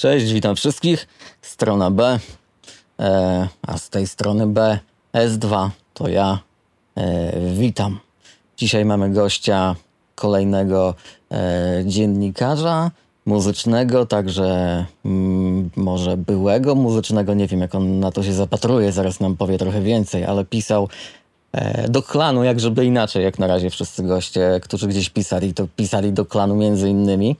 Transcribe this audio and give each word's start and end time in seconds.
Cześć, 0.00 0.32
witam 0.32 0.56
wszystkich. 0.56 1.08
Strona 1.42 1.90
B, 1.90 2.18
e, 3.00 3.48
a 3.62 3.78
z 3.78 3.90
tej 3.90 4.06
strony 4.06 4.46
B 4.46 4.78
S2 5.14 5.68
to 5.94 6.08
ja. 6.08 6.38
E, 6.96 7.32
witam. 7.54 7.98
Dzisiaj 8.56 8.84
mamy 8.84 9.10
gościa 9.10 9.76
kolejnego 10.14 10.94
e, 11.30 11.82
dziennikarza 11.86 12.90
muzycznego, 13.26 14.06
także 14.06 14.84
mm, 15.04 15.70
może 15.76 16.16
byłego 16.16 16.74
muzycznego, 16.74 17.34
nie 17.34 17.46
wiem 17.46 17.60
jak 17.60 17.74
on 17.74 18.00
na 18.00 18.12
to 18.12 18.22
się 18.22 18.32
zapatruje, 18.32 18.92
zaraz 18.92 19.20
nam 19.20 19.36
powie 19.36 19.58
trochę 19.58 19.82
więcej, 19.82 20.24
ale 20.24 20.44
pisał 20.44 20.88
do 21.88 22.02
klanu, 22.02 22.44
jak 22.44 22.60
żeby 22.60 22.84
inaczej, 22.84 23.24
jak 23.24 23.38
na 23.38 23.46
razie 23.46 23.70
wszyscy 23.70 24.02
goście, 24.02 24.60
którzy 24.62 24.88
gdzieś 24.88 25.10
pisali, 25.10 25.54
to 25.54 25.66
pisali 25.76 26.12
do 26.12 26.26
klanu 26.26 26.56
między 26.56 26.88
innymi, 26.88 27.36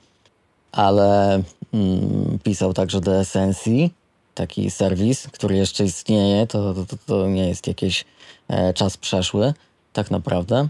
ale 0.71 1.41
mm, 1.73 2.39
pisał 2.43 2.73
także 2.73 3.01
do 3.01 3.15
Essencji, 3.19 3.93
taki 4.35 4.71
serwis, 4.71 5.27
który 5.27 5.55
jeszcze 5.55 5.83
istnieje, 5.83 6.47
to, 6.47 6.73
to, 6.73 6.95
to 7.05 7.27
nie 7.27 7.47
jest 7.49 7.67
jakiś 7.67 8.05
e, 8.47 8.73
czas 8.73 8.97
przeszły, 8.97 9.53
tak 9.93 10.11
naprawdę. 10.11 10.67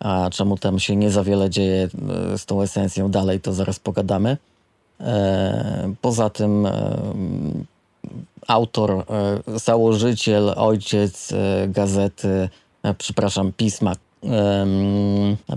A 0.00 0.30
czemu 0.30 0.58
tam 0.58 0.78
się 0.78 0.96
nie 0.96 1.10
za 1.10 1.24
wiele 1.24 1.50
dzieje 1.50 1.88
e, 2.32 2.38
z 2.38 2.46
tą 2.46 2.62
esencją 2.62 3.10
dalej, 3.10 3.40
to 3.40 3.52
zaraz 3.52 3.78
pogadamy. 3.78 4.36
E, 5.00 5.94
poza 6.00 6.30
tym 6.30 6.66
e, 6.66 6.98
autor, 8.48 8.90
e, 8.90 9.04
założyciel, 9.58 10.54
ojciec 10.56 11.32
e, 11.32 11.68
gazety, 11.68 12.48
przepraszam, 12.98 13.52
pisma 13.52 13.92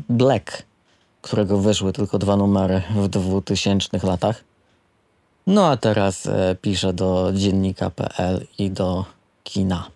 Black, 0.10 0.64
którego 1.22 1.58
wyszły 1.58 1.94
tylko 1.94 2.20
dwa 2.20 2.38
numery 2.38 2.82
w 2.96 3.08
2000 3.08 4.00
latach. 4.04 4.44
No 5.48 5.68
a 5.68 5.78
teraz 5.78 6.26
e, 6.26 6.56
pisze 6.62 6.94
do 6.94 7.32
dziennika.pl 7.34 8.48
i 8.58 8.72
do 8.72 9.06
kina, 9.44 9.88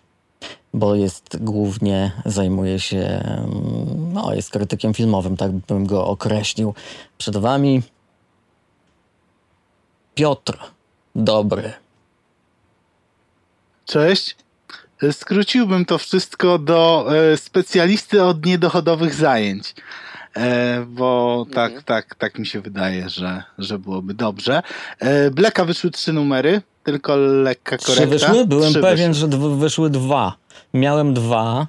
bo 0.74 0.94
jest 0.94 1.36
głównie, 1.40 2.12
zajmuje 2.24 2.80
się, 2.80 2.98
mm, 2.98 4.12
no 4.12 4.34
jest 4.34 4.50
krytykiem 4.50 4.94
filmowym, 4.94 5.36
tak 5.36 5.52
bym 5.52 5.86
go 5.86 6.06
określił. 6.06 6.74
Przed 7.18 7.36
wami 7.36 7.82
Piotr 10.14 10.58
Dobry. 11.14 11.72
Cześć. 13.84 14.36
Skróciłbym 15.12 15.84
to 15.84 15.98
wszystko 15.98 16.58
do 16.58 17.06
e, 17.16 17.36
specjalisty 17.36 18.24
od 18.24 18.46
niedochodowych 18.46 19.14
zajęć. 19.14 19.74
E, 20.36 20.86
bo 20.88 21.46
tak, 21.54 21.82
tak, 21.82 22.14
tak 22.14 22.38
mi 22.38 22.46
się 22.46 22.60
wydaje, 22.60 23.08
że, 23.08 23.42
że 23.58 23.78
byłoby 23.78 24.14
dobrze. 24.14 24.62
E, 24.98 25.30
Bleka 25.30 25.64
wyszły 25.64 25.90
trzy 25.90 26.12
numery, 26.12 26.62
tylko 26.84 27.16
lekka 27.16 27.78
korekta. 27.78 27.92
Trzy 27.94 28.06
wyszły? 28.06 28.46
Byłem 28.46 28.70
Trzy 28.70 28.80
pewien, 28.80 29.12
wyszły. 29.12 29.30
że 29.30 29.38
wyszły 29.38 29.90
dwa. 29.90 30.36
Miałem 30.74 31.14
dwa 31.14 31.66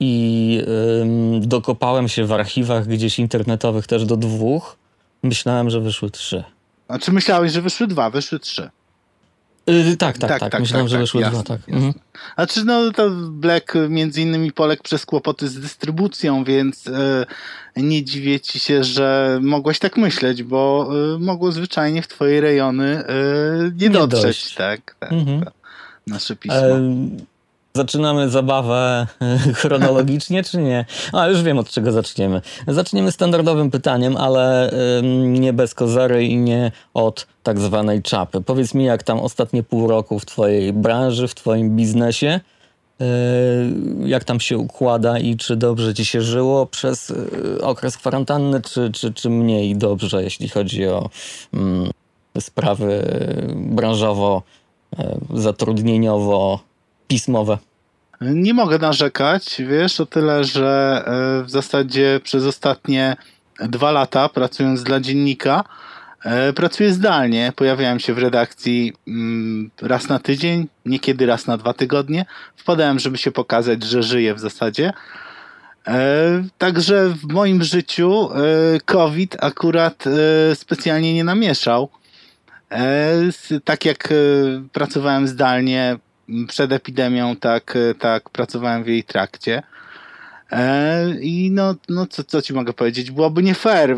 i 0.00 0.62
ym, 1.02 1.48
dokopałem 1.48 2.08
się 2.08 2.24
w 2.24 2.32
archiwach 2.32 2.86
gdzieś 2.86 3.18
internetowych 3.18 3.86
też 3.86 4.04
do 4.04 4.16
dwóch. 4.16 4.76
Myślałem, 5.22 5.70
że 5.70 5.80
wyszły 5.80 6.10
trzy. 6.10 6.44
Znaczy 6.86 7.12
myślałeś, 7.12 7.52
że 7.52 7.62
wyszły 7.62 7.86
dwa, 7.86 8.10
wyszły 8.10 8.38
trzy. 8.38 8.70
Yy, 9.68 9.96
tak, 9.96 10.18
tak, 10.18 10.30
tak, 10.30 10.40
Tak, 10.40 10.52
tak, 10.52 10.60
Myślałem, 10.60 10.86
tak, 10.86 10.90
że 10.90 10.96
tak, 10.96 11.00
wyszły 11.02 11.20
jasne, 11.20 11.34
dwa, 11.42 11.42
tak. 11.56 11.68
jasne. 11.68 11.74
Mhm. 11.86 11.94
Znaczy, 12.34 12.64
no 12.64 12.90
to 12.92 13.10
Black 13.30 13.74
między 13.88 14.22
innymi 14.22 14.52
poległ 14.52 14.82
przez 14.82 15.06
kłopoty 15.06 15.48
z 15.48 15.60
dystrybucją, 15.60 16.44
więc 16.44 16.86
e, 16.86 17.26
nie 17.76 18.04
dziwię 18.04 18.40
ci 18.40 18.58
się, 18.58 18.84
że 18.84 19.38
mogłeś 19.42 19.78
tak 19.78 19.96
myśleć, 19.96 20.42
bo 20.42 20.90
e, 21.14 21.18
mogło 21.18 21.52
zwyczajnie 21.52 22.02
w 22.02 22.08
twoje 22.08 22.40
rejony 22.40 23.04
e, 23.06 23.12
nie, 23.76 23.88
Nie 23.88 23.90
dotrzeć, 23.90 24.22
dojść. 24.22 24.54
tak? 24.54 24.96
tak 24.98 25.12
Mhm. 25.12 25.44
nasze 26.06 26.36
pismo. 26.36 26.58
Zaczynamy 27.74 28.28
zabawę 28.28 29.06
chronologicznie, 29.60 30.42
czy 30.44 30.58
nie? 30.58 30.84
A 31.12 31.26
już 31.26 31.42
wiem, 31.42 31.58
od 31.58 31.70
czego 31.70 31.92
zaczniemy. 31.92 32.40
Zaczniemy 32.68 33.12
standardowym 33.12 33.70
pytaniem, 33.70 34.16
ale 34.16 34.70
nie 35.22 35.52
bez 35.52 35.74
kozery 35.74 36.24
i 36.24 36.36
nie 36.36 36.72
od 36.94 37.26
tak 37.42 37.60
zwanej 37.60 38.02
czapy. 38.02 38.40
Powiedz 38.40 38.74
mi, 38.74 38.84
jak 38.84 39.02
tam 39.02 39.20
ostatnie 39.20 39.62
pół 39.62 39.88
roku 39.88 40.18
w 40.18 40.26
twojej 40.26 40.72
branży, 40.72 41.28
w 41.28 41.34
twoim 41.34 41.76
biznesie, 41.76 42.40
e, 43.00 43.04
jak 44.04 44.24
tam 44.24 44.40
się 44.40 44.58
układa 44.58 45.18
i 45.18 45.36
czy 45.36 45.56
dobrze 45.56 45.94
ci 45.94 46.04
się 46.04 46.20
żyło 46.22 46.66
przez 46.66 47.10
e, 47.10 47.64
okres 47.64 47.96
kwarantanny, 47.96 48.60
czy, 48.60 48.90
czy, 48.92 49.12
czy 49.12 49.30
mniej 49.30 49.76
dobrze, 49.76 50.22
jeśli 50.22 50.48
chodzi 50.48 50.86
o 50.86 51.10
mm, 51.54 51.90
sprawy 52.40 53.02
branżowo, 53.54 54.42
e, 54.98 55.18
zatrudnieniowo, 55.34 56.67
pismowe. 57.08 57.58
Nie 58.20 58.54
mogę 58.54 58.78
narzekać, 58.78 59.62
wiesz, 59.68 60.00
o 60.00 60.06
tyle, 60.06 60.44
że 60.44 61.02
e, 61.06 61.44
w 61.44 61.50
zasadzie 61.50 62.20
przez 62.24 62.44
ostatnie 62.44 63.16
dwa 63.60 63.92
lata 63.92 64.28
pracując 64.28 64.82
dla 64.82 65.00
dziennika, 65.00 65.64
e, 66.24 66.52
pracuję 66.52 66.92
zdalnie. 66.92 67.52
Pojawiałem 67.56 68.00
się 68.00 68.14
w 68.14 68.18
redakcji 68.18 68.92
mm, 69.08 69.70
raz 69.82 70.08
na 70.08 70.18
tydzień, 70.18 70.68
niekiedy 70.86 71.26
raz 71.26 71.46
na 71.46 71.56
dwa 71.56 71.72
tygodnie. 71.72 72.26
Wpadałem, 72.56 72.98
żeby 72.98 73.18
się 73.18 73.30
pokazać, 73.32 73.82
że 73.82 74.02
żyję 74.02 74.34
w 74.34 74.40
zasadzie. 74.40 74.92
E, 75.86 76.44
Także 76.58 77.08
w 77.08 77.32
moim 77.32 77.62
życiu 77.64 78.28
COVID 78.84 79.36
akurat 79.40 80.04
specjalnie 80.54 81.14
nie 81.14 81.24
namieszał. 81.24 81.88
Tak 83.64 83.84
jak 83.84 84.08
pracowałem 84.72 85.28
zdalnie 85.28 85.96
przed 86.48 86.72
epidemią, 86.72 87.36
tak, 87.36 87.76
e, 87.76 87.94
tak 87.94 88.30
pracowałem 88.30 88.84
w 88.84 88.86
jej 88.86 89.04
trakcie. 89.04 89.62
E, 90.52 91.10
I 91.20 91.50
no, 91.50 91.74
no 91.88 92.06
co, 92.06 92.24
co 92.24 92.42
ci 92.42 92.52
mogę 92.52 92.72
powiedzieć? 92.72 93.10
Byłoby 93.10 93.42
nie 93.42 93.54
fair, 93.54 93.96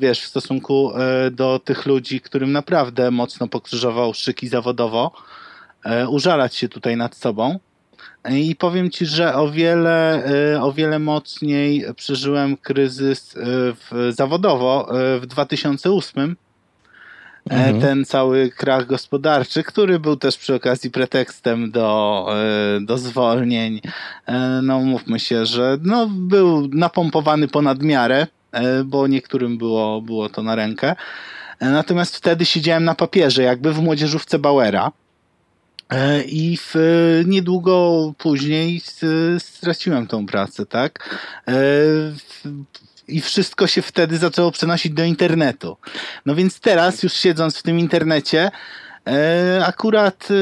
wiesz, 0.00 0.20
w 0.20 0.26
stosunku 0.26 0.92
e, 0.96 1.30
do 1.30 1.58
tych 1.58 1.86
ludzi, 1.86 2.20
którym 2.20 2.52
naprawdę 2.52 3.10
mocno 3.10 3.48
pokrzyżował 3.48 4.14
szyki 4.14 4.48
zawodowo, 4.48 5.12
użalać 6.08 6.54
się 6.54 6.68
tutaj 6.68 6.96
nad 6.96 7.16
sobą. 7.16 7.58
I 8.30 8.56
powiem 8.56 8.90
ci, 8.90 9.06
że 9.06 9.34
o 9.34 9.50
wiele, 9.50 10.24
o 10.62 10.72
wiele 10.72 10.98
mocniej 10.98 11.84
przeżyłem 11.96 12.56
kryzys 12.56 13.34
w, 13.36 14.10
zawodowo 14.10 14.88
w 15.20 15.26
2008. 15.26 16.36
E, 17.50 17.54
Mhm. 17.54 17.80
Ten 17.80 18.04
cały 18.04 18.50
krach 18.50 18.86
gospodarczy, 18.86 19.62
który 19.62 19.98
był 20.00 20.16
też 20.16 20.36
przy 20.36 20.54
okazji 20.54 20.90
pretekstem 20.90 21.70
do, 21.70 22.26
e, 22.76 22.80
do 22.80 22.98
zwolnień. 22.98 23.80
E, 24.26 24.60
No 24.62 24.80
mówmy 24.80 25.20
się, 25.20 25.46
że 25.46 25.78
no, 25.82 26.06
był 26.10 26.68
napompowany 26.72 27.48
ponad 27.48 27.82
miarę, 27.82 28.26
bo 28.84 29.06
niektórym 29.06 29.58
było, 29.58 30.00
było 30.02 30.28
to 30.28 30.42
na 30.42 30.54
rękę. 30.54 30.94
Natomiast 31.60 32.16
wtedy 32.16 32.44
siedziałem 32.46 32.84
na 32.84 32.94
papierze, 32.94 33.42
jakby 33.42 33.72
w 33.72 33.78
młodzieżówce 33.82 34.38
Bauera. 34.38 34.92
I 36.26 36.56
w, 36.60 36.74
niedługo 37.26 38.12
później 38.18 38.80
straciłem 39.38 40.06
tą 40.06 40.26
pracę, 40.26 40.66
tak? 40.66 41.16
I 43.08 43.20
wszystko 43.20 43.66
się 43.66 43.82
wtedy 43.82 44.18
zaczęło 44.18 44.50
przenosić 44.50 44.92
do 44.92 45.04
internetu. 45.04 45.76
No 46.26 46.34
więc 46.34 46.60
teraz, 46.60 47.02
już 47.02 47.12
siedząc 47.12 47.58
w 47.58 47.62
tym 47.62 47.78
internecie, 47.78 48.50
e, 49.06 49.62
akurat 49.66 50.28
e, 50.30 50.34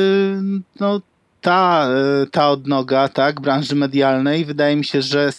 no, 0.81 1.01
ta, 1.41 1.89
e, 2.23 2.27
ta 2.27 2.51
odnoga 2.51 3.09
tak, 3.09 3.41
branży 3.41 3.75
medialnej 3.75 4.45
wydaje 4.45 4.77
mi 4.77 4.85
się, 4.85 5.03
że 5.03 5.31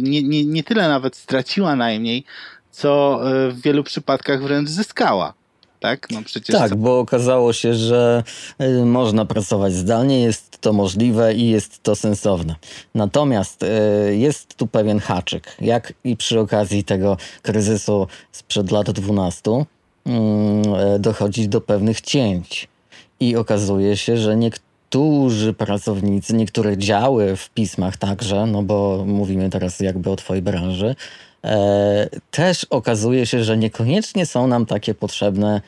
nie, 0.00 0.22
nie, 0.22 0.44
nie 0.44 0.64
tyle 0.64 0.88
nawet 0.88 1.16
straciła 1.16 1.76
najmniej, 1.76 2.24
co 2.70 3.20
w 3.50 3.60
wielu 3.60 3.84
przypadkach 3.84 4.42
wręcz 4.42 4.68
zyskała. 4.68 5.34
Tak, 5.82 6.10
no 6.10 6.22
przecież 6.22 6.56
Tak, 6.56 6.76
bo 6.76 6.98
okazało 6.98 7.52
się, 7.52 7.74
że 7.74 8.22
y, 8.60 8.84
można 8.84 9.24
pracować 9.24 9.74
zdalnie, 9.74 10.20
jest 10.20 10.58
to 10.60 10.72
możliwe 10.72 11.34
i 11.34 11.48
jest 11.48 11.82
to 11.82 11.96
sensowne. 11.96 12.54
Natomiast 12.94 13.62
y, 13.62 14.16
jest 14.16 14.54
tu 14.54 14.66
pewien 14.66 15.00
haczyk, 15.00 15.56
jak 15.60 15.92
i 16.04 16.16
przy 16.16 16.40
okazji 16.40 16.84
tego 16.84 17.16
kryzysu 17.42 18.06
sprzed 18.32 18.70
lat 18.70 18.90
12 18.90 19.64
mm, 20.06 20.74
e, 20.74 20.98
dochodzi 20.98 21.48
do 21.48 21.60
pewnych 21.60 22.00
cięć. 22.00 22.68
I 23.20 23.36
okazuje 23.36 23.96
się, 23.96 24.16
że 24.16 24.36
niektórzy 24.36 25.52
pracownicy, 25.52 26.34
niektóre 26.34 26.78
działy 26.78 27.36
w 27.36 27.50
pismach 27.50 27.96
także, 27.96 28.46
no 28.46 28.62
bo 28.62 29.04
mówimy 29.06 29.50
teraz 29.50 29.80
jakby 29.80 30.10
o 30.10 30.16
twojej 30.16 30.42
branży, 30.42 30.94
e, 31.44 32.08
też 32.30 32.64
okazuje 32.64 33.26
się, 33.26 33.44
że 33.44 33.56
niekoniecznie 33.56 34.26
są 34.26 34.46
nam 34.46 34.66
takie 34.66 34.94
potrzebne, 34.94 35.60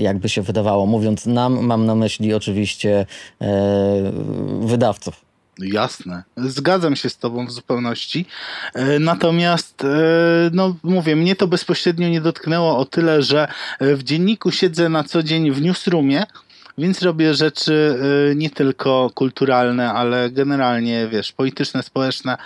jakby 0.00 0.28
się 0.28 0.42
wydawało. 0.42 0.86
Mówiąc 0.86 1.26
nam, 1.26 1.66
mam 1.66 1.86
na 1.86 1.94
myśli 1.94 2.34
oczywiście 2.34 3.06
e, 3.40 4.12
wydawców. 4.60 5.28
Jasne. 5.58 6.22
Zgadzam 6.36 6.96
się 6.96 7.10
z 7.10 7.18
Tobą 7.18 7.46
w 7.46 7.52
zupełności. 7.52 8.26
E, 8.74 8.98
natomiast, 8.98 9.84
e, 9.84 9.88
no 10.52 10.76
mówię, 10.82 11.16
mnie 11.16 11.36
to 11.36 11.46
bezpośrednio 11.46 12.08
nie 12.08 12.20
dotknęło 12.20 12.78
o 12.78 12.84
tyle, 12.84 13.22
że 13.22 13.48
e, 13.78 13.96
w 13.96 14.02
dzienniku 14.02 14.50
siedzę 14.50 14.88
na 14.88 15.04
co 15.04 15.22
dzień 15.22 15.50
w 15.50 15.62
newsroomie, 15.62 16.24
więc 16.78 17.02
robię 17.02 17.34
rzeczy 17.34 17.98
nie 18.36 18.50
tylko 18.50 19.10
kulturalne, 19.14 19.92
ale 19.92 20.30
generalnie, 20.30 21.08
wiesz, 21.08 21.32
polityczne, 21.32 21.82
społeczne, 21.82 22.36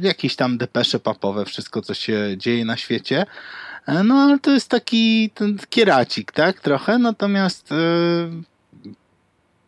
jakieś 0.00 0.36
tam 0.36 0.58
depesze 0.58 1.00
papowe, 1.00 1.44
wszystko 1.44 1.82
co 1.82 1.94
się 1.94 2.34
dzieje 2.36 2.64
na 2.64 2.76
świecie. 2.76 3.26
No 4.04 4.14
ale 4.14 4.38
to 4.38 4.50
jest 4.50 4.68
taki 4.68 5.30
ten 5.34 5.58
kieracik, 5.70 6.32
tak? 6.32 6.60
Trochę. 6.60 6.98
Natomiast 6.98 7.70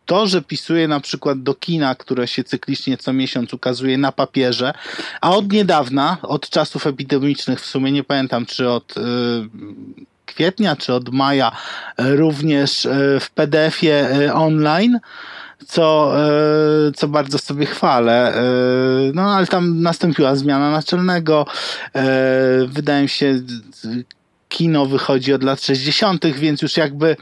to, 0.05 0.27
że 0.27 0.41
pisuje 0.41 0.87
na 0.87 0.99
przykład 0.99 1.43
do 1.43 1.53
kina, 1.53 1.95
które 1.95 2.27
się 2.27 2.43
cyklicznie 2.43 2.97
co 2.97 3.13
miesiąc 3.13 3.53
ukazuje 3.53 3.97
na 3.97 4.11
papierze, 4.11 4.73
a 5.21 5.31
od 5.35 5.51
niedawna, 5.51 6.17
od 6.21 6.49
czasów 6.49 6.87
epidemicznych, 6.87 7.61
w 7.61 7.65
sumie 7.65 7.91
nie 7.91 8.03
pamiętam, 8.03 8.45
czy 8.45 8.69
od 8.69 8.97
y, 8.97 9.01
kwietnia, 10.25 10.75
czy 10.75 10.93
od 10.93 11.09
maja, 11.09 11.51
również 11.97 12.87
w 13.19 13.29
PDF-ie 13.29 14.33
online, 14.33 14.99
co, 15.67 16.13
y, 16.87 16.91
co 16.91 17.07
bardzo 17.07 17.37
sobie 17.37 17.65
chwalę. 17.65 18.33
Y, 19.09 19.11
no 19.13 19.35
ale 19.35 19.47
tam 19.47 19.81
nastąpiła 19.81 20.35
zmiana 20.35 20.71
naczelnego. 20.71 21.45
Wydaje 22.67 23.03
mi 23.03 23.09
się, 23.09 23.41
kino 24.49 24.85
wychodzi 24.85 25.33
od 25.33 25.43
lat 25.43 25.61
60., 25.61 26.25
więc 26.25 26.61
już 26.61 26.77
jakby 26.77 27.15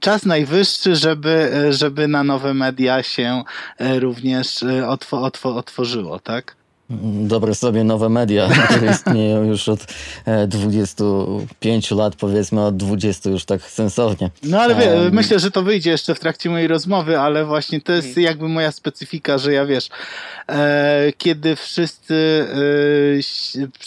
czas 0.00 0.24
najwyższy, 0.24 0.96
żeby, 0.96 1.50
żeby 1.70 2.08
na 2.08 2.24
nowe 2.24 2.54
media 2.54 3.02
się 3.02 3.42
e, 3.78 4.00
również 4.00 4.62
e, 4.62 4.88
otw 4.88 5.14
otw 5.14 5.46
otworzyło, 5.46 6.18
tak? 6.18 6.56
Dobre 6.90 7.54
sobie 7.54 7.84
nowe 7.84 8.08
media, 8.08 8.48
które 8.70 8.92
istnieją 8.92 9.44
już 9.44 9.68
od 9.68 9.80
25 10.48 11.92
e, 11.92 11.94
lat, 11.94 12.16
powiedzmy 12.16 12.64
od 12.64 12.76
20 12.76 13.30
już 13.30 13.44
tak 13.44 13.62
sensownie. 13.62 14.30
No 14.42 14.60
ale 14.60 14.74
wie, 14.74 14.94
um, 14.94 15.14
myślę, 15.14 15.38
że 15.38 15.50
to 15.50 15.62
wyjdzie 15.62 15.90
jeszcze 15.90 16.14
w 16.14 16.20
trakcie 16.20 16.50
mojej 16.50 16.68
rozmowy, 16.68 17.18
ale 17.18 17.44
właśnie 17.44 17.80
to 17.80 17.92
jest 17.92 18.16
jakby 18.16 18.48
moja 18.48 18.72
specyfika, 18.72 19.38
że 19.38 19.52
ja 19.52 19.66
wiesz, 19.66 19.88
e, 20.48 21.12
kiedy 21.18 21.56
wszyscy 21.56 22.46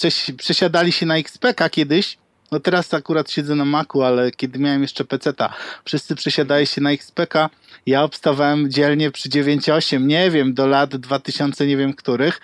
e, 0.07 0.33
przesiadali 0.37 0.91
się 0.91 1.05
na 1.05 1.17
XPK 1.17 1.69
kiedyś, 1.69 2.17
no 2.51 2.59
teraz 2.59 2.93
akurat 2.93 3.31
siedzę 3.31 3.55
na 3.55 3.65
Macu, 3.65 4.03
ale 4.03 4.31
kiedy 4.31 4.59
miałem 4.59 4.81
jeszcze 4.81 5.05
peceta, 5.05 5.53
wszyscy 5.85 6.15
przesiadali 6.15 6.67
się 6.67 6.81
na 6.81 6.91
XPK. 6.91 7.49
Ja 7.85 8.03
obstawałem 8.03 8.71
dzielnie 8.71 9.11
przy 9.11 9.29
9.8, 9.29 10.01
nie 10.01 10.31
wiem, 10.31 10.53
do 10.53 10.67
lat 10.67 10.95
2000, 10.95 11.67
nie 11.67 11.77
wiem 11.77 11.93
których. 11.93 12.41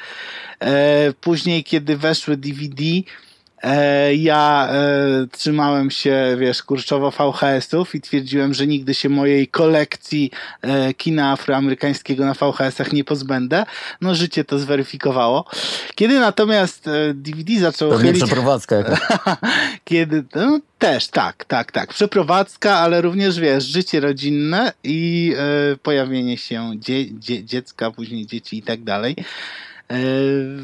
E, 0.60 1.14
później, 1.22 1.64
kiedy 1.64 1.98
weszły 1.98 2.38
DVD, 2.38 2.84
E, 3.66 4.16
ja 4.16 4.70
e, 4.72 5.28
trzymałem 5.32 5.92
się, 5.92 6.36
wiesz, 6.40 6.64
kurczowo 6.64 7.12
VHS-ów 7.12 7.96
i 7.96 8.02
twierdziłem, 8.02 8.54
że 8.54 8.68
nigdy 8.68 8.94
się 8.94 9.10
mojej 9.10 9.48
kolekcji 9.48 10.32
e, 10.62 10.94
kina 10.94 11.32
afroamerykańskiego 11.32 12.26
na 12.26 12.34
VHS-ach 12.34 12.94
nie 12.94 13.04
pozbędę. 13.04 13.66
No 14.02 14.16
życie 14.16 14.44
to 14.44 14.60
zweryfikowało. 14.60 15.46
Kiedy 15.96 16.20
natomiast 16.20 16.86
DVD 17.14 17.60
zaczął 17.60 17.90
Pewnie 17.90 18.08
chylić... 18.08 18.24
przeprowadzka 18.24 18.76
Kiedy... 19.84 20.24
No, 20.36 20.60
też, 20.80 21.08
tak, 21.08 21.46
tak, 21.46 21.72
tak. 21.72 21.90
Przeprowadzka, 21.90 22.78
ale 22.78 23.02
również, 23.02 23.40
wiesz, 23.40 23.64
życie 23.64 24.00
rodzinne 24.00 24.74
i 24.84 25.34
pojawienie 25.84 26.38
się 26.38 26.72
dzie 26.76 27.06
dzie 27.12 27.44
dziecka, 27.44 27.92
później 27.92 28.26
dzieci 28.26 28.58
i 28.58 28.62
tak 28.62 28.84
dalej. 28.84 29.16
E, 29.90 29.98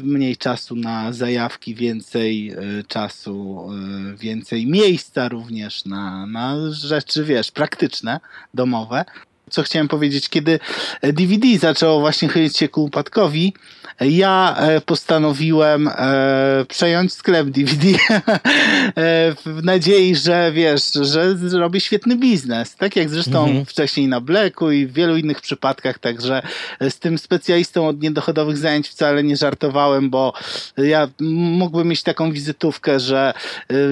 mniej 0.02 0.36
czasu 0.36 0.76
na 0.76 1.12
zajawki, 1.12 1.74
więcej 1.74 2.50
e, 2.50 2.56
czasu, 2.88 3.68
e, 4.12 4.16
więcej 4.16 4.66
miejsca 4.66 5.28
również 5.28 5.84
na, 5.84 6.26
na 6.26 6.70
rzeczy, 6.70 7.24
wiesz, 7.24 7.50
praktyczne, 7.50 8.20
domowe. 8.54 9.04
Co 9.52 9.62
chciałem 9.62 9.88
powiedzieć, 9.88 10.28
kiedy 10.28 10.60
DVD 11.02 11.58
zaczęło 11.58 12.00
właśnie 12.00 12.28
chylić 12.28 12.58
się 12.58 12.68
ku 12.68 12.84
upadkowi, 12.84 13.52
ja 14.00 14.56
e, 14.58 14.80
postanowiłem 14.80 15.88
e, 15.88 16.64
przejąć 16.68 17.12
sklep 17.12 17.48
DVD 17.48 17.88
e, 17.88 18.32
w 19.46 19.60
nadziei, 19.62 20.16
że 20.16 20.52
wiesz, 20.52 20.92
że 20.92 21.36
zrobię 21.36 21.80
świetny 21.80 22.16
biznes. 22.16 22.76
Tak 22.76 22.96
jak 22.96 23.08
zresztą 23.08 23.44
mhm. 23.44 23.66
wcześniej 23.66 24.08
na 24.08 24.20
Blacku 24.20 24.70
i 24.70 24.86
w 24.86 24.92
wielu 24.92 25.16
innych 25.16 25.40
przypadkach, 25.40 25.98
także 25.98 26.42
z 26.80 26.98
tym 26.98 27.18
specjalistą 27.18 27.88
od 27.88 28.02
niedochodowych 28.02 28.58
zajęć 28.58 28.88
wcale 28.88 29.22
nie 29.22 29.36
żartowałem, 29.36 30.10
bo 30.10 30.32
ja 30.76 31.08
mógłbym 31.30 31.88
mieć 31.88 32.02
taką 32.02 32.32
wizytówkę, 32.32 33.00
że 33.00 33.34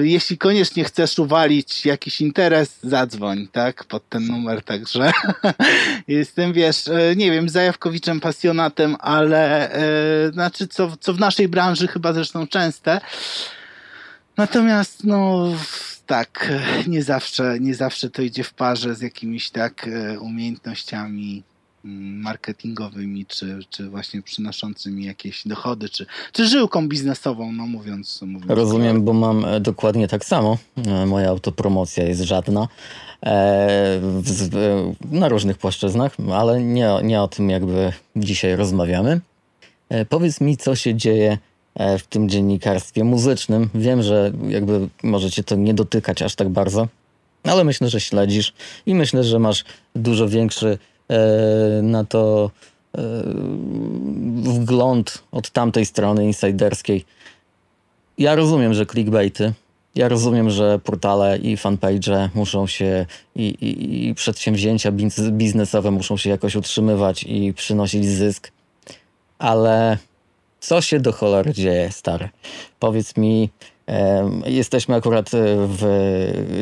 jeśli 0.01 0.37
koniecznie 0.37 0.83
chcesz 0.83 1.19
uwalić 1.19 1.85
jakiś 1.85 2.21
interes, 2.21 2.79
zadzwoń, 2.83 3.47
tak, 3.51 3.83
pod 3.83 4.09
ten 4.09 4.27
numer, 4.27 4.63
także 4.63 5.11
jestem, 6.07 6.53
wiesz, 6.53 6.89
nie 7.15 7.31
wiem, 7.31 7.49
zajawkowiczem, 7.49 8.19
pasjonatem, 8.19 8.95
ale 8.99 9.61
E, 9.71 10.31
znaczy 10.31 10.67
co, 10.67 10.97
co 10.99 11.13
w 11.13 11.19
naszej 11.19 11.47
branży 11.47 11.87
chyba 11.87 12.13
zresztą 12.13 12.47
częste. 12.47 13.01
Natomiast 14.37 15.03
no 15.03 15.47
tak, 16.05 16.51
nie 16.87 17.03
zawsze, 17.03 17.57
nie 17.59 17.75
zawsze 17.75 18.09
to 18.09 18.21
idzie 18.21 18.43
w 18.43 18.53
parze 18.53 18.95
z 18.95 19.01
jakimiś 19.01 19.49
tak 19.49 19.87
e, 19.87 20.19
umiejętnościami 20.19 21.43
marketingowymi, 21.83 23.25
czy, 23.25 23.59
czy 23.69 23.89
właśnie 23.89 24.21
przynoszącymi 24.21 25.05
jakieś 25.05 25.47
dochody, 25.47 25.89
czy, 25.89 26.05
czy 26.33 26.47
żyłką 26.47 26.87
biznesową, 26.87 27.51
no 27.51 27.67
mówiąc. 27.67 28.21
mówiąc 28.21 28.51
Rozumiem, 28.51 29.03
bo 29.03 29.13
mam 29.13 29.45
e, 29.45 29.59
dokładnie 29.59 30.07
tak 30.07 30.25
samo. 30.25 30.57
Moja 31.07 31.29
autopromocja 31.29 32.03
jest 32.03 32.21
żadna. 32.21 32.67
na 35.11 35.29
różnych 35.29 35.57
płaszczyznach, 35.57 36.17
ale 36.33 36.63
nie, 36.63 36.89
nie 37.03 37.21
o 37.21 37.27
tym 37.27 37.49
jakby 37.49 37.93
dzisiaj 38.15 38.55
rozmawiamy. 38.55 39.21
E, 39.91 40.05
powiedz 40.05 40.41
mi, 40.41 40.57
co 40.57 40.75
się 40.75 40.95
dzieje 40.95 41.37
e, 41.75 41.97
w 41.97 42.07
tym 42.07 42.29
dziennikarstwie 42.29 43.03
muzycznym. 43.03 43.69
Wiem, 43.75 44.03
że 44.03 44.31
jakby 44.49 44.89
możecie 45.03 45.43
to 45.43 45.55
nie 45.55 45.73
dotykać 45.73 46.21
aż 46.21 46.35
tak 46.35 46.49
bardzo, 46.49 46.87
ale 47.43 47.63
myślę, 47.63 47.89
że 47.89 47.99
śledzisz 47.99 48.53
i 48.85 48.95
myślę, 48.95 49.23
że 49.23 49.39
masz 49.39 49.63
dużo 49.95 50.29
większy 50.29 50.67
e, 50.67 50.77
na 51.83 52.05
to 52.05 52.51
wgląd 54.43 55.23
od 55.31 55.49
tamtej 55.49 55.85
strony 55.85 56.25
insiderskiej. 56.25 57.05
Ja 58.17 58.35
rozumiem, 58.35 58.73
że 58.73 58.85
clickbaity, 58.85 59.53
ja 59.95 60.09
rozumiem, 60.09 60.49
że 60.49 60.79
portale 60.79 61.37
i 61.37 61.57
fanpage 61.57 62.29
muszą 62.35 62.67
się 62.67 63.05
i, 63.35 63.45
i, 63.45 64.09
i 64.09 64.15
przedsięwzięcia 64.15 64.91
biznesowe 65.31 65.91
muszą 65.91 66.17
się 66.17 66.29
jakoś 66.29 66.55
utrzymywać 66.55 67.23
i 67.23 67.53
przynosić 67.53 68.05
zysk 68.05 68.51
ale 69.41 69.97
co 70.59 70.81
się 70.81 70.99
do 70.99 71.11
cholery 71.11 71.53
dzieje, 71.53 71.91
stary? 71.91 72.29
Powiedz 72.79 73.17
mi, 73.17 73.49
jesteśmy 74.45 74.95
akurat 74.95 75.29
w 75.67 75.83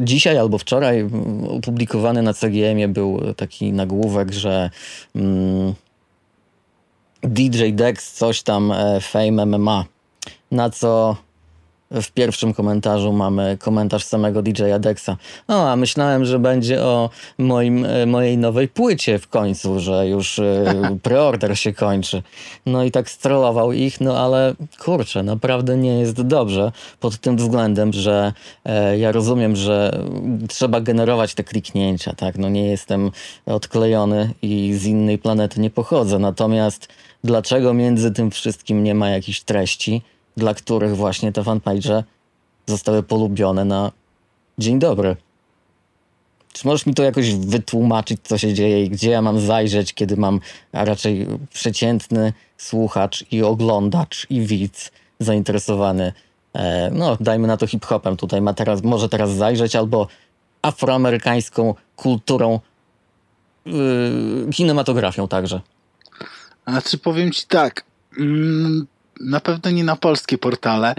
dzisiaj 0.02 0.38
albo 0.38 0.58
wczoraj 0.58 1.10
opublikowany 1.50 2.22
na 2.22 2.34
CGM-ie 2.34 2.88
był 2.88 3.34
taki 3.34 3.74
nagłówek, 3.74 4.32
że 4.32 4.70
mm, 5.16 5.74
DJ 7.24 7.72
Dex 7.72 8.14
coś 8.14 8.42
tam 8.42 8.72
e, 8.72 9.00
Fame 9.02 9.46
MMA, 9.46 9.86
na 10.52 10.70
co 10.70 11.16
w 11.92 12.12
pierwszym 12.12 12.54
komentarzu 12.54 13.14
mamy 13.14 13.58
komentarz 13.58 14.04
samego 14.04 14.42
DJ-a 14.42 14.80
Dexa. 14.80 15.10
O, 15.48 15.70
a 15.70 15.76
myślałem, 15.76 16.26
że 16.26 16.40
będzie 16.40 16.84
o 16.84 17.10
moim, 17.38 17.86
e, 17.86 18.06
mojej 18.06 18.38
nowej 18.38 18.68
płycie 18.68 19.20
w 19.20 19.28
końcu, 19.28 19.80
że 19.80 20.08
już 20.08 20.40
e, 20.40 20.64
preorder 21.04 21.60
się 21.60 21.74
kończy. 21.74 22.24
No 22.66 22.84
i 22.84 22.92
tak 22.92 23.10
strollował 23.10 23.72
ich, 23.72 24.02
no 24.02 24.18
ale 24.18 24.54
kurczę, 24.80 25.24
naprawdę 25.24 25.78
nie 25.78 26.00
jest 26.00 26.22
dobrze 26.22 26.72
pod 27.00 27.18
tym 27.18 27.38
względem, 27.38 27.94
że 27.94 28.34
e, 28.66 28.98
ja 28.98 29.12
rozumiem, 29.12 29.56
że 29.56 30.00
trzeba 30.50 30.82
generować 30.82 31.34
te 31.34 31.44
kliknięcia, 31.44 32.14
tak? 32.14 32.38
No 32.38 32.50
nie 32.50 32.68
jestem 32.68 33.12
odklejony 33.46 34.34
i 34.42 34.74
z 34.74 34.86
innej 34.86 35.18
planety 35.18 35.60
nie 35.60 35.70
pochodzę. 35.70 36.20
Natomiast 36.20 36.88
dlaczego 37.24 37.74
między 37.74 38.12
tym 38.12 38.32
wszystkim 38.32 38.84
nie 38.84 38.96
ma 38.96 39.10
jakichś 39.10 39.42
treści? 39.42 40.02
Dla 40.38 40.54
których 40.54 40.96
właśnie 40.96 41.32
te 41.32 41.44
fanpage 41.44 42.04
zostały 42.68 43.04
polubione 43.04 43.66
na 43.66 43.92
dzień 44.58 44.80
dobry. 44.80 45.16
Czy 46.54 46.68
możesz 46.68 46.86
mi 46.86 46.94
to 46.94 47.04
jakoś 47.04 47.36
wytłumaczyć, 47.36 48.20
co 48.24 48.38
się 48.38 48.54
dzieje 48.54 48.84
i 48.84 48.90
gdzie 48.90 49.12
ja 49.12 49.22
mam 49.22 49.40
zajrzeć, 49.40 49.94
kiedy 49.94 50.18
mam 50.18 50.40
a 50.72 50.86
raczej 50.86 51.28
przeciętny 51.54 52.34
słuchacz 52.58 53.26
i 53.32 53.44
oglądacz 53.44 54.28
i 54.30 54.42
widz 54.42 54.92
zainteresowany, 55.20 56.14
e, 56.54 56.92
no 56.94 57.18
dajmy 57.20 57.48
na 57.48 57.58
to 57.58 57.68
hip-hopem 57.68 58.18
tutaj, 58.18 58.42
ma 58.42 58.54
teraz, 58.54 58.84
może 58.84 59.10
teraz 59.10 59.32
zajrzeć, 59.32 59.76
albo 59.76 60.08
afroamerykańską 60.62 61.76
kulturą, 61.96 62.60
yy, 63.66 64.48
kinematografią 64.52 65.28
także. 65.28 65.62
Znaczy 66.68 66.98
powiem 66.98 67.32
ci 67.32 67.48
tak, 67.48 67.84
mm, 68.18 68.88
na 69.20 69.40
pewno 69.40 69.72
nie 69.72 69.84
na 69.84 69.96
polskie 69.96 70.38
portale. 70.38 70.96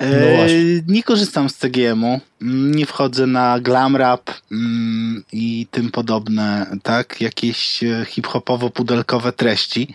No 0.00 0.06
E, 0.06 0.36
właśnie. 0.36 0.82
nie 0.88 1.02
korzystam 1.02 1.48
z 1.50 1.56
CGM-u, 1.56 2.20
mm, 2.42 2.74
nie 2.74 2.86
wchodzę 2.86 3.26
na 3.26 3.60
Glamrap 3.60 4.30
mm, 4.52 5.24
i 5.32 5.66
tym 5.70 5.90
podobne, 5.90 6.66
tak, 6.82 7.20
jakieś 7.20 7.82
e, 7.84 8.06
hip-hopowo-pudelkowe 8.08 9.32
treści. 9.32 9.94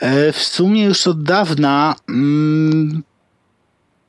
E, 0.00 0.32
w 0.32 0.38
sumie 0.44 0.84
już 0.84 1.06
od 1.06 1.22
dawna 1.22 1.94
mm, 2.08 3.02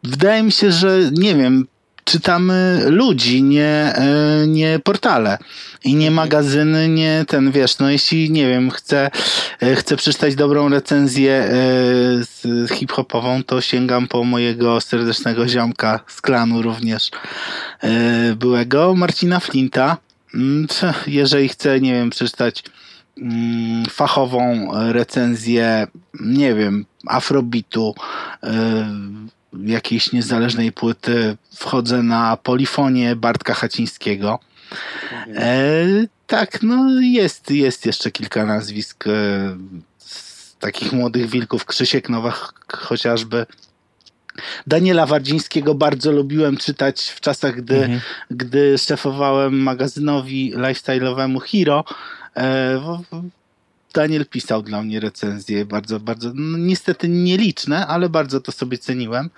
wydaje 0.04 0.44
mi 0.44 0.52
się, 0.52 0.72
że 0.72 1.00
nie 1.12 1.36
wiem, 1.36 1.68
czytamy 2.06 2.82
ludzi, 2.88 3.44
nie, 3.44 3.94
e, 3.96 4.48
nie 4.48 4.80
portale 4.80 5.38
i 5.84 5.96
nie 5.96 6.12
magazyny, 6.12 6.90
nie 6.90 7.26
ten, 7.28 7.52
wiesz, 7.52 7.80
no 7.80 7.90
jeśli, 7.90 8.32
nie 8.32 8.48
wiem, 8.48 8.72
chcę, 8.72 9.12
e, 9.62 9.76
chcę 9.76 9.98
przeczytać 9.98 10.36
dobrą 10.36 10.70
recenzję 10.70 11.32
e, 11.32 12.76
hip-hopową, 12.76 13.44
to 13.44 13.62
sięgam 13.62 14.08
po 14.08 14.24
mojego 14.24 14.82
serdecznego 14.82 15.48
ziomka 15.48 16.00
z 16.08 16.22
klanu 16.22 16.62
również 16.62 17.12
byłego, 18.36 18.96
Marcina 18.96 19.40
Flinta. 19.40 19.98
Mm, 20.34 20.68
Jeżeli 21.08 21.50
chcę, 21.50 21.82
nie 21.82 21.94
wiem, 21.94 22.10
przeczytać 22.10 22.64
mm, 23.18 23.86
fachową 23.86 24.72
recenzję, 24.92 25.88
nie 26.20 26.54
wiem, 26.54 26.86
afrobitu, 27.08 27.96
jakiejś 29.64 30.12
niezależnej 30.12 30.72
płyty, 30.72 31.38
wchodzę 31.56 32.04
na 32.04 32.38
polifonię 32.38 33.16
Bartka 33.16 33.54
Hacińskiego. 33.54 34.40
E, 35.36 35.86
tak, 36.28 36.64
no 36.64 37.02
jest, 37.02 37.52
jest 37.52 37.86
jeszcze 37.86 38.12
kilka 38.12 38.46
nazwisk 38.46 39.08
e, 39.08 39.12
z 39.98 40.56
takich 40.58 40.94
młodych 40.94 41.30
wilków, 41.30 41.66
Krzysiek 41.66 42.10
Nowak 42.10 42.54
chociażby. 42.78 43.46
Daniela 44.68 45.06
Wardzińskiego 45.06 45.76
bardzo 45.76 46.12
lubiłem 46.12 46.58
czytać 46.58 47.02
w 47.02 47.20
czasach, 47.20 47.56
gdy, 47.56 47.76
Mhm. 47.76 48.02
gdy 48.32 48.78
szefowałem 48.78 49.58
magazynowi 49.60 50.54
lifestyle'owemu 50.56 51.40
Hero. 51.42 51.84
E, 52.38 53.00
Daniel 53.96 54.26
pisał 54.26 54.62
dla 54.62 54.82
mnie 54.82 55.00
recenzje, 55.00 55.66
bardzo, 55.66 56.00
bardzo, 56.00 56.32
no, 56.36 56.58
niestety 56.58 57.10
nieliczne, 57.10 57.88
ale 57.88 58.10
bardzo 58.10 58.42
to 58.42 58.52
sobie 58.52 58.78
ceniłem. 58.78 59.30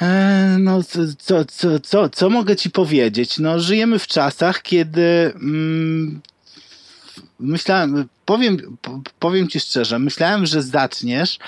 E, 0.00 0.56
No, 0.58 0.82
co, 0.82 1.00
co, 1.18 1.44
co, 1.80 2.08
co, 2.08 2.30
mogę 2.30 2.56
ci 2.56 2.70
powiedzieć? 2.70 3.38
No, 3.38 3.60
żyjemy 3.60 3.98
w 3.98 4.06
czasach, 4.06 4.62
kiedy 4.62 5.32
mm, 5.34 6.20
myślałem, 7.40 8.08
powiem, 8.24 8.76
po- 8.82 9.00
powiem 9.18 9.48
ci 9.48 9.60
szczerze, 9.60 9.98
myślałem, 9.98 10.46
że 10.46 10.62
zaczniesz 10.62 11.38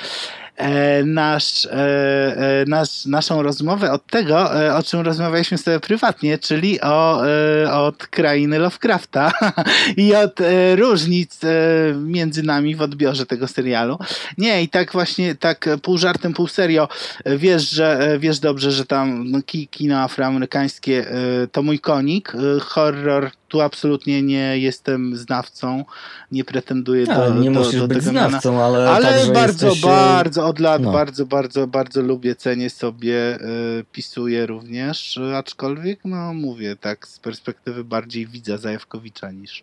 nasz, 1.04 1.66
e, 1.66 1.70
e, 1.72 2.64
nasz, 2.66 3.06
naszą 3.06 3.42
rozmowę 3.42 3.92
od 3.92 4.06
tego, 4.06 4.64
e, 4.64 4.74
o 4.74 4.82
czym 4.82 5.00
rozmawialiśmy 5.00 5.58
sobie 5.58 5.80
prywatnie, 5.80 6.38
czyli 6.38 6.80
o, 6.80 7.26
e, 7.26 7.72
od 7.72 8.06
krainy 8.06 8.58
Lovecrafta 8.58 9.32
i 9.96 10.14
od 10.14 10.40
e, 10.40 10.76
różnic 10.76 11.44
e, 11.44 11.48
między 11.94 12.42
nami 12.42 12.76
w 12.76 12.82
odbiorze 12.82 13.26
tego 13.26 13.48
serialu. 13.48 13.98
Nie, 14.38 14.62
i 14.62 14.68
tak 14.68 14.92
właśnie, 14.92 15.34
tak 15.34 15.66
e, 15.66 15.78
pół 15.78 15.98
żartem, 15.98 16.34
pół 16.34 16.48
serio, 16.48 16.88
e, 17.24 17.36
wiesz, 17.38 17.70
że 17.70 17.98
e, 17.98 18.18
wiesz 18.18 18.38
dobrze, 18.38 18.72
że 18.72 18.86
tam 18.86 19.30
no, 19.30 19.42
ki, 19.42 19.68
kino 19.68 19.98
afroamerykańskie 19.98 21.10
e, 21.10 21.46
to 21.46 21.62
mój 21.62 21.78
konik. 21.78 22.32
E, 22.34 22.60
Horror 22.60 23.30
tu 23.52 23.60
absolutnie 23.60 24.22
nie 24.22 24.58
jestem 24.58 25.16
znawcą, 25.16 25.84
nie 26.30 26.44
pretenduję 26.44 27.10
Ale 27.10 27.30
do, 27.30 27.40
nie 27.40 27.50
do, 27.50 27.60
musisz 27.60 27.80
do 27.80 27.88
być 27.88 27.98
tego 27.98 28.12
miana. 28.12 28.28
znawcą, 28.28 28.62
ale, 28.62 28.90
Ale 28.90 29.08
także 29.08 29.32
bardzo, 29.32 29.66
jesteś, 29.66 29.84
e, 29.84 29.86
bardzo 29.86 30.46
od 30.46 30.58
lat, 30.58 30.82
no. 30.82 30.92
bardzo, 30.92 31.26
bardzo, 31.26 31.66
bardzo 31.66 32.02
lubię, 32.02 32.34
cenię 32.34 32.70
sobie, 32.70 33.38
y, 33.40 33.84
pisuję 33.92 34.46
również, 34.46 35.16
y, 35.16 35.36
aczkolwiek, 35.36 36.00
no 36.04 36.34
mówię, 36.34 36.76
tak 36.76 37.08
z 37.08 37.18
perspektywy 37.18 37.84
bardziej 37.84 38.26
widza 38.26 38.58
Zajawkowicza 38.58 39.30
niż, 39.30 39.62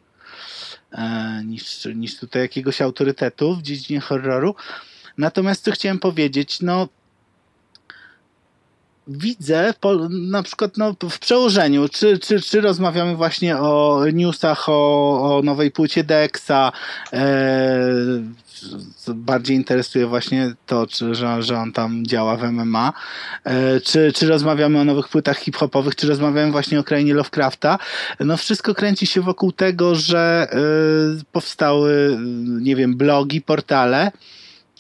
e, 0.92 1.42
niż, 1.46 1.88
niż 1.96 2.20
tutaj 2.20 2.42
jakiegoś 2.42 2.82
autorytetu 2.82 3.56
w 3.56 3.62
dziedzinie 3.62 4.00
horroru. 4.00 4.56
Natomiast 5.18 5.64
co 5.64 5.72
chciałem 5.72 6.00
powiedzieć, 6.00 6.62
no 6.62 6.88
widzę 9.10 9.74
po, 9.80 10.10
na 10.10 10.44
przykład 10.44 10.78
no, 10.78 10.96
w 11.10 11.20
przełożeniu, 11.20 11.90
czy, 11.90 12.20
czy, 12.20 12.42
czy 12.42 12.62
rozmawiamy 12.62 13.16
właśnie 13.16 13.58
o 13.58 14.04
newsach, 14.14 14.70
o, 14.70 15.38
o 15.38 15.42
nowej 15.42 15.72
płycie 15.72 16.04
Dexa, 16.04 16.72
e, 17.14 17.22
bardziej 19.08 19.58
interesuje 19.58 20.08
właśnie 20.08 20.54
to, 20.66 20.88
czy, 20.88 21.16
że, 21.16 21.44
że 21.44 21.58
on 21.58 21.72
tam 21.72 22.06
działa 22.06 22.38
w 22.38 22.52
MMA, 22.52 22.94
e, 23.44 23.82
czy, 23.82 24.14
czy 24.14 24.28
rozmawiamy 24.28 24.80
o 24.80 24.84
nowych 24.84 25.08
płytach 25.08 25.38
hip-hopowych, 25.38 25.96
czy 25.96 26.08
rozmawiamy 26.08 26.52
właśnie 26.52 26.80
o 26.80 26.84
krainie 26.84 27.14
Lovecrafta, 27.14 27.80
no 28.20 28.38
wszystko 28.38 28.76
kręci 28.76 29.08
się 29.08 29.22
wokół 29.22 29.52
tego, 29.52 29.96
że 29.96 30.48
e, 30.52 30.58
powstały, 31.32 32.18
nie 32.62 32.76
wiem, 32.76 32.98
blogi, 32.98 33.42
portale, 33.42 34.12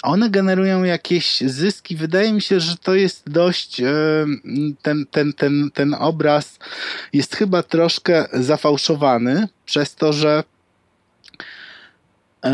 one 0.03 0.29
generują 0.29 0.83
jakieś 0.83 1.41
zyski. 1.41 1.95
Wydaje 1.95 2.33
mi 2.33 2.41
się, 2.41 2.59
że 2.59 2.77
to 2.77 2.95
jest 2.95 3.29
dość. 3.29 3.79
e, 3.81 3.85
Ten, 4.81 5.05
ten, 5.11 5.33
ten, 5.33 5.71
ten 5.73 5.93
obraz 5.93 6.59
jest 7.13 7.35
chyba 7.35 7.63
troszkę 7.63 8.25
zafałszowany 8.33 9.47
przez 9.65 9.95
to, 9.95 10.13
że 10.13 10.43
e, 12.45 12.51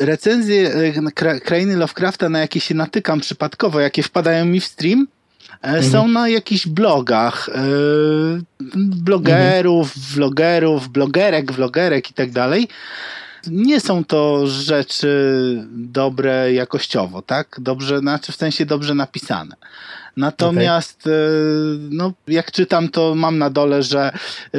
recenzje 0.00 0.70
e, 0.74 0.92
kra- 0.92 1.40
krainy 1.40 1.76
Lovecrafta, 1.76 2.28
na 2.28 2.38
jakie 2.38 2.60
się 2.60 2.74
natykam 2.74 3.20
przypadkowo, 3.20 3.80
jakie 3.80 4.02
wpadają 4.02 4.44
mi 4.44 4.60
w 4.60 4.64
stream, 4.64 5.06
e, 5.62 5.82
są 5.82 6.08
na 6.08 6.28
jakichś 6.28 6.66
blogach 6.66 7.50
blogerów, 8.76 9.98
vlogerów, 10.14 10.88
blogerek, 10.88 11.52
vlogerek 11.52 12.10
i 12.10 12.14
tak 12.14 12.30
dalej 12.30 12.68
nie 13.50 13.80
są 13.80 14.04
to 14.04 14.46
rzeczy 14.46 15.08
dobre 15.70 16.52
jakościowo, 16.52 17.22
tak? 17.22 17.56
Dobrze, 17.60 17.98
znaczy 17.98 18.32
w 18.32 18.36
sensie 18.36 18.66
dobrze 18.66 18.94
napisane. 18.94 19.56
Natomiast 20.16 21.06
e, 21.06 21.10
no, 21.90 22.12
jak 22.26 22.52
czytam, 22.52 22.88
to 22.88 23.14
mam 23.14 23.38
na 23.38 23.50
dole, 23.50 23.82
że 23.82 24.12
e, 24.54 24.58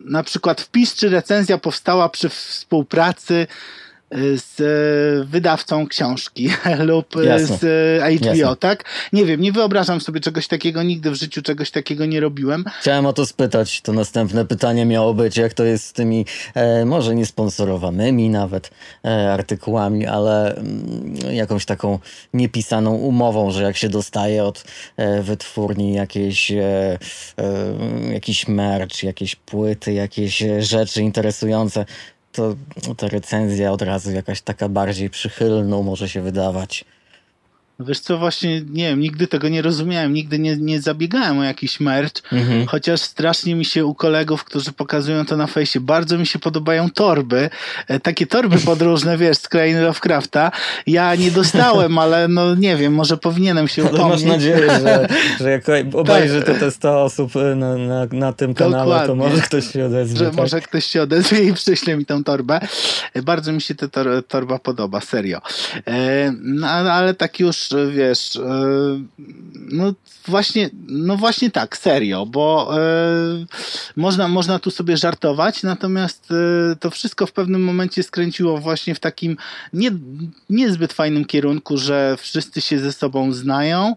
na 0.00 0.22
przykład 0.22 0.60
wpis 0.60 0.94
czy 0.94 1.08
recenzja 1.08 1.58
powstała 1.58 2.08
przy 2.08 2.28
współpracy 2.28 3.46
z 4.36 4.60
e, 4.60 5.24
wydawcą 5.24 5.86
książki 5.86 6.50
lub 6.90 7.16
e, 7.16 7.24
Jasne. 7.24 7.56
z 7.56 8.20
HBO, 8.20 8.34
Jasne. 8.34 8.56
tak? 8.56 8.84
Nie 9.12 9.24
wiem, 9.24 9.40
nie 9.40 9.52
wyobrażam 9.52 10.00
sobie 10.00 10.20
czegoś 10.20 10.48
takiego, 10.48 10.82
nigdy 10.82 11.10
w 11.10 11.14
życiu 11.14 11.42
czegoś 11.42 11.70
takiego 11.70 12.06
nie 12.06 12.20
robiłem. 12.20 12.64
Chciałem 12.80 13.06
o 13.06 13.12
to 13.12 13.26
spytać. 13.26 13.80
To 13.80 13.92
następne 13.92 14.44
pytanie 14.44 14.86
miało 14.86 15.14
być, 15.14 15.36
jak 15.36 15.54
to 15.54 15.64
jest 15.64 15.86
z 15.86 15.92
tymi 15.92 16.26
e, 16.54 16.84
może 16.84 17.14
niesponsorowanymi 17.14 18.28
nawet 18.30 18.70
e, 19.04 19.32
artykułami, 19.32 20.06
ale 20.06 20.56
mm, 20.56 21.14
jakąś 21.30 21.64
taką 21.64 21.98
niepisaną 22.34 22.94
umową, 22.94 23.50
że 23.50 23.62
jak 23.62 23.76
się 23.76 23.88
dostaje 23.88 24.44
od 24.44 24.64
e, 24.96 25.22
wytwórni 25.22 25.94
jakieś, 25.94 26.50
e, 26.50 26.98
jakiś 28.12 28.48
merch, 28.48 29.02
jakieś 29.02 29.36
płyty, 29.36 29.92
jakieś 29.92 30.42
rzeczy 30.58 31.02
interesujące, 31.02 31.84
to 32.34 32.54
ta 32.96 33.08
recenzja 33.08 33.72
od 33.72 33.82
razu 33.82 34.12
jakaś 34.12 34.42
taka 34.42 34.68
bardziej 34.68 35.10
przychylną 35.10 35.82
może 35.82 36.08
się 36.08 36.22
wydawać. 36.22 36.84
Wiesz 37.80 38.00
co, 38.00 38.18
właśnie 38.18 38.60
nie 38.60 38.88
wiem, 38.88 39.00
nigdy 39.00 39.26
tego 39.26 39.48
nie 39.48 39.62
rozumiałem, 39.62 40.12
nigdy 40.12 40.38
nie, 40.38 40.56
nie 40.56 40.80
zabiegałem 40.80 41.38
o 41.38 41.44
jakiś 41.44 41.80
merch, 41.80 42.12
Mhm. 42.32 42.66
chociaż 42.66 43.00
strasznie 43.00 43.54
mi 43.54 43.64
się 43.64 43.84
u 43.86 43.94
kolegów, 43.94 44.44
którzy 44.44 44.72
pokazują 44.72 45.26
to 45.26 45.36
na 45.36 45.46
fejsie, 45.46 45.80
bardzo 45.80 46.18
mi 46.18 46.26
się 46.26 46.38
podobają 46.38 46.90
torby, 46.90 47.50
e, 47.88 48.00
takie 48.00 48.26
torby 48.26 48.58
podróżne, 48.70 49.18
wiesz, 49.18 49.36
z 49.38 49.48
krainy 49.48 49.80
Lovecrafta. 49.80 50.50
Ja 50.86 51.14
nie 51.14 51.30
dostałem, 51.30 51.98
ale 51.98 52.28
no 52.28 52.54
nie 52.54 52.76
wiem, 52.76 52.94
może 52.94 53.16
powinienem 53.16 53.68
się 53.68 53.82
Ale 53.82 53.90
masz 53.92 54.00
upomnieć. 54.00 54.24
nadzieję, 54.28 54.66
że, 54.80 55.08
że 55.40 55.50
jak 55.50 55.64
obejrzy 55.94 56.42
to 56.42 56.54
te 56.54 56.70
100 56.70 57.02
osób 57.04 57.36
e, 57.36 57.54
na, 57.54 57.76
na, 57.76 58.06
na 58.12 58.32
tym 58.32 58.54
kanale, 58.54 59.06
to 59.06 59.14
może 59.14 59.40
ktoś 59.42 59.72
się 59.72 59.84
odezwie. 59.86 60.18
że 60.18 60.24
tak? 60.24 60.34
może 60.34 60.60
ktoś 60.60 60.84
się 60.86 61.02
odezwie 61.02 61.44
i 61.44 61.54
przyśle 61.54 61.96
mi 61.96 62.06
tą 62.06 62.24
torbę. 62.24 62.60
E, 63.14 63.22
Bardzo 63.22 63.52
mi 63.52 63.60
się 63.60 63.74
ta 63.74 63.88
tor 63.88 64.06
torba 64.28 64.58
podoba, 64.58 65.00
serio. 65.00 65.40
No, 66.42 66.66
ale 66.68 67.14
tak 67.14 67.40
już, 67.40 67.63
wiesz, 67.90 68.36
e, 68.36 68.40
no 69.54 69.94
właśnie, 70.26 70.70
no 70.88 71.16
właśnie 71.16 71.50
tak, 71.50 71.76
serio, 71.76 72.26
bo 72.26 72.74
e, 72.78 73.46
można, 73.96 74.28
można 74.28 74.58
tu 74.58 74.70
sobie 74.70 74.96
żartować, 74.96 75.62
natomiast 75.62 76.28
e, 76.30 76.76
to 76.76 76.90
wszystko 76.90 77.26
w 77.26 77.32
pewnym 77.32 77.64
momencie 77.64 78.02
skręciło 78.02 78.58
właśnie 78.58 78.94
w 78.94 79.00
takim 79.00 79.36
nie, 79.72 79.90
niezbyt 80.50 80.92
fajnym 80.92 81.24
kierunku, 81.24 81.76
że 81.76 82.16
wszyscy 82.18 82.60
się 82.60 82.78
ze 82.78 82.92
sobą 82.92 83.32
znają, 83.32 83.96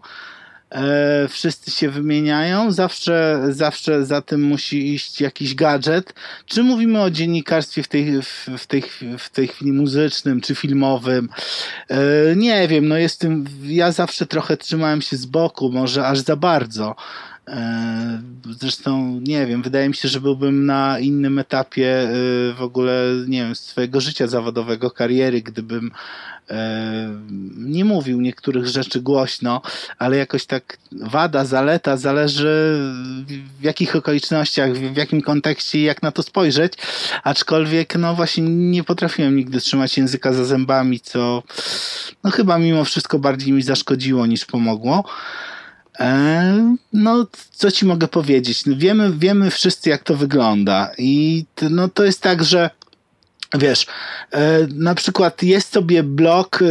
e, 0.72 1.28
wszyscy 1.28 1.72
się 1.72 1.90
wymieniają, 1.90 2.72
zawsze, 2.72 3.42
zawsze 3.50 4.06
za 4.06 4.22
tym 4.22 4.44
musi 4.44 4.94
iść 4.94 5.22
jakiś 5.22 5.56
gadżet. 5.56 6.14
Czy 6.46 6.64
mówimy 6.64 7.02
o 7.02 7.10
dziennikarstwie 7.10 7.84
w 7.84 7.88
tej, 7.88 8.22
w, 8.22 8.50
w 8.58 8.68
tej, 8.68 8.84
w 9.18 9.30
tej 9.30 9.48
chwili 9.48 9.72
muzycznym, 9.72 10.42
czy 10.42 10.56
filmowym? 10.56 11.30
E, 11.90 11.98
nie 12.36 12.68
wiem, 12.68 12.88
no 12.88 12.98
jestem, 12.98 13.46
ja 13.64 13.92
zawsze 13.92 14.26
trochę 14.26 14.58
trzymałem 14.58 15.02
się 15.02 15.18
z 15.18 15.26
boku, 15.26 15.72
może 15.72 16.08
aż 16.08 16.20
za 16.20 16.36
bardzo. 16.36 16.96
E, 17.48 18.22
Zresztą 18.60 19.20
nie 19.24 19.46
wiem, 19.46 19.62
wydaje 19.62 19.88
mi 19.90 19.96
się, 19.96 20.08
że 20.08 20.22
byłbym 20.22 20.66
na 20.66 21.00
innym 21.00 21.40
etapie 21.40 22.00
e, 22.00 22.10
w 22.54 22.62
ogóle, 22.62 23.02
nie 23.28 23.44
wiem, 23.44 23.56
swojego 23.56 24.02
życia 24.02 24.28
zawodowego, 24.28 24.92
kariery, 24.92 25.42
gdybym 25.42 25.92
e, 26.50 27.10
nie 27.58 27.86
mówił 27.86 28.22
niektórych 28.22 28.68
rzeczy 28.68 29.02
głośno, 29.02 29.62
ale 30.00 30.18
jakoś 30.18 30.46
tak 30.46 30.78
wada, 30.92 31.46
zaleta 31.46 31.98
zależy 31.98 32.82
w 33.60 33.64
jakich 33.64 33.96
okolicznościach, 33.96 34.74
w 34.74 34.98
jakim 34.98 35.22
kontekście 35.22 35.84
jak 35.84 36.04
na 36.04 36.12
to 36.12 36.24
spojrzeć. 36.24 36.74
Aczkolwiek, 37.24 37.96
no 37.96 38.16
właśnie, 38.16 38.44
nie 38.50 38.84
potrafiłem 38.84 39.36
nigdy 39.36 39.60
trzymać 39.60 39.98
języka 39.98 40.34
za 40.34 40.46
zębami, 40.46 41.00
co 41.00 41.44
no 42.24 42.32
chyba 42.32 42.58
mimo 42.58 42.86
wszystko 42.86 43.20
bardziej 43.20 43.54
mi 43.54 43.62
zaszkodziło 43.62 44.26
niż 44.26 44.46
pomogło. 44.46 45.04
E, 46.00 46.76
No, 46.94 47.28
co 47.52 47.72
ci 47.72 47.86
mogę 47.86 48.08
powiedzieć? 48.08 48.66
No, 48.66 48.76
wiemy, 48.78 49.12
wiemy 49.18 49.52
wszyscy, 49.52 49.90
jak 49.90 50.04
to 50.04 50.16
wygląda. 50.18 50.92
I 50.98 51.46
no, 51.70 51.88
to 51.90 52.04
jest 52.06 52.22
tak, 52.22 52.44
że 52.44 52.70
wiesz, 53.54 53.86
e, 54.32 54.68
na 54.74 54.96
przykład 54.96 55.44
jest 55.44 55.74
sobie 55.74 56.04
blog, 56.04 56.62
e, 56.62 56.66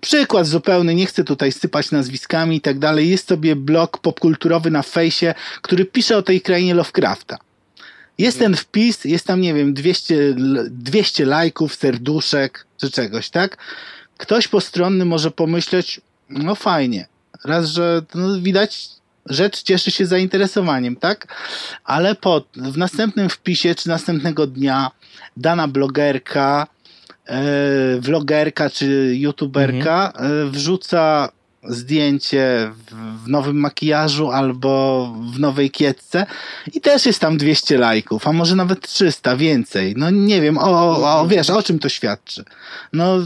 przykład 0.00 0.46
zupełny, 0.46 0.94
nie 0.94 1.06
chcę 1.06 1.24
tutaj 1.24 1.52
sypać 1.52 1.90
nazwiskami 1.90 2.56
i 2.56 2.60
tak 2.60 2.78
dalej, 2.78 3.08
jest 3.10 3.28
sobie 3.28 3.56
blog 3.56 3.98
popkulturowy 3.98 4.70
na 4.70 4.82
fejsie, 4.82 5.34
który 5.62 5.84
pisze 5.84 6.16
o 6.16 6.22
tej 6.22 6.40
krainie 6.40 6.74
Lovecrafta. 6.74 7.38
Jest 8.18 8.38
ten 8.38 8.56
wpis, 8.56 9.04
jest 9.04 9.26
tam, 9.26 9.40
nie 9.40 9.54
wiem, 9.54 9.74
200, 9.74 10.14
l- 10.14 10.68
200 10.70 11.26
lajków, 11.26 11.74
serduszek 11.74 12.66
czy 12.80 12.90
czegoś, 12.90 13.30
tak? 13.30 13.56
Ktoś 14.16 14.48
postronny 14.48 15.04
może 15.04 15.30
pomyśleć, 15.30 16.00
no 16.28 16.54
fajnie, 16.54 17.06
raz, 17.44 17.66
że 17.66 18.02
no, 18.14 18.40
widać, 18.40 18.88
rzecz 19.26 19.62
cieszy 19.62 19.90
się 19.90 20.06
zainteresowaniem, 20.06 20.96
tak? 20.96 21.26
Ale 21.84 22.14
po, 22.14 22.42
w 22.56 22.76
następnym 22.76 23.28
wpisie 23.28 23.74
czy 23.74 23.88
następnego 23.88 24.46
dnia 24.46 24.90
dana 25.36 25.68
blogerka, 25.68 26.66
e, 27.26 27.42
vlogerka 28.00 28.70
czy 28.70 29.14
youtuberka 29.16 30.12
e, 30.16 30.50
wrzuca 30.50 31.28
zdjęcie 31.68 32.72
w, 32.90 33.28
nowym 33.28 33.56
makijażu 33.56 34.30
albo 34.30 35.12
w 35.34 35.40
nowej 35.40 35.70
kietce 35.70 36.26
i 36.74 36.80
też 36.80 37.06
jest 37.06 37.20
tam 37.20 37.36
200 37.36 37.78
lajków, 37.78 38.26
a 38.26 38.32
może 38.32 38.56
nawet 38.56 38.88
300, 38.88 39.36
więcej. 39.36 39.94
No 39.96 40.10
nie 40.10 40.40
wiem, 40.40 40.58
o, 40.58 41.20
o, 41.20 41.26
wiesz, 41.26 41.50
o 41.50 41.62
czym 41.62 41.78
to 41.78 41.88
świadczy? 41.88 42.44
No 42.92 43.18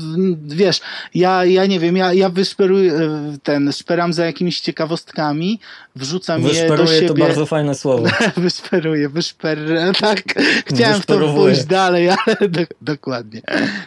wiesz, 0.47 0.81
ja, 1.15 1.45
ja 1.45 1.67
nie 1.67 1.81
wiem, 1.81 1.97
ja, 1.97 2.13
ja 2.13 2.29
wyszperuję 2.29 2.93
e, 2.93 3.37
ten, 3.43 3.73
szperam 3.73 4.13
za 4.13 4.27
jakimiś 4.27 4.61
ciekawostkami, 4.61 5.61
wrzucam 5.97 6.43
je 6.43 6.69
do 6.69 6.87
siebie. 6.87 7.09
to 7.09 7.15
bardzo 7.15 7.47
fajne 7.47 7.75
słowo. 7.75 8.09
Wysperuję, 8.37 9.09
wyszper... 9.09 9.59
Tak, 10.01 10.23
chciałem 10.67 11.03
w 11.03 11.07
to 11.07 11.35
pójść 11.35 11.65
dalej, 11.65 12.09
ale 12.09 12.37
do, 12.49 12.61
dokładnie. 12.81 13.43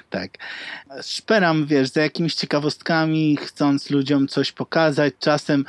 Tak. 0.10 0.32
Szperam, 1.01 1.66
wiesz, 1.66 1.89
za 1.89 2.01
jakimiś 2.01 2.36
ciekawostkami, 2.36 3.38
chcąc 3.38 3.89
ludziom 3.89 4.28
coś 4.28 4.51
pokazać. 4.51 5.13
Czasem, 5.20 5.66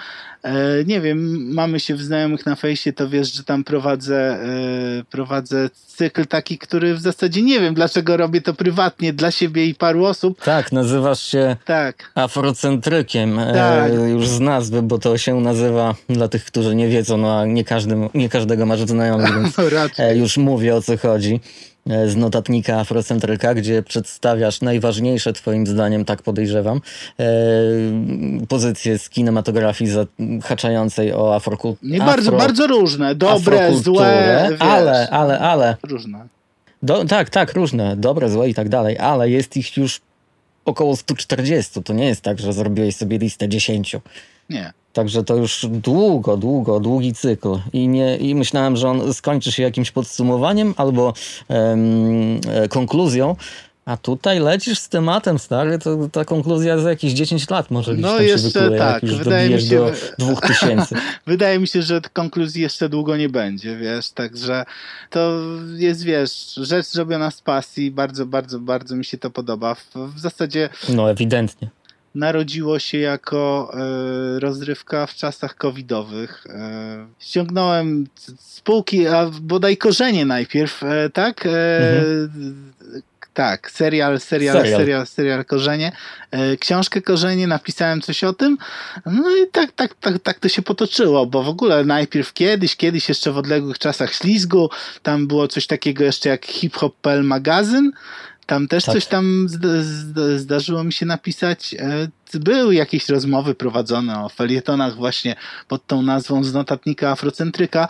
nie 0.86 1.00
wiem, 1.00 1.48
mamy 1.54 1.80
się 1.80 1.94
w 1.94 2.02
znajomych 2.02 2.46
na 2.46 2.56
fejsie, 2.56 2.92
to 2.92 3.08
wiesz, 3.08 3.32
że 3.32 3.44
tam 3.44 3.64
prowadzę, 3.64 4.16
e, 4.16 5.04
prowadzę 5.10 5.70
cykl 5.86 6.26
taki, 6.26 6.58
który 6.58 6.94
w 6.94 7.00
zasadzie 7.00 7.42
nie 7.42 7.60
wiem, 7.60 7.74
dlaczego 7.74 8.16
robię 8.16 8.40
to 8.40 8.54
prywatnie 8.54 9.12
dla 9.12 9.30
siebie 9.30 9.66
i 9.66 9.74
paru 9.74 10.04
osób. 10.04 10.42
Tak, 10.42 10.72
nazywasz 10.72 11.22
się 11.22 11.56
Tak. 11.64 12.10
afrocentrykiem 12.14 13.36
Tak. 13.36 13.90
e, 13.92 14.10
już 14.10 14.28
z 14.28 14.40
nazwy, 14.40 14.82
bo 14.82 14.98
to 14.98 15.18
się 15.18 15.40
nazywa 15.40 15.94
dla 16.08 16.28
tych, 16.28 16.44
którzy 16.44 16.74
nie 16.74 16.88
wiedzą, 16.88 17.16
no 17.16 17.40
a 17.40 17.46
nie, 17.46 17.64
każdy, 17.64 17.96
nie 18.14 18.28
każdego 18.28 18.66
masz 18.66 18.80
znajomych, 18.80 19.34
więc 19.42 19.56
No 19.58 20.04
e, 20.04 20.16
już 20.16 20.36
mówię 20.36 20.74
o 20.74 20.82
co 20.82 20.96
chodzi. 20.96 21.40
E, 21.86 22.08
Z 22.08 22.16
notatnika 22.16 22.80
Afrocentryka, 22.80 23.54
gdzie 23.54 23.82
przedstawiasz 23.82 24.60
najważniejsze, 24.60 25.32
Twoim 25.32 25.66
zdaniem, 25.66 26.04
tak 26.04 26.22
podejrzewam, 26.22 26.80
e, 27.20 27.26
pozycje 28.48 28.98
z 28.98 29.08
kinematografii 29.08 29.90
zahaczającej 30.40 31.12
o 31.12 31.34
afrokulturę. 31.34 31.92
Nie 31.92 31.98
bardzo, 31.98 32.32
bardzo 32.32 32.66
różne. 32.66 33.14
Dobre, 33.14 33.76
złe. 33.76 34.48
Wiesz, 34.50 34.60
ale, 34.60 35.08
ale, 35.10 35.38
ale. 35.38 35.76
Różne. 35.82 36.26
Do, 36.82 37.04
tak, 37.04 37.30
tak, 37.30 37.52
różne, 37.52 37.96
dobre, 37.96 38.30
złe 38.30 38.48
i 38.48 38.54
tak 38.54 38.68
dalej, 38.68 38.98
ale 38.98 39.30
jest 39.30 39.56
ich 39.56 39.76
już 39.76 40.00
około 40.64 40.96
140. 40.96 41.82
To 41.82 41.92
nie 41.92 42.06
jest 42.06 42.20
tak, 42.20 42.38
że 42.38 42.52
zrobiłeś 42.52 42.96
sobie 42.96 43.18
listę 43.18 43.48
10. 43.48 43.96
Nie. 44.50 44.72
Także 44.92 45.24
to 45.24 45.36
już 45.36 45.66
długo, 45.70 46.36
długo, 46.36 46.80
długi 46.80 47.14
cykl. 47.14 47.48
I, 47.72 47.88
nie, 47.88 48.16
I 48.16 48.34
myślałem, 48.34 48.76
że 48.76 48.88
on 48.88 49.14
skończy 49.14 49.52
się 49.52 49.62
jakimś 49.62 49.90
podsumowaniem 49.90 50.74
albo 50.76 51.12
em, 51.48 52.40
e, 52.48 52.68
konkluzją. 52.68 53.36
A 53.84 53.96
tutaj 53.96 54.40
lecisz 54.40 54.78
z 54.78 54.88
tematem, 54.88 55.38
stary, 55.38 55.78
to 55.78 56.08
ta 56.12 56.24
konkluzja 56.24 56.78
za 56.78 56.90
jakieś 56.90 57.12
10 57.12 57.50
lat 57.50 57.70
może 57.70 57.92
gdzieś 57.92 58.02
No 58.02 58.16
tam 58.16 58.24
jeszcze 58.26 58.50
się 58.50 58.60
wykuje, 58.60 58.78
tak, 58.78 59.02
już 59.02 59.14
wydaje 59.14 59.50
mi 59.50 59.62
się, 59.62 59.76
do 59.76 59.94
że- 59.94 60.14
2000. 60.18 60.96
Wydaje 61.26 61.58
mi 61.58 61.68
się, 61.68 61.82
że 61.82 62.00
konkluzji 62.12 62.62
jeszcze 62.62 62.88
długo 62.88 63.16
nie 63.16 63.28
będzie, 63.28 63.76
wiesz, 63.76 64.10
także 64.10 64.64
to 65.10 65.40
jest, 65.76 66.04
wiesz, 66.04 66.54
rzecz 66.54 66.86
zrobiona 66.86 67.30
z 67.30 67.40
pasji, 67.42 67.90
bardzo, 67.90 68.26
bardzo, 68.26 68.58
bardzo 68.58 68.96
mi 68.96 69.04
się 69.04 69.18
to 69.18 69.30
podoba. 69.30 69.74
W, 69.74 69.84
w 70.14 70.18
zasadzie 70.20 70.68
No 70.88 71.10
ewidentnie. 71.10 71.68
Narodziło 72.14 72.78
się 72.78 72.98
jako 72.98 73.72
e, 73.74 74.40
rozrywka 74.40 75.06
w 75.06 75.14
czasach 75.14 75.56
covidowych. 75.56 76.46
E, 76.48 77.06
ściągnąłem 77.18 78.06
spółki, 78.38 79.06
a 79.06 79.30
bodaj 79.40 79.76
korzenie 79.76 80.24
najpierw, 80.26 80.82
e, 80.82 81.10
tak? 81.10 81.46
E, 81.46 81.50
Tak, 83.34 83.70
serial, 83.70 84.20
serial, 84.20 84.56
Serial. 84.56 84.80
serial, 84.80 85.06
serial, 85.06 85.44
Korzenie. 85.44 85.92
Książkę 86.60 87.00
Korzenie, 87.02 87.46
napisałem 87.46 88.00
coś 88.00 88.24
o 88.24 88.32
tym. 88.32 88.58
No 89.06 89.36
i 89.36 89.46
tak, 89.52 89.72
tak, 89.72 89.94
tak, 89.94 90.18
tak 90.22 90.38
to 90.38 90.48
się 90.48 90.62
potoczyło, 90.62 91.26
bo 91.26 91.42
w 91.42 91.48
ogóle 91.48 91.84
najpierw 91.84 92.32
kiedyś, 92.32 92.76
kiedyś 92.76 93.08
jeszcze 93.08 93.32
w 93.32 93.38
odległych 93.38 93.78
czasach 93.78 94.14
ślizgu, 94.14 94.70
tam 95.02 95.26
było 95.26 95.48
coś 95.48 95.66
takiego 95.66 96.04
jeszcze 96.04 96.28
jak 96.28 96.46
Hip 96.46 96.76
Hop 96.76 96.96
PL 97.02 97.24
magazyn. 97.24 97.92
Tam 98.50 98.68
też 98.68 98.84
Tak. 98.84 98.94
coś 98.94 99.06
tam 99.06 99.46
zd- 99.48 99.82
zd- 99.82 100.38
zdarzyło 100.38 100.84
mi 100.84 100.92
się 100.92 101.06
napisać. 101.06 101.74
E, 101.78 102.08
Były 102.38 102.74
jakieś 102.74 103.08
rozmowy 103.08 103.54
prowadzone 103.54 104.24
o 104.24 104.28
felietonach 104.28 104.94
właśnie 104.96 105.36
pod 105.68 105.86
tą 105.86 106.02
nazwą 106.02 106.44
z 106.44 106.52
notatnika 106.54 107.10
Afrocentryka. 107.10 107.88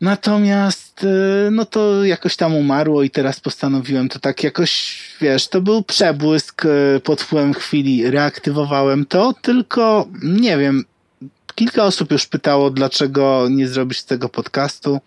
Natomiast 0.00 1.04
e, 1.04 1.50
no 1.50 1.64
to 1.64 2.04
jakoś 2.04 2.36
tam 2.36 2.54
umarło 2.54 3.02
i 3.02 3.10
teraz 3.10 3.40
postanowiłem 3.40 4.08
to 4.08 4.18
tak 4.18 4.44
jakoś, 4.44 4.98
wiesz, 5.20 5.48
to 5.48 5.60
był 5.60 5.82
przebłysk 5.82 6.64
e, 6.66 7.00
pod 7.00 7.22
wpływem 7.22 7.54
chwili, 7.54 8.10
reaktywowałem 8.10 9.06
to, 9.06 9.34
tylko 9.42 10.08
nie 10.22 10.58
wiem, 10.58 10.84
kilka 11.58 11.84
osób 11.84 12.12
już 12.12 12.26
pytało, 12.26 12.70
dlaczego 12.70 13.46
nie 13.50 13.68
zrobisz 13.68 14.02
tego 14.02 14.28
podcastu, 14.28 15.00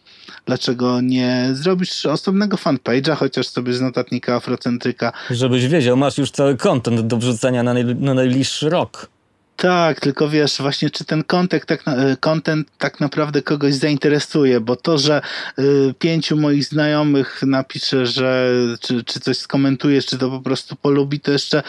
dlaczego 0.45 1.01
nie 1.01 1.49
zrobisz 1.53 2.05
osobnego 2.05 2.57
fanpage'a, 2.57 3.15
chociaż 3.15 3.47
sobie 3.47 3.73
z 3.73 3.81
notatnika 3.81 4.35
Afrocentryka 4.35 5.13
Żebyś 5.29 5.67
wiedział, 5.67 5.97
masz 5.97 6.17
już 6.17 6.31
cały 6.31 6.57
content 6.57 7.01
do 7.01 7.17
wrzucenia 7.17 7.63
na, 7.63 7.73
naj, 7.73 7.85
na 7.85 8.13
najbliższy 8.13 8.69
rok. 8.69 9.09
Tak, 9.57 9.99
tylko 9.99 10.29
wiesz, 10.29 10.57
właśnie 10.59 10.89
czy 10.89 11.05
ten 11.05 11.23
content 11.23 11.65
tak, 11.65 11.83
e, 11.87 12.17
content 12.19 12.67
tak 12.77 12.99
naprawdę 12.99 13.41
kogoś 13.41 13.73
zainteresuje, 13.73 14.59
bo 14.59 14.75
to, 14.75 14.97
że 14.97 15.21
y, 15.59 15.93
pięciu 15.99 16.37
moich 16.37 16.65
znajomych 16.65 17.43
napisze, 17.45 18.05
że 18.05 18.51
czy, 18.79 19.03
czy 19.03 19.19
coś 19.19 19.37
skomentuje, 19.37 20.01
czy 20.01 20.17
to 20.17 20.29
po 20.29 20.39
prostu 20.39 20.75
polubi, 20.75 21.19
to 21.19 21.31
jeszcze 21.31 21.63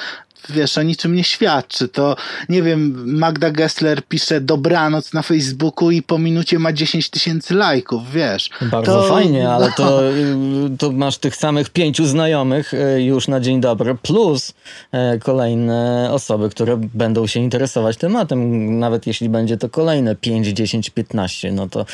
wiesz, 0.49 0.79
o 0.79 0.83
niczym 0.83 1.15
nie 1.17 1.25
świadczy. 1.25 1.89
To 1.89 2.17
nie 2.49 2.63
wiem, 2.63 3.03
Magda 3.19 3.51
Gessler 3.51 4.03
pisze 4.09 4.41
dobranoc 4.41 5.13
na 5.13 5.23
Facebooku 5.23 5.91
i 5.91 6.03
po 6.03 6.19
minucie 6.19 6.59
ma 6.59 6.73
10 6.73 7.11
tysięcy 7.11 7.55
lajków, 7.55 8.13
wiesz. 8.13 8.51
Bardzo 8.63 9.03
To- 9.03 9.09
fajnie, 9.09 9.49
ale 9.55 9.67
no. 9.67 9.73
to, 9.77 10.11
y, 10.11 10.77
to 10.79 10.93
masz 10.93 11.19
tych 11.19 11.37
samych 11.37 11.71
pięciu 11.71 12.07
znajomych 12.07 12.75
y, 12.75 13.03
już 13.03 13.29
na 13.29 13.41
dzień 13.41 13.61
dobry, 13.61 13.95
plus 13.95 14.55
e, 14.93 15.19
kolejne 15.19 16.09
osoby, 16.13 16.51
które 16.51 16.77
będą 16.95 17.27
się 17.27 17.41
interesować 17.41 17.97
tematem. 17.97 18.79
Nawet 18.79 19.07
jeśli 19.07 19.29
będzie 19.29 19.57
to 19.57 19.69
kolejne 19.69 20.17
5, 20.17 20.47
10, 20.47 20.91
15, 20.91 21.53
no 21.53 21.69
to 21.69 21.87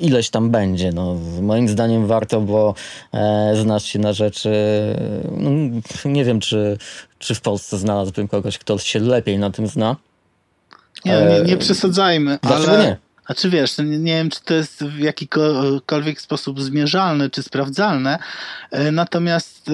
ileś 0.00 0.30
tam 0.30 0.50
będzie. 0.50 0.92
No, 0.92 1.16
moim 1.42 1.68
zdaniem 1.68 2.06
warto, 2.06 2.40
bo 2.40 2.74
e, 3.14 3.52
znasz 3.62 3.84
się 3.84 3.98
na 3.98 4.12
rzeczy. 4.12 4.50
No, 5.36 5.50
nie 6.04 6.24
wiem, 6.24 6.40
czy, 6.40 6.78
czy 7.18 7.34
w 7.34 7.40
Polsce 7.40 7.78
znalazłbym 7.78 8.28
kogoś, 8.28 8.58
kto 8.58 8.78
się 8.78 8.98
lepiej 8.98 9.38
na 9.38 9.50
tym 9.50 9.66
zna. 9.66 9.96
Nie, 11.04 11.12
nie, 11.12 11.40
nie 11.40 11.56
przesadzajmy, 11.56 12.38
Dlaczego 12.42 12.72
ale... 12.72 12.84
nie? 12.84 12.96
A 13.26 13.34
czy 13.34 13.50
wiesz, 13.50 13.78
nie, 13.78 13.84
nie 13.84 14.14
wiem, 14.14 14.30
czy 14.30 14.40
to 14.44 14.54
jest 14.54 14.84
w 14.84 14.98
jakikolwiek 14.98 16.20
sposób 16.20 16.62
zmierzalne, 16.62 17.30
czy 17.30 17.42
sprawdzalne, 17.42 18.18
e, 18.70 18.92
natomiast 18.92 19.68
e, 19.68 19.72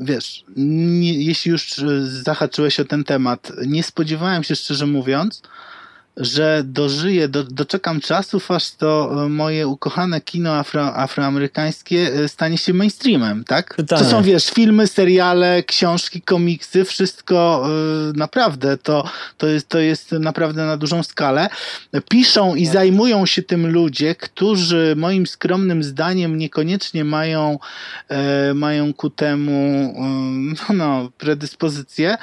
wiesz, 0.00 0.44
nie, 0.56 1.24
jeśli 1.24 1.50
już 1.50 1.78
e, 1.78 2.06
zahaczyłeś 2.06 2.80
o 2.80 2.84
ten 2.84 3.04
temat, 3.04 3.52
nie 3.66 3.82
spodziewałem 3.82 4.44
się, 4.44 4.56
szczerze 4.56 4.86
mówiąc, 4.86 5.42
że 6.16 6.62
dożyję, 6.64 7.28
do, 7.28 7.44
doczekam 7.44 8.00
czasów, 8.00 8.50
aż 8.50 8.70
to 8.70 9.24
e, 9.24 9.28
moje 9.28 9.66
ukochane 9.66 10.20
kino 10.20 10.56
afro, 10.56 10.96
afroamerykańskie 10.96 12.12
e, 12.14 12.28
stanie 12.28 12.58
się 12.58 12.72
mainstreamem, 12.74 13.44
tak? 13.44 13.74
Pytanie. 13.76 14.04
To 14.04 14.10
są, 14.10 14.22
wiesz, 14.22 14.50
filmy, 14.50 14.86
seriale, 14.86 15.62
książki, 15.62 16.22
komiksy, 16.22 16.84
wszystko 16.84 17.66
e, 17.66 18.18
naprawdę, 18.18 18.78
to, 18.78 19.04
to, 19.38 19.46
jest, 19.46 19.68
to 19.68 19.78
jest 19.78 20.12
naprawdę 20.12 20.66
na 20.66 20.76
dużą 20.76 21.02
skalę. 21.02 21.48
Piszą 22.08 22.54
i 22.54 22.66
zajmują 22.66 23.26
się 23.26 23.42
tym 23.42 23.72
ludzie, 23.72 24.14
którzy 24.14 24.94
moim 24.96 25.26
skromnym 25.26 25.82
zdaniem 25.82 26.38
niekoniecznie 26.38 27.04
mają, 27.04 27.58
e, 28.08 28.54
mają 28.54 28.94
ku 28.94 29.10
temu 29.10 29.52
e, 29.96 30.74
no, 30.74 30.74
no, 30.74 31.10
predyspozycję. 31.18 32.16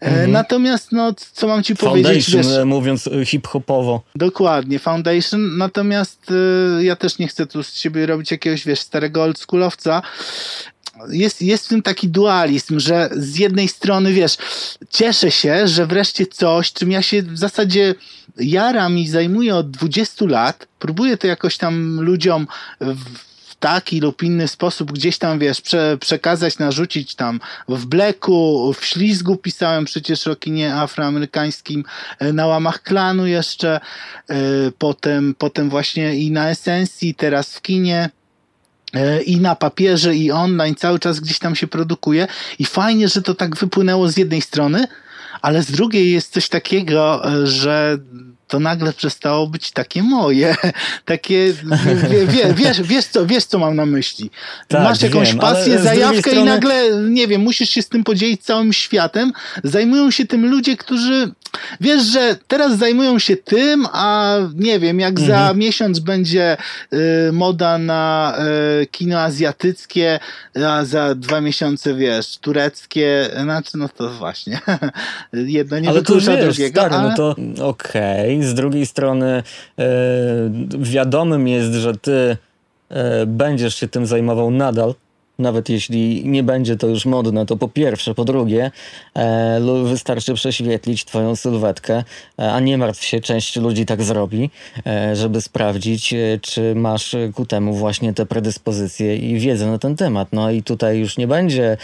E, 0.00 0.20
Mhm. 0.20 0.32
Natomiast, 0.32 0.92
no, 0.92 1.14
co 1.32 1.46
mam 1.46 1.62
ci 1.62 1.76
powiedzieć, 1.76 2.24
Foundation, 2.24 2.52
wiesz, 2.52 2.62
e, 2.62 2.64
mówiąc 2.64 3.09
hip-hopowo. 3.24 4.02
Dokładnie, 4.14 4.78
Foundation. 4.78 5.56
Natomiast 5.56 6.30
y, 6.30 6.84
ja 6.84 6.96
też 6.96 7.18
nie 7.18 7.28
chcę 7.28 7.46
tu 7.46 7.62
z 7.62 7.74
siebie 7.74 8.06
robić 8.06 8.30
jakiegoś, 8.30 8.64
wiesz, 8.64 8.80
starego 8.80 9.22
oldschoolowca. 9.22 10.02
Jest, 11.08 11.42
jest 11.42 11.66
w 11.66 11.68
tym 11.68 11.82
taki 11.82 12.08
dualizm, 12.08 12.80
że 12.80 13.10
z 13.12 13.36
jednej 13.36 13.68
strony, 13.68 14.12
wiesz, 14.12 14.36
cieszę 14.90 15.30
się, 15.30 15.68
że 15.68 15.86
wreszcie 15.86 16.26
coś, 16.26 16.72
czym 16.72 16.90
ja 16.90 17.02
się 17.02 17.22
w 17.22 17.38
zasadzie 17.38 17.94
jaram 18.36 18.98
i 18.98 19.08
zajmuję 19.08 19.54
od 19.56 19.70
20 19.70 20.24
lat, 20.28 20.66
próbuję 20.78 21.16
to 21.16 21.26
jakoś 21.26 21.56
tam 21.56 22.00
ludziom 22.00 22.46
w 22.80 23.29
taki 23.60 24.00
lub 24.00 24.22
inny 24.22 24.48
sposób 24.48 24.92
gdzieś 24.92 25.18
tam, 25.18 25.38
wiesz, 25.38 25.60
prze, 25.60 25.98
przekazać, 26.00 26.58
narzucić 26.58 27.14
tam 27.14 27.40
w 27.68 27.86
Blacku, 27.86 28.72
w 28.72 28.84
Ślizgu 28.84 29.36
pisałem 29.36 29.84
przecież 29.84 30.26
o 30.26 30.36
kinie 30.36 30.74
afroamerykańskim, 30.74 31.84
e, 32.18 32.32
na 32.32 32.46
łamach 32.46 32.82
klanu 32.82 33.26
jeszcze, 33.26 33.80
e, 34.30 34.36
potem, 34.78 35.34
potem 35.38 35.70
właśnie 35.70 36.16
i 36.16 36.30
na 36.30 36.50
Esencji, 36.50 37.14
teraz 37.14 37.54
w 37.54 37.62
kinie 37.62 38.10
e, 38.94 39.22
i 39.22 39.40
na 39.40 39.54
papierze, 39.54 40.16
i 40.16 40.30
online, 40.30 40.74
cały 40.74 40.98
czas 40.98 41.20
gdzieś 41.20 41.38
tam 41.38 41.56
się 41.56 41.66
produkuje. 41.66 42.26
I 42.58 42.64
fajnie, 42.64 43.08
że 43.08 43.22
to 43.22 43.34
tak 43.34 43.56
wypłynęło 43.56 44.08
z 44.08 44.16
jednej 44.16 44.42
strony, 44.42 44.86
ale 45.42 45.62
z 45.62 45.70
drugiej 45.70 46.12
jest 46.12 46.32
coś 46.32 46.48
takiego, 46.48 47.22
że 47.44 47.98
to 48.50 48.60
nagle 48.60 48.92
przestało 48.92 49.46
być 49.46 49.70
takie 49.70 50.02
moje. 50.02 50.54
Takie, 51.04 51.52
wie, 52.10 52.26
wie, 52.26 52.54
wiesz, 52.54 52.82
wiesz, 52.82 53.04
co, 53.06 53.26
wiesz, 53.26 53.44
co 53.44 53.58
mam 53.58 53.76
na 53.76 53.86
myśli. 53.86 54.30
Tak, 54.68 54.82
Masz 54.84 55.02
jakąś 55.02 55.28
wiem, 55.28 55.38
pasję, 55.38 55.78
zajawkę 55.78 56.18
i 56.18 56.22
strony- 56.22 56.44
nagle, 56.44 56.82
nie 57.08 57.26
wiem, 57.28 57.40
musisz 57.40 57.70
się 57.70 57.82
z 57.82 57.88
tym 57.88 58.04
podzielić 58.04 58.42
całym 58.44 58.72
światem. 58.72 59.32
Zajmują 59.64 60.10
się 60.10 60.26
tym 60.26 60.46
ludzie, 60.50 60.76
którzy, 60.76 61.32
wiesz, 61.80 62.02
że 62.02 62.36
teraz 62.48 62.78
zajmują 62.78 63.18
się 63.18 63.36
tym, 63.36 63.86
a 63.92 64.36
nie 64.54 64.78
wiem, 64.78 65.00
jak 65.00 65.20
za 65.20 65.26
Mhm. 65.40 65.58
miesiąc 65.58 65.98
będzie 65.98 66.56
y, 66.92 67.32
moda 67.32 67.78
na 67.78 68.34
y, 68.82 68.86
kino 68.86 69.20
azjatyckie, 69.20 70.20
a 70.66 70.84
za 70.84 71.14
dwa 71.14 71.40
miesiące, 71.40 71.94
wiesz, 71.94 72.38
tureckie, 72.38 73.30
znaczy, 73.42 73.70
no 73.78 73.88
to 73.88 74.10
właśnie, 74.10 74.60
jedno 75.32 75.78
nie 75.78 75.88
ale 75.88 75.98
wyklucza 76.00 76.36
wiesz, 76.36 76.44
drugiego, 76.44 76.80
stary, 76.80 76.94
ale... 76.94 77.08
no 77.08 77.14
to 77.16 77.36
okej. 77.68 78.39
Z 78.44 78.54
drugiej 78.54 78.86
strony 78.86 79.26
e, 79.26 79.42
wiadomym 80.78 81.48
jest, 81.48 81.72
że 81.72 81.96
ty 81.96 82.36
e, 82.88 83.26
będziesz 83.26 83.74
się 83.74 83.88
tym 83.88 84.06
zajmował 84.06 84.50
nadal. 84.50 84.94
Nawet 85.40 85.68
jeśli 85.68 86.22
nie 86.24 86.42
będzie 86.42 86.76
to 86.76 86.86
już 86.86 87.06
modne, 87.06 87.46
to 87.46 87.56
po 87.56 87.68
pierwsze, 87.68 88.14
po 88.14 88.24
drugie, 88.24 88.70
e, 89.16 89.60
wystarczy 89.84 90.34
prześwietlić 90.34 91.04
twoją 91.04 91.36
sylwetkę, 91.36 92.04
e, 92.38 92.52
a 92.52 92.60
nie 92.60 92.78
martw 92.78 93.04
się, 93.04 93.20
część 93.20 93.56
ludzi 93.56 93.86
tak 93.86 94.02
zrobi, 94.02 94.50
e, 94.86 95.16
żeby 95.16 95.40
sprawdzić, 95.40 96.12
e, 96.12 96.16
czy 96.42 96.74
masz 96.74 97.16
ku 97.34 97.46
temu 97.46 97.74
właśnie 97.74 98.14
te 98.14 98.26
predyspozycje 98.26 99.16
i 99.16 99.38
wiedzę 99.38 99.66
na 99.66 99.78
ten 99.78 99.96
temat. 99.96 100.28
No 100.32 100.50
i 100.50 100.62
tutaj 100.62 100.98
już 100.98 101.18
nie 101.18 101.26
będzie 101.26 101.76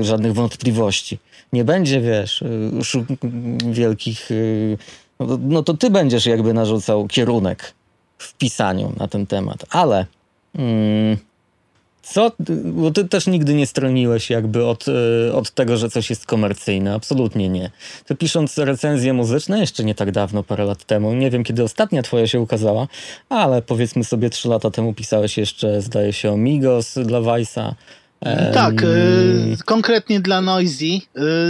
żadnych 0.00 0.34
wątpliwości. 0.34 1.18
Nie 1.52 1.64
będzie, 1.64 2.00
wiesz, 2.00 2.44
wielkich... 3.70 4.28
no 5.20 5.26
to- 5.26 5.38
No 5.42 5.62
to 5.62 5.74
ty 5.74 5.90
będziesz 5.90 6.26
jakby 6.26 6.54
narzucał 6.54 7.06
kierunek 7.06 7.74
w 8.18 8.34
pisaniu 8.34 8.92
na 8.96 9.08
ten 9.08 9.26
temat, 9.26 9.64
ale... 9.70 10.06
Mm, 10.54 11.16
co, 12.02 12.32
bo 12.64 12.90
ty 12.90 13.08
też 13.08 13.26
nigdy 13.26 13.54
nie 13.54 13.66
stroniłeś 13.66 14.30
jakby 14.30 14.66
od, 14.66 14.86
e, 15.28 15.32
od 15.32 15.50
tego, 15.50 15.76
że 15.76 15.90
coś 15.90 16.10
jest 16.10 16.26
komercyjne. 16.26 16.94
Absolutnie 16.94 17.48
nie. 17.48 17.70
Ty 18.06 18.14
pisząc 18.14 18.58
recenzje 18.58 19.12
muzyczne 19.12 19.60
jeszcze 19.60 19.84
nie 19.84 19.94
tak 19.94 20.12
dawno, 20.12 20.42
parę 20.42 20.64
lat 20.64 20.84
temu, 20.84 21.14
nie 21.14 21.30
wiem 21.30 21.44
kiedy 21.44 21.62
ostatnia 21.64 22.02
twoja 22.02 22.26
się 22.26 22.40
ukazała, 22.40 22.88
ale 23.28 23.62
powiedzmy 23.62 24.04
sobie 24.04 24.30
trzy 24.30 24.48
lata 24.48 24.70
temu 24.70 24.94
pisałeś 24.94 25.38
jeszcze, 25.38 25.82
zdaje 25.82 26.12
się, 26.12 26.32
o 26.32 26.36
Migos 26.36 26.94
dla 27.04 27.18
Vice'a. 27.20 27.72
Tak, 28.54 28.82
y, 28.82 29.56
konkretnie 29.64 30.20
dla 30.20 30.40
Noisy, 30.40 30.84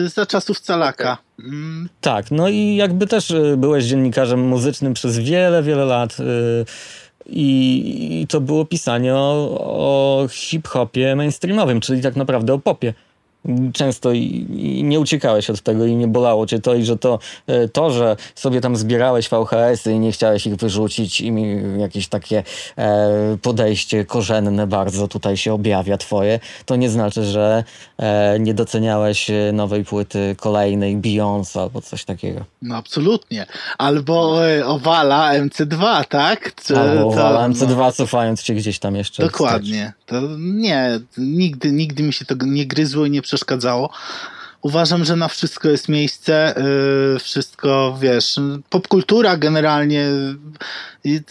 y, 0.05 0.09
za 0.09 0.27
czasów 0.27 0.61
Calaka. 0.61 1.19
Mm, 1.39 1.89
Tak, 2.01 2.31
no 2.31 2.49
i 2.49 2.77
jakby 2.77 3.07
też 3.07 3.31
y, 3.31 3.55
byłeś 3.57 3.85
dziennikarzem 3.85 4.49
muzycznym 4.49 4.95
przez 4.95 5.19
wiele, 5.19 5.63
wiele 5.63 5.85
lat. 5.85 6.17
I, 7.27 8.21
I 8.23 8.27
to 8.27 8.41
było 8.41 8.65
pisanie 8.65 9.15
o, 9.15 9.59
o 9.61 10.29
hip-hopie 10.29 11.17
mainstreamowym, 11.17 11.81
czyli 11.81 12.03
tak 12.03 12.17
naprawdę 12.17 12.53
o 12.55 12.59
popie. 12.59 12.95
Często 13.73 14.13
i, 14.13 14.47
i 14.51 14.85
nie 14.85 15.01
uciekałeś 15.01 15.51
od 15.51 15.61
tego 15.61 15.87
i 15.87 15.97
nie 15.97 16.09
bolało 16.09 16.47
cię 16.47 16.59
to, 16.61 16.75
i 16.75 16.85
że 16.85 16.97
to, 16.99 17.19
y, 17.51 17.69
to, 17.69 17.91
że 17.91 18.17
sobie 18.35 18.61
tam 18.61 18.77
zbierałeś 18.77 19.29
VHS-y 19.29 19.93
i 19.93 19.99
nie 19.99 20.13
chciałeś 20.13 20.47
ich 20.47 20.57
wyrzucić 20.57 21.21
i 21.21 21.33
jakieś 21.79 22.09
takie 22.09 22.43
e, 22.79 23.37
podejście 23.43 24.05
korzenne 24.05 24.67
bardzo 24.67 25.09
tutaj 25.09 25.37
się 25.37 25.53
objawia 25.53 25.99
twoje, 25.99 26.41
to 26.67 26.77
nie 26.77 26.91
znaczy, 26.91 27.25
że 27.25 27.65
e, 27.99 28.37
nie 28.41 28.55
doceniałeś 28.55 29.31
e, 29.31 29.53
nowej 29.53 29.85
płyty 29.85 30.37
kolejnej 30.39 30.97
Beyoncé 30.97 31.61
albo 31.61 31.81
coś 31.81 32.05
takiego. 32.05 32.45
No 32.63 32.77
absolutnie. 32.77 33.47
Albo 33.79 34.49
y, 34.49 34.67
Owala 34.67 35.33
MC2, 35.33 36.05
tak? 36.05 36.55
Czy 36.65 36.77
Albo 36.79 37.15
to- 37.15 37.29
ale 37.29 37.49
no, 37.49 37.55
MC2 37.55 37.93
cofając 37.93 38.43
się 38.43 38.55
gdzieś 38.55 38.79
tam 38.79 38.97
jeszcze. 38.97 39.23
Dokładnie. 39.23 39.93
To 40.11 40.21
nie, 40.39 41.01
nigdy, 41.19 41.73
nigdy 41.73 42.03
mi 42.03 42.13
się 42.13 42.25
to 42.25 42.35
nie 42.47 42.67
gryzło 42.67 43.07
i 43.07 43.11
nie 43.11 43.23
przeszkadzało. 43.23 43.91
Uważam, 44.63 45.05
że 45.05 45.17
na 45.17 45.29
wszystko 45.29 45.69
jest 45.69 45.89
miejsce, 45.89 46.55
y, 47.17 47.19
wszystko, 47.19 47.99
wiesz, 48.01 48.37
popkultura 48.71 49.37
generalnie 49.37 50.09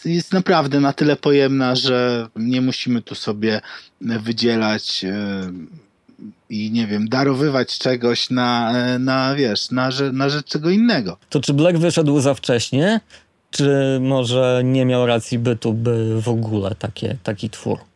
jest, 0.06 0.34
naprawdę 0.34 0.80
na 0.80 0.94
tyle 0.94 1.16
pojemna, 1.16 1.76
że 1.76 2.28
nie 2.36 2.62
musimy 2.62 3.02
tu 3.02 3.16
sobie 3.16 3.62
wydzielać 4.02 5.04
y, 5.04 5.10
i 6.50 6.72
nie 6.72 6.88
wiem, 6.88 7.10
darowywać 7.10 7.78
czegoś 7.78 8.30
na, 8.30 8.74
na 9.00 9.36
wiesz, 9.36 9.72
na, 9.72 9.90
na 10.14 10.30
rzecz 10.30 10.46
czego 10.46 10.70
innego. 10.70 11.18
To 11.30 11.40
czy 11.40 11.54
Black 11.54 11.78
wyszedł 11.78 12.20
za 12.20 12.34
wcześnie, 12.34 13.00
czy 13.52 14.00
może 14.02 14.62
nie 14.66 14.86
miał 14.86 15.06
racji 15.06 15.40
bytu, 15.40 15.74
by 15.74 16.22
w 16.22 16.30
ogóle 16.30 16.76
takie, 16.76 17.18
taki 17.24 17.50
twór? 17.50 17.89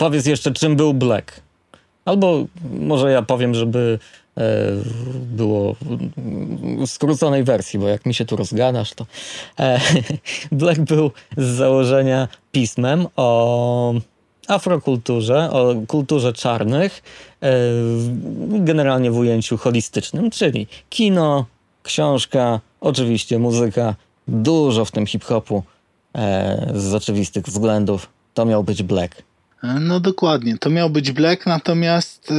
Powiedz 0.00 0.26
jeszcze, 0.26 0.52
czym 0.52 0.76
był 0.76 0.94
Black. 0.94 1.40
Albo 2.04 2.44
może 2.80 3.10
ja 3.10 3.22
powiem, 3.22 3.54
żeby 3.54 3.98
e, 4.36 4.42
było 5.12 5.76
w 6.78 6.86
skróconej 6.86 7.44
wersji, 7.44 7.78
bo 7.78 7.88
jak 7.88 8.06
mi 8.06 8.14
się 8.14 8.24
tu 8.24 8.36
rozgadasz, 8.36 8.94
to 8.94 9.06
e, 9.58 9.80
Black 10.52 10.80
był 10.80 11.10
z 11.36 11.44
założenia 11.44 12.28
pismem 12.52 13.06
o 13.16 13.94
afrokulturze, 14.48 15.50
o 15.50 15.74
kulturze 15.86 16.32
czarnych, 16.32 17.02
e, 17.42 17.52
generalnie 18.48 19.10
w 19.10 19.18
ujęciu 19.18 19.56
holistycznym, 19.56 20.30
czyli 20.30 20.66
kino, 20.90 21.46
książka, 21.82 22.60
oczywiście 22.80 23.38
muzyka, 23.38 23.94
dużo 24.28 24.84
w 24.84 24.90
tym 24.90 25.06
hip-hopu 25.06 25.62
e, 26.14 26.72
z 26.74 26.94
oczywistych 26.94 27.44
względów. 27.44 28.08
To 28.34 28.44
miał 28.44 28.64
być 28.64 28.82
Black. 28.82 29.29
No 29.62 30.00
dokładnie, 30.00 30.58
to 30.58 30.70
miał 30.70 30.90
być 30.90 31.12
Black, 31.12 31.46
natomiast 31.46 32.32
e, 32.32 32.34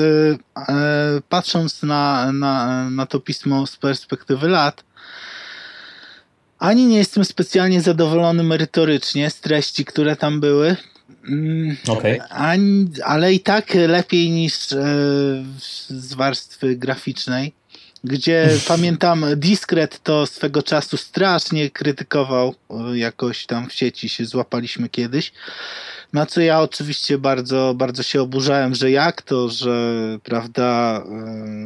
e, 0.73 1.21
patrząc 1.29 1.83
na, 1.83 2.31
na, 2.31 2.89
na 2.89 3.05
to 3.05 3.19
pismo 3.19 3.67
z 3.67 3.77
perspektywy 3.77 4.47
lat, 4.47 4.83
ani 6.59 6.85
nie 6.85 6.97
jestem 6.97 7.25
specjalnie 7.25 7.81
zadowolony 7.81 8.43
merytorycznie 8.43 9.29
z 9.29 9.39
treści, 9.39 9.85
które 9.85 10.15
tam 10.15 10.39
były, 10.39 10.75
mm, 11.27 11.77
Okej. 11.87 12.21
ani, 12.29 12.89
ale 13.03 13.33
i 13.33 13.39
tak 13.39 13.73
lepiej 13.73 14.29
niż 14.29 14.71
e, 14.71 14.77
z 15.89 16.13
warstwy 16.13 16.75
graficznej. 16.75 17.53
gdzie 18.03 18.49
pamiętam 18.67 19.25
Discret 19.35 20.03
to 20.03 20.25
swego 20.27 20.63
czasu 20.63 20.97
strasznie 20.97 21.69
krytykował 21.69 22.55
e, 22.69 22.97
jakoś 22.97 23.45
tam 23.45 23.69
w 23.69 23.73
sieci 23.73 24.09
się 24.09 24.25
złapaliśmy 24.25 24.89
kiedyś. 24.89 25.31
Na 26.13 26.25
co 26.25 26.41
ja 26.41 26.61
oczywiście 26.61 27.17
bardzo, 27.17 27.73
bardzo 27.77 28.03
się 28.03 28.21
oburzałem, 28.21 28.75
że 28.75 28.91
jak 28.91 29.21
to, 29.21 29.49
że 29.49 30.17
prawda, 30.23 31.01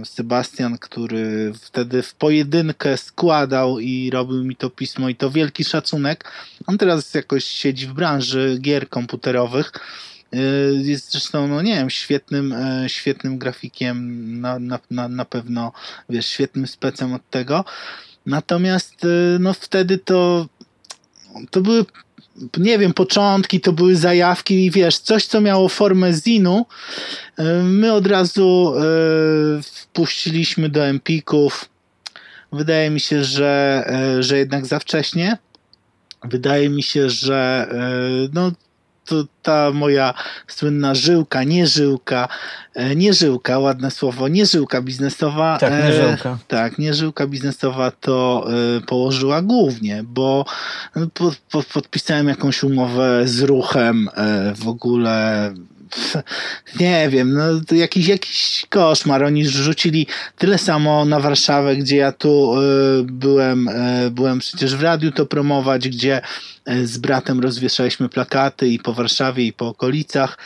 e, 0.02 0.06
Sebastian, 0.06 0.78
który 0.78 1.54
wtedy 1.62 2.02
w 2.02 2.16
pojedynkę 2.16 2.98
składał 2.98 3.80
i 3.80 4.10
robił 4.10 4.44
mi 4.44 4.56
to 4.56 4.70
pismo 4.70 5.10
i 5.10 5.16
to 5.16 5.32
wielki 5.32 5.64
szacunek, 5.64 6.32
on 6.68 6.78
teraz 6.78 7.14
jakoś 7.14 7.46
siedzi 7.46 7.88
w 7.88 7.94
branży 7.94 8.58
gier 8.62 8.90
komputerowych. 8.90 9.72
E, 10.34 10.38
jest 10.74 11.12
zresztą, 11.12 11.48
no 11.48 11.62
nie 11.62 11.76
wiem, 11.76 11.90
świetnym, 11.90 12.54
e, 12.54 12.90
świetnym 12.90 13.38
grafikiem, 13.38 14.42
na, 14.42 14.60
na, 14.90 15.08
na, 15.08 15.26
pewno, 15.26 15.72
wiesz, 16.10 16.26
świetnym 16.26 16.68
specem 16.68 17.14
od 17.14 17.30
tego. 17.30 17.66
Natomiast, 18.26 18.96
no 19.40 19.54
wtedy 19.54 19.98
to 19.98 20.48
to 21.50 21.62
były 21.62 21.86
nie 22.58 22.80
wiem, 22.80 22.94
początki, 22.94 23.62
to 23.62 23.74
były 23.74 23.96
zajawki 23.96 24.66
i 24.66 24.72
wiesz, 24.72 24.98
coś, 24.98 25.26
co 25.26 25.42
miało 25.42 25.70
formę 25.70 26.14
zinu, 26.14 26.66
e, 27.38 27.44
my 27.64 27.94
od 27.94 28.08
razu 28.08 28.74
e, 28.78 28.82
wpuściliśmy 29.62 30.70
do 30.70 30.86
Empików. 30.86 31.70
Wydaje 32.52 32.90
mi 32.90 33.00
się, 33.00 33.24
że, 33.24 33.84
e, 33.88 34.24
że 34.24 34.38
jednak 34.38 34.66
za 34.66 34.80
wcześnie. 34.80 35.38
Wydaje 36.24 36.70
mi 36.70 36.84
się, 36.84 37.10
że 37.10 37.70
no, 38.34 38.52
to 39.06 39.24
ta 39.42 39.72
moja 39.72 40.14
słynna 40.48 40.96
żyłka, 40.96 41.44
nie 41.44 41.68
żyłka, 41.68 42.28
e, 42.74 42.96
nie 42.96 43.14
żyłka, 43.14 43.60
ładne 43.60 43.92
słowo, 43.92 44.28
nie 44.28 44.46
żyłka 44.46 44.82
biznesowa. 44.82 45.58
Tak, 45.58 45.74
nie 45.84 45.94
żyłka. 45.94 46.30
E, 46.30 46.38
tak, 46.48 46.78
nie 46.78 46.94
żyłka 46.94 47.28
biznesowa 47.28 47.92
to 47.92 48.48
e, 48.78 48.82
położyła 48.82 49.42
głównie, 49.42 50.04
bo 50.04 50.46
po, 51.14 51.32
po, 51.52 51.64
podpisałem 51.64 52.28
jakąś 52.28 52.64
umowę 52.64 53.28
z 53.28 53.42
ruchem 53.42 54.10
e, 54.16 54.54
w 54.56 54.68
ogóle 54.68 55.54
nie 56.80 57.10
wiem, 57.10 57.34
no 57.34 57.76
jakiś, 57.76 58.08
jakiś 58.08 58.66
koszmar. 58.70 59.24
Oni 59.24 59.48
rzucili 59.48 60.08
tyle 60.38 60.58
samo 60.58 61.06
na 61.06 61.20
Warszawę, 61.20 61.76
gdzie 61.76 61.96
ja 61.96 62.12
tu 62.12 62.62
y, 62.62 63.04
byłem, 63.04 63.68
y, 63.68 64.12
byłem 64.12 64.40
przecież 64.40 64.76
w 64.76 64.82
radiu 64.82 65.12
to 65.12 65.26
promować, 65.26 65.90
gdzie 65.90 66.22
y, 66.70 66.88
z 66.88 66.98
bratem 66.98 67.40
rozwieszaliśmy 67.40 68.10
plakaty 68.10 68.68
i 68.68 68.80
po 68.80 68.94
Warszawie, 68.94 69.46
i 69.46 69.54
po 69.54 69.68
okolicach. 69.68 70.38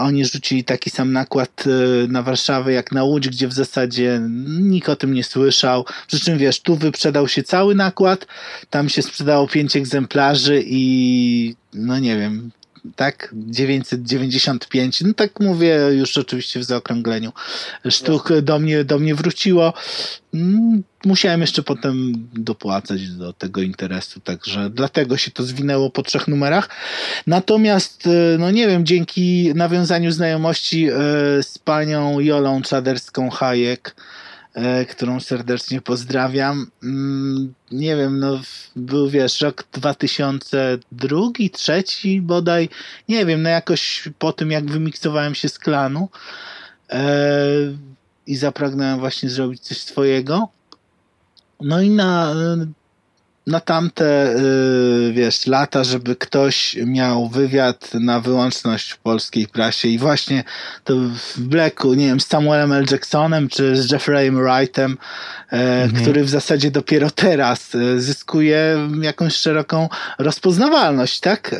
Oni 0.00 0.24
rzucili 0.24 0.64
taki 0.64 0.90
sam 0.90 1.12
nakład 1.12 1.64
na 2.08 2.22
Warszawę 2.22 2.72
jak 2.72 2.92
na 2.92 3.04
Łódź, 3.04 3.28
gdzie 3.28 3.48
w 3.48 3.52
zasadzie 3.52 4.20
nikt 4.60 4.88
o 4.88 4.96
tym 4.96 5.14
nie 5.14 5.24
słyszał. 5.24 5.84
Przy 6.06 6.20
czym 6.20 6.38
wiesz, 6.38 6.60
tu 6.60 6.76
wyprzedał 6.76 7.28
się 7.28 7.42
cały 7.42 7.74
nakład, 7.74 8.26
tam 8.70 8.88
się 8.88 9.02
sprzedało 9.02 9.48
pięć 9.48 9.76
egzemplarzy 9.76 10.62
i 10.66 11.54
no 11.74 11.98
nie 11.98 12.18
wiem, 12.18 12.50
tak? 12.96 13.34
995, 13.34 15.00
no 15.00 15.14
tak 15.14 15.40
mówię 15.40 15.78
już 15.92 16.18
oczywiście 16.18 16.60
w 16.60 16.64
zaokrągleniu. 16.64 17.32
Sztuk 17.90 18.40
do 18.42 18.58
mnie, 18.58 18.84
do 18.84 18.98
mnie 18.98 19.14
wróciło. 19.14 19.72
Mm, 20.34 20.82
musiałem 21.04 21.40
jeszcze 21.40 21.62
potem 21.62 22.12
dopłacać 22.32 23.08
do 23.08 23.32
tego 23.32 23.62
interesu, 23.62 24.20
także 24.20 24.70
dlatego 24.70 25.16
się 25.16 25.30
to 25.30 25.42
zwinęło 25.42 25.90
po 25.90 26.02
trzech 26.02 26.28
numerach. 26.28 26.68
Natomiast, 27.26 28.06
e, 28.06 28.38
no 28.38 28.50
nie 28.50 28.68
wiem, 28.68 28.86
dzięki 28.86 29.52
nawiązaniu 29.54 30.12
znajomości 30.12 30.88
e, 30.88 30.92
z 31.42 31.58
panią 31.64 32.20
Jolą 32.20 32.62
Czaderską 32.62 33.30
Hajek, 33.30 33.94
E, 33.96 34.25
którą 34.88 35.20
serdecznie 35.20 35.80
pozdrawiam. 35.80 36.70
Mm, 36.82 37.54
nie 37.70 37.96
wiem, 37.96 38.18
no 38.18 38.40
był 38.76 39.08
wiesz, 39.08 39.40
rok 39.40 39.64
2002, 39.72 41.18
trzeci 41.52 42.20
bodaj, 42.20 42.68
nie 43.08 43.26
wiem, 43.26 43.42
no 43.42 43.48
jakoś 43.48 44.08
po 44.18 44.32
tym 44.32 44.50
jak 44.50 44.70
wymiksowałem 44.70 45.34
się 45.34 45.48
z 45.48 45.58
klanu 45.58 46.08
e, 46.90 47.06
i 48.26 48.36
zapragnąłem 48.36 48.98
właśnie 48.98 49.30
zrobić 49.30 49.60
coś 49.60 49.78
swojego. 49.78 50.48
No 51.60 51.80
i 51.80 51.90
na 51.90 52.34
na 53.46 53.60
tamte, 53.60 54.36
y, 54.36 55.12
wiesz, 55.12 55.46
lata, 55.46 55.84
żeby 55.84 56.16
ktoś 56.16 56.76
miał 56.86 57.28
wywiad 57.28 57.94
na 57.94 58.20
wyłączność 58.20 58.90
w 58.90 58.98
polskiej 58.98 59.46
prasie 59.46 59.88
i 59.88 59.98
właśnie 59.98 60.44
to 60.84 60.94
w 60.96 61.40
Blacku, 61.40 61.94
nie 61.94 62.06
wiem, 62.06 62.20
z 62.20 62.26
Samuelem 62.26 62.72
L. 62.72 62.84
Jacksonem 62.90 63.48
czy 63.48 63.76
z 63.76 63.90
Jeffreyem 63.92 64.36
Wrightem, 64.36 64.98
e, 65.52 65.82
mhm. 65.82 66.02
który 66.02 66.24
w 66.24 66.28
zasadzie 66.28 66.70
dopiero 66.70 67.10
teraz 67.10 67.74
e, 67.74 68.00
zyskuje 68.00 68.88
jakąś 69.02 69.34
szeroką 69.34 69.88
rozpoznawalność, 70.18 71.20
tak? 71.20 71.52
E, 71.52 71.56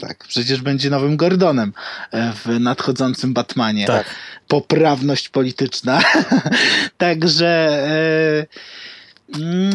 tak, 0.00 0.24
przecież 0.28 0.60
będzie 0.60 0.90
nowym 0.90 1.16
Gordonem 1.16 1.72
w 2.12 2.60
nadchodzącym 2.60 3.32
Batmanie. 3.32 3.86
Tak. 3.86 4.06
Poprawność 4.48 5.28
polityczna. 5.28 6.00
Także 6.98 7.80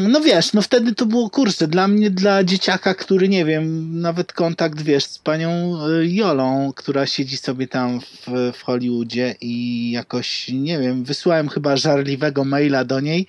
no 0.10 0.22
wiesz, 0.22 0.54
no 0.54 0.62
wtedy 0.62 0.96
to 0.96 1.06
było 1.06 1.30
kurczę, 1.30 1.68
dla 1.68 1.88
mnie, 1.88 2.10
dla 2.10 2.44
dzieciaka, 2.44 2.94
który 2.94 3.30
nie 3.30 3.46
wiem, 3.46 4.02
nawet 4.02 4.34
kontakt, 4.34 4.82
wiesz, 4.82 5.06
z 5.06 5.20
panią 5.20 5.78
y, 5.88 6.08
Jolą, 6.08 6.74
która 6.76 7.06
siedzi 7.06 7.38
sobie 7.38 7.68
tam 7.68 8.02
w, 8.02 8.28
w 8.54 8.64
Hollywoodzie 8.64 9.36
i 9.42 9.92
jakoś, 9.92 10.50
nie 10.50 10.80
wiem, 10.80 11.04
wysłałem 11.04 11.50
chyba 11.50 11.78
żarliwego 11.78 12.44
maila 12.46 12.86
do 12.86 13.00
niej, 13.00 13.28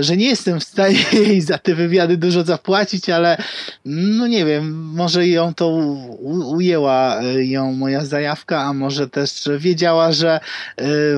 że 0.00 0.16
nie 0.16 0.26
jestem 0.26 0.60
w 0.60 0.64
stanie 0.64 0.98
jej 1.28 1.40
za 1.40 1.58
te 1.58 1.74
wywiady 1.74 2.16
dużo 2.16 2.44
zapłacić, 2.44 3.10
ale 3.10 3.36
no 3.84 4.26
nie 4.26 4.44
wiem, 4.44 4.74
może 4.74 5.28
ją 5.28 5.54
to 5.54 5.68
ujęła 6.46 7.20
e, 7.20 7.44
ją 7.44 7.72
moja 7.72 8.04
zajawka, 8.04 8.60
a 8.60 8.72
może 8.72 9.08
też 9.08 9.48
wiedziała, 9.58 10.12
że 10.12 10.30
e, 10.32 10.40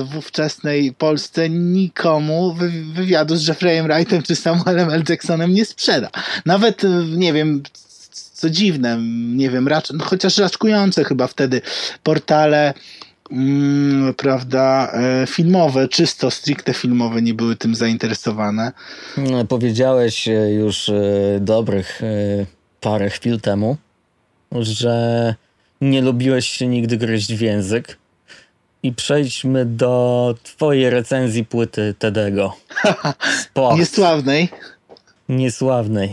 w 0.03 0.17
ówczesnej 0.17 0.93
Polsce 0.93 1.49
nikomu 1.49 2.55
wywiadu 2.93 3.35
z 3.35 3.47
Jeffreyem 3.47 3.87
Wrightem 3.87 4.23
czy 4.23 4.35
Samuelem 4.35 4.89
L. 4.89 5.03
Jacksonem 5.09 5.53
nie 5.53 5.65
sprzeda. 5.65 6.09
Nawet, 6.45 6.81
nie 7.17 7.33
wiem, 7.33 7.63
co 8.33 8.49
dziwne, 8.49 8.97
nie 9.35 9.49
wiem, 9.49 9.67
racz, 9.67 9.89
no 9.93 10.05
chociaż 10.05 10.37
raczkujące 10.37 11.03
chyba 11.03 11.27
wtedy 11.27 11.61
portale 12.03 12.73
mm, 13.31 14.13
prawda, 14.13 14.91
e, 14.93 15.27
filmowe, 15.27 15.87
czysto, 15.87 16.31
stricte 16.31 16.73
filmowe 16.73 17.21
nie 17.21 17.33
były 17.33 17.55
tym 17.55 17.75
zainteresowane. 17.75 18.71
No, 19.17 19.45
powiedziałeś 19.45 20.27
e, 20.27 20.31
już 20.53 20.89
e, 20.89 20.93
dobrych 21.41 22.01
parę 22.81 23.09
chwil 23.09 23.41
temu, 23.41 23.77
że 24.51 25.35
nie 25.81 26.01
lubiłeś 26.01 26.47
się 26.47 26.67
nigdy 26.67 26.97
gryźć 26.97 27.33
w 27.33 27.41
język. 27.41 27.97
I 28.83 28.93
przejdźmy 28.93 29.65
do 29.65 30.35
twojej 30.43 30.89
recenzji 30.89 31.45
płyty 31.45 31.95
Tedego. 31.99 32.55
Niesławnej. 33.77 34.49
Niesławnej. 35.29 36.09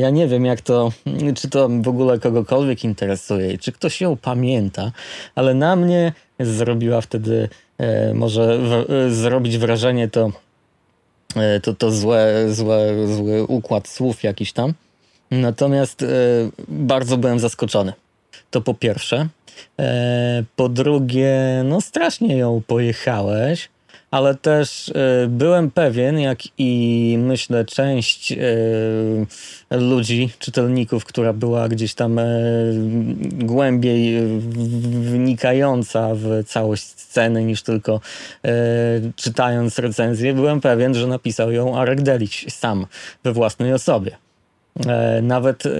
Ja 0.00 0.10
nie 0.10 0.28
wiem, 0.28 0.44
jak 0.44 0.60
to, 0.60 0.92
czy 1.36 1.50
to 1.50 1.68
w 1.68 1.88
ogóle 1.88 2.18
kogokolwiek 2.18 2.84
interesuje, 2.84 3.58
czy 3.58 3.72
ktoś 3.72 4.00
ją 4.00 4.16
pamięta, 4.16 4.92
ale 5.34 5.54
na 5.54 5.76
mnie 5.76 6.12
zrobiła 6.40 7.00
wtedy, 7.00 7.48
e, 7.78 8.14
może 8.14 8.58
w, 8.58 8.90
e, 8.90 9.10
zrobić 9.10 9.58
wrażenie 9.58 10.08
to, 10.08 10.30
e, 11.36 11.60
to, 11.60 11.74
to 11.74 11.90
złe, 11.90 12.34
złe, 12.48 13.06
zły 13.16 13.44
układ 13.46 13.88
słów 13.88 14.22
jakiś 14.22 14.52
tam. 14.52 14.74
Natomiast 15.30 16.02
e, 16.02 16.06
bardzo 16.68 17.16
byłem 17.16 17.40
zaskoczony. 17.40 17.92
To 18.50 18.60
po 18.60 18.74
pierwsze. 18.74 19.28
E, 19.78 20.44
po 20.56 20.68
drugie, 20.68 21.62
no 21.64 21.80
strasznie 21.80 22.36
ją 22.36 22.62
pojechałeś 22.66 23.68
ale 24.14 24.34
też 24.34 24.88
y, 24.88 24.92
byłem 25.28 25.70
pewien, 25.70 26.18
jak 26.18 26.38
i 26.58 27.16
myślę 27.18 27.64
część 27.64 28.32
y, 28.32 28.36
ludzi, 29.70 30.30
czytelników, 30.38 31.04
która 31.04 31.32
była 31.32 31.68
gdzieś 31.68 31.94
tam 31.94 32.18
y, 32.18 32.24
głębiej 33.32 34.26
wnikająca 35.00 36.10
w 36.14 36.44
całość 36.46 36.84
sceny 36.84 37.44
niż 37.44 37.62
tylko 37.62 38.00
czytając 39.16 39.78
recenzję, 39.78 40.34
byłem 40.34 40.60
pewien, 40.60 40.94
że 40.94 41.06
napisał 41.06 41.52
ją 41.52 41.78
Arek 41.78 42.02
Delić 42.02 42.46
sam 42.48 42.86
we 43.24 43.32
własnej 43.32 43.72
osobie. 43.72 44.23
E, 44.80 45.22
nawet 45.22 45.66
e, 45.66 45.70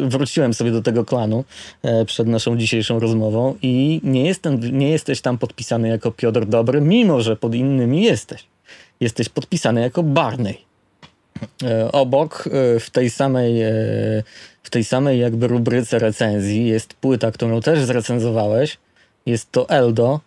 wróciłem 0.00 0.54
sobie 0.54 0.70
do 0.70 0.82
tego 0.82 1.04
klanu 1.04 1.44
e, 1.82 2.04
przed 2.04 2.28
naszą 2.28 2.56
dzisiejszą 2.56 3.00
rozmową 3.00 3.56
i 3.62 4.00
nie, 4.04 4.24
jestem, 4.24 4.78
nie 4.78 4.90
jesteś 4.90 5.20
tam 5.20 5.38
podpisany 5.38 5.88
jako 5.88 6.10
Piotr 6.10 6.46
Dobry, 6.46 6.80
mimo 6.80 7.20
że 7.20 7.36
pod 7.36 7.54
innymi 7.54 8.02
jesteś. 8.02 8.46
Jesteś 9.00 9.28
podpisany 9.28 9.80
jako 9.80 10.02
Barney. 10.02 10.66
Obok 11.92 12.48
w 12.80 12.90
tej 12.90 13.10
samej 13.10 13.54
w 14.62 14.70
tej 14.70 14.84
samej 14.84 15.20
jakby 15.20 15.46
rubryce 15.46 15.98
recenzji 15.98 16.66
jest 16.66 16.94
płyta, 16.94 17.30
którą 17.30 17.60
też 17.60 17.84
zrecenzowałeś. 17.84 18.78
Jest 19.26 19.52
to 19.52 19.68
Eldo, 19.68 20.20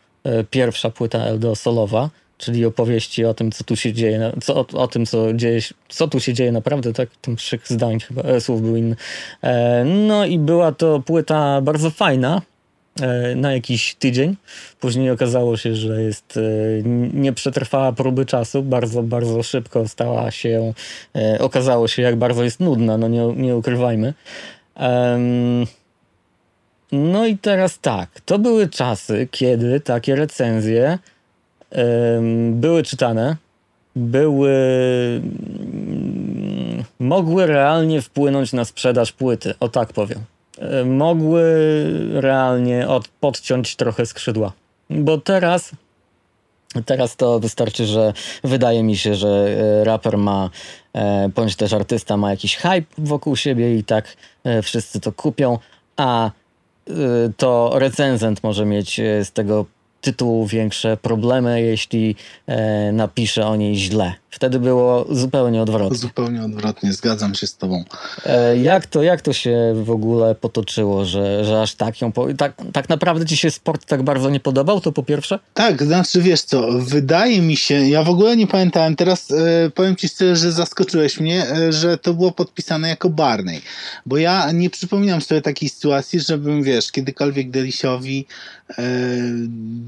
pierwsza 0.50 0.90
płyta 0.90 1.20
Eldo 1.20 1.56
solowa, 1.56 2.10
czyli 2.40 2.66
opowieści 2.66 3.26
o 3.26 3.34
tym, 3.34 3.52
co 3.52 3.64
tu 3.64 3.76
się 3.76 3.94
dzieje, 3.94 4.32
co, 4.44 4.56
o, 4.56 4.66
o 4.74 4.88
tym, 4.88 5.06
co, 5.06 5.34
dzieje, 5.34 5.60
co 5.90 6.08
tu 6.08 6.20
się 6.20 6.34
dzieje 6.34 6.52
naprawdę, 6.52 6.94
tak? 6.94 7.10
Szyk 7.38 7.68
zdań 7.68 8.00
chyba, 8.00 8.22
e, 8.22 8.42
słów 8.42 8.62
był 8.62 8.76
inny. 8.76 8.96
E, 9.42 9.84
no 9.86 10.26
i 10.26 10.40
była 10.40 10.72
to 10.72 11.00
płyta 11.00 11.62
bardzo 11.62 11.90
fajna, 11.90 12.42
e, 13.02 13.36
na 13.36 13.54
jakiś 13.54 13.96
tydzień. 13.96 14.36
Później 14.80 15.12
okazało 15.12 15.58
się, 15.58 15.76
że 15.76 16.04
jest, 16.04 16.38
e, 16.38 16.42
nie 17.14 17.34
przetrwała 17.34 17.92
próby 17.92 18.26
czasu, 18.26 18.64
bardzo, 18.64 19.04
bardzo 19.04 19.44
szybko 19.44 19.88
stała 19.88 20.32
się, 20.32 20.74
okazało 21.40 21.88
się, 21.88 22.02
jak 22.02 22.16
bardzo 22.16 22.44
jest 22.44 22.60
nudna, 22.60 22.98
no 22.98 23.08
nie, 23.08 23.34
nie 23.36 23.56
ukrywajmy. 23.56 24.14
No 26.92 27.26
i 27.26 27.38
teraz 27.38 27.80
tak, 27.80 28.22
to 28.26 28.40
były 28.40 28.70
czasy, 28.70 29.28
kiedy 29.32 29.80
takie 29.80 30.16
recenzje 30.16 31.00
były 32.52 32.84
czytane, 32.84 33.36
były. 33.96 34.52
mm, 35.74 36.84
mogły 37.00 37.46
realnie 37.46 38.02
wpłynąć 38.02 38.54
na 38.54 38.66
sprzedaż 38.66 39.12
płyty, 39.12 39.54
o 39.60 39.70
tak 39.70 39.94
powiem. 39.94 40.20
Mogły 40.86 41.44
realnie 42.14 42.88
od, 42.88 43.08
podciąć 43.08 43.76
trochę 43.76 44.06
skrzydła. 44.06 44.52
Bo 44.90 45.18
teraz. 45.18 45.72
Teraz 46.86 47.16
to 47.16 47.40
wystarczy, 47.40 47.86
że 47.86 48.14
wydaje 48.44 48.84
mi 48.84 48.98
się, 48.98 49.16
że 49.16 49.30
e, 49.30 49.84
raper 49.84 50.18
ma, 50.18 50.50
e, 50.94 51.30
bądź 51.30 51.56
też 51.56 51.74
artysta 51.74 52.18
ma 52.18 52.32
jakiś 52.32 52.56
hype 52.56 52.86
wokół 52.98 53.36
siebie 53.36 53.78
i 53.78 53.84
tak 53.84 54.18
e, 54.44 54.62
wszyscy 54.62 55.00
to 55.00 55.12
kupią, 55.12 55.60
a 55.98 56.32
y, 56.90 56.94
to 57.38 57.72
recenzent 57.76 58.44
może 58.44 58.66
mieć 58.66 59.02
z 59.24 59.32
tego 59.32 59.66
tytułu 60.02 60.48
większe 60.48 60.98
problemy, 60.98 61.62
jeśli 61.62 62.16
e, 62.48 62.92
napisze 62.92 63.48
o 63.48 63.56
niej 63.56 63.76
źle. 63.76 64.14
Wtedy 64.32 64.60
było 64.60 65.06
zupełnie 65.12 65.62
odwrotnie. 65.62 65.98
Zupełnie 65.98 66.44
odwrotnie, 66.44 66.94
zgadzam 66.94 67.36
się 67.36 67.48
z 67.48 67.58
tobą. 67.58 67.84
E, 68.26 68.58
jak, 68.58 68.86
to, 68.86 69.04
jak 69.04 69.22
to 69.22 69.34
się 69.34 69.74
w 69.84 69.92
ogóle 69.92 70.36
potoczyło, 70.36 71.06
że, 71.06 71.46
że 71.46 71.62
aż 71.62 71.76
tak 71.76 72.02
ją... 72.02 72.12
Po... 72.12 72.34
Tak, 72.34 72.54
tak 72.74 72.90
naprawdę 72.90 73.26
ci 73.26 73.38
się 73.38 73.52
sport 73.52 73.86
tak 73.86 74.04
bardzo 74.04 74.30
nie 74.30 74.40
podobał, 74.40 74.82
to 74.82 74.92
po 74.92 75.04
pierwsze? 75.04 75.40
Tak, 75.54 75.84
znaczy 75.84 76.22
wiesz 76.22 76.42
co, 76.42 76.68
wydaje 76.72 77.42
mi 77.42 77.58
się, 77.58 77.90
ja 77.90 78.04
w 78.04 78.10
ogóle 78.10 78.38
nie 78.38 78.48
pamiętałem, 78.48 78.96
teraz 78.96 79.32
e, 79.32 79.70
powiem 79.70 79.96
ci 79.96 80.10
szczerze, 80.10 80.36
że 80.36 80.52
zaskoczyłeś 80.52 81.20
mnie, 81.20 81.50
e, 81.50 81.74
że 81.74 81.98
to 81.98 82.14
było 82.14 82.32
podpisane 82.32 82.90
jako 82.90 83.10
Barney, 83.10 83.62
bo 84.06 84.18
ja 84.18 84.52
nie 84.52 84.70
przypominam 84.70 85.22
sobie 85.22 85.42
takiej 85.42 85.70
sytuacji, 85.70 86.20
żebym 86.20 86.64
wiesz, 86.64 86.92
kiedykolwiek 86.92 87.52
Delisiowi 87.52 88.26
e, 88.70 88.84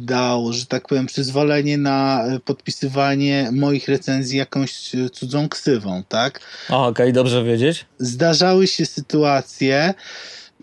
dał, 0.01 0.53
że 0.53 0.65
tak 0.65 0.87
powiem, 0.87 1.05
przyzwolenie 1.05 1.77
na 1.77 2.23
podpisywanie 2.45 3.49
moich 3.51 3.87
recenzji 3.87 4.30
jakąś 4.37 4.95
e, 4.95 5.09
cudzą 5.09 5.49
ksywą, 5.49 6.03
tak? 6.09 6.39
Okej, 6.69 7.13
dobrze 7.13 7.43
wiedzieć. 7.43 7.85
zdarzały 7.99 8.67
się 8.67 8.85
sytuacje, 8.85 9.93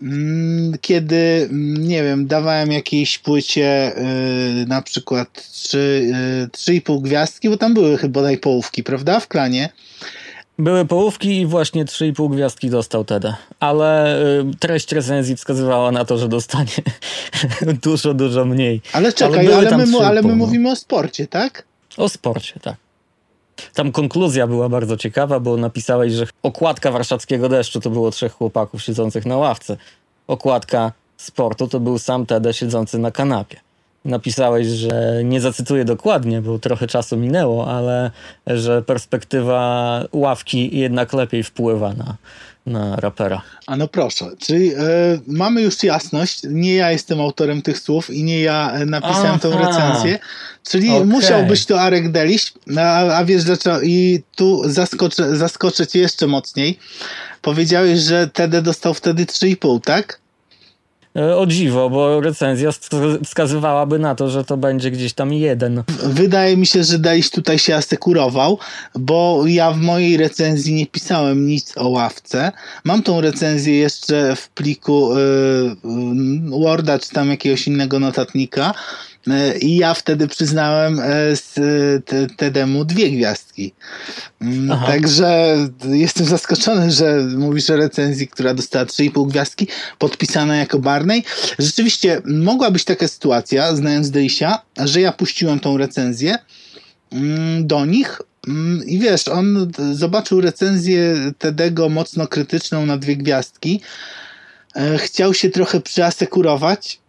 mm, 0.01 0.73
kiedy, 0.81 1.47
mm, 1.51 1.87
nie 1.87 2.03
wiem, 2.03 2.27
dawałem 2.27 2.71
jakiejś 2.71 3.19
płycie 3.19 3.97
y, 3.97 4.65
na 4.67 4.81
przykład 4.81 5.49
trzy, 5.51 6.11
y, 6.45 6.49
trzy 6.49 6.73
i 6.73 6.81
pół 6.81 7.01
gwiazdki, 7.01 7.49
bo 7.49 7.57
tam 7.57 7.73
były 7.73 7.97
chyba 7.97 8.21
najpołówki, 8.21 8.83
prawda, 8.83 9.19
w 9.19 9.27
klanie? 9.27 9.69
Były 10.59 10.85
połówki 10.85 11.41
i 11.41 11.45
właśnie 11.45 11.85
3,5 11.85 12.29
gwiazdki 12.29 12.69
dostał 12.69 13.05
Tede. 13.05 13.35
Ale 13.59 14.21
y, 14.21 14.45
treść 14.59 14.91
recenzji 14.91 15.35
wskazywała 15.35 15.91
na 15.91 16.05
to, 16.05 16.17
że 16.17 16.27
dostanie 16.27 16.71
dużo, 17.83 18.13
dużo 18.13 18.45
mniej. 18.45 18.81
Ale 18.93 19.13
czekaj, 19.13 19.53
ale, 19.53 19.69
tam 19.69 19.79
my, 19.79 19.85
3,5, 19.85 20.03
ale 20.03 20.21
my 20.21 20.27
no. 20.27 20.35
mówimy 20.35 20.71
o 20.71 20.75
sporcie, 20.75 21.27
tak? 21.27 21.63
O 21.97 22.09
sporcie, 22.09 22.59
tak. 22.61 22.75
Tam 23.73 23.91
konkluzja 23.91 24.47
była 24.47 24.69
bardzo 24.69 24.97
ciekawa, 24.97 25.39
bo 25.39 25.57
napisałeś, 25.57 26.13
że 26.13 26.27
okładka 26.43 26.91
warszawskiego 26.91 27.49
deszczu 27.49 27.79
to 27.79 27.89
było 27.89 28.11
trzech 28.11 28.33
chłopaków 28.33 28.81
siedzących 28.81 29.25
na 29.25 29.37
ławce. 29.37 29.77
Okładka 30.27 30.91
sportu 31.17 31.67
to 31.67 31.79
był 31.79 31.99
sam 31.99 32.25
Tede 32.25 32.53
siedzący 32.53 32.99
na 32.99 33.11
kanapie. 33.11 33.57
Napisałeś, 34.05 34.67
że 34.67 35.21
nie 35.23 35.41
zacytuję 35.41 35.85
dokładnie, 35.85 36.41
bo 36.41 36.59
trochę 36.59 36.87
czasu 36.87 37.17
minęło, 37.17 37.67
ale 37.67 38.11
że 38.47 38.81
perspektywa 38.81 40.03
ławki 40.13 40.79
jednak 40.79 41.13
lepiej 41.13 41.43
wpływa 41.43 41.93
na, 41.93 42.15
na 42.69 42.95
rapera. 42.95 43.41
A 43.67 43.75
no 43.75 43.87
proszę, 43.87 44.25
czyli 44.39 44.73
e, 44.73 44.77
mamy 45.27 45.61
już 45.61 45.83
jasność, 45.83 46.41
nie 46.49 46.75
ja 46.75 46.91
jestem 46.91 47.21
autorem 47.21 47.61
tych 47.61 47.79
słów 47.79 48.09
i 48.09 48.23
nie 48.23 48.41
ja 48.41 48.71
e, 48.71 48.85
napisałem 48.85 49.39
tą 49.39 49.53
Aha. 49.53 49.67
recenzję, 49.67 50.19
czyli 50.63 50.89
Okej. 50.89 51.05
musiał 51.05 51.45
być 51.45 51.65
to 51.65 51.81
Arek 51.81 52.11
Deliś, 52.11 52.53
a, 52.77 52.99
a 52.99 53.25
wiesz 53.25 53.43
dlaczego, 53.43 53.81
i 53.81 54.23
tu 54.35 54.61
zaskoczę, 54.65 55.37
zaskoczę 55.37 55.87
cię 55.87 55.99
jeszcze 55.99 56.27
mocniej. 56.27 56.79
Powiedziałeś, 57.41 57.99
że 57.99 58.27
TD 58.27 58.61
dostał 58.61 58.93
wtedy 58.93 59.25
3,5, 59.25 59.81
tak? 59.81 60.19
E, 61.19 61.37
O 61.37 61.45
dziwo, 61.45 61.89
bo 61.89 62.21
recenzja 62.21 62.69
wsk- 62.69 63.25
wskazywałaby 63.25 63.99
na 63.99 64.15
to, 64.15 64.29
że 64.29 64.43
to 64.43 64.57
będzie 64.57 64.91
gdzieś 64.91 65.13
tam 65.13 65.33
jeden. 65.33 65.83
Wydaje 66.03 66.57
mi 66.57 66.65
się, 66.65 66.83
że 66.83 66.99
Deliś 66.99 67.29
tutaj 67.29 67.59
się 67.59 67.75
asekurował, 67.75 68.59
bo 68.95 69.43
ja 69.47 69.71
w 69.71 69.77
mojej 69.77 70.17
recenzji 70.17 70.73
nie 70.73 70.85
pisałem 70.87 71.47
nic 71.47 71.77
o 71.77 71.89
ławce. 71.89 72.51
Mam 72.83 73.03
tą 73.03 73.21
recenzję 73.21 73.77
jeszcze 73.77 74.35
w 74.35 74.49
pliku 74.49 75.13
y, 75.17 75.19
y, 75.19 76.59
Worda 76.61 76.99
czy 76.99 77.09
tam 77.09 77.29
jakiegoś 77.29 77.67
innego 77.67 77.99
notatnika 77.99 78.73
i 79.61 79.75
ja 79.77 79.93
wtedy 79.93 80.27
przyznałem 80.27 81.01
te- 82.05 82.27
Tedemu 82.37 82.85
dwie 82.85 83.11
gwiazdki. 83.11 83.73
Mm, 84.41 84.71
Aha. 84.71 84.87
Także 84.87 85.57
jestem 85.89 86.25
zaskoczony, 86.25 86.91
że 86.91 87.21
mówisz 87.37 87.69
o 87.69 87.75
recenzji, 87.75 88.27
która 88.27 88.53
dostała 88.53 88.85
3,5 88.85 89.27
gwiazdki, 89.27 89.67
podpisana 89.97 90.55
jako 90.55 90.79
Barney. 90.79 91.23
Rzeczywiście 91.59 92.21
mogła 92.25 92.71
być 92.71 92.83
taka 92.83 93.07
sytuacja, 93.07 93.75
znając 93.75 94.09
Delisia, 94.11 94.61
że 94.85 95.01
ja 95.01 95.11
puściłem 95.11 95.59
tą 95.59 95.77
recenzję 95.77 96.37
mm, 97.11 97.67
do 97.67 97.85
nich 97.85 98.21
mm, 98.47 98.85
i 98.87 98.99
wiesz, 98.99 99.27
on 99.27 99.71
zobaczył 99.93 100.41
recenzję 100.41 101.15
Tedego 101.37 101.89
mocno 101.89 102.27
krytyczną 102.27 102.85
na 102.85 102.97
dwie 102.97 103.15
gwiazdki. 103.17 103.81
E, 104.75 104.97
Chciał 104.97 105.33
się 105.33 105.49
trochę 105.49 105.81
przyasekurować, 105.81 106.99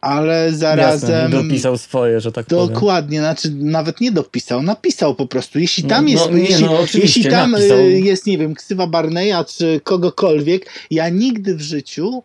ale 0.00 0.34
Jasne, 0.44 0.58
zarazem... 0.58 1.30
dopisał 1.30 1.78
swoje, 1.78 2.20
że 2.20 2.32
tak 2.32 2.46
powiem. 2.46 2.68
Dokładnie, 2.74 3.18
znaczy 3.18 3.50
nawet 3.54 4.00
nie 4.00 4.12
dopisał, 4.12 4.62
napisał 4.62 5.14
po 5.14 5.26
prostu. 5.26 5.58
Jeśli 5.58 5.82
No, 5.82 5.88
tam 5.88 6.04
no, 6.04 6.10
jest, 6.10 6.30
nie, 6.32 6.40
jeśli, 6.40 6.64
no, 6.64 6.72
oczywiście, 6.80 6.98
jeśli 7.20 7.24
tam 7.32 7.50
napisał. 7.50 7.78
y, 7.78 8.00
jest, 8.00 8.26
nie 8.26 8.38
wiem, 8.38 8.54
ksywa 8.54 8.86
Barneya 8.86 9.44
czy 9.56 9.80
kogokolwiek, 9.84 10.70
ja 10.90 11.08
nigdy 11.08 11.54
w 11.54 11.60
życiu, 11.60 12.22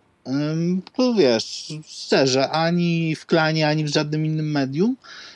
to 0.97 1.13
wiesz, 1.13 1.73
szczerze, 1.87 2.49
ani 2.49 3.15
w 3.15 3.25
klanie, 3.25 3.67
ani 3.67 3.83
w 3.83 3.87
żadnym 3.93 4.25
innym 4.25 4.51
medium 4.51 4.95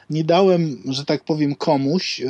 nie 0.10 0.24
dałem, 0.24 0.78
że 0.86 1.06
tak 1.06 1.24
powiem, 1.24 1.56
komuś 1.56 2.22
y, 2.22 2.28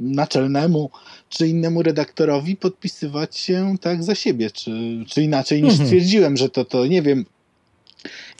naczelnemu 0.00 0.90
czy 1.28 1.48
innemu 1.48 1.82
redaktorowi 1.82 2.56
podpisywać 2.56 3.38
się 3.38 3.74
tak 3.80 4.04
za 4.04 4.14
siebie, 4.14 4.50
czy, 4.50 4.70
czy 5.08 5.22
inaczej 5.22 5.62
niż 5.62 5.70
Mhm. 5.72 5.88
stwierdziłem, 5.88 6.36
że 6.36 6.48
to, 6.48 6.64
to 6.64 6.86
nie 6.86 7.02
wiem. 7.02 7.24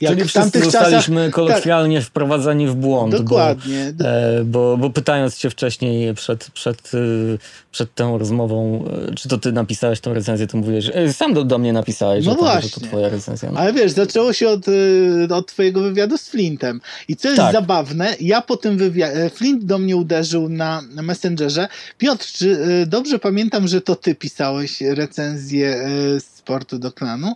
Jak 0.01 0.13
Czyli 0.13 0.29
w 0.29 0.33
tamtych 0.33 0.63
czasach 0.63 0.81
zostaliśmy 0.81 1.31
kolokwialnie 1.31 2.01
wprowadzani 2.01 2.67
w 2.67 2.75
błąd. 2.75 3.15
Dokładnie. 3.15 3.93
Bo, 3.93 4.05
e, 4.05 4.43
bo, 4.43 4.77
bo 4.77 4.89
pytając 4.89 5.37
cię 5.37 5.49
wcześniej 5.49 6.13
przed, 6.13 6.51
przed, 6.51 6.93
y, 6.93 7.37
przed 7.71 7.95
tą 7.95 8.17
rozmową, 8.17 8.85
e, 9.09 9.15
czy 9.15 9.29
to 9.29 9.37
ty 9.37 9.51
napisałeś 9.51 9.99
tą 9.99 10.13
recenzję, 10.13 10.47
to 10.47 10.57
mówiłeś, 10.57 10.91
e, 10.93 11.13
sam 11.13 11.33
do, 11.33 11.43
do 11.43 11.57
mnie 11.57 11.73
napisałeś, 11.73 12.25
No 12.25 12.31
że, 12.31 12.37
to, 12.37 12.45
że 12.45 12.51
to 12.51 12.61
właśnie. 12.61 12.87
twoja 12.87 13.09
recenzja. 13.09 13.51
No. 13.51 13.59
Ale 13.59 13.73
wiesz, 13.73 13.91
zaczęło 13.91 14.33
się 14.33 14.49
od, 14.49 14.67
y, 14.67 15.27
od 15.31 15.47
twojego 15.47 15.81
wywiadu 15.81 16.17
z 16.17 16.29
Flintem. 16.29 16.81
I 17.07 17.15
co 17.15 17.27
jest 17.27 17.41
Tak. 17.41 17.53
zabawne, 17.53 18.15
ja 18.19 18.41
po 18.41 18.57
tym 18.57 18.77
wywiadzie, 18.77 19.29
Flint 19.29 19.65
do 19.65 19.77
mnie 19.77 19.95
uderzył 19.95 20.49
na 20.49 20.81
Messengerze. 21.01 21.67
Piotr, 21.97 22.25
czy 22.25 22.49
y, 22.83 22.85
dobrze 22.85 23.19
pamiętam, 23.19 23.67
że 23.67 23.81
to 23.81 23.95
ty 23.95 24.15
pisałeś 24.15 24.81
recenzję 24.81 25.75
y, 26.17 26.19
sportu 26.41 26.79
do 26.79 26.91
klanu? 26.91 27.35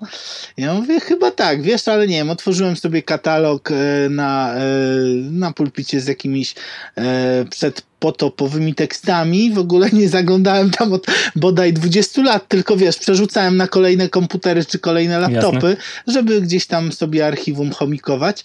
Ja 0.58 0.74
mówię, 0.74 1.00
chyba 1.00 1.32
tak, 1.32 1.62
wiesz, 1.62 1.88
ale 1.88 2.08
nie 2.08 2.16
wiem, 2.16 2.30
otworzyłem 2.30 2.76
sobie 2.76 3.04
katalog 3.04 3.72
y, 3.72 3.74
na, 4.10 4.56
y, 4.58 4.62
na 5.32 5.54
pulpicie 5.54 6.02
z 6.02 6.08
jakimiś 6.08 6.52
y, 6.52 7.02
przed 7.50 7.82
potopowymi 8.00 8.76
tekstami. 8.76 9.52
W 9.52 9.58
ogóle 9.60 9.90
nie 9.94 10.10
zaglądałem 10.10 10.70
tam 10.70 10.94
od 10.94 11.06
bodaj 11.36 11.74
20 11.74 12.22
lat, 12.22 12.48
tylko 12.48 12.78
wiesz, 12.78 12.98
przerzucałem 12.98 13.58
na 13.58 13.68
kolejne 13.68 14.10
komputery 14.10 14.66
czy 14.66 14.80
kolejne 14.80 15.20
laptopy, 15.20 15.78
żeby 16.08 16.42
gdzieś 16.42 16.66
tam 16.68 16.92
sobie 16.92 17.28
archiwum 17.28 17.72
chomikować. 17.72 18.44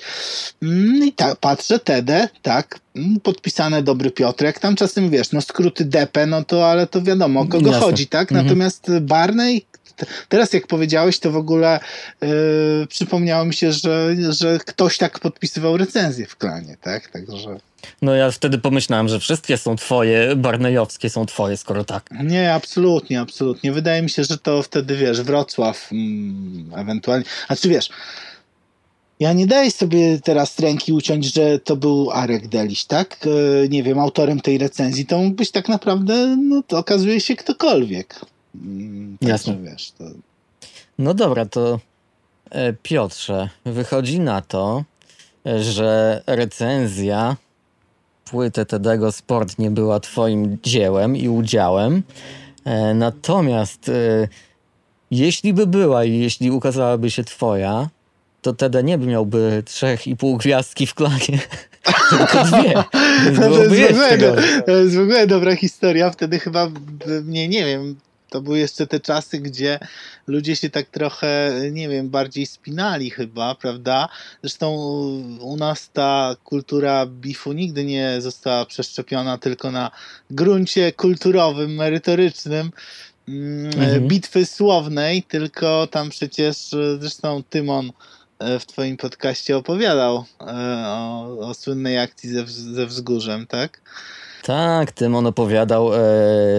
Mm, 0.63 1.05
I 1.05 1.13
tak, 1.13 1.37
patrzę, 1.37 1.79
TD, 1.79 2.29
tak, 2.43 2.81
mm, 2.97 3.21
podpisane 3.21 3.83
Dobry 3.83 4.11
Piotrek, 4.11 4.59
tam 4.59 4.77
czasem 4.77 5.11
wiesz, 5.11 5.33
no 5.33 5.41
skróty 5.41 5.85
DP, 5.85 6.27
no 6.27 6.45
to 6.45 6.71
ale 6.71 6.87
to 6.87 7.03
wiadomo, 7.03 7.41
o 7.41 7.47
kogo 7.47 7.71
Jasne. 7.71 7.87
chodzi, 7.87 8.07
tak? 8.07 8.33
Mhm. 8.33 8.47
Natomiast 8.47 8.91
Barney, 9.01 9.67
Teraz 10.29 10.53
jak 10.53 10.67
powiedziałeś, 10.67 11.19
to 11.19 11.31
w 11.31 11.37
ogóle 11.37 11.81
yy, 12.21 12.29
przypomniało 12.89 13.45
mi 13.45 13.55
się, 13.55 13.73
że, 13.73 14.17
że 14.31 14.59
ktoś 14.67 14.99
tak 14.99 15.19
podpisywał 15.19 15.77
recenzję 15.77 16.27
w 16.27 16.37
klanie, 16.37 16.77
tak? 16.83 17.09
Także 17.09 17.57
No 18.03 18.15
ja 18.15 18.31
wtedy 18.31 18.59
pomyślałem, 18.59 19.09
że 19.09 19.21
wszystkie 19.21 19.59
są 19.59 19.77
twoje, 19.77 20.37
barnejowskie 20.37 21.11
są 21.11 21.27
twoje, 21.27 21.57
skoro 21.57 21.85
tak. 21.85 22.11
nie, 22.25 22.55
absolutnie, 22.55 23.21
absolutnie. 23.21 23.73
Wydaje 23.73 24.03
mi 24.03 24.11
się, 24.11 24.25
że 24.25 24.39
to 24.39 24.63
wtedy, 24.63 24.97
wiesz, 24.97 25.23
Wrocław 25.23 25.89
mm, 25.93 26.71
ewentualnie. 26.77 27.25
A 27.49 27.57
czy 27.57 27.69
wiesz, 27.69 27.91
ja 29.21 29.33
nie 29.33 29.47
daję 29.47 29.71
sobie 29.71 30.19
teraz 30.25 30.59
ręki 30.59 30.93
uciąć, 30.93 31.35
że 31.35 31.59
to 31.59 31.77
był 31.77 32.11
Arek 32.11 32.49
Deliś, 32.49 32.85
tak? 32.85 33.19
E, 33.65 33.69
nie 33.69 33.83
wiem, 33.83 33.99
autorem 33.99 34.41
tej 34.41 34.59
recenzji. 34.59 35.07
To 35.07 35.19
mógł 35.19 35.37
być 35.37 35.51
tak 35.51 35.69
naprawdę, 35.69 36.37
no 36.37 36.63
to 36.63 36.79
okazuje 36.79 37.21
się 37.21 37.37
ktokolwiek. 37.37 38.21
Mm, 38.55 39.19
także, 39.19 39.33
Jasne. 39.33 39.57
Wiesz, 39.63 39.91
to... 39.91 40.05
No 40.99 41.15
dobra, 41.15 41.47
to 41.47 41.81
e, 42.51 42.73
Piotrze, 42.73 43.49
wychodzi 43.65 44.21
na 44.21 44.41
to, 44.41 44.85
że 45.61 46.23
recenzja 46.27 47.37
płyty 48.25 48.67
Tedego 48.67 49.13
Sport 49.13 49.59
nie 49.59 49.71
była 49.71 50.01
twoim 50.01 50.59
dziełem 50.63 51.17
i 51.17 51.29
udziałem. 51.29 52.03
E, 52.65 52.95
Natomiast 52.95 53.89
e, 53.89 54.29
jeśli 55.11 55.53
by 55.55 55.67
była 55.67 56.05
i 56.05 56.19
jeśli 56.19 56.51
ukazałaby 56.51 57.11
się 57.11 57.25
twoja, 57.25 57.89
to 58.43 58.53
Tede 58.53 58.83
nie 58.83 58.99
miałby 58.99 59.63
trzech 59.67 60.07
i 60.07 60.17
pół 60.17 60.37
gwiazdki 60.37 60.87
w 60.87 60.95
klanie, 60.95 61.39
tylko 62.11 62.45
dwie. 62.45 62.85
To 63.37 63.51
jest, 63.51 63.99
w 63.99 64.03
ogóle, 64.03 64.63
to 64.67 64.71
jest 64.71 64.97
w 64.97 65.01
ogóle 65.01 65.27
dobra 65.27 65.57
historia. 65.57 66.11
Wtedy 66.11 66.39
chyba 66.39 66.71
mnie, 67.25 67.49
nie 67.49 67.65
wiem, 67.65 67.97
to 68.31 68.41
były 68.41 68.59
jeszcze 68.59 68.87
te 68.87 69.01
czasy, 69.01 69.39
gdzie 69.39 69.78
ludzie 70.26 70.57
się 70.57 70.70
tak 70.70 70.87
trochę, 70.87 71.53
nie 71.72 71.89
wiem, 71.89 72.11
bardziej 72.11 72.47
spinali 72.47 73.11
chyba, 73.11 73.55
prawda? 73.55 74.09
Zresztą 74.43 74.74
u 75.41 75.57
nas 75.57 75.91
ta 75.93 76.37
kultura 76.45 77.07
bifu 77.07 77.53
nigdy 77.53 77.85
nie 77.85 78.20
została 78.20 78.66
przeszczepiona 78.66 79.39
tylko 79.39 79.70
na 79.70 79.91
gruncie 80.31 80.93
kulturowym, 80.93 81.74
merytorycznym 81.74 82.70
mm, 83.28 83.66
Mhm. 83.66 84.09
bitwy 84.09 84.47
słownej, 84.47 85.22
tylko 85.22 85.87
tam 85.87 86.11
przecież 86.11 86.57
zresztą 87.01 87.43
Tymon 87.51 87.93
e, 88.39 88.59
w 88.59 88.66
twoim 88.66 88.97
podcaście 88.97 89.57
opowiadał 89.57 90.24
e, 90.41 90.45
o, 90.87 91.39
o 91.41 91.55
słynnej 91.55 91.99
akcji 91.99 92.31
ze, 92.31 92.47
ze 92.47 92.87
wzgórzem, 92.87 93.47
tak? 93.47 93.81
Tak, 94.43 94.93
Tymon 94.93 95.26
opowiadał, 95.26 95.95
e, 95.95 95.99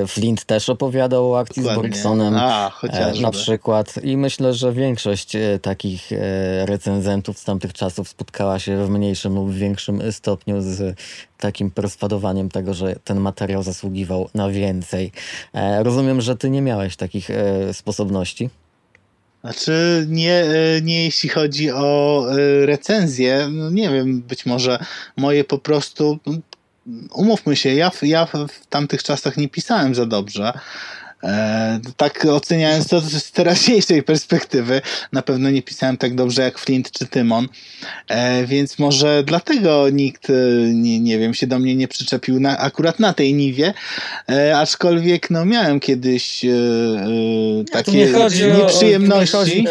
Flint 0.07 0.45
też 0.45 0.69
opowiadał 0.69 1.32
o 1.32 1.39
akcji 1.39 1.63
z 1.63 1.65
Dokładnie. 1.65 1.89
Borgsonem. 1.89 2.36
A, 2.38 2.71
E, 2.84 3.21
na 3.21 3.32
przykład. 3.32 4.03
I 4.03 4.17
myślę, 4.17 4.53
że 4.53 4.73
większość 4.73 5.36
e, 5.36 5.59
takich 5.61 6.11
e, 6.11 6.65
recenzentów 6.65 7.39
z 7.39 7.43
tamtych 7.43 7.73
czasów 7.73 8.09
spotkała 8.09 8.59
się 8.59 8.86
w 8.86 8.89
mniejszym 8.89 9.36
lub 9.36 9.53
większym 9.53 10.11
stopniu 10.11 10.61
z 10.61 10.97
takim 11.38 11.71
perswadowaniem 11.71 12.49
tego, 12.49 12.73
że 12.73 12.95
ten 13.03 13.19
materiał 13.19 13.63
zasługiwał 13.63 14.29
na 14.34 14.49
więcej. 14.49 15.11
E, 15.53 15.84
rozumiem, 15.84 16.21
że 16.21 16.36
ty 16.36 16.49
nie 16.49 16.61
miałeś 16.61 16.95
takich 16.95 17.29
e, 17.29 17.73
sposobności. 17.73 18.49
Znaczy, 19.41 20.05
nie, 20.09 20.45
nie 20.84 21.03
jeśli 21.03 21.29
chodzi 21.29 21.71
o 21.71 22.25
recenzję, 22.65 23.47
no 23.51 23.69
nie 23.69 23.89
wiem, 23.89 24.21
być 24.21 24.45
może 24.45 24.79
moje 25.17 25.43
po 25.43 25.57
prostu. 25.57 26.19
Umówmy 27.13 27.55
się, 27.55 27.73
ja, 27.73 27.89
w- 27.89 28.03
ja 28.03 28.25
w 28.25 28.65
tamtych 28.69 29.03
czasach 29.03 29.38
nie 29.38 29.49
pisałem 29.49 29.95
za 29.95 30.05
dobrze. 30.05 30.53
E, 31.23 31.79
tak 31.97 32.25
oceniając 32.25 32.88
to 32.88 33.01
z 33.01 33.32
teraźniejszej 33.32 34.03
perspektywy, 34.03 34.82
na 35.11 35.21
pewno 35.21 35.49
nie 35.49 35.61
pisałem 35.61 35.97
tak 35.97 36.15
dobrze 36.15 36.41
jak 36.41 36.59
Flint 36.59 36.91
czy 36.91 37.05
Tymon, 37.05 37.47
e, 38.07 38.45
więc 38.45 38.79
może 38.79 39.23
dlatego 39.23 39.89
nikt, 39.89 40.29
e, 40.29 40.34
nie, 40.73 40.99
nie 40.99 41.19
wiem, 41.19 41.34
się 41.34 41.47
do 41.47 41.59
mnie 41.59 41.75
nie 41.75 41.88
przyczepił 41.88 42.39
na, 42.39 42.57
akurat 42.57 42.99
na 42.99 43.13
tej 43.13 43.34
niwie, 43.34 43.73
e, 44.29 44.57
aczkolwiek 44.57 45.29
no 45.29 45.45
miałem 45.45 45.79
kiedyś 45.79 46.45
e, 46.45 46.49
e, 46.49 47.63
takie 47.71 47.91
nie 47.91 48.11
chodzi 48.13 48.43
o- 48.45 48.47
nie 48.47 48.57
nieprzyjemności. 48.57 49.32
chodzi- 49.32 49.67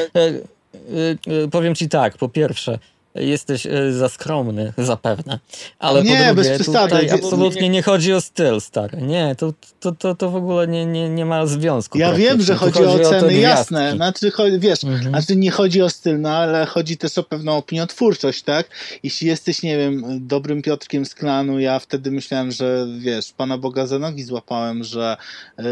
powiem 1.50 1.74
ci 1.74 1.88
tak, 1.88 2.16
po 2.16 2.28
pierwsze, 2.28 2.78
jesteś 3.14 3.66
e, 3.66 3.92
za 3.92 4.08
skromny, 4.08 4.72
zapewne. 4.78 5.38
Ale 5.78 6.02
Nie, 6.02 6.26
po 6.28 6.34
bez 6.34 6.46
drugie, 6.46 6.62
przesady. 6.64 6.90
tutaj 6.92 7.08
To- 7.08 7.14
absolutnie 7.14 7.68
nie 7.68 7.82
chodzi 7.82 8.12
o 8.12 8.20
styl, 8.20 8.60
stary. 8.60 9.02
Nie, 9.02 9.34
to, 9.38 9.52
to, 9.80 9.92
to, 9.92 10.14
to 10.14 10.30
w 10.30 10.36
ogóle 10.36 10.68
nie, 10.68 10.86
nie, 10.86 11.08
nie 11.08 11.26
ma 11.26 11.46
związku. 11.46 11.98
Ja 11.98 12.12
wiem, 12.12 12.42
że 12.42 12.52
Tu 12.54 12.58
chodzi 12.60 12.82
o 12.84 12.92
oceny, 12.92 13.10
gwiazdki. 13.18 13.40
jasne. 13.40 13.92
Znaczy, 13.92 14.32
wiesz, 14.58 14.84
Mhm. 14.84 15.08
znaczy 15.10 15.36
nie 15.36 15.50
chodzi 15.50 15.82
o 15.82 15.90
styl, 15.90 16.20
no 16.20 16.28
ale 16.30 16.66
chodzi 16.66 16.96
też 16.96 17.18
o 17.18 17.22
pewną 17.22 17.56
opiniotwórczość, 17.56 18.42
tak? 18.42 18.68
Jeśli 19.02 19.26
jesteś, 19.28 19.62
nie 19.62 19.78
wiem, 19.78 20.04
dobrym 20.26 20.62
Piotrkiem 20.62 21.04
z 21.06 21.14
klanu, 21.14 21.58
ja 21.58 21.78
wtedy 21.78 22.10
myślałem, 22.10 22.50
że 22.52 22.86
wiesz, 22.98 23.32
Pana 23.36 23.58
Boga 23.58 23.86
za 23.86 23.98
nogi 23.98 24.22
złapałem, 24.24 24.84
że 24.84 25.16
yy, 25.58 25.64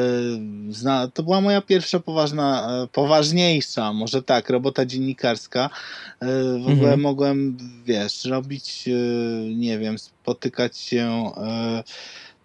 zna, 0.70 1.08
to 1.14 1.22
była 1.22 1.40
moja 1.40 1.60
pierwsza 1.60 2.00
poważna, 2.00 2.68
e, 2.82 2.86
poważniejsza, 2.86 3.92
może 3.92 4.22
tak, 4.22 4.50
robota 4.50 4.86
dziennikarska. 4.86 5.70
Yy, 6.22 6.28
w 6.58 6.62
ogóle 6.62 6.72
Mhm. 6.72 7.00
mogłem, 7.00 7.27
wiesz, 7.84 8.24
robić, 8.24 8.86
yy, 8.86 9.54
nie 9.56 9.78
wiem, 9.78 9.98
spotykać 9.98 10.78
się. 10.78 11.32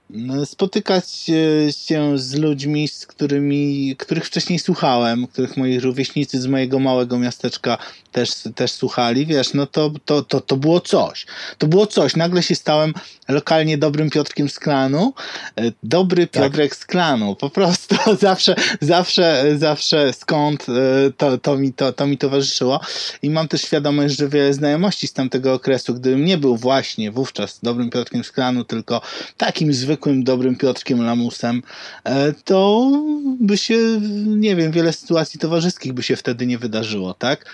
No, 0.10 0.46
spotykać 0.46 1.30
e, 1.30 1.74
się 1.74 2.18
z 2.18 2.34
ludźmi, 2.34 2.88
z 2.88 3.08
którymi, 3.08 3.96
których 4.00 4.26
wcześniej 4.26 4.60
słuchałem, 4.60 5.28
których 5.28 5.58
moi 5.58 5.80
rówieśnicy 5.80 6.42
z 6.42 6.48
mojego 6.48 6.80
małego 6.80 7.20
miasteczka 7.20 7.78
też, 8.12 8.30
też 8.56 8.72
słuchali, 8.72 9.26
wiesz, 9.26 9.54
no 9.54 9.68
to, 9.68 9.92
to, 10.06 10.22
to, 10.22 10.42
to 10.42 10.58
było 10.58 10.82
coś. 10.82 11.26
To 11.58 11.68
było 11.68 11.88
coś. 11.88 12.16
Nagle 12.16 12.44
się 12.44 12.56
stałem 12.56 12.94
lokalnie 13.28 13.78
dobrym 13.78 14.10
Piotrkiem 14.10 14.50
z 14.50 14.60
klanu. 14.60 15.14
E, 15.58 15.72
Dobry 15.84 16.28
Tak. 16.28 16.44
Piotrek 16.44 16.76
z 16.76 16.86
klanu. 16.86 17.36
Po 17.36 17.50
prostu 17.50 17.96
zawsze, 18.20 18.56
zawsze, 18.82 19.46
zawsze 19.58 20.14
skąd 20.14 20.66
e, 20.70 21.12
to, 21.18 21.38
to, 21.38 21.58
mi, 21.58 21.74
to, 21.74 21.94
to 21.94 22.08
mi 22.08 22.18
towarzyszyło. 22.18 22.80
I 23.22 23.30
mam 23.30 23.48
też 23.48 23.62
świadomość, 23.62 24.18
że 24.18 24.30
wiele 24.30 24.54
znajomości 24.54 25.08
z 25.08 25.14
tamtego 25.14 25.54
okresu, 25.54 25.94
gdybym 25.94 26.26
nie 26.26 26.38
był 26.38 26.58
właśnie 26.58 27.12
wówczas 27.12 27.60
dobrym 27.64 27.90
Piotrkiem 27.90 28.24
z 28.24 28.32
klanu, 28.32 28.64
tylko 28.64 29.02
takim 29.38 29.74
zwykłym, 29.74 30.03
dobrym 30.24 30.56
Piotrkiem 30.56 31.02
Lamusem, 31.02 31.64
e, 32.04 32.34
to 32.34 32.92
by 33.40 33.58
się, 33.58 33.78
nie 34.26 34.56
wiem, 34.56 34.72
wiele 34.72 34.94
sytuacji 34.94 35.40
towarzyskich 35.40 35.94
by 35.94 36.04
się 36.04 36.16
wtedy 36.16 36.46
nie 36.46 36.58
wydarzyło, 36.58 37.14
tak? 37.14 37.46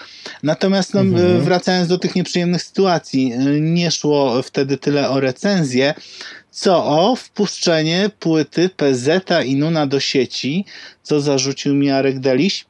Natomiast 0.43 0.93
no, 0.93 1.01
Mhm. 1.01 1.37
e, 1.37 1.39
wracając 1.39 1.87
do 1.87 1.97
tych 1.97 2.15
nieprzyjemnych 2.15 2.63
sytuacji, 2.63 3.33
e, 3.33 3.37
nie 3.59 3.91
szło 3.91 4.41
wtedy 4.41 4.77
tyle 4.77 5.09
o 5.09 5.19
recenzję, 5.19 5.93
co 6.51 6.85
o 6.85 7.15
wpuszczenie 7.15 8.09
płyty 8.19 8.69
PZ 8.69 9.09
i 9.45 9.55
Nuna 9.55 9.87
do 9.87 9.99
sieci, 9.99 10.65
co 11.03 11.21
zarzucił 11.21 11.75
mi 11.75 11.89
Arek 11.91 12.19
Deliś. 12.19 12.65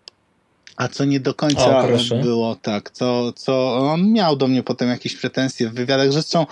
A 0.78 0.88
co 0.88 1.06
nie 1.06 1.20
do 1.20 1.34
końca 1.34 1.66
O, 1.80 1.82
było 2.22 2.56
tak, 2.56 2.92
co, 2.92 3.34
co 3.34 3.78
on 3.78 4.12
miał 4.12 4.36
do 4.36 4.48
mnie 4.48 4.64
potem 4.64 4.90
jakieś 4.90 5.16
pretensje 5.16 5.70
w 5.70 5.74
wywiadach, 5.74 6.12
zresztą 6.12 6.46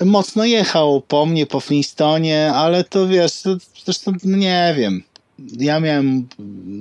mocno 0.00 0.44
jechał 0.44 1.00
po 1.00 1.26
mnie, 1.26 1.46
po 1.46 1.60
Flintstonie, 1.60 2.52
ale 2.52 2.84
to 2.84 3.08
wiesz, 3.08 3.42
to, 3.42 3.56
zresztą 3.84 4.12
nie 4.24 4.74
wiem. 4.76 5.02
Ja 5.58 5.80
miałem, 5.80 6.28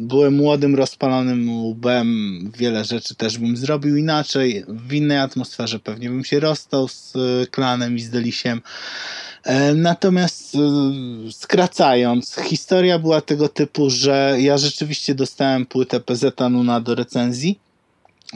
byłem 0.07 0.35
młodym, 0.35 0.75
rozpalonym 0.75 1.49
łbem, 1.49 2.51
wiele 2.57 2.85
rzeczy 2.85 3.15
też 3.15 3.37
bym 3.37 3.57
zrobił 3.57 3.97
inaczej, 3.97 4.63
w 4.67 4.93
innej 4.93 5.17
atmosferze 5.17 5.79
pewnie 5.79 6.09
bym 6.09 6.23
się 6.23 6.39
rozstał 6.39 6.87
z 6.87 7.15
y, 7.15 7.47
klanem 7.51 7.95
i 7.95 7.99
z 7.99 8.09
Delisiem. 8.09 8.61
E, 9.43 9.73
Natomiast 9.73 10.55
y, 10.55 10.59
skracając, 11.31 12.35
historia 12.43 12.99
była 12.99 13.21
tego 13.21 13.49
typu, 13.49 13.89
że 13.89 14.37
ja 14.39 14.57
rzeczywiście 14.57 15.15
dostałem 15.15 15.65
płytę 15.65 15.99
PZ 15.99 16.23
Nuna 16.51 16.81
do 16.81 16.95
recenzji. 16.95 17.59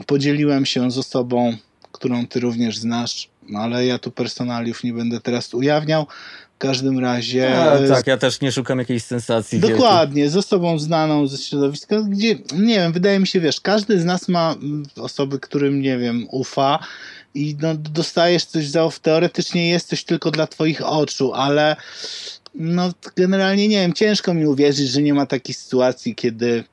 Podzieliłem 0.06 0.66
się 0.66 0.90
z 0.90 0.98
osobą, 0.98 1.56
którą 1.92 2.26
ty 2.26 2.40
również 2.40 2.78
znasz, 2.78 3.28
ale 3.56 3.86
ja 3.86 3.98
tu 3.98 4.10
personaliów 4.10 4.84
nie 4.84 4.92
będę 4.92 5.20
teraz 5.20 5.54
ujawniał. 5.54 6.06
W 6.54 6.60
każdym 6.60 6.98
razie. 6.98 7.58
A, 7.58 7.88
tak, 7.88 8.06
ja 8.06 8.16
też 8.16 8.40
nie 8.40 8.52
szukam 8.52 8.78
jakiejś 8.78 9.02
sensacji. 9.02 9.60
wielkiej. 9.60 9.78
Dokładnie, 9.78 10.30
z 10.30 10.36
osobą 10.36 10.78
znaną 10.78 11.26
ze 11.26 11.38
środowiska, 11.38 12.02
gdzie, 12.02 12.38
nie 12.54 12.74
wiem, 12.74 12.92
wydaje 12.92 13.18
mi 13.18 13.26
się, 13.26 13.40
wiesz, 13.40 13.60
każdy 13.60 14.00
z 14.00 14.04
nas 14.04 14.28
ma 14.28 14.54
osoby, 14.96 15.40
którym, 15.40 15.80
nie 15.80 15.98
wiem, 15.98 16.26
ufa 16.30 16.78
i 17.34 17.56
no, 17.60 17.74
dostajesz 17.74 18.44
coś 18.44 18.66
za, 18.66 18.88
teoretycznie 19.02 19.68
jest 19.68 19.88
coś 19.88 20.04
tylko 20.04 20.30
dla 20.30 20.46
twoich 20.46 20.86
oczu, 20.86 21.34
ale 21.34 21.76
no 22.54 22.92
generalnie, 23.16 23.68
nie 23.68 23.80
wiem, 23.80 23.92
ciężko 23.92 24.34
mi 24.34 24.46
uwierzyć, 24.46 24.88
że 24.88 25.02
nie 25.02 25.14
ma 25.14 25.26
takiej 25.26 25.54
sytuacji, 25.54 26.14
kiedy 26.14 26.64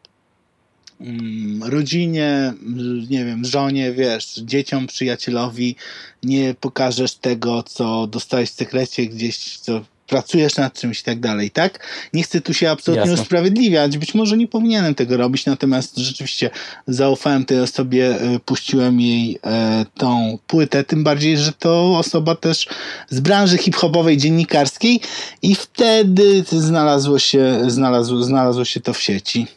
rodzinie, 1.61 2.53
mm, 2.61 3.07
nie 3.09 3.25
wiem, 3.25 3.45
żonie, 3.45 3.91
wiesz, 3.91 4.35
dzieciom, 4.35 4.87
przyjacielowi 4.87 5.75
nie 6.23 6.55
pokażesz 6.59 7.13
tego, 7.13 7.63
co 7.63 8.07
dostałeś 8.07 8.49
w 8.49 8.53
sekrecie 8.53 9.05
gdzieś, 9.05 9.57
co 9.57 9.81
pracujesz 10.07 10.55
nad 10.55 10.73
czymś 10.73 10.99
i 10.99 11.03
tak 11.03 11.19
dalej, 11.19 11.51
tak? 11.51 11.87
Nie 12.13 12.23
chcę 12.23 12.41
tu 12.41 12.53
się 12.53 12.69
absolutnie 12.71 13.09
Jasne. 13.09 13.23
usprawiedliwiać, 13.23 13.97
być 13.97 14.13
może 14.13 14.37
nie 14.37 14.47
powinienem 14.47 14.95
tego 14.95 15.17
robić, 15.17 15.45
natomiast 15.45 15.97
rzeczywiście 15.97 16.49
zaufałem 16.87 17.45
tej 17.45 17.59
osobie, 17.59 18.21
e, 18.21 18.39
puściłem 18.39 19.01
jej 19.01 19.39
e, 19.43 19.85
tą 19.97 20.37
płytę, 20.47 20.83
tym 20.83 21.03
bardziej, 21.03 21.37
że 21.37 21.53
to 21.53 21.97
osoba 21.97 22.35
też 22.35 22.67
z 23.09 23.19
branży 23.19 23.57
hip-hopowej, 23.57 24.17
dziennikarskiej 24.17 24.99
i 25.41 25.55
wtedy 25.55 26.43
znalazło 26.51 27.19
się, 27.19 27.61
znalazło, 27.67 28.23
znalazło 28.23 28.65
się 28.65 28.79
to 28.79 28.93
w 28.93 29.01
sieci. 29.01 29.47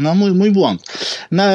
No 0.00 0.14
mój, 0.14 0.34
mój 0.34 0.50
błąd. 0.52 0.82
Na, 1.30 1.50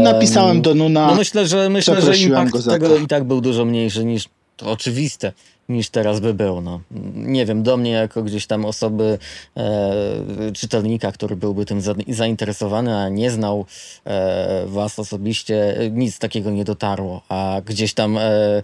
napisałem 0.00 0.62
do 0.62 0.74
Nuna. 0.74 1.06
No 1.06 1.14
myślę, 1.14 1.46
że 1.46 1.68
myślę, 1.68 2.02
że 2.02 2.16
impact 2.16 2.68
tego 2.68 2.96
i 2.96 3.06
tak 3.06 3.24
był 3.24 3.40
dużo 3.40 3.64
mniejszy 3.64 4.04
niż 4.04 4.28
to 4.56 4.70
oczywiste 4.70 5.32
niż 5.68 5.88
teraz 5.88 6.20
by 6.20 6.34
był. 6.34 6.60
No. 6.60 6.80
Nie 7.14 7.46
wiem, 7.46 7.62
do 7.62 7.76
mnie 7.76 7.90
jako 7.90 8.22
gdzieś 8.22 8.46
tam 8.46 8.64
osoby, 8.64 9.18
e, 9.56 10.52
czytelnika, 10.54 11.12
który 11.12 11.36
byłby 11.36 11.66
tym 11.66 11.80
za, 11.80 11.94
zainteresowany, 12.08 12.96
a 12.96 13.08
nie 13.08 13.30
znał 13.30 13.66
e, 14.04 14.66
was 14.66 14.98
osobiście, 14.98 15.76
nic 15.92 16.18
takiego 16.18 16.50
nie 16.50 16.64
dotarło, 16.64 17.22
a 17.28 17.60
gdzieś 17.66 17.94
tam 17.94 18.18
e, 18.18 18.62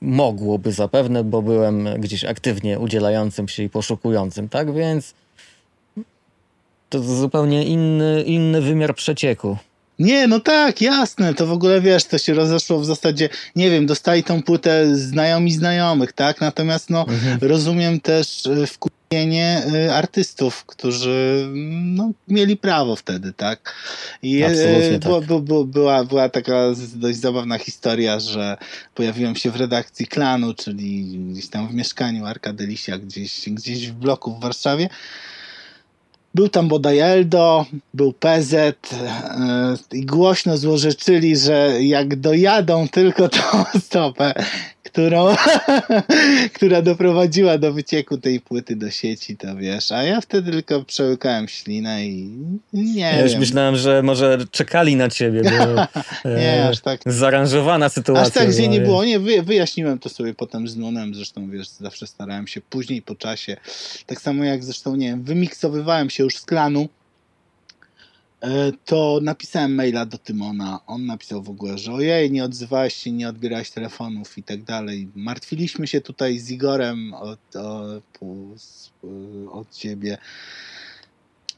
mogłoby 0.00 0.72
zapewne, 0.72 1.24
bo 1.24 1.42
byłem 1.42 1.88
gdzieś 1.98 2.24
aktywnie 2.24 2.78
udzielającym 2.78 3.48
się 3.48 3.62
i 3.62 3.68
poszukującym, 3.68 4.48
tak 4.48 4.74
więc 4.74 5.14
to 6.88 7.02
zupełnie 7.02 7.64
inny, 7.64 8.22
inny 8.22 8.60
wymiar 8.60 8.94
przecieku. 8.94 9.56
Nie, 9.98 10.26
no 10.26 10.40
tak, 10.40 10.80
jasne, 10.80 11.34
to 11.34 11.46
w 11.46 11.52
ogóle 11.52 11.80
wiesz, 11.80 12.04
to 12.04 12.18
się 12.18 12.34
rozeszło 12.34 12.78
w 12.80 12.86
zasadzie, 12.86 13.28
nie 13.56 13.70
wiem, 13.70 13.86
dostali 13.86 14.22
tą 14.24 14.42
płytę 14.42 14.96
znajomi 14.96 15.52
znajomych, 15.52 16.12
tak? 16.12 16.40
Natomiast 16.40 16.90
no, 16.90 17.00
Mhm. 17.08 17.38
rozumiem 17.42 18.00
też 18.00 18.46
y, 18.46 18.66
wkupienie 18.66 19.62
y, 19.86 19.92
artystów, 19.92 20.64
którzy 20.64 21.46
no, 21.82 22.10
mieli 22.28 22.56
prawo 22.56 22.96
wtedy, 22.96 23.32
tak? 23.32 23.74
I 24.22 24.42
y, 24.42 24.46
Absolutnie 24.46 24.98
było- 24.98 25.20
tak. 25.20 25.28
bu- 25.28 25.40
bu- 25.40 25.64
była, 25.64 26.04
była 26.04 26.28
taka 26.28 26.54
dość 26.94 27.18
zabawna 27.18 27.58
historia, 27.58 28.20
że 28.20 28.56
pojawiłem 28.94 29.36
się 29.36 29.50
w 29.50 29.56
redakcji 29.56 30.06
klanu, 30.06 30.54
czyli 30.54 31.18
gdzieś 31.32 31.48
tam 31.48 31.68
w 31.68 31.74
mieszkaniu 31.74 32.26
Arkadelisia, 32.26 32.98
gdzieś, 32.98 33.48
gdzieś 33.50 33.88
w 33.88 33.92
bloku 33.92 34.34
w 34.36 34.40
Warszawie. 34.40 34.88
Był 36.36 36.48
tam 36.48 36.68
bodaj 36.68 36.98
Eldo, 36.98 37.66
był 37.94 38.12
PZ 38.12 38.54
e, 38.54 38.74
i 39.92 40.06
głośno 40.06 40.56
złorzeczyli, 40.56 41.36
że 41.36 41.72
jak 41.80 42.16
dojadą 42.16 42.88
tylko 42.88 43.28
tą 43.28 43.40
stopę, 43.86 44.34
którą, 44.96 45.34
która 46.56 46.82
doprowadziła 46.82 47.58
do 47.58 47.72
wycieku 47.72 48.18
tej 48.18 48.40
płyty 48.40 48.76
do 48.76 48.90
sieci, 48.90 49.36
to 49.36 49.56
wiesz. 49.56 49.92
A 49.92 50.02
ja 50.02 50.20
wtedy 50.20 50.52
tylko 50.52 50.84
przełykałem 50.84 51.48
ślinę 51.48 52.06
i 52.06 52.30
nie 52.72 53.00
Ja 53.00 53.22
już 53.22 53.30
wiem. 53.30 53.40
myślałem, 53.40 53.76
że 53.76 54.02
może 54.02 54.38
czekali 54.50 54.96
na 54.96 55.08
ciebie, 55.08 55.42
bo 55.42 55.50
Nie, 56.30 56.62
e, 56.64 56.68
aż 56.68 56.80
tak. 56.80 57.00
zaaranżowana 57.06 57.88
sytuacja. 57.88 58.26
Aż 58.26 58.32
tak, 58.32 58.48
gdzie 58.50 58.68
nie 58.68 58.80
było. 58.80 59.04
Nie, 59.04 59.18
wy, 59.18 59.42
wyjaśniłem 59.42 59.98
to 59.98 60.08
sobie 60.08 60.34
potem 60.34 60.68
z 60.68 60.76
Nunem, 60.76 61.14
zresztą 61.14 61.50
wiesz, 61.50 61.68
zawsze 61.68 62.06
starałem 62.06 62.46
się 62.46 62.60
później 62.60 63.02
po 63.02 63.14
czasie. 63.14 63.56
Tak 64.06 64.20
samo 64.20 64.44
jak 64.44 64.64
zresztą, 64.64 64.96
nie 64.96 65.06
wiem, 65.08 65.22
wymiksowywałem 65.22 66.10
się 66.10 66.24
już 66.24 66.36
z 66.36 66.44
klanu, 66.44 66.80
e, 66.82 66.88
to 68.84 69.18
napisałem 69.22 69.74
maila 69.74 70.06
do 70.06 70.18
Tymona. 70.18 70.80
On 70.86 71.06
napisał 71.06 71.42
w 71.42 71.50
ogóle, 71.50 71.78
że 71.78 71.92
ojej, 71.92 72.30
nie 72.30 72.44
odzywałeś 72.44 72.94
się, 72.94 73.12
nie 73.12 73.28
odbierałeś 73.28 73.70
telefonów 73.70 74.38
i 74.38 74.42
tak 74.42 74.62
dalej. 74.62 75.08
Martwiliśmy 75.14 75.86
się 75.86 76.00
tutaj 76.00 76.38
z 76.38 76.50
Igorem 76.50 77.14
od, 77.14 77.56
o, 77.56 77.84
pół- 78.12 78.58
z- 78.58 78.92
od 79.50 79.70
ciebie. 79.70 80.18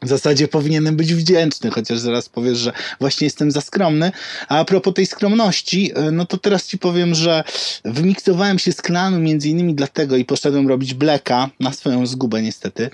W 0.02 0.08
zasadzie 0.08 0.48
powinienem 0.48 0.96
być 0.96 1.14
wdzięczny, 1.14 1.70
chociaż 1.70 1.98
zaraz 1.98 2.28
powiesz, 2.28 2.58
że 2.58 2.72
właśnie 3.00 3.24
jestem 3.24 3.50
za 3.50 3.60
skromny. 3.60 4.12
A 4.48 4.58
a 4.58 4.64
propos 4.64 4.94
tej 4.94 5.06
skromności, 5.06 5.92
y, 5.98 6.12
no 6.12 6.26
to 6.26 6.38
teraz 6.38 6.66
ci 6.66 6.78
powiem, 6.78 7.14
że 7.14 7.44
wymiksowałem 7.84 8.58
się 8.58 8.72
z 8.72 8.82
klanu 8.82 9.20
między 9.20 9.48
innymi 9.48 9.74
dlatego 9.74 10.16
i 10.16 10.24
poszedłem 10.24 10.68
robić 10.68 10.94
Blacka, 10.94 11.50
na 11.60 11.72
swoją 11.72 12.06
zgubę 12.06 12.42
niestety, 12.42 12.90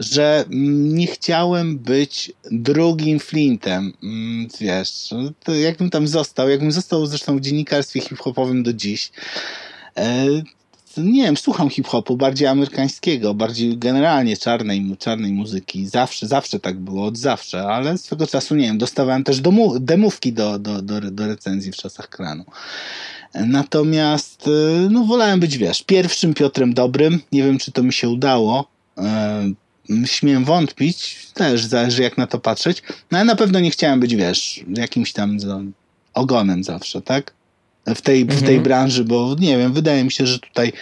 że 0.00 0.44
mm, 0.46 0.94
nie 0.94 1.06
chciałem 1.06 1.78
być 1.78 2.32
drugim 2.50 3.20
Flintem. 3.20 3.92
Mm, 4.02 4.48
Wiesz, 4.60 5.14
to 5.44 5.54
jakbym 5.54 5.90
tam 5.90 6.08
został, 6.08 6.48
jakbym 6.48 6.72
został 6.72 7.06
zresztą 7.06 7.38
w 7.38 7.40
dziennikarstwie 7.40 8.00
hip-hopowym 8.00 8.62
do 8.62 8.72
dziś, 8.72 9.10
e, 9.96 10.26
nie 10.98 11.22
wiem, 11.22 11.36
słucham 11.36 11.70
hip-hopu 11.70 12.16
bardziej 12.16 12.48
amerykańskiego, 12.48 13.34
bardziej 13.34 13.78
generalnie 13.78 14.36
czarnej, 14.36 14.96
czarnej 14.98 15.32
muzyki. 15.32 15.86
Zawsze, 15.86 16.26
zawsze 16.26 16.60
tak 16.60 16.78
było, 16.80 17.06
od 17.06 17.18
zawsze, 17.18 17.62
ale 17.62 17.98
swego 17.98 18.26
czasu, 18.26 18.54
nie 18.54 18.66
wiem, 18.66 18.78
dostawałem 18.78 19.24
też 19.24 19.40
domu, 19.40 19.80
demówki 19.80 20.32
do, 20.32 20.58
do, 20.58 20.82
do, 20.82 21.00
do 21.00 21.26
recenzji 21.26 21.72
w 21.72 21.76
czasach 21.76 22.08
klanu. 22.08 22.44
Natomiast, 23.34 24.48
y, 24.48 24.88
no, 24.90 25.04
wolałem 25.04 25.40
być, 25.40 25.58
wiesz, 25.58 25.82
pierwszym 25.82 26.34
Piotrem 26.34 26.74
Dobrym. 26.74 27.20
Nie 27.32 27.42
wiem, 27.42 27.58
czy 27.58 27.72
to 27.72 27.82
mi 27.82 27.92
się 27.92 28.08
udało. 28.08 28.68
E, 28.98 29.52
Śmiem 30.04 30.44
wątpić, 30.44 31.26
też 31.34 31.64
zależy 31.64 32.02
jak 32.02 32.18
na 32.18 32.26
to 32.26 32.38
patrzeć. 32.38 32.82
No 33.10 33.18
ale 33.18 33.24
na 33.24 33.36
pewno 33.36 33.60
nie 33.60 33.70
chciałem 33.70 34.00
być, 34.00 34.16
wiesz, 34.16 34.64
jakimś 34.76 35.12
tam 35.12 35.38
ogonem 36.14 36.64
zawsze, 36.64 37.02
tak? 37.02 37.34
W 37.94 38.02
tej, 38.02 38.24
w 38.24 38.28
tej 38.28 38.38
Mhm. 38.38 38.62
branży, 38.62 39.04
bo 39.04 39.36
nie 39.38 39.58
wiem, 39.58 39.72
wydaje 39.72 40.04
mi 40.04 40.12
się, 40.12 40.26
że 40.26 40.38
tutaj 40.38 40.72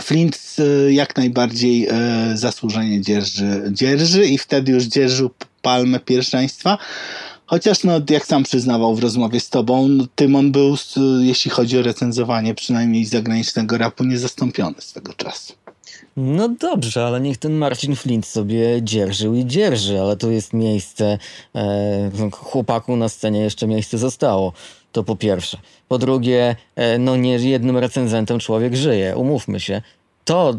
Flint 0.00 0.56
e, 0.58 0.92
jak 0.92 1.16
najbardziej 1.16 1.88
e, 1.90 1.92
zasłużenie 2.34 3.00
dzierży, 3.00 3.62
dzierży 3.72 4.26
i 4.26 4.38
wtedy 4.38 4.72
już 4.72 4.84
dzierżył 4.84 5.30
palmę 5.62 6.00
pierwszeństwa. 6.00 6.78
Chociaż, 7.46 7.84
no, 7.84 8.00
jak 8.10 8.26
sam 8.26 8.42
przyznawał 8.42 8.94
w 8.94 9.02
rozmowie 9.02 9.40
z 9.40 9.50
tobą, 9.50 9.88
no, 9.88 10.06
Tymon 10.14 10.52
był, 10.52 10.76
jeśli 11.20 11.50
chodzi 11.50 11.78
o 11.78 11.82
recenzowanie 11.82 12.54
przynajmniej 12.54 13.04
zagranicznego 13.04 13.78
rapu, 13.78 14.04
niezastąpiony 14.04 14.74
swego 14.78 15.12
czasu. 15.12 15.52
No 16.16 16.48
dobrze, 16.48 17.06
ale 17.06 17.20
niech 17.20 17.38
ten 17.38 17.52
Marcin 17.52 17.96
Flint 17.96 18.26
sobie 18.26 18.82
dzierżył 18.82 19.34
i 19.34 19.46
dzierży, 19.46 20.00
ale 20.00 20.16
tu 20.16 20.30
jest 20.30 20.52
miejsce, 20.52 21.18
e, 21.54 22.30
chłopaku 22.32 22.96
na 22.96 23.08
scenie 23.08 23.40
jeszcze 23.40 23.66
miejsce 23.66 23.98
zostało. 23.98 24.52
To 24.92 25.04
po 25.04 25.16
pierwsze. 25.16 25.58
Po 25.88 25.98
drugie, 25.98 26.56
e, 26.76 26.98
no 26.98 27.16
nie 27.16 27.34
jednym 27.36 27.78
recenzentem 27.78 28.38
człowiek 28.38 28.74
żyje, 28.76 29.16
umówmy 29.16 29.60
się. 29.60 29.82
To 30.24 30.54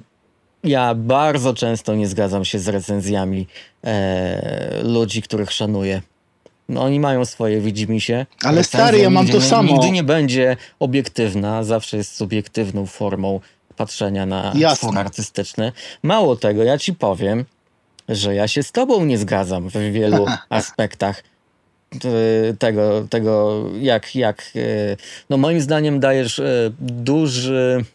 ja 0.63 0.95
bardzo 0.95 1.53
często 1.53 1.95
nie 1.95 2.07
zgadzam 2.07 2.45
się 2.45 2.59
z 2.59 2.67
recenzjami 2.67 3.47
e, 3.83 4.83
ludzi, 4.83 5.21
których 5.21 5.51
szanuję. 5.51 6.01
No 6.69 6.83
oni 6.83 6.99
mają 6.99 7.25
swoje 7.25 7.61
widzimisię. 7.61 8.25
Ale 8.43 8.57
Recenzja 8.57 8.79
stary, 8.79 8.97
ja 8.97 9.09
mam 9.09 9.27
to 9.27 9.33
nie, 9.33 9.41
samo. 9.41 9.73
Nigdy 9.73 9.91
nie 9.91 10.03
będzie 10.03 10.57
obiektywna, 10.79 11.63
zawsze 11.63 11.97
jest 11.97 12.15
subiektywną 12.15 12.85
formą 12.85 13.39
patrzenia 13.75 14.25
na 14.25 14.51
Jasne. 14.55 14.75
twór 14.75 14.99
artystyczny. 14.99 15.71
Mało 16.03 16.35
tego, 16.35 16.63
ja 16.63 16.77
ci 16.77 16.93
powiem, 16.93 17.45
że 18.09 18.35
ja 18.35 18.47
się 18.47 18.63
z 18.63 18.71
tobą 18.71 19.05
nie 19.05 19.17
zgadzam 19.17 19.69
w 19.69 19.73
wielu 19.73 20.25
aspektach 20.49 21.23
tego, 22.59 23.07
tego 23.09 23.63
jak, 23.79 24.15
jak 24.15 24.41
e, 24.55 24.97
no 25.29 25.37
moim 25.37 25.61
zdaniem 25.61 25.99
dajesz 25.99 26.39
e, 26.39 26.71
duży 26.79 27.85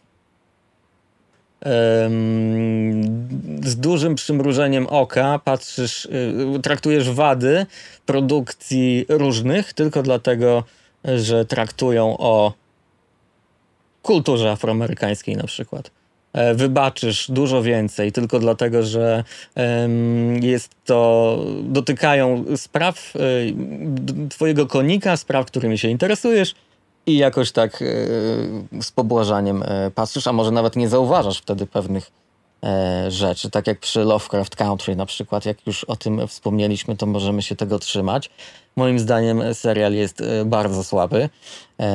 z 3.64 3.76
dużym 3.76 4.14
przymrużeniem 4.14 4.86
oka 4.86 5.40
patrzysz, 5.44 6.04
y, 6.04 6.60
traktujesz 6.62 7.10
wady 7.10 7.66
produkcji 8.06 9.06
różnych 9.08 9.72
tylko 9.72 10.02
dlatego, 10.02 10.64
że 11.04 11.44
traktują 11.44 12.18
o 12.18 12.52
kulturze 14.02 14.50
afroamerykańskiej 14.50 15.36
na 15.36 15.44
przykład. 15.44 15.90
E, 16.36 16.54
Wybaczysz 16.54 17.30
dużo 17.30 17.62
więcej 17.62 18.12
tylko 18.12 18.38
dlatego, 18.38 18.82
że 18.82 19.24
jest 20.40 20.70
to, 20.84 21.38
dotykają 21.62 22.44
spraw 22.56 23.12
e, 23.16 24.28
twojego 24.28 24.66
konika, 24.66 25.16
spraw, 25.16 25.46
którymi 25.46 25.78
się 25.78 25.88
interesujesz 25.88 26.54
i 27.06 27.16
jakoś 27.16 27.52
tak 27.52 27.82
e, 27.82 27.86
z 28.82 28.92
pobłażaniem 28.92 29.64
patrzysz, 29.94 30.26
a 30.26 30.32
może 30.32 30.50
nawet 30.50 30.76
nie 30.76 30.88
zauważasz 30.88 31.38
wtedy 31.38 31.66
pewnych 31.66 32.10
rzeczy, 33.08 33.50
tak 33.50 33.66
jak 33.66 33.80
przy 33.80 34.04
Lovecraft 34.04 34.56
Country 34.56 34.96
na 34.96 35.06
przykład, 35.06 35.46
jak 35.46 35.66
już 35.66 35.84
o 35.84 35.96
tym 35.96 36.28
wspomnieliśmy, 36.28 36.96
to 36.96 37.06
możemy 37.06 37.42
się 37.42 37.56
tego 37.56 37.78
trzymać. 37.78 38.30
Moim 38.76 38.98
zdaniem 38.98 39.54
serial 39.54 39.94
jest 39.94 40.22
bardzo 40.46 40.84
słaby, 40.84 41.28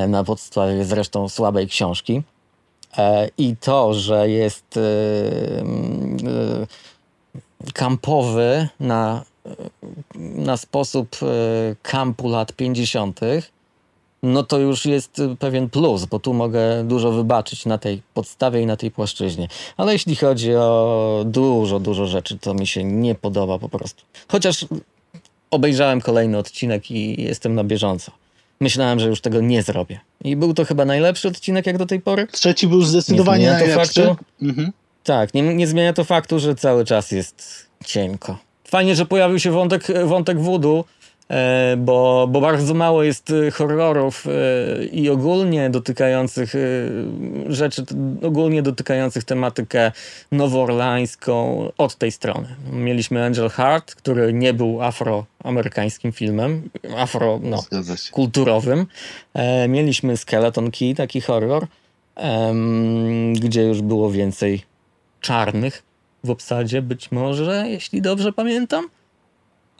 na 0.07 0.23
podstawie 0.23 0.85
zresztą 0.85 1.29
słabej 1.29 1.67
książki. 1.67 2.21
E, 2.97 3.29
I 3.37 3.55
to, 3.55 3.93
że 3.93 4.29
jest 4.29 4.77
e, 4.77 4.81
e, 4.81 6.67
kampowy 7.73 8.67
na, 8.79 9.23
na 10.15 10.57
sposób 10.57 11.15
kampu 11.81 12.29
lat 12.29 12.53
50., 12.53 13.19
no 14.23 14.43
to 14.43 14.59
już 14.59 14.85
jest 14.85 15.21
pewien 15.39 15.69
plus, 15.69 16.05
bo 16.05 16.19
tu 16.19 16.33
mogę 16.33 16.83
dużo 16.83 17.11
wybaczyć 17.11 17.65
na 17.65 17.77
tej 17.77 18.01
podstawie 18.13 18.61
i 18.61 18.65
na 18.65 18.77
tej 18.77 18.91
płaszczyźnie. 18.91 19.47
Ale 19.77 19.93
jeśli 19.93 20.15
chodzi 20.15 20.55
o 20.55 21.23
dużo, 21.25 21.79
dużo 21.79 22.05
rzeczy, 22.05 22.39
to 22.39 22.53
mi 22.53 22.67
się 22.67 22.83
nie 22.83 23.15
podoba 23.15 23.59
po 23.59 23.69
prostu. 23.69 24.03
Chociaż 24.27 24.65
obejrzałem 25.51 26.01
kolejny 26.01 26.37
odcinek 26.37 26.91
i 26.91 27.23
jestem 27.23 27.55
na 27.55 27.63
bieżąco. 27.63 28.11
Myślałem, 28.61 28.99
że 28.99 29.07
już 29.07 29.21
tego 29.21 29.41
nie 29.41 29.63
zrobię. 29.63 29.99
I 30.23 30.35
był 30.35 30.53
to 30.53 30.65
chyba 30.65 30.85
najlepszy 30.85 31.27
odcinek 31.27 31.65
jak 31.67 31.77
do 31.77 31.85
tej 31.85 31.99
pory. 31.99 32.27
Trzeci 32.31 32.67
był 32.67 32.81
zdecydowanie 32.81 33.43
Nie 33.45 33.51
najlepszy. 33.51 34.03
faktu? 34.03 34.23
Mhm. 34.41 34.71
Tak, 35.03 35.33
nie, 35.33 35.41
nie 35.41 35.67
zmienia 35.67 35.93
to 35.93 36.03
faktu, 36.03 36.39
że 36.39 36.55
cały 36.55 36.85
czas 36.85 37.11
jest 37.11 37.67
cienko. 37.85 38.37
Fajnie, 38.63 38.95
że 38.95 39.05
pojawił 39.05 39.39
się 39.39 39.51
wątek, 39.51 39.87
wątek 40.05 40.37
e, 40.37 40.83
bo, 41.77 42.27
bo 42.31 42.41
bardzo 42.41 42.73
mało 42.73 43.03
jest 43.03 43.29
e, 43.29 43.51
horrorów 43.51 44.27
e, 44.27 44.85
i 44.85 45.09
ogólnie 45.09 45.69
dotykających 45.69 46.55
e, 46.55 46.59
rzeczy, 47.47 47.85
ogólnie 48.23 48.61
dotykających 48.61 49.23
tematykę 49.23 49.91
nowoorlańską 50.31 51.65
od 51.77 51.95
tej 51.95 52.11
strony. 52.11 52.47
Mieliśmy 52.71 53.25
Angel 53.25 53.49
Heart, 53.49 53.95
który 53.95 54.33
nie 54.33 54.53
był 54.53 54.81
afroamerykańskim 54.81 56.11
filmem, 56.11 56.69
afro, 56.97 57.39
no, 57.43 57.63
kulturowym. 58.11 58.85
E, 59.33 59.67
mieliśmy 59.67 60.17
Skeleton 60.17 60.71
Key, 60.71 60.95
taki 60.95 61.21
horror, 61.21 61.67
gdzie 63.33 63.63
już 63.63 63.81
było 63.81 64.11
więcej 64.11 64.61
czarnych 65.21 65.83
w 66.23 66.29
obsadzie, 66.29 66.81
być 66.81 67.11
może, 67.11 67.65
jeśli 67.67 68.01
dobrze 68.01 68.33
pamiętam. 68.33 68.87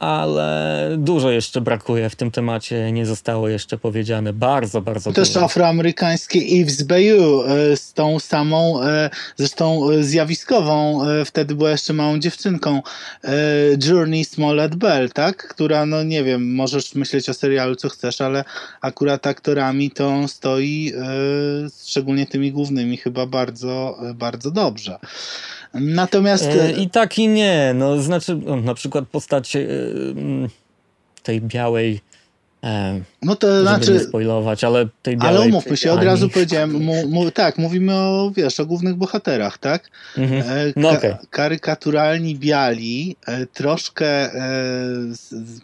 Ale 0.02 0.88
dużo 0.98 1.30
jeszcze 1.30 1.60
brakuje 1.60 2.10
w 2.10 2.16
tym 2.16 2.30
temacie, 2.30 2.92
nie 2.92 3.06
zostało 3.06 3.48
jeszcze 3.48 3.78
powiedziane. 3.78 4.32
Bardzo, 4.32 4.80
bardzo 4.80 5.12
Też 5.12 5.28
dużo. 5.28 5.44
afroamerykańskie 5.44 6.38
Yves 6.38 6.82
Bayou 6.82 7.42
e, 7.42 7.76
z 7.76 7.92
tą 7.92 8.20
samą, 8.20 8.82
e, 8.82 9.10
zresztą 9.36 9.90
e, 9.90 10.02
zjawiskową, 10.02 11.00
wtedy 11.24 11.54
była 11.54 11.70
jeszcze 11.70 11.92
małą 11.92 12.18
dziewczynką, 12.18 12.82
Journey 13.86 14.24
Smollett 14.24 14.76
Bell, 14.76 15.10
tak? 15.10 15.48
Która, 15.48 15.86
no 15.86 16.02
nie 16.02 16.24
wiem, 16.24 16.54
możesz 16.54 16.94
myśleć 16.94 17.28
o 17.28 17.34
serialu 17.34 17.76
co 17.76 17.88
chcesz, 17.88 18.20
ale 18.20 18.44
akurat 18.80 19.26
aktorami 19.26 19.90
to 19.90 20.28
stoi, 20.28 20.92
szczególnie 21.84 22.26
tymi 22.26 22.52
głównymi, 22.52 22.96
chyba 22.96 23.26
bardzo, 23.26 23.98
bardzo 24.14 24.50
dobrze. 24.50 24.98
Natomiast... 25.74 26.44
E, 26.44 26.72
I 26.72 26.90
tak 26.90 27.18
i 27.18 27.28
nie. 27.28 27.72
No, 27.74 28.02
znaczy, 28.02 28.36
na 28.62 28.74
przykład 28.74 29.08
postać 29.08 29.56
e, 29.56 29.66
tej 31.22 31.40
białej, 31.40 32.00
e, 32.64 33.00
no 33.22 33.36
to 33.36 33.46
żeby 33.46 33.62
znaczy... 33.62 33.92
nie 33.92 34.00
spoilować, 34.00 34.64
ale 34.64 34.88
tej 35.02 35.16
białej 35.16 35.36
Ale 35.36 35.46
umówmy 35.46 35.76
się, 35.76 35.92
od 35.92 36.02
razu 36.02 36.28
powiedziałem, 36.28 36.72
mu, 36.72 37.08
mu, 37.08 37.30
tak, 37.30 37.58
mówimy 37.58 37.94
o, 37.94 38.32
wiesz, 38.36 38.60
o 38.60 38.66
głównych 38.66 38.94
bohaterach, 38.94 39.58
tak? 39.58 39.88
Mhm. 40.18 40.42
E, 40.42 40.72
No 40.76 40.90
ka- 40.90 40.98
okej. 40.98 41.14
Karykaturalni 41.30 42.36
biali, 42.36 43.16
e, 43.26 43.46
troszkę 43.46 44.06
e, 44.06 44.52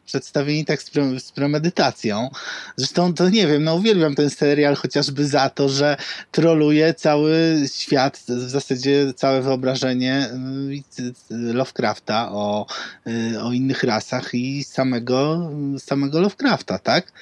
przedstawieni 0.06 0.64
tak 0.64 0.82
z, 0.82 0.90
pre, 0.90 1.20
z 1.20 1.32
premedytacją. 1.32 2.30
Zresztą 2.76 3.14
to 3.14 3.28
nie 3.28 3.46
wiem, 3.46 3.64
no 3.64 3.74
uwielbiam 3.74 4.14
ten 4.14 4.30
serial 4.30 4.74
chociażby 4.74 5.26
za 5.26 5.50
to, 5.50 5.68
że 5.68 5.96
troluje 6.32 6.94
cały 6.94 7.62
świat, 7.74 8.18
w 8.28 8.48
zasadzie 8.50 9.12
całe 9.16 9.42
wyobrażenie 9.42 10.30
y, 10.30 11.18
Lovecrafta 11.30 12.32
o, 12.32 12.66
y, 13.06 13.42
o 13.42 13.52
innych 13.52 13.82
rasach 13.82 14.34
i 14.34 14.64
samego, 14.64 15.50
samego 15.78 16.20
Lovecrafta, 16.20 16.78
tak? 16.78 17.12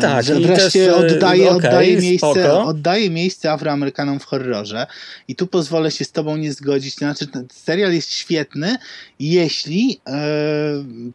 Tak, 0.00 0.24
że 0.24 0.40
wreszcie 0.40 0.86
też, 0.86 0.94
oddaje, 0.94 1.50
okej, 1.50 1.56
oddaje, 1.56 1.96
miejsce, 1.96 2.18
spoko. 2.18 2.64
oddaje 2.64 3.10
miejsce 3.10 3.52
Afroamerykanom 3.52 4.20
w 4.20 4.24
horrorze. 4.24 4.86
I 5.28 5.36
tu 5.36 5.46
pozwolę 5.46 5.90
się 5.90 6.04
z 6.04 6.12
tobą 6.12 6.36
nie 6.36 6.52
zgodzić. 6.52 6.94
Znaczy, 6.94 7.26
ten 7.26 7.46
serial 7.52 7.92
jest 7.92 8.12
świetny, 8.12 8.76
jeśli 9.18 10.00
e, 10.06 10.20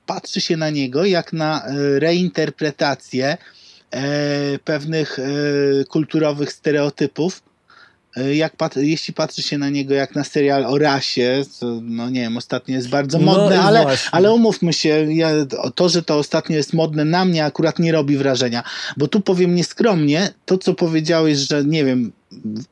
patrzy 0.05 0.41
się 0.41 0.57
na 0.57 0.69
niego 0.69 1.05
jak 1.05 1.33
na 1.33 1.65
e, 1.65 1.99
reinterpretację 1.99 3.37
e, 3.91 4.59
pewnych 4.59 5.19
e, 5.19 5.23
kulturowych 5.85 6.51
stereotypów. 6.51 7.44
E, 8.17 8.35
Jak 8.35 8.55
pat- 8.57 8.77
jeśli 8.77 9.13
patrzy 9.13 9.43
się 9.43 9.57
na 9.57 9.69
niego 9.69 9.93
jak 9.93 10.15
na 10.15 10.23
serial 10.23 10.65
o 10.65 10.77
rasie, 10.77 11.45
co, 11.51 11.79
no 11.83 12.09
nie 12.09 12.21
wiem, 12.21 12.37
ostatnio 12.37 12.75
jest 12.75 12.89
bardzo 12.89 13.17
No 13.19 13.25
modne, 13.25 13.55
i 13.55 13.59
ale, 13.59 13.81
właśnie. 13.81 14.09
ale 14.11 14.33
umówmy 14.33 14.73
się, 14.73 15.13
ja, 15.13 15.29
to, 15.75 15.89
że 15.89 16.03
to 16.03 16.17
ostatnio 16.17 16.55
jest 16.57 16.73
modne 16.73 17.05
na 17.05 17.25
mnie 17.25 17.45
akurat 17.45 17.79
nie 17.79 17.91
robi 17.91 18.17
wrażenia, 18.17 18.63
bo 18.97 19.07
tu 19.07 19.21
powiem 19.21 19.55
nieskromnie, 19.55 20.29
to 20.45 20.57
co 20.57 20.73
powiedziałeś, 20.73 21.37
że 21.37 21.63
nie 21.65 21.85
wiem, 21.85 22.11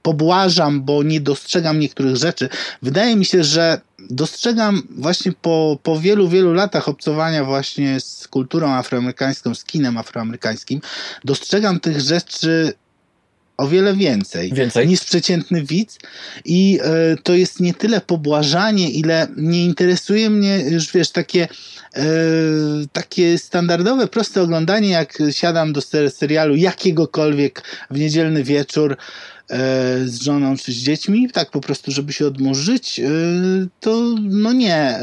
pobłażam, 0.01 0.81
bo 0.81 1.03
nie 1.03 1.21
dostrzegam 1.21 1.79
niektórych 1.79 2.15
rzeczy. 2.15 2.49
Wydaje 2.81 3.15
mi 3.15 3.25
się, 3.25 3.43
że 3.43 3.81
dostrzegam 4.09 4.81
właśnie 4.89 5.31
po, 5.41 5.77
po 5.83 5.99
wielu, 5.99 6.29
wielu 6.29 6.53
latach 6.53 6.87
obcowania 6.89 7.43
właśnie 7.45 7.99
z 7.99 8.27
kulturą 8.27 8.69
afroamerykańską, 8.71 9.55
z 9.55 9.63
kinem 9.63 9.97
afroamerykańskim, 9.97 10.81
dostrzegam 11.25 11.79
tych 11.79 12.01
rzeczy 12.01 12.73
o 13.63 13.67
wiele 13.67 13.93
więcej, 13.93 14.53
Więcej? 14.53 14.87
niż 14.87 15.03
przeciętny 15.03 15.63
widz 15.63 15.97
i 16.45 16.79
e, 16.83 17.15
to 17.23 17.33
jest 17.33 17.59
nie 17.59 17.73
tyle 17.73 18.01
pobłażanie, 18.01 18.89
ile 18.89 19.27
nie 19.37 19.65
interesuje 19.65 20.29
mnie 20.29 20.59
już 20.69 20.91
wiesz 20.91 21.11
takie 21.11 21.47
e, 21.95 22.03
takie 22.91 23.37
standardowe, 23.37 24.07
proste 24.07 24.41
oglądanie, 24.41 24.89
jak 24.89 25.17
siadam 25.31 25.73
do 25.73 25.81
ser- 25.81 26.11
serialu 26.11 26.55
jakiegokolwiek 26.55 27.63
w 27.91 27.99
niedzielny 27.99 28.43
wieczór 28.43 28.91
e, 28.91 28.97
z 30.05 30.21
żoną 30.21 30.57
czy 30.57 30.71
z 30.71 30.75
dziećmi, 30.75 31.29
tak 31.33 31.51
po 31.51 31.61
prostu, 31.61 31.91
żeby 31.91 32.13
się 32.13 32.27
odmurzyć, 32.27 33.01
to 33.79 34.15
no 34.21 34.53
nie. 34.53 34.99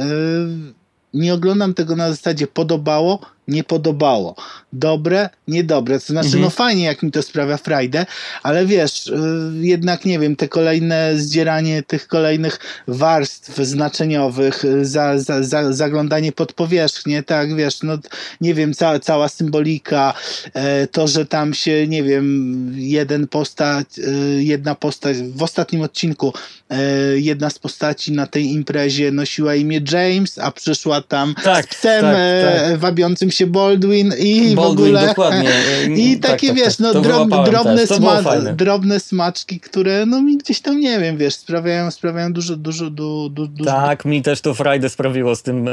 Nie 1.14 1.34
oglądam 1.34 1.74
tego 1.74 1.96
na 1.96 2.10
zasadzie 2.10 2.46
podobało, 2.46 3.20
nie 3.50 3.64
podobało. 3.64 4.34
Dobre, 4.72 5.28
niedobre. 5.48 6.00
To 6.00 6.06
znaczy, 6.06 6.26
Mhm. 6.26 6.42
no 6.44 6.50
fajnie, 6.50 6.84
jak 6.84 7.02
mi 7.02 7.10
to 7.10 7.22
sprawia 7.22 7.56
frajdę, 7.56 8.06
ale 8.42 8.66
wiesz, 8.66 9.06
y, 9.06 9.12
jednak 9.60 10.04
nie 10.04 10.18
wiem, 10.18 10.36
te 10.36 10.48
kolejne 10.48 11.12
zdzieranie 11.16 11.82
tych 11.82 12.06
kolejnych 12.08 12.58
warstw 12.88 13.56
znaczeniowych, 13.56 14.64
y, 14.64 14.84
za, 14.86 15.18
za, 15.18 15.42
za, 15.42 15.72
zaglądanie 15.72 16.32
pod 16.32 16.52
powierzchnię, 16.52 17.22
tak, 17.22 17.56
wiesz, 17.56 17.82
no 17.82 17.98
nie 18.40 18.54
wiem, 18.54 18.74
cała, 18.74 18.98
cała 18.98 19.28
symbolika, 19.28 20.14
e, 20.54 20.86
to, 20.86 21.08
że 21.08 21.26
tam 21.26 21.54
się, 21.54 21.86
nie 21.88 22.02
wiem, 22.02 22.72
jeden 22.76 23.28
postać, 23.28 23.86
y, 23.98 24.42
jedna 24.44 24.74
postać, 24.74 25.16
w 25.18 25.42
ostatnim 25.42 25.82
odcinku 25.82 26.32
e, 26.70 26.78
jedna 27.18 27.50
z 27.50 27.58
postaci 27.58 28.12
na 28.12 28.26
tej 28.26 28.44
imprezie 28.52 29.12
nosiła 29.12 29.54
imię 29.54 29.80
James, 29.92 30.38
a 30.38 30.50
przyszła 30.50 31.00
tam 31.02 31.34
Tak, 31.44 31.64
z 31.64 31.68
psem 31.68 32.02
tak, 32.02 32.14
e, 32.16 32.76
wabiącym 32.76 33.30
się 33.30 33.39
Baldwin 33.46 34.14
i 34.18 34.52
w 34.52 34.54
Baldwin, 34.54 34.86
ogóle... 34.86 35.06
dokładnie. 35.06 35.50
I 35.96 36.18
Tak, 36.18 36.30
takie, 36.30 36.46
tak, 36.46 36.56
wiesz, 36.56 36.76
tak. 36.76 36.80
no 36.80 36.92
drob, 36.92 37.04
wyłapałem 37.04 37.50
drobne, 37.50 37.86
było 37.86 38.10
sma- 38.10 38.54
drobne 38.54 39.00
smaczki, 39.00 39.60
które 39.60 40.06
no 40.06 40.22
mi 40.22 40.36
gdzieś 40.38 40.60
tam, 40.60 40.80
nie 40.80 40.98
wiem, 41.00 41.16
wiesz, 41.16 41.34
sprawiają, 41.34 41.90
sprawiają 41.90 42.32
dużo, 42.32 42.56
dużo, 42.56 42.90
du, 42.90 43.28
du, 43.28 43.46
dużo. 43.46 43.70
Tak, 43.70 44.04
mi 44.04 44.22
też 44.22 44.40
to 44.40 44.54
Friday 44.54 44.88
sprawiło 44.88 45.36
z 45.36 45.42
tym, 45.42 45.68
e, 45.68 45.70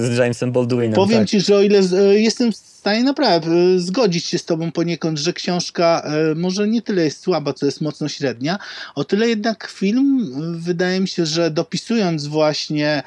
z 0.00 0.16
Jamesem 0.18 0.52
Baldwinem. 0.52 0.92
Powiem 0.92 1.18
tak. 1.18 1.28
ci, 1.28 1.40
że 1.40 1.56
o 1.56 1.62
ile 1.62 1.82
z- 1.82 1.94
e, 1.94 2.20
jestem 2.20 2.52
w 2.52 2.75
stanie 2.86 3.04
naprawdę 3.04 3.50
e, 3.50 3.78
zgodzić 3.78 4.26
się 4.26 4.38
z 4.38 4.44
tobą 4.44 4.72
poniekąd, 4.72 5.18
że 5.18 5.32
książka 5.32 6.02
e, 6.04 6.34
może 6.34 6.68
nie 6.68 6.82
tyle 6.82 7.04
jest 7.04 7.22
słaba, 7.22 7.52
co 7.52 7.66
jest 7.66 7.80
mocno 7.80 8.08
średnia, 8.08 8.58
o 8.94 9.04
tyle 9.04 9.28
jednak 9.28 9.68
film 9.68 10.20
e, 10.20 10.58
wydaje 10.58 11.00
mi 11.00 11.08
się, 11.08 11.26
że 11.26 11.50
dopisując 11.50 12.26
właśnie 12.26 13.02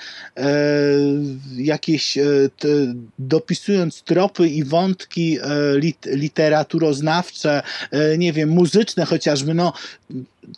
jakieś, 1.58 2.18
dopisując 3.20 4.02
tropy 4.02 4.48
i 4.48 4.64
wątki 4.64 5.38
lit, 5.76 6.06
literaturoznawcze, 6.06 7.62
nie 8.18 8.34
wiem, 8.34 8.50
muzyczne 8.50 9.06
chociażby, 9.06 9.54
no 9.54 9.74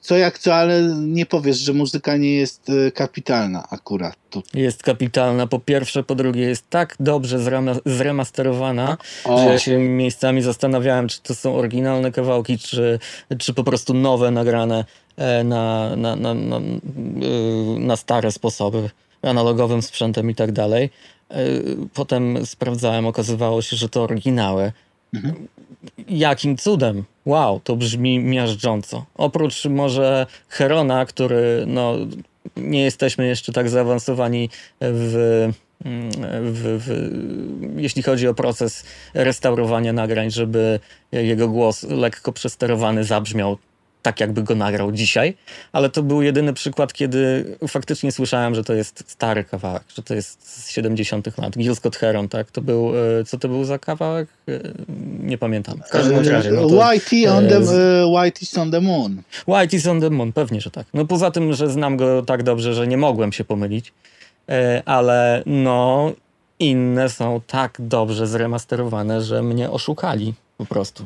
co 0.01 0.17
jak 0.17 0.39
co, 0.39 0.55
ale 0.55 0.81
nie 0.97 1.25
powiesz, 1.25 1.57
że 1.57 1.73
muzyka 1.73 2.17
nie 2.17 2.33
jest 2.35 2.71
kapitalna 2.93 3.67
akurat. 3.69 4.20
Tu. 4.31 4.43
Jest 4.53 4.83
kapitalna. 4.83 5.47
Po 5.47 5.59
pierwsze, 5.59 6.03
po 6.03 6.15
drugie 6.15 6.41
jest 6.41 6.69
tak 6.69 6.95
dobrze 6.99 7.37
zrema- 7.39 7.79
zremasterowana, 7.85 8.97
O. 9.25 9.37
że 9.37 9.45
ja 9.45 9.59
się 9.59 9.77
miejscami 9.77 10.41
zastanawiałem, 10.41 11.07
czy 11.07 11.21
to 11.21 11.35
są 11.35 11.55
oryginalne 11.55 12.11
kawałki, 12.11 12.57
czy, 12.57 12.99
czy 13.37 13.53
po 13.53 13.63
prostu 13.63 13.93
nowe 13.93 14.31
nagrane 14.31 14.85
e, 15.17 15.43
na, 15.43 15.95
na, 15.95 16.15
na, 16.15 16.33
na, 16.33 16.57
y, 16.57 16.61
na 17.79 17.95
stare 17.95 18.31
sposoby, 18.31 18.89
analogowym 19.21 19.81
sprzętem 19.81 20.29
i 20.29 20.35
tak 20.35 20.51
dalej. 20.51 20.89
E, 21.29 21.35
Potem 21.93 22.45
sprawdzałem, 22.45 23.05
okazywało 23.07 23.61
się, 23.61 23.75
że 23.75 23.89
to 23.89 24.03
oryginały. 24.03 24.71
Mhm. 25.13 25.47
Jakim 26.09 26.57
cudem? 26.57 27.03
Wow, 27.25 27.59
to 27.63 27.75
brzmi 27.75 28.19
miażdżąco. 28.19 29.05
Oprócz 29.15 29.65
może 29.65 30.25
Herona, 30.49 31.05
który 31.05 31.63
no, 31.67 31.95
nie 32.57 32.83
jesteśmy 32.83 33.27
jeszcze 33.27 33.53
tak 33.53 33.69
zaawansowani 33.69 34.49
w 34.81 35.51
w, 35.85 36.79
w, 36.79 37.81
jeśli 37.81 38.03
chodzi 38.03 38.27
o 38.27 38.33
proces 38.33 38.83
restaurowania 39.13 39.93
nagrań, 39.93 40.31
żeby 40.31 40.79
jego 41.11 41.47
głos 41.47 41.83
lekko 41.83 42.31
przesterowany 42.31 43.03
zabrzmiał 43.03 43.57
tak, 44.01 44.19
jakby 44.19 44.43
go 44.43 44.55
nagrał 44.55 44.91
dzisiaj, 44.91 45.33
ale 45.71 45.89
to 45.89 46.03
był 46.03 46.21
jedyny 46.21 46.53
przykład, 46.53 46.93
kiedy 46.93 47.45
faktycznie 47.67 48.11
słyszałem, 48.11 48.55
że 48.55 48.63
to 48.63 48.73
jest 48.73 49.03
stary 49.07 49.43
kawałek, 49.43 49.83
że 49.95 50.03
to 50.03 50.13
jest 50.13 50.47
z 50.63 50.69
70 50.69 51.37
lat. 51.37 51.57
Gil 51.57 51.75
Scott 51.75 51.95
Heron, 51.95 52.29
tak? 52.29 52.51
To 52.51 52.61
był, 52.61 52.91
e, 53.19 53.23
co 53.25 53.37
to 53.37 53.47
był 53.47 53.63
za 53.63 53.79
kawałek? 53.79 54.27
E, 54.47 54.59
Nie 55.19 55.37
pamiętam. 55.37 55.81
W 55.87 55.91
każdym 55.91 56.15
bądź 56.15 56.27
razie. 56.27 56.51
No 56.51 56.69
to, 56.69 56.89
Whitey 56.89 57.27
on 57.27 57.47
the, 57.47 57.57
e, 57.57 57.63
z- 57.65 57.71
e, 57.71 58.03
Whitey's 58.05 58.59
on 58.61 58.71
the 58.71 58.81
moon. 58.81 59.21
White 59.47 59.77
is 59.77 59.87
on 59.87 60.01
the 60.01 60.09
moon, 60.09 60.33
pewnie, 60.33 60.61
że 60.61 60.71
tak. 60.71 60.87
No 60.93 61.05
poza 61.05 61.31
tym, 61.31 61.53
że 61.53 61.69
znam 61.69 61.97
go 61.97 62.21
tak 62.21 62.43
dobrze, 62.43 62.73
że 62.73 62.87
nie 62.87 62.97
mogłem 62.97 63.31
się 63.31 63.43
pomylić, 63.43 63.93
e, 64.49 64.83
ale 64.85 65.43
no 65.45 66.11
inne 66.59 67.09
są 67.09 67.41
tak 67.47 67.77
dobrze 67.79 68.27
zremasterowane, 68.27 69.21
że 69.21 69.43
mnie 69.43 69.69
oszukali 69.71 70.33
po 70.57 70.65
prostu. 70.65 71.05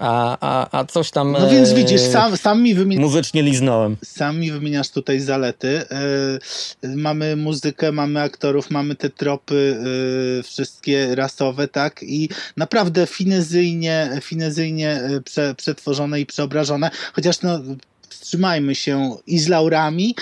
A, 0.00 0.38
a, 0.40 0.78
a 0.78 0.84
coś 0.84 1.10
tam 1.10 1.32
No 1.32 1.50
więc 1.50 1.68
e, 1.68 1.74
widzisz, 1.74 2.00
sam, 2.00 2.36
sam 2.36 2.62
mi 2.62 2.74
wymieniasz 2.74 3.04
muzycznie 3.04 3.42
liznąłem. 3.42 3.96
sam 4.04 4.40
mi 4.40 4.52
wymieniasz 4.52 4.90
tutaj 4.90 5.20
zalety. 5.20 5.82
Yy, 6.82 6.96
mamy 6.96 7.36
muzykę, 7.36 7.92
mamy 7.92 8.20
aktorów, 8.20 8.70
mamy 8.70 8.94
te 8.94 9.10
tropy 9.10 9.78
yy, 10.36 10.42
wszystkie 10.42 11.14
rasowe, 11.14 11.68
tak? 11.68 12.02
I 12.02 12.28
naprawdę 12.56 13.06
finezyjnie, 13.06 14.10
finezyjnie 14.22 15.00
prze, 15.24 15.54
przetworzone 15.54 16.20
i 16.20 16.26
przeobrażone. 16.26 16.90
Chociaż 17.12 17.42
no, 17.42 17.60
wstrzymajmy 18.08 18.74
się 18.74 19.16
i 19.26 19.38
z 19.38 19.48
laurami, 19.48 20.14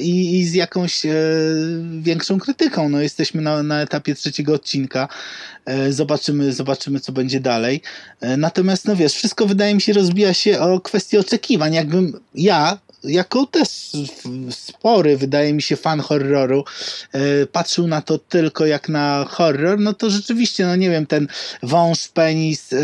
i, 0.00 0.38
i 0.38 0.44
z 0.46 0.54
jakąś 0.54 1.04
yy, 1.04 1.14
większą 2.00 2.38
krytyką. 2.38 2.88
No, 2.88 3.00
jesteśmy 3.00 3.42
na, 3.42 3.62
na 3.62 3.80
etapie 3.80 4.14
trzeciego 4.14 4.54
odcinka. 4.54 5.08
Yy, 5.66 5.92
Zobaczymy, 5.92 6.52
zobaczymy, 6.52 7.00
co 7.00 7.12
będzie 7.12 7.40
dalej. 7.40 7.80
E, 8.20 8.36
Natomiast, 8.36 8.84
no 8.84 8.96
wiesz, 8.96 9.14
wszystko 9.14 9.46
wydaje 9.46 9.74
mi 9.74 9.80
się 9.80 9.92
rozbija 9.92 10.34
się 10.34 10.60
o 10.60 10.80
kwestię 10.80 11.20
oczekiwań. 11.20 11.74
Jakbym 11.74 12.20
ja, 12.34 12.78
jako 13.04 13.46
też 13.46 13.68
spory, 14.50 15.16
wydaje 15.16 15.52
mi 15.52 15.62
się, 15.62 15.76
fan 15.76 16.00
horroru, 16.00 16.64
e, 17.12 17.46
patrzył 17.46 17.86
na 17.86 18.02
to 18.02 18.18
tylko 18.18 18.66
jak 18.66 18.88
na 18.88 19.26
horror, 19.28 19.80
no 19.80 19.92
to 19.92 20.10
rzeczywiście, 20.10 20.66
no 20.66 20.76
nie 20.76 20.90
wiem, 20.90 21.06
ten 21.06 21.28
wąż 21.62 22.08
penis 22.08 22.72
e, 22.72 22.76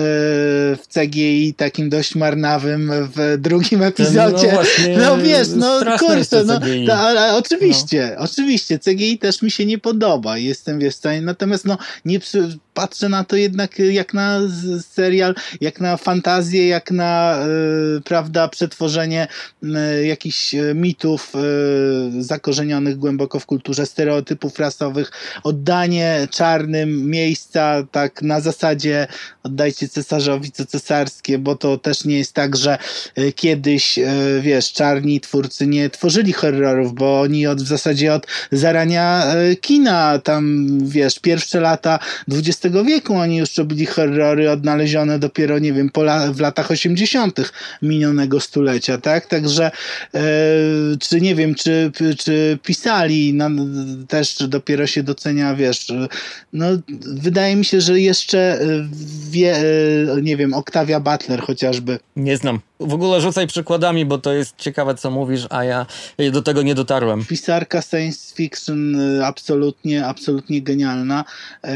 w 0.77 0.81
CGI 0.95 1.55
takim 1.55 1.91
dość 1.91 2.15
marnawym 2.15 2.93
w 3.17 3.37
drugim 3.39 3.83
epizodzie. 3.83 4.47
no 4.47 4.55
właśnie, 4.55 4.97
No 4.99 5.19
wiesz, 5.19 5.49
no 5.57 5.81
kurczę, 5.99 6.45
no, 6.45 6.61
to, 6.87 6.97
ale 6.97 7.37
oczywiście, 7.37 8.17
oczywiście, 8.19 8.79
CGI 8.79 9.19
też 9.19 9.43
mi 9.43 9.51
się 9.51 9.67
nie 9.67 9.79
podoba, 9.79 10.39
jestem 10.39 10.79
wiesz, 10.79 10.95
w 10.95 10.99
stanie, 10.99 11.23
natomiast 11.23 11.65
no 11.65 11.79
nie 12.05 12.21
przy, 12.21 12.59
patrzę 12.75 13.09
na 13.09 13.25
to 13.25 13.37
jednak 13.37 13.79
jak 13.79 14.15
na 14.15 14.41
serial, 14.89 15.35
jak 15.61 15.81
na 15.81 15.97
fantazję, 15.97 16.69
jak 16.69 16.91
na, 16.91 17.37
e, 17.37 18.01
prawda, 18.05 18.49
przetworzenie 18.49 19.29
e, 19.63 20.05
jakichś 20.05 20.55
e, 20.55 20.75
mitów 20.75 21.33
e, 21.35 22.23
zakorzenionych 22.23 22.97
głęboko 22.97 23.41
w 23.41 23.47
kulturze, 23.47 23.87
stereotypów 23.87 24.59
rasowych, 24.59 25.11
oddanie 25.45 26.29
czarnym 26.31 27.11
miejsca 27.11 27.83
tak 27.91 28.23
na 28.23 28.41
zasadzie 28.41 29.07
oddajcie 29.43 29.89
cesarzowi 29.89 30.53
co 30.53 30.67
cesarskie, 30.67 31.39
bo 31.39 31.57
to 31.57 31.79
też 31.79 32.05
nie 32.05 32.19
jest 32.19 32.33
tak, 32.33 32.57
że 32.57 32.79
e, 33.17 33.33
kiedyś, 33.33 33.99
wiesz, 34.41 34.73
czarni 34.73 35.21
twórcy 35.21 35.67
nie 35.67 35.91
tworzyli 35.91 36.33
horrorów, 36.33 36.95
bo 36.95 37.21
oni 37.21 37.47
od, 37.47 37.63
w 37.63 37.67
zasadzie 37.67 38.15
od 38.15 38.27
zarania 38.53 39.35
kina, 39.61 40.19
tam, 40.19 40.69
wiesz, 40.83 41.19
pierwsze 41.19 41.61
lata 41.61 41.99
Wieku 42.85 43.15
oni 43.15 43.37
już 43.37 43.57
robili 43.59 43.87
horrory 43.87 44.51
odnalezione 44.51 45.19
dopiero, 45.19 45.59
nie 45.59 45.73
wiem, 45.73 45.91
la, 45.97 46.33
w 46.33 46.41
latach 46.41 46.71
80. 46.71 47.53
minionego 47.83 48.41
stulecia, 48.41 48.99
tak? 48.99 49.27
Także, 49.27 49.71
e, 50.15 50.21
czy 51.01 51.21
nie 51.21 51.35
wiem, 51.35 51.55
czy, 51.55 51.93
czy 52.19 52.59
pisali, 52.63 53.35
no, 53.35 53.51
też 54.09 54.37
dopiero 54.49 54.87
się 54.87 55.03
docenia, 55.03 55.55
wiesz, 55.55 55.87
no, 56.53 56.67
wydaje 57.03 57.57
mi 57.57 57.65
się, 57.65 57.81
że 57.81 58.01
jeszcze 58.01 58.39
e, 58.39 58.89
wie, 59.31 59.57
e, 59.57 59.63
nie 60.23 60.37
wiem, 60.37 60.55
Octavia 60.55 61.01
Butler 61.01 61.41
chociażby, 61.41 61.99
Nie 62.17 62.37
znam. 62.37 62.61
W 62.81 62.95
ogóle 62.95 63.21
rzucaj 63.21 63.47
przykładami, 63.47 64.07
bo 64.07 64.19
to 64.19 64.33
jest 64.33 64.57
ciekawe, 64.57 64.95
co 64.95 65.11
mówisz, 65.11 65.47
a 65.51 65.65
ja 65.65 65.87
do 66.33 66.43
tego 66.43 66.63
nie 66.63 66.75
dotarłem. 66.75 67.25
pisarka 67.25 67.83
science 67.83 68.35
fiction 68.35 68.95
y, 69.17 69.25
absolutnie, 69.27 70.07
absolutnie 70.07 70.63
genialna, 70.63 71.25
e, 71.63 71.73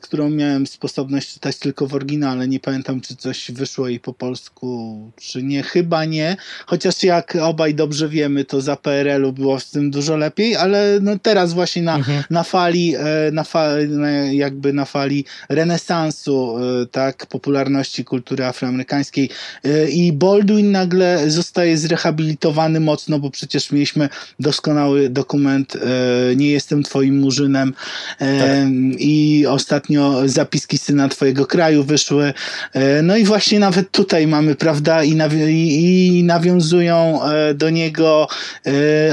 którą 0.00 0.30
miałem 0.30 0.66
sposobność 0.66 1.34
czytać 1.34 1.58
tylko 1.58 1.86
w 1.86 1.94
oryginale. 1.94 2.48
Nie 2.48 2.60
pamiętam, 2.60 3.00
czy 3.00 3.16
coś 3.16 3.50
wyszło 3.50 3.88
jej 3.88 4.00
po 4.00 4.12
polsku, 4.12 4.98
czy 5.16 5.42
nie. 5.42 5.62
Chyba 5.62 6.04
nie. 6.04 6.36
Chociaż 6.66 7.02
jak 7.02 7.36
obaj 7.42 7.74
dobrze 7.74 8.08
wiemy, 8.08 8.44
to 8.44 8.60
za 8.60 8.76
PRL-u 8.76 9.32
było 9.32 9.60
z 9.60 9.70
tym 9.70 9.90
dużo 9.90 10.16
lepiej, 10.16 10.56
ale 10.56 10.98
no 11.02 11.18
teraz 11.18 11.52
właśnie 11.52 11.82
na, 11.82 11.96
Mhm. 11.96 12.22
na 12.30 12.42
fali, 12.42 12.94
e, 12.96 13.00
na 13.32 13.44
fa, 13.44 13.68
na, 13.88 14.10
jakby 14.10 14.72
na 14.72 14.84
fali 14.84 15.24
renesansu, 15.48 16.56
e, 16.82 16.86
tak, 16.86 17.26
popularności 17.26 18.04
kultury 18.04 18.44
afroamerykańskiej 18.44 19.30
e, 19.64 19.88
i 19.90 20.12
Baldwin 20.26 20.72
nagle 20.72 21.30
zostaje 21.30 21.78
zrehabilitowany 21.78 22.80
mocno, 22.80 23.18
bo 23.18 23.30
przecież 23.30 23.72
mieliśmy 23.72 24.08
doskonały 24.40 25.08
dokument 25.08 25.76
e, 25.76 26.36
Nie 26.36 26.50
jestem 26.50 26.82
twoim 26.82 27.18
murzynem 27.18 27.74
e, 28.20 28.38
Tak. 28.38 28.68
i 28.98 29.44
ostatnio 29.48 30.22
zapiski 30.24 30.78
syna 30.78 31.08
twojego 31.08 31.46
kraju 31.46 31.84
wyszły. 31.84 32.32
E, 32.72 33.02
no 33.02 33.16
i 33.16 33.24
właśnie 33.24 33.58
nawet 33.58 33.90
tutaj 33.90 34.26
mamy, 34.26 34.54
prawda, 34.54 35.04
i, 35.04 35.12
nawi- 35.16 35.48
i, 35.50 36.22
nawiązują 36.24 37.20
do 37.54 37.70
niego 37.70 38.28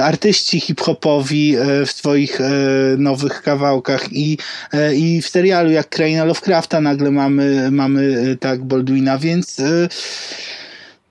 artyści 0.01 0.59
hip-hopowi 0.59 1.55
w 1.86 1.91
swoich 1.91 2.39
nowych 2.97 3.41
kawałkach 3.41 4.14
i, 4.14 4.38
i 4.95 5.22
w 5.22 5.28
serialu 5.28 5.72
jak 5.72 5.89
Kraina 5.89 6.24
Lovecrafta 6.24 6.82
nagle 6.82 7.11
mamy, 7.11 7.72
mamy 7.72 8.38
tak 8.39 8.64
Baldwina, 8.64 9.18
więc 9.18 9.57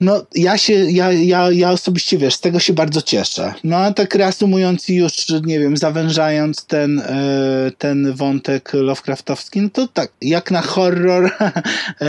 no, 0.03 0.22
ja 0.34 0.59
się, 0.59 0.72
ja, 0.72 1.12
ja, 1.12 1.50
ja 1.50 1.70
osobiście, 1.70 2.18
wiesz, 2.18 2.34
z 2.34 2.40
tego 2.40 2.59
się 2.59 2.72
bardzo 2.72 3.03
cieszę. 3.03 3.55
No, 3.64 3.76
a 3.76 3.92
tak 3.92 4.14
reasumując 4.14 4.88
i 4.88 4.96
już, 4.96 5.12
nie 5.44 5.61
wiem, 5.61 5.76
zawężając 5.76 6.66
ten, 6.66 7.00
e, 7.00 7.70
ten 7.78 8.12
wątek 8.12 8.72
Lovecraftowski, 8.72 9.61
no 9.61 9.68
to 9.72 9.88
tak, 9.88 10.12
jak 10.20 10.50
na 10.50 10.62
horror 10.62 11.30
e, 11.30 12.07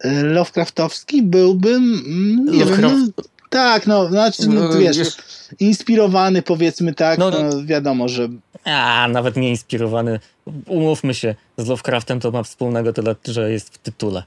e, 0.00 0.22
Lovecraftowski 0.22 1.22
byłbym, 1.22 2.02
mm, 2.06 2.44
nie 2.44 2.64
wiem, 2.64 2.80
no, 2.80 2.88
Lovecraft- 2.88 3.28
tak, 3.50 3.86
no, 3.86 4.08
znaczy, 4.08 4.48
no, 4.48 4.68
No, 4.68 4.78
wiesz, 4.78 5.16
inspirowany 5.60 6.42
powiedzmy 6.42 6.94
tak, 6.94 7.18
no, 7.18 7.30
No, 7.30 7.64
wiadomo, 7.64 8.08
że 8.08 8.28
A, 8.64 9.08
nawet 9.10 9.36
nie 9.36 9.50
inspirowany. 9.50 10.20
Umówmy 10.66 11.14
się, 11.14 11.34
z 11.58 11.66
Lovecraftem 11.66 12.20
to 12.20 12.30
ma 12.30 12.42
wspólnego 12.42 12.92
tyle, 12.92 13.16
że 13.24 13.52
jest 13.52 13.74
w 13.74 13.78
tytule. 13.78 14.22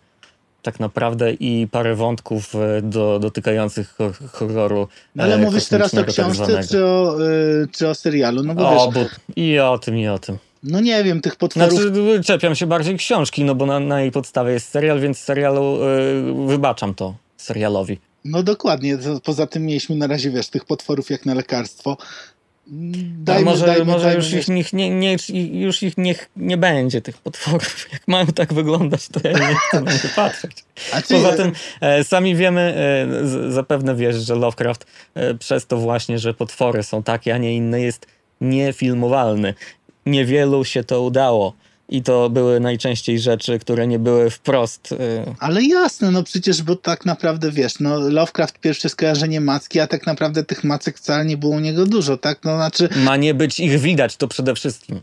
Tak 0.64 0.80
naprawdę 0.80 1.34
i 1.34 1.68
parę 1.72 1.96
wątków 1.96 2.56
e, 2.56 2.82
do, 2.82 3.20
dotykających 3.20 3.96
hor- 3.98 4.30
horroru. 4.32 4.88
no, 5.16 5.24
ale 5.24 5.36
e, 5.36 5.38
mówisz 5.38 5.66
teraz 5.66 5.94
o 5.94 5.98
tak 5.98 6.08
książce 6.08 6.64
czy 6.72 6.86
o, 6.86 7.18
y, 7.22 7.68
czy 7.72 7.90
o 7.90 7.96
serialu, 7.96 8.44
no 8.44 8.56
bo 8.56 8.70
O, 8.70 8.92
wiesz, 8.92 8.94
bo 8.96 9.10
i 9.36 9.60
o 9.60 9.78
tym, 9.78 9.98
i 9.98 10.08
o 10.08 10.20
tym. 10.20 10.38
no 10.64 10.80
nie 10.82 11.04
wiem, 11.04 11.22
tych 11.22 11.36
potworów 11.36 11.80
Znaczy, 11.80 12.22
czepiam 12.26 12.56
się 12.56 12.68
bardziej 12.68 12.98
książki, 12.98 13.44
no 13.44 13.56
bo 13.56 13.66
na, 13.66 13.80
na 13.80 14.02
jej 14.02 14.12
podstawie 14.12 14.54
jest 14.54 14.70
serial, 14.70 15.00
więc 15.00 15.18
serialu 15.18 15.80
e, 15.84 16.48
wybaczam 16.48 16.94
to 16.94 17.16
serialowi. 17.38 18.00
No 18.26 18.44
dokładnie. 18.44 18.98
Poza 19.24 19.48
tym 19.48 19.66
mieliśmy 19.66 19.96
na 19.96 20.08
razie, 20.08 20.32
wiesz, 20.32 20.48
tych 20.48 20.66
potworów 20.66 21.10
jak 21.10 21.26
na 21.26 21.34
lekarstwo. 21.34 21.98
A 23.28 23.42
może 23.42 23.66
dajmy, 23.66 23.86
może 23.86 24.06
dajmy, 24.06 24.24
już, 24.24 24.34
ich, 24.34 24.48
niech, 24.48 24.74
nie, 24.74 24.90
nie, 24.90 25.18
już 25.52 25.84
ich 25.84 25.98
niech 25.98 26.30
nie 26.36 26.58
będzie, 26.58 27.02
tych 27.02 27.18
potworów. 27.18 27.88
Jak 27.94 28.08
mają 28.08 28.26
tak 28.26 28.54
wyglądać, 28.54 29.08
to 29.08 29.20
ja 29.24 29.32
nie 29.32 29.56
chcę 29.56 29.82
na 29.82 29.92
nie 29.92 30.00
patrzeć. 30.16 30.64
Poza 31.10 31.34
tym 31.34 31.52
e, 31.82 32.04
sami 32.04 32.36
wiemy, 32.36 32.62
e, 32.62 33.28
z, 33.28 33.54
zapewne 33.54 33.96
wiesz, 33.96 34.16
że 34.16 34.36
Lovecraft 34.36 34.86
e, 35.16 35.34
przez 35.34 35.68
to 35.68 35.78
właśnie, 35.78 36.20
że 36.20 36.34
potwory 36.34 36.84
są 36.84 37.04
takie, 37.04 37.36
a 37.36 37.38
nie 37.38 37.56
inne, 37.56 37.82
jest 37.82 38.08
niefilmowalny. 38.42 39.54
Niewielu 40.06 40.66
się 40.66 40.84
to 40.84 41.02
udało. 41.02 41.54
I 41.90 42.04
to 42.04 42.30
były 42.30 42.60
najczęściej 42.60 43.20
rzeczy, 43.20 43.60
które 43.60 43.88
nie 43.88 44.00
były 44.00 44.30
wprost. 44.30 44.92
E, 44.92 44.96
Ale 45.40 45.64
jasne, 45.64 46.12
no 46.12 46.24
przecież, 46.24 46.62
bo 46.64 46.76
tak 46.76 47.06
naprawdę, 47.06 47.52
wiesz, 47.52 47.80
no 47.80 48.00
Lovecraft 48.10 48.60
pierwsze 48.60 48.90
skojarzenie 48.90 49.42
macki, 49.42 49.80
a 49.80 49.88
tak 49.88 50.06
naprawdę 50.06 50.44
tych 50.44 50.64
macek 50.64 50.98
wcale 50.98 51.26
nie 51.26 51.38
było 51.38 51.56
u 51.56 51.60
niego 51.60 51.86
dużo, 51.86 52.18
tak? 52.18 52.40
No 52.44 52.56
znaczy, 52.56 52.90
ma 52.96 53.18
nie 53.18 53.34
być 53.34 53.60
ich 53.60 53.80
widać, 53.80 54.18
to 54.18 54.28
przede 54.28 54.56
wszystkim. 54.56 55.02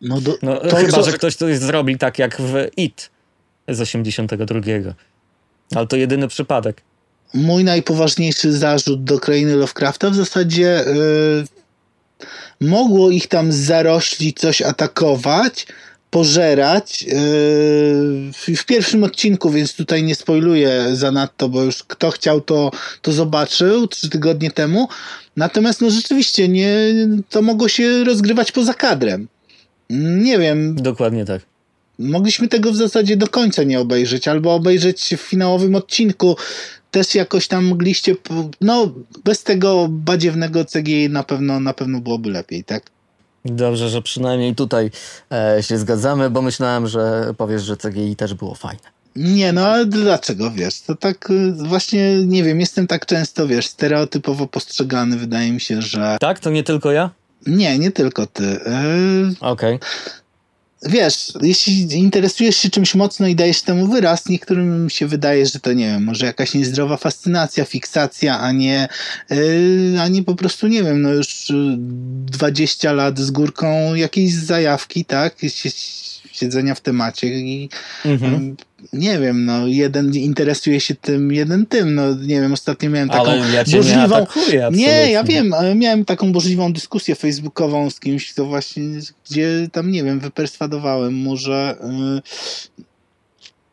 no, 0.00 0.20
do, 0.20 0.34
No, 0.42 0.56
to, 0.60 0.76
chyba, 0.76 0.92
co- 0.92 1.02
że 1.02 1.12
ktoś 1.12 1.36
coś 1.36 1.58
zrobi 1.58 1.98
tak 1.98 2.18
jak 2.18 2.40
w 2.40 2.54
It 2.76 3.10
z 3.68 3.80
82. 3.80 4.60
Ale 5.74 5.86
to 5.86 5.96
jedyny 5.96 6.28
przypadek. 6.28 6.82
mój 7.34 7.64
najpoważniejszy 7.64 8.52
zarzut 8.52 9.04
do 9.04 9.20
krainy 9.20 9.56
Lovecrafta 9.56 10.10
w 10.10 10.14
zasadzie 10.14 10.84
yy, 12.60 12.68
mogło 12.68 13.10
ich 13.10 13.26
tam 13.28 13.52
zarośli 13.52 14.32
coś 14.34 14.62
atakować, 14.62 15.66
pożerać 16.14 17.02
yy, 17.02 17.08
w- 18.56 18.64
pierwszym 18.66 19.04
odcinku, 19.04 19.50
więc 19.50 19.74
tutaj 19.74 20.02
nie 20.02 20.14
spoiluję 20.14 20.84
zanadto, 20.92 21.48
bo 21.48 21.62
już 21.62 21.82
kto 21.82 22.10
chciał 22.10 22.40
to, 22.40 22.70
to 23.02 23.12
zobaczył 23.12 23.88
trzy 23.88 24.10
tygodnie 24.10 24.50
temu. 24.50 24.88
Natomiast 25.36 25.80
no 25.80 25.90
rzeczywiście 25.90 26.48
nie, 26.48 26.76
to 27.30 27.42
mogło 27.42 27.68
się 27.68 28.04
rozgrywać 28.04 28.52
poza 28.52 28.74
kadrem. 28.74 29.28
Nie 29.90 30.38
wiem, 30.38 30.74
Dokładnie 30.74 31.24
tak. 31.24 31.42
mogliśmy 31.98 32.48
tego 32.48 32.72
w 32.72 32.76
zasadzie 32.76 33.16
do 33.16 33.28
końca 33.28 33.62
nie 33.62 33.80
obejrzeć, 33.80 34.28
albo 34.28 34.54
obejrzeć 34.54 35.14
w 35.18 35.20
finałowym 35.20 35.74
odcinku. 35.74 36.36
Też 36.90 37.14
jakoś 37.14 37.48
tam 37.48 37.64
mogliście, 37.64 38.16
no 38.60 38.94
bez 39.24 39.42
tego 39.42 39.86
badziewnego 39.90 40.64
CGI 40.64 41.08
na 41.10 41.22
pewno, 41.22 41.60
na 41.60 41.74
pewno 41.74 42.00
byłoby 42.00 42.30
lepiej, 42.30 42.64
tak? 42.64 42.93
Dobrze, 43.44 43.88
że 43.88 44.02
przynajmniej 44.02 44.54
tutaj 44.54 44.90
e, 45.32 45.62
się 45.62 45.78
zgadzamy, 45.78 46.30
bo 46.30 46.42
myślałem, 46.42 46.86
że 46.86 47.34
powiesz, 47.36 47.62
że 47.62 47.76
CGI 47.76 48.16
też 48.16 48.34
było 48.34 48.54
fajne. 48.54 48.94
Nie, 49.16 49.52
no 49.52 49.66
ale 49.66 49.86
dlaczego, 49.86 50.50
wiesz, 50.50 50.80
to 50.80 50.94
tak 50.94 51.30
y, 51.30 51.52
właśnie, 51.52 52.26
nie 52.26 52.42
wiem, 52.42 52.60
jestem 52.60 52.86
tak 52.86 53.06
często, 53.06 53.46
wiesz, 53.46 53.66
stereotypowo 53.66 54.46
postrzegany, 54.46 55.16
wydaje 55.16 55.52
mi 55.52 55.60
się, 55.60 55.82
że... 55.82 56.16
Tak? 56.20 56.40
To 56.40 56.50
nie 56.50 56.62
tylko 56.62 56.92
ja? 56.92 57.10
Nie, 57.46 57.78
nie 57.78 57.90
tylko 57.90 58.26
ty. 58.26 58.44
Yy, 58.44 59.34
Okej. 59.40 59.78
Wiesz, 60.88 61.32
jeśli 61.42 61.92
interesujesz 61.98 62.56
się 62.56 62.70
czymś 62.70 62.94
mocno 62.94 63.26
i 63.26 63.34
dajesz 63.34 63.62
temu 63.62 63.86
wyraz, 63.86 64.28
niektórym 64.28 64.90
się 64.90 65.06
wydaje, 65.06 65.46
że 65.46 65.60
to 65.60 65.72
nie 65.72 65.86
wiem, 65.86 66.04
może 66.04 66.26
jakaś 66.26 66.54
niezdrowa 66.54 66.96
fascynacja, 66.96 67.64
fiksacja, 67.64 68.40
a 68.40 68.52
nie, 68.52 68.88
yy, 69.30 70.00
a 70.00 70.08
nie 70.08 70.22
po 70.22 70.34
prostu, 70.34 70.66
nie 70.68 70.82
wiem, 70.84 71.02
no 71.02 71.12
już 71.12 71.50
yy, 71.50 71.76
20 71.78 72.92
lat 72.92 73.18
z 73.18 73.30
górką 73.30 73.94
jakiejś 73.94 74.34
zajawki, 74.34 75.04
tak? 75.04 75.34
Sie- 75.48 76.03
Siedzenia 76.34 76.74
w 76.74 76.80
temacie 76.80 77.26
i 77.26 77.68
Mhm. 78.04 78.56
nie 78.92 79.18
wiem, 79.18 79.44
no 79.44 79.66
jeden 79.66 80.14
interesuje 80.14 80.80
się 80.80 80.94
tym, 80.94 81.32
jeden 81.32 81.66
tym, 81.66 81.94
no 81.94 82.14
nie 82.14 82.40
wiem, 82.40 82.52
ostatnio 82.52 82.90
miałem 82.90 83.08
taką 83.08 83.30
Ale 83.30 83.50
ja 83.50 83.64
cię 83.64 83.72
nie 83.72 83.76
burzliwą... 83.78 84.16
atakuję 84.16 84.68
Nie, 84.72 85.10
ja 85.10 85.24
wiem, 85.24 85.54
ale 85.54 85.74
miałem 85.74 86.04
taką 86.04 86.32
burzliwą 86.32 86.72
dyskusję 86.72 87.14
facebookową 87.14 87.90
z 87.90 88.00
kimś, 88.00 88.34
to 88.34 88.44
właśnie, 88.44 88.82
gdzie 89.30 89.68
tam, 89.72 89.90
nie 89.90 90.04
wiem, 90.04 90.20
wyperswadowałem 90.20 91.14
mu, 91.14 91.36
że 91.36 91.76
y, 92.18 92.84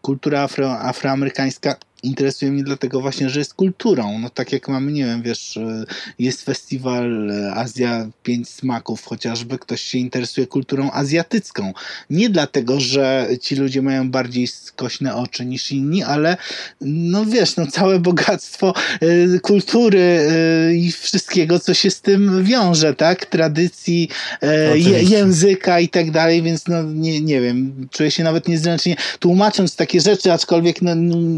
kultura 0.02 0.42
afro, 0.42 0.80
afroamerykańska 0.80 1.76
interesuje 2.04 2.52
mnie 2.52 2.64
dlatego 2.64 3.02
właśnie, 3.02 3.30
że 3.30 3.40
jest 3.40 3.54
kulturą. 3.54 4.20
No 4.20 4.30
tak 4.30 4.52
jak 4.52 4.68
mamy, 4.68 4.92
nie 4.92 5.06
wiem, 5.06 5.22
wiesz, 5.22 5.58
y, 5.58 5.86
jest 6.20 6.46
festiwal 6.46 7.32
y, 7.32 7.52
Azja 7.52 8.08
Pięć 8.24 8.50
Smaków, 8.50 9.06
chociażby 9.06 9.58
ktoś 9.58 9.82
się 9.82 9.98
interesuje 9.98 10.48
kulturą 10.48 10.92
azjatycką. 10.92 11.74
Nie 12.10 12.30
dlatego, 12.30 12.80
że 12.80 13.28
ci 13.42 13.56
ludzie 13.56 13.82
mają 13.82 14.12
bardziej 14.12 14.48
skośne 14.48 15.16
oczy 15.16 15.46
niż 15.46 15.72
inni, 15.72 16.04
ale 16.04 16.38
no 16.82 17.26
wiesz, 17.26 17.56
no 17.56 17.68
całe 17.68 18.00
bogactwo 18.10 18.74
y, 19.04 19.40
kultury 19.40 20.00
y, 20.00 20.76
i 20.76 20.92
wszystkiego, 20.92 21.60
co 21.60 21.74
się 21.74 21.92
z 21.92 22.02
tym 22.02 22.44
wiąże, 22.44 22.94
tak? 22.94 23.26
Tradycji, 23.26 24.10
y, 24.44 24.80
je, 24.80 25.04
języka 25.04 25.80
i 25.80 25.90
tak 25.90 26.12
dalej, 26.12 26.42
więc 26.42 26.68
no 26.68 26.84
nie, 26.84 27.22
nie 27.22 27.42
wiem, 27.42 27.88
czuję 27.92 28.12
się 28.12 28.24
nawet 28.24 28.48
niezręcznie 28.48 28.96
tłumacząc 29.20 29.76
takie 29.76 30.02
rzeczy, 30.02 30.34
aczkolwiek 30.34 30.82
no, 30.82 30.96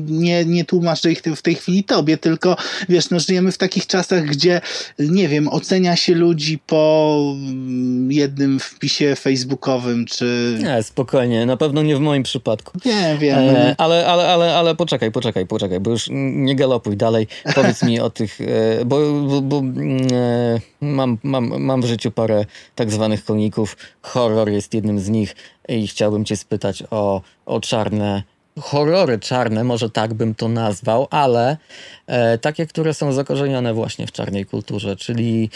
nie, 0.07 0.45
nie 0.53 0.65
tłumaczę 0.65 1.11
ich 1.11 1.21
w 1.35 1.41
tej 1.41 1.55
chwili 1.55 1.83
tobie, 1.83 2.17
tylko 2.17 2.55
wiesz, 2.89 3.09
no 3.09 3.19
żyjemy 3.19 3.51
w 3.51 3.57
takich 3.57 3.87
czasach, 3.87 4.25
gdzie 4.25 4.61
nie 4.99 5.27
wiem, 5.27 5.47
ocenia 5.47 5.95
się 5.95 6.15
ludzi 6.15 6.59
po 6.67 7.19
mm, 7.35 8.11
jednym 8.11 8.59
wpisie 8.59 9.15
facebookowym, 9.15 10.05
czy 10.05 10.57
Nie, 10.63 10.83
spokojnie, 10.83 11.45
na 11.45 11.57
pewno 11.57 11.83
nie 11.83 11.95
w 11.95 11.99
moim 11.99 12.23
przypadku. 12.23 12.79
nie 12.85 13.17
wiem, 13.19 13.53
E, 13.55 13.75
ale, 13.77 14.07
ale, 14.07 14.29
ale, 14.29 14.55
ale 14.55 14.75
poczekaj, 14.75 15.11
poczekaj, 15.11 15.45
poczekaj, 15.47 15.79
bo 15.79 15.91
już 15.91 16.07
nie 16.11 16.55
galopuj 16.55 16.97
dalej. 16.97 17.27
Powiedz 17.55 17.83
mi 17.83 17.99
o 17.99 18.09
tych, 18.09 18.41
e, 18.41 18.85
bo, 18.85 18.99
bo, 19.13 19.41
bo 19.41 19.57
mm, 19.59 20.07
e, 20.13 20.59
mam, 20.81 21.17
mam, 21.23 21.61
mam 21.61 21.81
w 21.81 21.85
życiu 21.85 22.11
parę 22.11 22.45
tak 22.75 22.91
zwanych 22.91 23.25
koników. 23.25 23.77
Horror 24.01 24.49
jest 24.49 24.73
jednym 24.73 24.99
z 24.99 25.09
nich 25.09 25.35
i 25.69 25.87
chciałbym 25.87 26.25
cię 26.25 26.37
spytać 26.37 26.83
o, 26.91 27.21
o 27.45 27.59
czarne, 27.59 28.23
horrory 28.59 29.19
czarne, 29.19 29.63
może 29.63 29.89
tak 29.89 30.13
bym 30.13 30.35
to 30.35 30.47
nazwał, 30.47 31.07
ale 31.09 31.57
e, 32.07 32.37
takie, 32.37 32.67
które 32.67 32.93
są 32.93 33.11
zakorzenione 33.11 33.73
właśnie 33.73 34.07
w 34.07 34.11
czarnej 34.11 34.45
kulturze, 34.45 34.95
czyli 34.95 35.49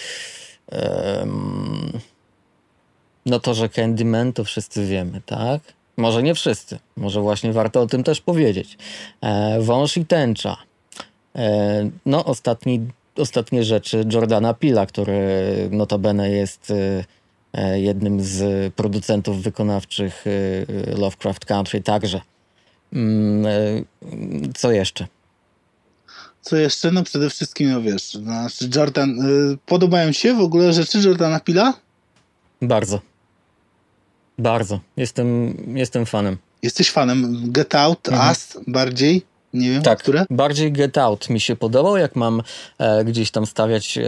em, 0.72 1.92
no 3.26 3.40
to, 3.40 3.54
że 3.54 3.70
Candyman 3.70 4.34
to 4.34 4.44
wszyscy 4.44 4.86
wiemy, 4.86 5.22
tak? 5.26 5.62
Może 5.98 6.24
nie 6.24 6.36
wszyscy, 6.36 6.80
może 6.98 7.22
właśnie 7.22 7.54
warto 7.54 7.82
o 7.82 7.88
tym 7.88 8.04
też 8.04 8.22
powiedzieć. 8.22 8.78
E, 9.22 9.62
wąż 9.62 9.98
i 9.98 10.06
tęcza. 10.06 10.58
E, 11.36 11.90
no, 12.06 12.26
ostatni, 12.26 12.88
ostatnie 13.18 13.64
rzeczy 13.64 14.06
Jordana 14.14 14.54
Pila, 14.54 14.86
który 14.86 15.20
notabene 15.72 16.30
jest 16.30 16.72
e, 16.72 17.04
e, 17.54 17.80
jednym 17.80 18.22
z 18.22 18.74
producentów 18.74 19.42
wykonawczych 19.42 20.26
e, 20.28 20.32
e, 20.92 20.98
Lovecraft 20.98 21.46
Country 21.46 21.82
także. 21.82 22.22
Mm, 22.94 23.46
e, 23.46 24.54
co 24.58 24.72
jeszcze? 24.72 25.08
Co 26.42 26.56
jeszcze? 26.56 26.92
No 26.92 27.04
przede 27.04 27.30
wszystkim, 27.30 27.72
no 27.72 27.82
wiesz, 27.82 28.14
znaczy 28.14 28.70
Jordan, 28.76 29.10
y, 29.22 29.58
podobają 29.66 30.14
ci 30.14 30.20
się 30.22 30.34
w 30.34 30.40
ogóle 30.42 30.74
rzeczy 30.74 31.00
Jordana 31.00 31.40
Pila? 31.40 31.74
Bardzo. 32.62 33.02
Bardzo. 34.40 34.80
Jestem, 34.98 35.58
jestem 35.78 36.06
fanem. 36.06 36.38
Jesteś 36.64 36.92
fanem 36.92 37.52
Get 37.52 37.76
Out, 37.76 38.08
Mhm. 38.10 38.30
Us 38.30 38.58
bardziej? 38.68 39.26
Nie 39.58 39.70
wiem, 39.70 39.82
Tak, 39.82 40.00
które? 40.00 40.26
bardziej 40.30 40.72
Get 40.72 40.98
Out 40.98 41.30
mi 41.30 41.40
się 41.40 41.56
podobał, 41.56 41.98
jak 41.98 42.16
mam 42.16 42.42
e, 42.78 43.06
gdzieś 43.06 43.32
tam 43.32 43.46
stawiać 43.46 43.98
e, 43.98 44.02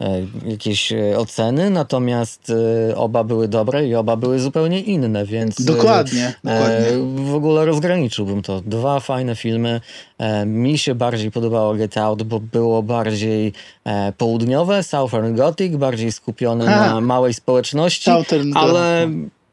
e, 0.00 0.26
jakieś 0.46 0.92
e, 0.92 1.18
oceny, 1.18 1.70
natomiast 1.70 2.52
e, 2.90 2.96
oba 2.96 3.24
były 3.24 3.48
dobre 3.48 3.86
i 3.88 3.94
oba 3.94 4.16
były 4.16 4.38
zupełnie 4.40 4.80
inne, 4.80 5.26
więc... 5.26 5.60
e, 5.60 5.64
Dokładnie, 5.64 6.34
dokładnie. 6.44 6.86
W 7.24 7.34
ogóle 7.34 7.64
rozgraniczyłbym 7.64 8.42
to. 8.42 8.60
Dwa 8.60 9.00
fajne 9.00 9.36
filmy. 9.36 9.80
Mi 10.46 10.78
się 10.78 10.94
bardziej 10.94 11.30
podobało 11.30 11.74
Get 11.74 11.96
Out, 11.98 12.22
bo 12.22 12.40
było 12.40 12.82
bardziej 12.82 13.52
południowe, 14.18 14.82
Southern 14.82 15.34
Gothic, 15.36 15.76
bardziej 15.76 16.12
skupione 16.12 16.66
Ha. 16.66 16.86
na 16.94 17.00
małej 17.00 17.34
społeczności, 17.34 18.04
Southern 18.04 18.56
ale, 18.56 19.08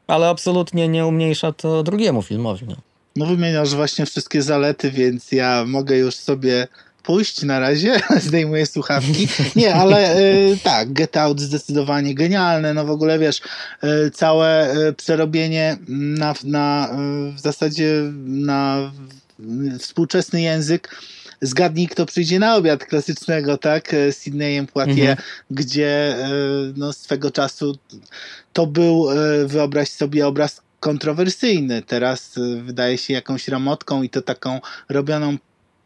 ale 0.06 0.28
absolutnie 0.28 0.88
nie 0.88 1.06
umniejsza 1.06 1.52
to 1.52 1.82
drugiemu 1.82 2.22
filmowi. 2.22 2.66
No. 2.68 2.76
No 3.16 3.26
wymieniasz 3.26 3.74
właśnie 3.74 4.06
wszystkie 4.06 4.42
zalety, 4.42 4.90
więc 4.90 5.32
ja 5.32 5.64
mogę 5.66 5.96
już 5.96 6.14
sobie 6.14 6.68
pójść 7.02 7.42
na 7.42 7.58
razie, 7.60 8.00
zdejmuję 8.26 8.66
słuchawki. 8.66 9.28
Nie, 9.56 9.74
ale 9.74 10.18
y, 10.18 10.58
tak, 10.62 10.92
Get 10.92 11.16
Out 11.16 11.40
zdecydowanie 11.40 12.14
genialne, 12.14 12.74
no 12.74 12.84
w 12.84 12.90
ogóle 12.90 13.18
wiesz, 13.18 13.40
y, 13.84 14.10
całe 14.10 14.76
y, 14.88 14.92
przerobienie 14.92 15.76
na, 15.88 16.34
na 16.44 16.88
y, 17.28 17.32
w 17.32 17.40
zasadzie 17.40 18.02
na 18.26 18.92
współczesny 19.78 20.40
język 20.42 20.96
Zgadnij, 21.40 21.88
kto 21.88 22.06
przyjdzie 22.06 22.38
na 22.38 22.56
obiad 22.56 22.84
klasycznego, 22.84 23.58
tak? 23.58 23.94
y, 23.94 24.12
Z 24.12 24.16
Sydneyem 24.18 24.66
Poitier, 24.66 25.10
Mhm. 25.10 25.16
gdzie 25.50 26.16
y, 26.18 26.72
no, 26.76 26.92
swego 26.92 27.30
czasu 27.30 27.78
to 28.52 28.66
był, 28.66 29.06
wyobraź 29.46 29.88
sobie, 29.88 30.26
obraz 30.26 30.60
kontrowersyjny. 30.80 31.82
Teraz 31.82 32.36
y, 32.36 32.62
wydaje 32.62 32.98
się 32.98 33.14
jakąś 33.14 33.48
ramotką 33.48 34.02
i 34.02 34.08
to 34.08 34.22
taką 34.22 34.60
robioną 34.88 35.36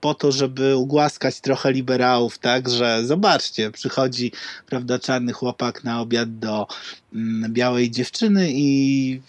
po 0.00 0.14
to, 0.14 0.32
żeby 0.32 0.76
ugłaskać 0.76 1.40
trochę 1.40 1.72
liberałów, 1.72 2.38
tak, 2.38 2.68
że 2.68 3.06
zobaczcie, 3.06 3.70
przychodzi, 3.70 4.32
prawda, 4.66 4.98
czarny 4.98 5.32
chłopak 5.32 5.84
na 5.84 6.00
obiad 6.00 6.38
do 6.38 6.66
mm, 7.14 7.52
białej 7.52 7.90
dziewczyny 7.90 8.48
i 8.52 9.20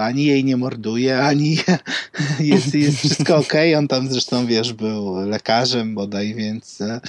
ani 0.00 0.24
jej 0.24 0.44
nie 0.44 0.56
morduje, 0.56 1.18
ani 1.18 1.58
jest, 2.40 2.74
jest 2.74 2.98
wszystko 2.98 3.36
okej. 3.36 3.74
On 3.74 3.88
tam 3.88 4.08
zresztą, 4.08 4.46
wiesz, 4.46 4.72
był 4.72 5.16
lekarzem 5.26 5.94
bodaj, 5.94 6.34
więc 6.34 6.80
e, 6.80 7.00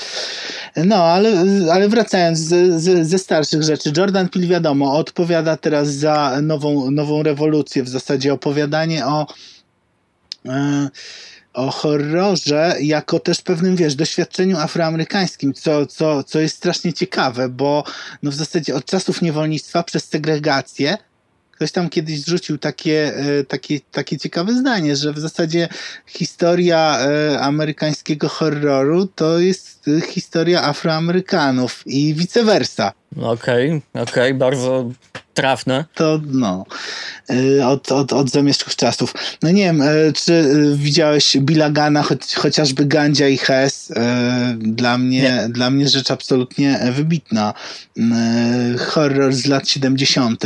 no, 0.86 0.96
ale, 0.96 1.46
ale 1.72 1.90
wracając 1.90 2.40
z, 2.40 2.82
z, 2.82 3.08
ze 3.08 3.20
starszych 3.20 3.64
rzeczy, 3.64 3.94
Jordan 3.98 4.30
Peele 4.30 4.48
wiadomo, 4.48 4.98
odpowiada 4.98 5.58
teraz 5.58 5.88
za 5.88 6.40
nową, 6.42 6.92
nową 6.92 7.24
rewolucję, 7.24 7.84
w 7.84 7.90
zasadzie 7.90 8.34
opowiadanie 8.34 9.06
o 9.06 9.28
e, 10.46 10.90
o 11.54 11.72
horrorze 11.72 12.76
jako 12.82 13.20
też 13.20 13.42
pewnym, 13.42 13.76
wiesz, 13.76 13.96
doświadczeniu 13.96 14.58
afroamerykańskim, 14.58 15.54
co, 15.54 15.86
co, 15.86 16.24
co 16.24 16.40
jest 16.40 16.56
strasznie 16.56 16.94
ciekawe, 16.94 17.50
bo 17.50 17.84
no 18.24 18.32
w 18.32 18.36
zasadzie 18.36 18.76
od 18.76 18.86
czasów 18.86 19.22
niewolnictwa 19.22 19.84
przez 19.84 20.06
segregację 20.06 20.98
ktoś 21.62 21.72
tam 21.72 21.90
kiedyś 21.90 22.22
zrzucił 22.22 22.58
takie, 22.58 23.16
e, 23.16 23.44
takie, 23.44 23.80
takie 23.92 24.18
ciekawe 24.18 24.54
zdanie, 24.54 24.96
że 24.96 25.14
w 25.14 25.20
zasadzie 25.20 25.68
historia 26.08 27.00
e, 27.00 27.40
amerykańskiego 27.40 28.30
horroru 28.30 29.06
to 29.06 29.40
jest 29.40 29.88
e, 29.88 30.02
historia 30.02 30.64
Afroamerykanów 30.64 31.84
i 31.86 32.14
vice 32.14 32.44
versa. 32.44 32.94
Okej, 33.18 33.70
okay, 33.70 34.02
okej, 34.02 34.04
okay, 34.04 34.34
bardzo 34.34 34.92
trafne. 35.34 35.86
To 35.96 36.22
no, 36.26 36.66
y, 37.32 37.66
od, 37.66 37.92
od, 37.92 38.14
od 38.14 38.30
zamieszków 38.30 38.76
czasów. 38.76 39.14
No 39.42 39.52
nie 39.52 39.64
wiem, 39.64 39.82
y, 39.82 40.14
czy 40.14 40.34
y, 40.34 40.78
widziałeś 40.78 41.38
Bilagana, 41.38 42.04
choć, 42.04 42.36
chociażby 42.36 42.86
Gandzia 42.86 43.28
i 43.28 43.38
Hes. 43.38 43.92
Dla 44.58 44.98
mnie, 44.98 45.48
dla 45.50 45.70
mnie 45.70 45.90
rzecz 45.90 46.12
absolutnie 46.12 46.80
wybitna. 46.92 47.54
Horror 48.80 49.34
z 49.34 49.46
lat 49.46 49.70
70. 49.70 50.44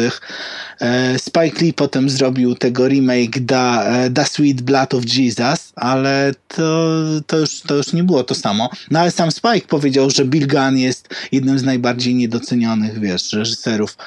Spike 1.18 1.66
Lee 1.66 1.74
potem 1.74 2.10
zrobił 2.10 2.56
tego 2.56 2.88
remake 2.88 3.40
da, 3.40 3.86
da 4.10 4.26
Sweet 4.26 4.62
Blood 4.62 4.94
of 4.94 5.04
Jesus, 5.14 5.74
ale 5.76 6.32
to, 6.48 6.96
to, 7.28 7.38
już, 7.38 7.62
to 7.62 7.76
już 7.76 7.94
nie 7.94 8.04
było 8.04 8.24
to 8.24 8.36
samo. 8.36 8.70
No 8.92 9.00
ale 9.00 9.12
sam 9.12 9.32
Spike 9.32 9.68
powiedział, 9.68 10.10
że 10.10 10.26
Bill 10.26 10.48
Gunn 10.48 10.78
jest 10.78 11.10
jednym 11.32 11.60
z 11.60 11.64
najbardziej 11.64 12.16
niedocenionych, 12.16 12.55
wiesz, 13.00 13.34
reżyserów 13.34 13.98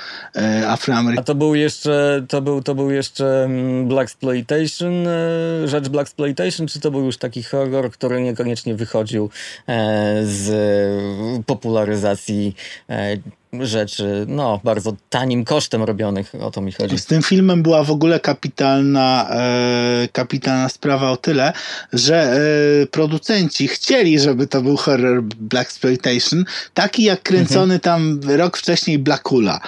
afroamerykańskich. 0.67 1.19
A 1.19 1.23
to 1.23 1.35
był 1.35 1.55
jeszcze, 1.55 2.25
to 2.29 2.43
był, 2.43 2.63
to 2.63 2.75
był 2.75 2.91
jeszcze 2.91 3.45
mm, 3.45 3.89
Black 3.89 4.11
Exploitation, 4.11 5.07
e, 5.07 5.69
rzecz 5.69 5.89
Black 5.89 6.09
Exploitation, 6.09 6.67
czy 6.67 6.81
to 6.81 6.91
był 6.91 7.05
już 7.05 7.17
taki 7.17 7.43
horror, 7.43 7.91
który 7.91 8.23
niekoniecznie 8.23 8.75
wychodził 8.75 9.31
e, 9.69 10.21
z 10.25 11.45
popularyzacji 11.47 12.55
e, 12.89 13.17
rzeczy, 13.53 14.25
no, 14.29 14.61
bardzo 14.65 14.97
tanim 15.11 15.45
kosztem 15.45 15.83
robionych, 15.83 16.33
o 16.41 16.51
to 16.51 16.61
mi 16.61 16.73
chodzi. 16.73 16.99
Z 16.99 17.07
tym 17.07 17.23
filmem 17.23 17.63
była 17.63 17.85
w 17.85 17.91
ogóle 17.91 18.21
kapitalna, 18.21 19.29
e, 19.31 20.09
kapitalna 20.13 20.69
sprawa 20.69 21.11
o 21.11 21.17
tyle, 21.17 21.53
że 21.93 22.41
e, 22.83 22.87
producenci 22.87 23.69
chcieli, 23.69 24.21
żeby 24.21 24.47
to 24.47 24.63
był 24.63 24.77
horror 24.77 25.23
Black 25.23 25.69
Exploitation, 25.69 26.45
taki 26.75 27.03
jak 27.03 27.23
kręcony 27.23 27.75
mhm. 27.75 27.81
tam 27.81 28.21
rok 28.37 28.57
wcześniej 28.57 28.99
Blackula. 28.99 29.61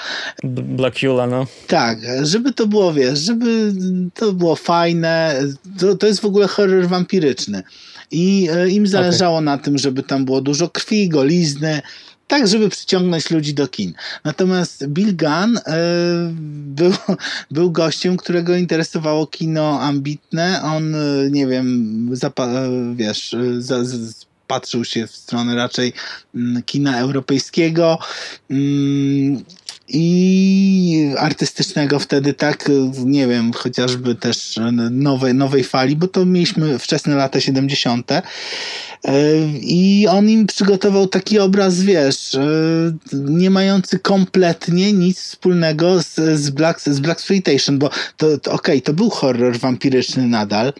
Blackula, 0.44 1.26
no. 1.26 1.46
Tak, 1.66 1.98
żeby 2.22 2.52
to 2.52 2.66
było, 2.66 2.92
wiesz, 2.92 3.18
żeby 3.18 3.72
to 4.14 4.32
było 4.32 4.56
fajne, 4.56 5.40
to, 5.78 5.96
to 5.96 6.06
jest 6.06 6.20
w 6.20 6.24
ogóle 6.24 6.48
horror 6.48 6.88
wampiryczny. 6.88 7.62
I 8.10 8.48
e, 8.52 8.68
im 8.68 8.86
zależało 8.86 9.36
okay. 9.36 9.44
na 9.44 9.58
tym, 9.58 9.78
żeby 9.78 10.02
tam 10.02 10.24
było 10.24 10.40
dużo 10.40 10.68
krwi, 10.68 11.08
golizny, 11.08 11.82
tak, 12.30 12.48
żeby 12.48 12.68
przyciągnąć 12.68 13.30
ludzi 13.30 13.54
do 13.54 13.68
kin. 13.68 13.94
Natomiast 14.24 14.86
Bill 14.86 15.16
Gunn 15.16 15.56
e, 15.56 15.62
był, 16.66 16.92
był 17.50 17.70
gościem, 17.70 18.16
którego 18.16 18.56
interesowało 18.56 19.26
kino 19.26 19.80
ambitne. 19.80 20.62
On, 20.62 20.94
e, 20.94 21.30
nie 21.30 21.46
wiem, 21.46 22.16
e, 22.38 22.94
wiesz, 22.94 23.36
za, 23.58 23.84
z, 23.84 24.26
patrzył 24.46 24.84
się 24.84 25.06
w 25.06 25.16
stronę 25.16 25.54
raczej 25.54 25.92
mm, 26.34 26.62
kina 26.62 26.98
europejskiego. 26.98 27.98
I 29.92 31.12
artystycznego 31.18 31.98
wtedy 31.98 32.34
tak, 32.34 32.70
nie 33.04 33.26
wiem, 33.26 33.52
chociażby 33.52 34.14
też 34.14 34.60
nowej, 34.90 35.34
nowej 35.34 35.64
fali, 35.64 35.96
bo 35.96 36.08
to 36.08 36.26
mieliśmy 36.26 36.78
wczesne 36.78 37.14
lata 37.14 37.40
70. 37.40 38.12
E, 38.12 38.22
I 39.60 40.06
on 40.10 40.28
im 40.28 40.46
przygotował 40.46 41.06
taki 41.06 41.38
obraz, 41.38 41.80
wiesz, 41.80 42.34
e, 42.34 42.40
nie 43.12 43.50
mający 43.50 43.98
kompletnie 43.98 44.92
nic 44.92 45.20
wspólnego 45.20 46.02
z, 46.02 46.14
z, 46.40 46.50
Black, 46.50 46.80
z 46.80 47.00
Black 47.00 47.22
bo 47.72 47.90
to, 48.16 48.38
to 48.38 48.52
okej, 48.52 48.74
okay, 48.74 48.80
to 48.80 48.92
był 48.92 49.10
horror 49.10 49.58
wampiryczny 49.58 50.26
nadal, 50.26 50.72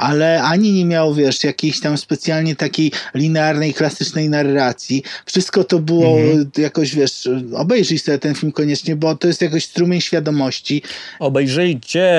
ale 0.00 0.42
ani 0.42 0.72
nie 0.72 0.84
miał, 0.84 1.14
wiesz, 1.14 1.44
jakiejś 1.44 1.80
tam 1.80 1.98
specjalnie 1.98 2.56
takiej 2.56 2.92
linearnej, 3.14 3.74
klasycznej 3.74 4.28
narracji. 4.28 5.02
Wszystko 5.26 5.64
to 5.64 5.78
było 5.78 6.18
mhm. 6.18 6.50
jakoś, 6.58 6.94
wiesz, 6.94 7.28
obejrzyj 7.54 7.98
sobie 7.98 8.18
ten 8.18 8.34
film 8.34 8.52
koniecznie, 8.52 8.96
bo 8.96 9.16
to 9.16 9.28
jest 9.28 9.42
jakoś 9.42 9.64
strumień 9.64 10.00
świadomości. 10.00 10.82
Obejrzyjcie! 11.18 12.10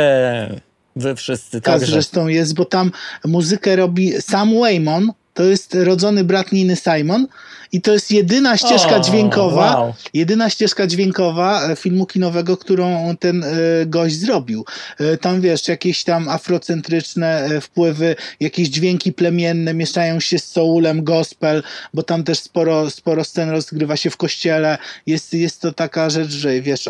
Wy 0.95 1.15
wszyscy 1.15 1.61
tak. 1.61 1.85
zresztą 1.85 2.27
jest, 2.27 2.53
bo 2.53 2.65
tam 2.65 2.91
muzykę 3.25 3.75
robi 3.75 4.21
Sam 4.21 4.59
Waymon, 4.59 5.11
to 5.33 5.43
jest 5.43 5.75
rodzony 5.75 6.23
brat 6.23 6.51
Niny 6.51 6.75
Simon, 6.75 7.27
i 7.71 7.81
to 7.81 7.93
jest 7.93 8.11
jedyna 8.11 8.57
ścieżka 8.57 8.99
dźwiękowa, 8.99 9.79
wow. 9.79 9.93
jedyna 10.13 10.49
ścieżka 10.49 10.87
dźwiękowa 10.87 11.67
e, 11.67 11.75
filmu 11.75 12.05
kinowego, 12.05 12.57
którą 12.57 13.15
ten 13.19 13.43
e, 13.43 13.47
gość 13.85 14.15
zrobił. 14.15 14.65
E, 14.99 15.17
tam 15.17 15.41
wiesz, 15.41 15.67
jakieś 15.67 16.03
tam 16.03 16.29
afrocentryczne 16.29 17.49
wpływy, 17.61 18.15
jakieś 18.39 18.69
dźwięki 18.69 19.13
plemienne 19.13 19.73
mieszają 19.73 20.19
się 20.19 20.39
z 20.39 20.47
soulem, 20.47 21.03
gospel, 21.03 21.63
bo 21.93 22.03
tam 22.03 22.23
też 22.23 22.39
sporo, 22.39 22.89
sporo 22.89 23.23
scen 23.23 23.49
rozgrywa 23.49 23.97
się 23.97 24.09
w 24.09 24.17
kościele. 24.17 24.77
Jest, 25.05 25.33
jest 25.33 25.61
to 25.61 25.71
taka 25.71 26.09
rzecz, 26.09 26.31
że 26.31 26.61
wiesz, 26.61 26.87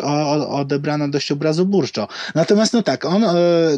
odebrana 0.48 1.08
dość 1.08 1.32
obrazoburczo. 1.32 2.08
Natomiast 2.34 2.72
no 2.72 2.82
tak, 2.82 3.04
on, 3.04 3.24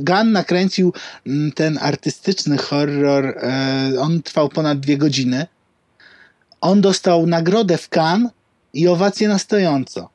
Gunn 0.00 0.32
nakręcił 0.32 0.92
mm, 1.26 1.52
ten 1.52 1.78
artystyczny 1.82 2.56
horror, 2.56 3.40
on 4.00 4.22
trwał 4.22 4.48
ponad 4.48 4.80
dwie 4.80 4.98
godziny. 4.98 5.46
On 6.64 6.80
dostał 6.80 7.26
nagrodę 7.26 7.78
w 7.78 7.88
Cannes 7.88 8.30
i 8.72 8.88
owację 8.88 9.28
na 9.28 9.38
stojąco. 9.38 10.08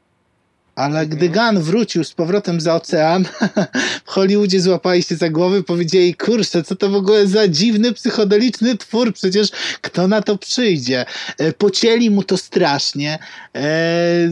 Ale 0.75 1.07
gdy 1.07 1.25
mhm. 1.25 1.53
Gunn 1.53 1.63
wrócił 1.63 2.03
z 2.03 2.13
powrotem 2.13 2.61
za 2.61 2.75
ocean, 2.75 3.25
w 4.05 4.09
Hollywoodzie 4.09 4.61
złapali 4.61 5.03
się 5.03 5.15
za 5.15 5.29
głowy, 5.29 5.63
powiedzieli, 5.63 6.15
kurczę, 6.15 6.63
co 6.63 6.75
to 6.75 6.89
w 6.89 6.95
ogóle 6.95 7.27
za 7.27 7.47
dziwny, 7.47 7.93
psychodeliczny 7.93 8.77
twór, 8.77 9.13
przecież 9.13 9.49
kto 9.81 10.07
na 10.07 10.21
to 10.21 10.37
przyjdzie? 10.37 11.05
E, 11.37 11.53
pocięli 11.53 12.09
mu 12.09 12.23
to 12.23 12.37
strasznie, 12.37 13.19
e, 13.55 14.29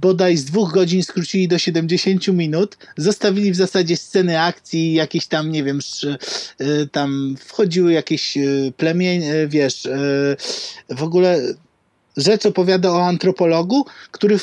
bodaj 0.00 0.36
z 0.36 0.44
dwóch 0.44 0.72
godzin 0.72 1.02
skrócili 1.02 1.48
do 1.48 1.58
70 1.58 2.28
minut, 2.28 2.76
zostawili 2.96 3.52
w 3.52 3.56
zasadzie 3.56 3.96
sceny 3.96 4.40
akcji, 4.40 4.92
jakieś 4.92 5.26
tam, 5.26 5.52
nie 5.52 5.64
wiem, 5.64 5.80
e, 6.58 6.86
tam 6.86 7.36
wchodziły 7.44 7.92
jakieś 7.92 8.38
plemienie, 8.76 9.46
wiesz, 9.48 9.88
w 10.88 11.02
ogóle 11.02 11.40
rzecz 12.18 12.46
opowiada 12.46 12.90
o 12.90 13.06
antropologu, 13.06 13.84
który 14.10 14.38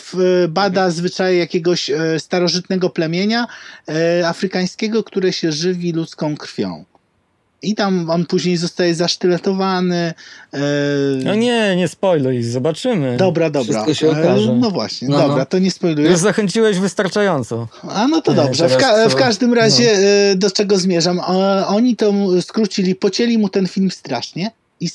bada 0.50 0.90
zwyczaje 0.90 1.38
jakiegoś 1.38 1.90
e, 1.90 2.20
starożytnego 2.20 2.90
plemienia 2.90 3.48
e, 3.88 4.28
afrykańskiego, 4.28 5.04
które 5.04 5.34
się 5.34 5.52
żywi 5.52 5.92
ludzką 5.92 6.38
krwią. 6.38 6.86
I 7.62 7.76
tam 7.76 8.10
on 8.10 8.26
później 8.26 8.58
zostaje 8.58 8.96
zasztyletowany. 8.96 10.14
E... 10.54 10.60
No 11.24 11.36
nie, 11.36 11.76
nie 11.76 11.88
spoiluj, 11.88 12.44
zobaczymy. 12.44 13.18
Dobra, 13.18 13.50
dobra. 13.50 13.74
Wszystko 13.74 13.94
się 13.94 14.10
okaże. 14.10 14.54
No 14.54 14.72
właśnie, 14.72 15.08
no, 15.08 15.18
dobra, 15.18 15.38
no. 15.38 15.46
to 15.46 15.60
nie 15.60 15.72
spoiluję. 15.72 16.10
Już 16.10 16.20
zachęciłeś 16.20 16.80
wystarczająco. 16.80 17.68
A 17.90 18.08
no 18.08 18.22
to 18.22 18.34
dobrze. 18.34 18.70
W, 18.70 18.78
ka 18.78 19.10
w, 19.10 19.16
każdym 19.16 19.54
razie 19.54 19.98
no. 20.30 20.40
do 20.40 20.52
czego 20.52 20.78
zmierzam? 20.78 21.20
Oni 21.68 21.96
to 21.96 22.14
skrócili, 22.42 22.96
pocięli 22.96 23.38
mu 23.38 23.50
ten 23.50 23.68
film 23.68 23.92
strasznie 23.92 24.52
i 24.80 24.90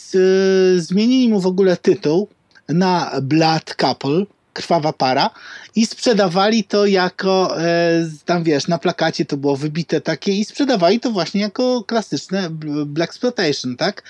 zmienili 0.76 1.28
mu 1.28 1.40
w 1.40 1.46
ogóle 1.46 1.76
tytuł 1.76 2.28
na 2.72 3.20
Blood 3.22 3.74
Couple, 3.74 4.26
krwawa 4.52 4.92
para 4.92 5.30
i 5.76 5.86
sprzedawali 5.86 6.64
to 6.64 6.86
jako 6.86 7.60
e, 7.60 8.10
tam 8.24 8.44
wiesz, 8.44 8.68
na 8.68 8.78
plakacie 8.78 9.24
to 9.24 9.36
było 9.36 9.56
wybite 9.56 10.00
takie 10.00 10.32
i 10.32 10.44
sprzedawali 10.44 11.00
to 11.00 11.10
właśnie 11.10 11.40
jako 11.40 11.84
klasyczne 11.86 12.50
Black 12.86 13.10
Exploitation, 13.10 13.76
tak? 13.76 14.02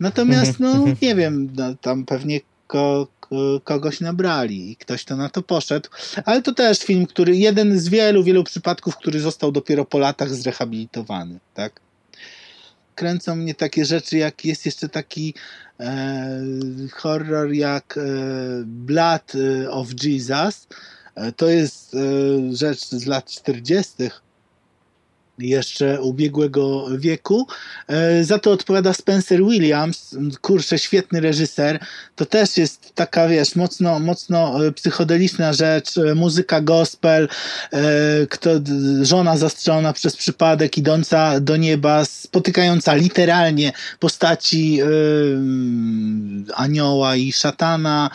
Natomiast 0.00 0.60
no 0.60 0.84
nie 1.02 1.14
wiem, 1.14 1.52
no, 1.56 1.74
tam 1.80 2.04
pewnie 2.04 2.40
ko, 2.66 3.06
kogoś 3.64 4.00
nabrali 4.00 4.70
i 4.70 4.76
ktoś 4.76 5.04
to 5.04 5.16
na 5.16 5.28
to 5.28 5.42
poszedł, 5.42 5.88
ale 6.24 6.42
to 6.42 6.54
też 6.54 6.78
film, 6.78 7.06
który 7.06 7.36
jeden 7.36 7.78
z 7.78 7.88
wielu, 7.88 8.24
wielu 8.24 8.44
przypadków, 8.44 8.96
który 8.96 9.20
został 9.20 9.52
dopiero 9.52 9.84
po 9.84 9.98
latach 9.98 10.30
zrehabilitowany, 10.30 11.38
tak? 11.54 11.80
Kręcą 12.98 13.36
mnie 13.36 13.54
takie 13.54 13.84
rzeczy, 13.84 14.18
jak 14.18 14.44
jest 14.44 14.66
jeszcze 14.66 14.88
taki 14.88 15.34
e, 15.80 16.40
horror 16.92 17.52
jak 17.52 17.98
e, 17.98 18.02
Blood 18.64 19.32
of 19.70 19.88
Jesus. 20.04 20.66
E, 21.14 21.32
to 21.32 21.48
jest 21.48 21.94
e, 21.94 21.98
rzecz 22.56 22.88
z 22.88 23.06
lat 23.06 23.30
40 23.30 23.92
jeszcze 25.38 26.00
ubiegłego 26.00 26.86
wieku. 26.98 27.46
E, 27.88 28.24
za 28.24 28.38
to 28.38 28.50
odpowiada 28.50 28.92
Spencer 28.92 29.44
Williams, 29.44 30.16
kurczę, 30.40 30.78
świetny 30.78 31.20
reżyser. 31.20 31.78
To 32.16 32.26
też 32.26 32.56
jest 32.56 32.94
taka, 32.94 33.28
wiesz, 33.28 33.56
mocno, 33.56 33.98
mocno 33.98 34.66
e, 34.66 34.72
psychodeliczna 34.72 35.52
rzecz, 35.52 35.98
e, 35.98 36.14
muzyka 36.14 36.60
gospel, 36.60 37.28
kto, 38.28 38.50
żona 39.02 39.36
zastrzelona 39.36 39.92
przez 39.92 40.16
przypadek, 40.16 40.78
idąca 40.78 41.40
do 41.40 41.56
nieba, 41.56 42.04
spotykająca 42.04 42.94
literalnie 42.94 43.72
postaci 43.98 44.80
anioła 46.54 47.16
i 47.16 47.32
szatana. 47.32 48.10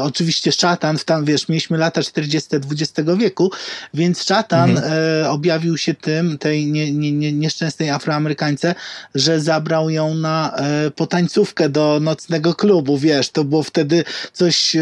Oczywiście 0.00 0.52
szatan, 0.52 0.98
w 0.98 1.04
tam, 1.04 1.24
wiesz, 1.24 1.48
mieliśmy 1.48 1.78
lata 1.78 2.02
40 2.02 2.56
XX 2.56 3.10
wieku, 3.18 3.50
więc 3.94 4.24
szatan 4.24 4.70
mhm. 4.70 5.30
objawił 5.30 5.78
się 5.78 5.94
tym 5.94 6.11
tym, 6.12 6.38
tej 6.38 6.66
nie, 6.66 6.92
nie, 6.92 7.12
nie, 7.12 7.32
nieszczęsnej 7.32 7.90
Afroamerykance, 7.90 8.74
że 9.14 9.40
zabrał 9.40 9.90
ją 9.90 10.14
na 10.14 10.56
e, 10.56 10.90
potańcówkę 10.90 11.68
do 11.68 12.00
nocnego 12.00 12.54
klubu, 12.54 12.98
wiesz, 12.98 13.30
to 13.30 13.44
było 13.44 13.62
wtedy 13.62 14.04
coś... 14.32 14.76
E, 14.76 14.80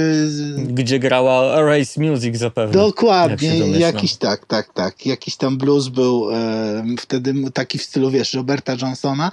Gdzie 0.56 0.98
grała 0.98 1.62
Race 1.62 2.00
Music 2.00 2.36
zapewne. 2.36 2.72
dokładnie, 2.72 3.58
jakiś 3.58 4.14
tak, 4.16 4.46
tak, 4.46 4.72
tak, 4.74 5.06
jakiś 5.06 5.36
tam 5.36 5.58
blues 5.58 5.88
był 5.88 6.30
e, 6.30 6.84
wtedy 6.98 7.34
taki 7.54 7.78
w 7.78 7.82
stylu, 7.82 8.10
wiesz, 8.10 8.34
Roberta 8.34 8.76
Johnsona 8.82 9.30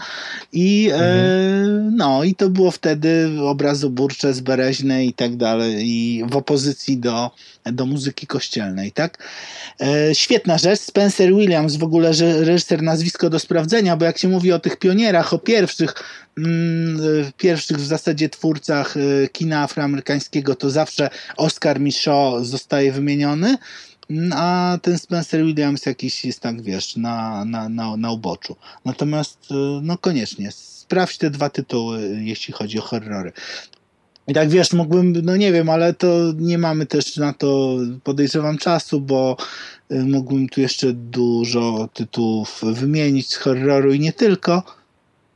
i 0.54 0.90
e, 0.94 1.00
no 1.96 2.24
i 2.24 2.36
to 2.36 2.50
było 2.50 2.72
wtedy 2.72 3.30
obrazoburcze, 3.42 4.34
zbereźne 4.34 5.06
i 5.06 5.14
tak 5.14 5.36
dalej 5.36 5.76
i 5.88 6.24
w 6.30 6.36
opozycji 6.36 6.98
do, 6.98 7.32
do 7.72 7.86
muzyki 7.86 8.28
kościelnej, 8.28 8.92
tak? 8.92 9.18
E, 9.82 10.16
świetna 10.16 10.58
rzecz, 10.58 10.80
Spencer 10.80 11.34
Williams, 11.34 11.76
w 11.76 11.84
ogóle 11.84 12.12
reżyser 12.40 12.84
nazwisko 12.84 13.30
do 13.30 13.40
sprawdzenia, 13.40 13.98
bo 13.98 14.06
jak 14.06 14.18
się 14.18 14.28
mówi 14.28 14.52
o 14.52 14.60
tych 14.60 14.78
pionierach, 14.78 15.34
o 15.34 15.40
pierwszych, 15.40 15.94
mm, 16.38 17.00
e, 17.28 17.32
pierwszych 17.38 17.78
w 17.78 17.86
zasadzie 17.86 18.30
twórcach 18.30 18.98
e, 18.98 19.28
kina 19.28 19.64
afroamerykańskiego, 19.64 20.56
to 20.56 20.70
zawsze 20.70 21.10
Oscar 21.38 21.80
Michaud 21.80 22.46
zostaje 22.46 22.92
wymieniony, 22.92 23.58
mm, 24.10 24.34
a 24.36 24.78
ten 24.82 25.00
Spencer 25.00 25.44
Williams 25.44 25.86
jakiś 25.86 26.26
jest 26.26 26.40
tak, 26.40 26.62
wiesz, 26.62 26.96
na, 26.96 27.46
na, 27.46 27.70
na, 27.70 27.98
na 27.98 28.12
uboczu. 28.12 28.56
Natomiast, 28.86 29.38
e, 29.52 29.54
no 29.84 29.98
koniecznie, 29.98 30.52
sprawdź 30.52 31.18
te 31.18 31.30
dwa 31.30 31.50
tytuły, 31.50 32.20
jeśli 32.24 32.54
chodzi 32.54 32.80
o 32.80 32.82
horrory. 32.82 33.32
I 34.28 34.34
tak 34.34 34.50
wiesz, 34.50 34.74
mógłbym, 34.74 35.14
no 35.24 35.36
nie 35.36 35.52
wiem, 35.52 35.70
ale 35.70 35.94
to 35.94 36.08
nie 36.38 36.58
mamy 36.58 36.86
też 36.86 37.18
na 37.18 37.34
to, 37.34 37.78
podejrzewam, 38.04 38.58
czasu, 38.58 39.02
bo 39.02 39.38
y, 39.92 40.04
mógłbym 40.04 40.50
tu 40.50 40.62
jeszcze 40.62 40.94
dużo 40.94 41.90
tytułów 41.94 42.62
wymienić 42.64 43.30
z 43.30 43.36
horroru 43.36 43.94
i 43.94 44.00
nie 44.00 44.14
tylko, 44.14 44.64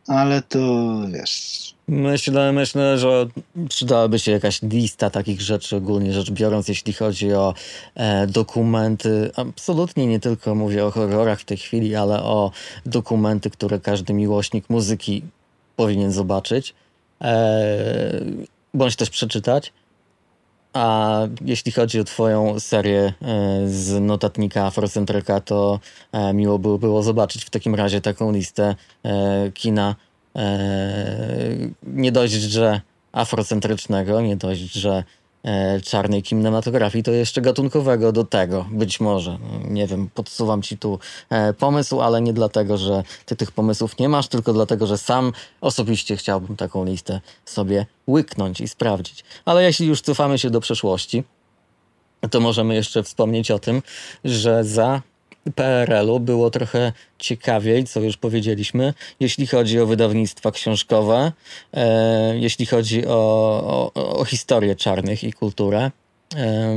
ale 0.07 0.41
to 0.41 0.95
wiesz. 1.13 1.71
Myślę, 1.87 2.51
myślę, 2.51 2.97
że 2.97 3.27
przydałaby 3.69 4.19
się 4.19 4.31
jakaś 4.31 4.61
lista 4.61 5.09
takich 5.09 5.41
rzeczy, 5.41 5.75
ogólnie 5.75 6.13
rzecz 6.13 6.31
biorąc, 6.31 6.67
jeśli 6.67 6.93
chodzi 6.93 7.33
o 7.33 7.53
e, 7.95 8.27
dokumenty. 8.27 9.31
Absolutnie 9.35 10.07
nie 10.07 10.19
tylko 10.19 10.55
mówię 10.55 10.85
o 10.85 10.91
horrorach 10.91 11.39
w 11.39 11.45
tej 11.45 11.57
chwili, 11.57 11.95
ale 11.95 12.23
o 12.23 12.51
dokumenty, 12.85 13.49
które 13.49 13.79
każdy 13.79 14.13
miłośnik 14.13 14.69
muzyki 14.69 15.21
powinien 15.75 16.11
zobaczyć. 16.11 16.73
E, 17.21 18.21
bądź 18.73 18.95
też 18.95 19.09
przeczytać. 19.09 19.73
A 20.73 21.19
jeśli 21.45 21.71
chodzi 21.71 21.99
o 21.99 22.03
Twoją 22.03 22.59
serię 22.59 23.01
e, 23.01 23.13
z 23.67 24.01
notatnika 24.01 24.65
Afrocentryka, 24.65 25.39
to 25.39 25.79
e, 26.11 26.33
miło 26.33 26.59
by 26.59 26.79
było 26.79 27.03
zobaczyć 27.03 27.45
w 27.45 27.49
takim 27.49 27.75
razie 27.75 28.01
taką 28.01 28.31
listę 28.31 28.75
e, 29.05 29.51
kina 29.51 29.95
nie 31.83 32.11
dość, 32.11 32.33
że 32.33 32.81
afrocentrycznego, 33.11 34.21
nie 34.21 34.35
dość, 34.35 34.61
że 34.61 35.03
czarnej 35.83 36.23
kinematografii, 36.23 37.03
to 37.03 37.11
jeszcze 37.11 37.41
gatunkowego 37.41 38.11
do 38.11 38.23
tego, 38.23 38.65
być 38.71 38.99
może. 38.99 39.37
Nie 39.69 39.87
wiem, 39.87 40.09
podsuwam 40.13 40.61
ci 40.61 40.77
tu 40.77 40.99
e, 41.29 41.53
pomysł, 41.53 42.01
ale 42.01 42.21
nie 42.21 42.33
dlatego, 42.33 42.77
że 42.77 43.03
ty 43.25 43.35
tych 43.35 43.51
pomysłów 43.51 43.99
nie 43.99 44.09
masz, 44.09 44.27
tylko 44.27 44.53
dlatego, 44.53 44.87
że 44.87 44.97
sam 44.97 45.31
osobiście 45.61 46.17
chciałbym 46.17 46.55
taką 46.55 46.85
listę 46.85 47.21
sobie 47.45 47.85
łyknąć 48.07 48.61
i 48.61 48.67
sprawdzić. 48.67 49.23
Ale 49.45 49.63
jeśli 49.63 49.87
już 49.87 50.01
cofamy 50.01 50.39
się 50.39 50.49
do 50.49 50.61
przeszłości, 50.61 51.23
to 52.31 52.39
możemy 52.39 52.75
jeszcze 52.75 53.03
wspomnieć 53.03 53.51
o 53.51 53.59
tym, 53.59 53.81
że 54.23 54.63
za 54.63 55.01
PRL-u 55.55 56.19
było 56.19 56.49
trochę 56.49 56.93
ciekawiej, 57.19 57.83
co 57.83 57.99
już 57.99 58.17
powiedzieliśmy, 58.17 58.93
jeśli 59.19 59.47
chodzi 59.47 59.79
o 59.79 59.85
wydawnictwa 59.85 60.51
książkowe, 60.51 61.31
e, 61.73 62.37
jeśli 62.37 62.65
chodzi 62.65 63.07
o, 63.07 63.11
o, 63.95 64.19
o 64.19 64.25
historię 64.25 64.75
czarnych 64.75 65.23
i 65.23 65.33
kulturę. 65.33 65.91
E, 66.35 66.75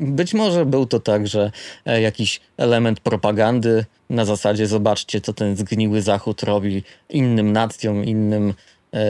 Być 0.00 0.34
może 0.34 0.66
był 0.66 0.86
to 0.86 1.00
także 1.00 1.50
e, 1.86 2.00
jakiś 2.00 2.40
element 2.56 3.00
propagandy 3.00 3.84
na 4.10 4.24
zasadzie 4.24 4.66
zobaczcie, 4.66 5.20
co 5.20 5.32
ten 5.32 5.56
zgniły 5.56 6.02
Zachód 6.02 6.42
robi 6.42 6.82
innym 7.10 7.52
nacjom, 7.52 8.04
innym 8.04 8.54
e, 8.94 9.04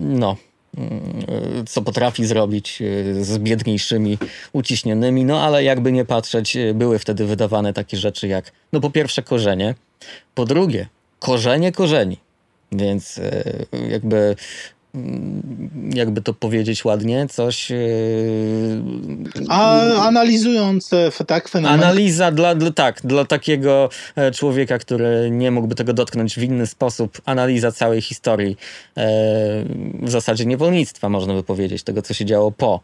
no, 0.00 0.36
co 1.66 1.82
potrafi 1.82 2.26
zrobić 2.26 2.82
e, 2.82 3.24
z 3.24 3.38
biedniejszymi, 3.38 4.18
uciśnionymi, 4.52 5.24
no 5.24 5.40
ale 5.42 5.64
jakby 5.64 5.92
nie 5.92 6.04
patrzeć, 6.04 6.56
e, 6.56 6.74
były 6.74 6.98
wtedy 6.98 7.26
wydawane 7.26 7.72
takie 7.72 7.96
rzeczy 7.96 8.28
jak, 8.28 8.52
no 8.72 8.80
po 8.80 8.90
pierwsze 8.90 9.22
korzenie, 9.22 9.74
po 10.34 10.44
drugie 10.44 10.88
korzenie 11.18 11.72
korzeni, 11.72 12.18
więc 12.72 13.18
e, 13.18 13.44
jakby 13.90 14.36
jakby 15.94 16.22
to 16.22 16.34
powiedzieć 16.34 16.84
ładnie, 16.84 17.26
coś... 17.30 17.70
e, 17.70 17.76
A 19.48 19.80
analizując 20.02 20.92
e, 20.92 21.24
tak 21.26 21.48
fenomen 21.48 21.80
Analiza 21.80 22.30
dla, 22.30 22.54
dla, 22.54 22.70
tak, 22.70 23.00
dla 23.04 23.24
takiego 23.24 23.88
e, 24.16 24.30
człowieka, 24.30 24.78
który 24.78 25.28
nie 25.30 25.50
mógłby 25.50 25.74
tego 25.74 25.92
dotknąć 25.92 26.34
w 26.34 26.42
inny 26.42 26.66
sposób, 26.66 27.20
analiza 27.24 27.72
całej 27.72 28.02
historii, 28.02 28.56
e, 28.96 29.06
w 30.02 30.10
zasadzie 30.10 30.46
niewolnictwa, 30.46 31.08
można 31.08 31.34
by 31.34 31.42
powiedzieć, 31.42 31.82
tego, 31.82 32.02
co 32.02 32.14
się 32.14 32.24
działo 32.24 32.52
po. 32.52 32.80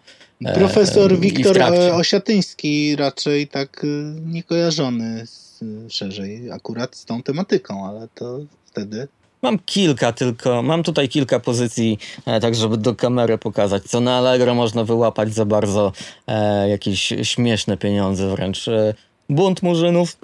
Profesor 0.54 1.18
Wiktor 1.18 1.62
Osiatyński 1.92 2.96
raczej 2.96 3.48
tak 3.48 3.86
niekojarzony 4.26 5.26
z, 5.26 5.62
szerzej 5.88 6.52
akurat 6.52 6.96
z 6.96 7.04
tą 7.04 7.22
tematyką, 7.22 7.88
ale 7.88 8.08
to 8.14 8.40
wtedy 8.66 9.08
Mam 9.42 9.58
kilka 9.58 10.12
tylko, 10.12 10.62
mam 10.62 10.82
tutaj 10.82 11.08
kilka 11.08 11.40
pozycji, 11.40 11.98
e, 12.26 12.40
tak 12.40 12.54
żeby 12.54 12.76
do 12.76 12.94
kamery 12.94 13.38
pokazać, 13.38 13.82
co 13.82 14.00
na 14.00 14.16
Allegro 14.16 14.54
można 14.54 14.84
wyłapać 14.84 15.34
za 15.34 15.44
bardzo 15.44 15.92
e, 16.26 16.68
jakieś 16.68 17.12
śmieszne 17.22 17.76
pieniądze 17.76 18.30
wręcz. 18.30 18.68
E, 18.68 18.94
bunt 19.28 19.62
murzynów, 19.62 20.16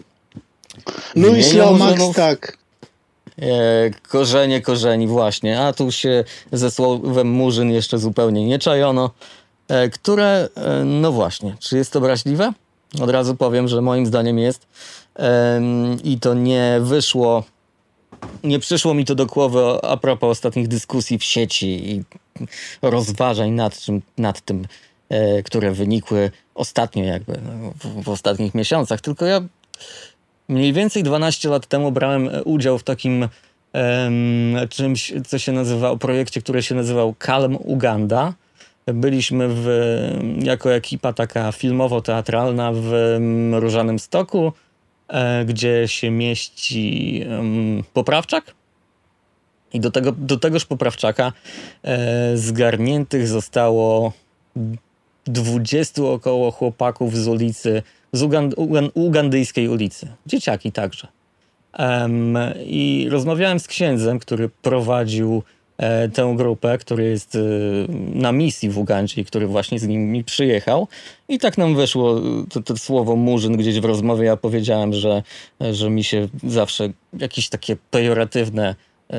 Louis 1.15 1.55
Lomax, 1.55 2.01
tak. 2.15 2.59
E, 3.39 3.91
korzenie 4.09 4.61
korzeni, 4.61 5.07
właśnie. 5.07 5.61
A 5.61 5.73
tu 5.73 5.93
się 5.93 6.25
ze 6.53 6.71
słowem 6.71 7.31
murzyn 7.31 7.71
jeszcze 7.71 7.99
zupełnie 7.99 8.47
nie 8.47 8.59
czajono. 8.59 9.11
E, 9.69 9.89
które, 9.89 10.49
e, 10.55 10.85
no 10.85 11.13
właśnie, 11.13 11.57
czy 11.61 11.77
jest 11.77 11.97
obraźliwe? 11.97 12.53
Od 13.01 13.11
razu 13.11 13.37
powiem, 13.37 13.69
że 13.69 13.81
moim 13.81 14.07
zdaniem 14.07 14.39
jest. 14.39 14.67
I 16.05 16.21
to 16.21 16.35
nie 16.35 16.79
wyszło, 16.81 17.45
nie 18.45 18.59
przyszło 18.59 18.95
mi 18.95 19.05
to 19.05 19.15
do 19.15 19.27
głowy 19.27 19.61
a- 19.83 19.97
propos 19.97 20.31
ostatnich 20.31 20.69
dyskusji 20.69 21.19
w 21.19 21.25
sieci 21.25 21.91
i 21.91 22.03
rozważań 22.83 23.51
nad, 23.51 23.79
czym, 23.81 24.03
nad 24.19 24.41
tym, 24.41 24.67
e, 25.09 25.43
które 25.43 25.73
wynikły 25.73 26.31
ostatnio 26.55 27.05
jakby, 27.05 27.33
no, 27.33 27.73
w, 27.85 28.05
w 28.05 28.09
ostatnich 28.09 28.55
miesiącach. 28.55 29.01
Tylko 29.01 29.27
ja 29.27 29.41
Mniej 30.49 30.73
więcej 30.73 31.03
12 31.03 31.49
lat 31.49 31.67
temu 31.67 31.93
brałem 31.93 32.31
udział 32.45 32.79
w 32.79 32.83
takim 32.83 33.29
czymś, 34.71 35.13
co 35.27 35.39
się 35.39 35.53
nazywa, 35.53 35.97
projekcie, 35.97 36.43
który 36.43 36.63
się 36.63 36.75
nazywał 36.75 37.15
Calm 37.27 37.57
Uganda. 37.57 38.35
Byliśmy 38.87 39.49
w, 39.49 39.67
jako 40.43 40.75
ekipa 40.75 41.13
taka 41.13 41.53
filmowo-teatralna 41.53 42.73
w 42.75 43.19
Różanym 43.53 43.99
Stoku, 43.99 44.53
gdzie 45.47 45.89
się 45.89 46.11
mieści 46.11 47.25
poprawczak. 47.93 48.55
I 49.73 49.81
do, 49.81 49.91
tego, 49.91 50.13
do 50.13 50.37
tegoż 50.37 50.65
poprawczaka 50.65 51.33
e, 51.83 52.37
zgarniętych 52.37 53.29
zostało 53.29 54.13
20 55.27 56.03
około 56.03 56.51
chłopaków 56.51 57.17
z 57.17 57.29
ulicy, 57.29 57.83
z 58.13 58.23
Ugan, 58.23 58.53
Ugan, 58.57 58.91
ugandyjskiej 58.95 59.69
ulicy. 59.69 60.09
Dzieciaki 60.27 60.73
także. 60.73 61.09
I 62.67 63.09
rozmawiałem 63.11 63.61
z 63.61 63.69
księdzem, 63.69 64.19
który 64.19 64.49
prowadził 64.49 65.37
e, 65.37 65.62
tę 66.15 66.35
grupę, 66.37 66.79
który 66.79 67.05
jest 67.05 67.35
e, 67.35 67.39
na 68.15 68.33
misji 68.33 68.71
w 68.71 68.79
Ugandzie 68.79 69.21
i 69.21 69.25
który 69.25 69.47
właśnie 69.47 69.79
z 69.79 69.87
nimi 69.87 70.25
przyjechał. 70.25 70.89
I 71.29 71.39
tak 71.39 71.59
nam 71.59 71.77
wyszło 71.77 72.19
e, 72.19 72.23
to, 72.51 72.63
to 72.63 72.77
słowo 72.77 73.17
murzyn 73.17 73.57
gdzieś 73.57 73.81
w 73.81 73.85
rozmowie. 73.85 74.25
Ja 74.25 74.37
powiedziałem, 74.37 74.93
że, 74.93 75.23
że 75.73 75.91
mi 75.91 76.05
się 76.05 76.29
zawsze 76.45 76.89
jakieś 77.19 77.49
takie 77.49 77.77
pejoratywne 77.91 78.75
e, 79.11 79.17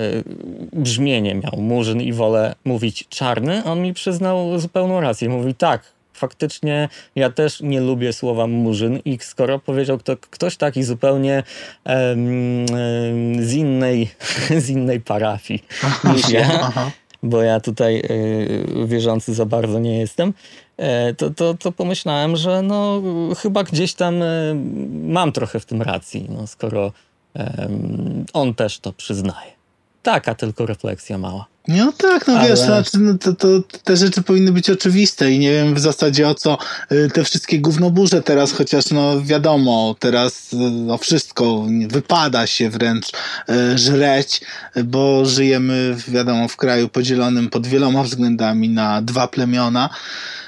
brzmienie 0.73 1.35
miał 1.35 1.61
murzyn 1.61 2.02
i 2.02 2.14
wolę 2.14 2.56
mówić 2.65 3.07
czarny. 3.10 3.64
On 3.64 3.81
mi 3.81 3.94
przyznał 3.94 4.60
zupełną 4.60 5.02
rację. 5.02 5.30
Mówi 5.30 5.56
tak, 5.56 5.93
faktycznie 6.14 6.90
ja 7.15 7.30
też 7.30 7.61
nie 7.61 7.81
lubię 7.81 8.14
słowa 8.14 8.48
murzyn 8.48 8.99
i 9.06 9.18
skoro 9.22 9.60
powiedział 9.60 9.98
kto, 9.98 10.18
ktoś 10.18 10.57
taki 10.57 10.84
zupełnie 10.84 11.44
em, 11.84 12.19
em, 12.26 13.45
z, 13.45 13.53
innej, 13.53 14.10
z 14.64 14.69
innej 14.69 15.02
parafii 15.02 15.64
niż 16.14 16.30
ja, 16.30 16.72
bo 17.23 17.41
ja 17.41 17.60
tutaj 17.60 17.99
y, 17.99 18.88
wierzący 18.88 19.34
za 19.34 19.45
bardzo 19.45 19.80
nie 19.80 19.99
jestem, 19.99 20.34
e, 20.77 21.14
to, 21.14 21.30
to, 21.30 21.53
to 21.53 21.72
pomyślałem, 21.72 22.35
że 22.35 22.61
no 22.61 23.02
chyba 23.38 23.64
gdzieś 23.64 23.94
tam 23.94 24.22
y, 24.22 24.56
mam 25.03 25.31
trochę 25.31 25.60
w 25.60 25.65
tym 25.65 25.81
racji, 25.81 26.27
no, 26.30 26.48
skoro 26.48 26.91
on 28.34 28.53
też 28.53 28.80
to 28.80 28.94
przyznaje. 28.94 29.52
Taka 30.03 30.35
tylko 30.35 30.65
refleksja 30.65 31.18
mała. 31.18 31.53
No 31.68 31.94
tak, 31.98 32.27
no 32.27 32.34
Ale... 32.34 32.49
wiesz, 32.49 32.60
znaczy, 32.60 32.99
no, 32.99 33.18
to, 33.18 33.34
to, 33.34 33.48
te 33.84 33.98
rzeczy 33.98 34.22
powinny 34.22 34.52
być 34.52 34.69
oczywiste 34.69 35.31
i 35.31 35.40
nie 35.40 35.52
wiem 35.52 35.76
w 35.76 35.80
zasadzie 35.80 36.27
o 36.27 36.35
co 36.35 36.57
y, 36.91 37.10
te 37.14 37.23
wszystkie 37.23 37.60
gównoburze 37.60 38.22
teraz, 38.22 38.52
chociaż 38.52 38.91
no 38.91 39.22
wiadomo, 39.22 39.95
teraz 39.99 40.53
y, 40.53 40.91
o 40.91 40.98
wszystko 40.98 41.65
wypada 41.88 42.48
się 42.48 42.69
wręcz 42.69 43.07
y, 43.10 43.77
żreć, 43.77 44.41
bo 44.84 45.26
żyjemy 45.26 45.95
wiadomo 46.07 46.48
w 46.48 46.57
kraju 46.57 46.90
podzielonym 46.90 47.49
pod 47.49 47.68
wieloma 47.68 48.03
względami 48.03 48.69
na 48.69 49.02
dwa 49.02 49.27
plemiona. 49.27 49.90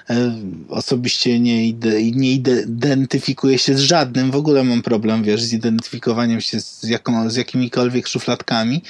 E, 0.10 0.32
osobiście 0.70 1.40
nie, 1.40 1.68
ide, 1.68 2.04
nie 2.04 2.32
identyfikuję 2.32 3.58
się 3.58 3.78
z 3.78 3.80
żadnym. 3.80 4.32
W 4.32 4.36
ogóle 4.36 4.64
mam 4.64 4.82
problem, 4.82 5.24
wiesz, 5.24 5.44
z 5.44 5.54
identyfikowaniem 5.54 6.42
się 6.42 6.60
z, 6.62 6.84
jaką, 6.84 7.30
z 7.30 7.36
jakimikolwiek 7.36 8.08
szufladkami. 8.08 8.82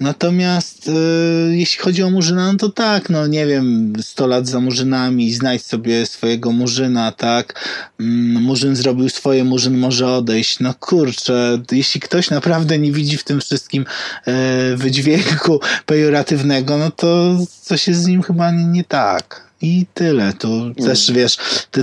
Natomiast 0.00 0.88
e, 0.88 1.56
jeśli 1.56 1.82
chodzi 1.82 2.02
o 2.02 2.10
Murzyna, 2.10 2.52
no 2.52 2.58
to 2.58 2.68
tak, 2.68 3.10
no 3.10 3.26
nie 3.26 3.46
wiem, 3.46 3.92
100 4.00 4.26
lat 4.26 4.48
za 4.48 4.60
Murzynami, 4.60 5.32
znajdź 5.32 5.66
sobie 5.66 6.06
swojego 6.06 6.52
Murzyna, 6.52 7.12
tak? 7.12 7.68
Mm, 8.00 8.42
Murzyn 8.42 8.76
zrobił 8.76 9.08
swoje, 9.08 9.44
Murzyn 9.44 9.78
może 9.78 10.08
odejść. 10.08 10.60
No 10.60 10.74
kurczę, 10.74 11.62
jeśli 11.72 12.00
ktoś 12.00 12.30
naprawdę 12.30 12.78
nie 12.78 12.92
widzi 12.92 13.16
w 13.16 13.24
tym 13.24 13.40
wszystkim 13.40 13.84
e, 14.26 14.76
wydźwięku 14.76 15.60
pejoratywnego, 15.86 16.78
no 16.78 16.90
to 16.90 17.38
coś 17.62 17.88
jest 17.88 18.02
z 18.02 18.06
nim 18.06 18.22
chyba 18.22 18.50
nie 18.50 18.84
tak. 18.84 19.53
I 19.64 19.86
tyle. 19.94 20.32
To 20.32 20.48
mm. 20.48 20.74
też 20.74 21.12
wiesz, 21.12 21.36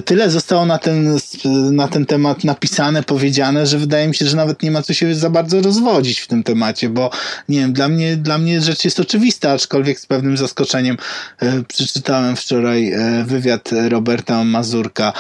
tyle 0.05 0.29
zostało 0.29 0.65
na 0.65 0.77
ten, 0.77 1.17
na 1.71 1.87
ten 1.87 2.05
temat 2.05 2.43
napisane, 2.43 3.03
powiedziane, 3.03 3.67
że 3.67 3.77
wydaje 3.77 4.07
mi 4.07 4.15
się, 4.15 4.25
że 4.25 4.37
nawet 4.37 4.63
nie 4.63 4.71
ma 4.71 4.81
co 4.81 4.93
się 4.93 5.15
za 5.15 5.29
bardzo 5.29 5.61
rozwodzić 5.61 6.19
w 6.19 6.27
tym 6.27 6.43
temacie, 6.43 6.89
bo 6.89 7.09
nie 7.49 7.59
wiem, 7.59 7.73
dla 7.73 7.87
mnie, 7.87 8.17
dla 8.17 8.37
mnie 8.37 8.61
rzecz 8.61 8.85
jest 8.85 8.99
oczywista, 8.99 9.51
aczkolwiek 9.51 9.99
z 9.99 10.05
pewnym 10.05 10.37
zaskoczeniem 10.37 10.97
e, 11.39 11.63
przeczytałem 11.63 12.35
wczoraj 12.35 12.91
e, 12.91 13.23
wywiad 13.27 13.69
Roberta 13.89 14.43
Mazurka 14.43 15.13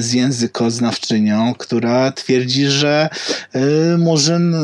z 0.00 0.12
językoznawczynią, 0.12 1.54
która 1.58 2.12
twierdzi, 2.12 2.66
że 2.66 3.08
e, 3.52 3.98
Murzyn 3.98 4.54
e, 4.54 4.58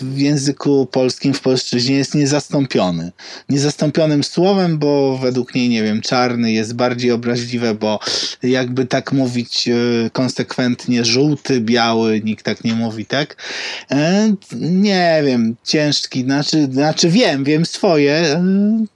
w 0.00 0.18
języku 0.18 0.86
polskim 0.86 1.34
w 1.34 1.40
polszczyźnie 1.40 1.96
jest 1.96 2.14
niezastąpiony. 2.14 3.12
Niezastąpionym 3.48 4.24
słowem, 4.24 4.78
bo 4.78 5.18
według 5.18 5.54
niej, 5.54 5.68
nie 5.68 5.82
wiem, 5.82 6.00
czarny 6.00 6.52
jest 6.52 6.65
jest 6.66 6.76
bardziej 6.76 7.12
obraźliwe, 7.12 7.74
bo 7.74 7.98
jakby 8.42 8.86
tak 8.86 9.12
mówić 9.12 9.68
e, 9.68 9.74
konsekwentnie 10.12 11.04
żółty, 11.04 11.60
biały, 11.60 12.20
nikt 12.24 12.44
tak 12.44 12.64
nie 12.64 12.74
mówi, 12.74 13.06
tak? 13.06 13.36
E, 13.90 14.32
nie 14.60 15.22
wiem, 15.26 15.56
ciężki, 15.64 16.22
znaczy, 16.22 16.68
znaczy 16.72 17.10
wiem, 17.10 17.44
wiem 17.44 17.66
swoje, 17.66 18.12
e, 18.12 18.42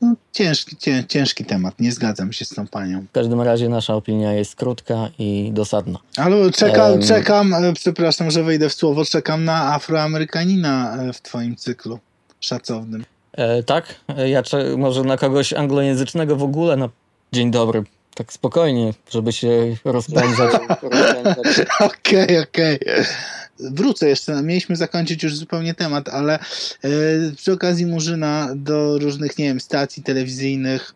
no, 0.01 0.15
ciężki, 0.33 0.77
cię, 0.77 1.05
ciężki 1.09 1.45
temat, 1.45 1.81
nie 1.81 1.93
zgadzam 1.93 2.33
się 2.33 2.45
z 2.45 2.49
tą 2.49 2.67
panią. 2.67 3.07
W 3.11 3.13
każdym 3.13 3.41
razie 3.41 3.69
nasza 3.69 3.95
opinia 3.95 4.33
jest 4.33 4.57
krótka 4.57 5.09
i 5.19 5.51
dosadna. 5.53 5.99
Ale 6.17 6.51
czekam, 6.51 6.93
um, 6.93 7.03
czekam, 7.03 7.55
przepraszam, 7.75 8.31
że 8.31 8.43
wejdę 8.43 8.69
w 8.69 8.75
słowo, 8.75 9.05
czekam 9.05 9.45
na 9.45 9.75
Afroamerykanina 9.75 10.99
w 11.13 11.21
twoim 11.21 11.57
cyklu 11.57 11.99
szacownym. 12.41 13.05
E, 13.33 13.63
tak? 13.63 13.95
Ja 14.27 14.43
może 14.77 15.03
na 15.03 15.17
kogoś 15.17 15.53
anglojęzycznego 15.53 16.37
w 16.37 16.43
ogóle, 16.43 16.77
na 16.77 16.89
Dzień 17.33 17.51
dobry. 17.51 17.83
Tak 18.15 18.33
spokojnie, 18.33 18.95
żeby 19.11 19.33
się 19.33 19.77
rozpędzać. 19.85 20.53
Okej, 21.81 22.39
okej. 22.39 22.81
Okay, 22.81 23.05
Wrócę 23.61 24.09
jeszcze, 24.09 24.43
mieliśmy 24.43 24.77
zakończyć 24.77 25.23
już 25.23 25.37
zupełnie 25.37 25.75
temat, 25.75 26.09
ale 26.09 26.39
yy, 26.83 27.33
przy 27.37 27.53
okazji 27.53 27.87
Murzyna 27.87 28.49
do 28.55 28.99
różnych, 28.99 29.39
nie 29.39 29.45
wiem, 29.45 29.61
stacji 29.61 30.03
telewizyjnych, 30.03 30.95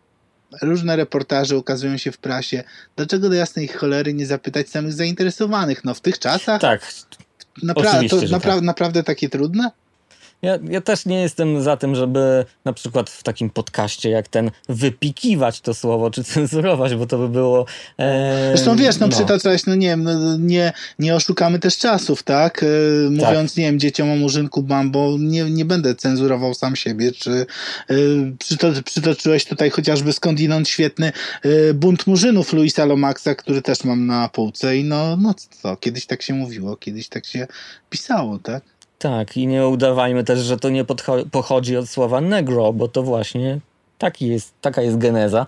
różne 0.61 0.95
reportaże 0.95 1.57
ukazują 1.57 1.97
się 1.97 2.11
w 2.11 2.17
prasie. 2.17 2.63
Dlaczego 2.95 3.29
do 3.29 3.35
jasnej 3.35 3.67
cholery 3.67 4.13
nie 4.13 4.25
zapytać 4.25 4.69
samych 4.69 4.93
zainteresowanych? 4.93 5.83
No 5.83 5.93
w 5.93 6.01
tych 6.01 6.19
czasach? 6.19 6.61
Tak. 6.61 6.93
Napra 7.63 8.01
to 8.09 8.21
napra 8.31 8.55
tak. 8.55 8.63
naprawdę 8.63 9.03
takie 9.03 9.29
trudne? 9.29 9.71
Ja, 10.41 10.59
ja 10.69 10.81
też 10.81 11.05
nie 11.05 11.21
jestem 11.21 11.61
za 11.61 11.77
tym, 11.77 11.95
żeby 11.95 12.45
na 12.65 12.73
przykład 12.73 13.09
w 13.09 13.23
takim 13.23 13.49
podcaście 13.49 14.09
jak 14.09 14.27
ten 14.27 14.51
wypikiwać 14.69 15.61
to 15.61 15.73
słowo, 15.73 16.11
czy 16.11 16.23
cenzurować, 16.33 16.95
bo 16.95 17.05
to 17.05 17.17
by 17.17 17.29
było... 17.29 17.65
E, 17.99 18.51
Zresztą 18.55 18.75
wiesz, 18.75 18.99
no, 18.99 19.07
no. 19.07 19.15
przytaczałeś, 19.15 19.65
no 19.65 19.75
nie 19.75 19.87
wiem, 19.87 20.03
no, 20.03 20.37
nie, 20.37 20.73
nie 20.99 21.15
oszukamy 21.15 21.59
też 21.59 21.77
czasów, 21.77 22.23
tak? 22.23 22.63
E, 22.63 23.09
mówiąc, 23.09 23.51
tak. 23.51 23.57
nie 23.57 23.63
wiem, 23.63 23.79
dzieciom 23.79 24.11
o 24.11 24.15
murzynku 24.15 24.63
Bambo, 24.63 25.15
nie, 25.19 25.43
nie 25.43 25.65
będę 25.65 25.95
cenzurował 25.95 26.53
sam 26.53 26.75
siebie, 26.75 27.11
czy 27.11 27.31
e, 27.31 27.45
przyto, 28.39 28.71
przytoczyłeś 28.85 29.45
tutaj 29.45 29.69
chociażby 29.69 30.13
skądinąd 30.13 30.69
świetny 30.69 31.11
e, 31.41 31.73
bunt 31.73 32.07
murzynów 32.07 32.53
Luisa 32.53 32.85
Lomaxa, 32.85 33.35
który 33.37 33.61
też 33.61 33.83
mam 33.83 34.05
na 34.05 34.29
półce 34.29 34.77
i 34.77 34.83
no, 34.83 35.17
no 35.17 35.33
co, 35.61 35.75
kiedyś 35.75 36.05
tak 36.05 36.21
się 36.21 36.33
mówiło, 36.33 36.77
kiedyś 36.77 37.09
tak 37.09 37.25
się 37.25 37.47
pisało, 37.89 38.39
tak? 38.39 38.74
Tak, 38.99 39.37
i 39.37 39.47
nie 39.47 39.67
udawajmy 39.67 40.23
też, 40.23 40.39
że 40.39 40.57
to 40.57 40.69
nie 40.69 40.85
pochodzi 41.31 41.77
od 41.77 41.89
słowa 41.89 42.21
negro, 42.21 42.73
bo 42.73 42.87
to 42.87 43.03
właśnie 43.03 43.59
taki 43.97 44.27
jest, 44.27 44.53
taka 44.61 44.81
jest 44.81 44.97
geneza. 44.97 45.45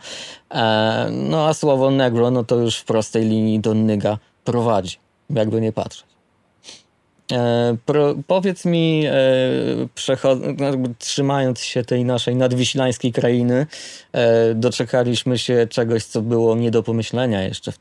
E, 0.52 1.08
no 1.12 1.48
a 1.48 1.54
słowo 1.54 1.92
negro, 1.92 2.32
no 2.32 2.44
to 2.44 2.56
już 2.56 2.78
w 2.78 2.86
prostej 2.86 3.26
linii 3.26 3.60
do 3.60 3.74
nyga 3.74 4.18
prowadzi, 4.44 4.98
jakby 5.30 5.62
nie 5.62 5.72
patrzeć. 5.72 6.18
E, 7.32 7.78
pro, 7.86 8.16
powiedz 8.28 8.66
mi, 8.66 9.04
e, 9.06 9.14
jakby 10.60 10.90
trzymając 11.00 11.62
się 11.62 11.84
tej 11.84 12.06
naszej 12.06 12.36
nadwiślańskiej 12.36 13.12
krainy, 13.12 13.66
e, 14.14 14.54
doczekaliśmy 14.54 15.38
się 15.38 15.68
czegoś, 15.70 16.04
co 16.04 16.22
było 16.22 16.56
nie 16.56 16.72
do 16.72 16.84
pomyślenia 16.84 17.42
jeszcze 17.42 17.72
w, 17.72 17.80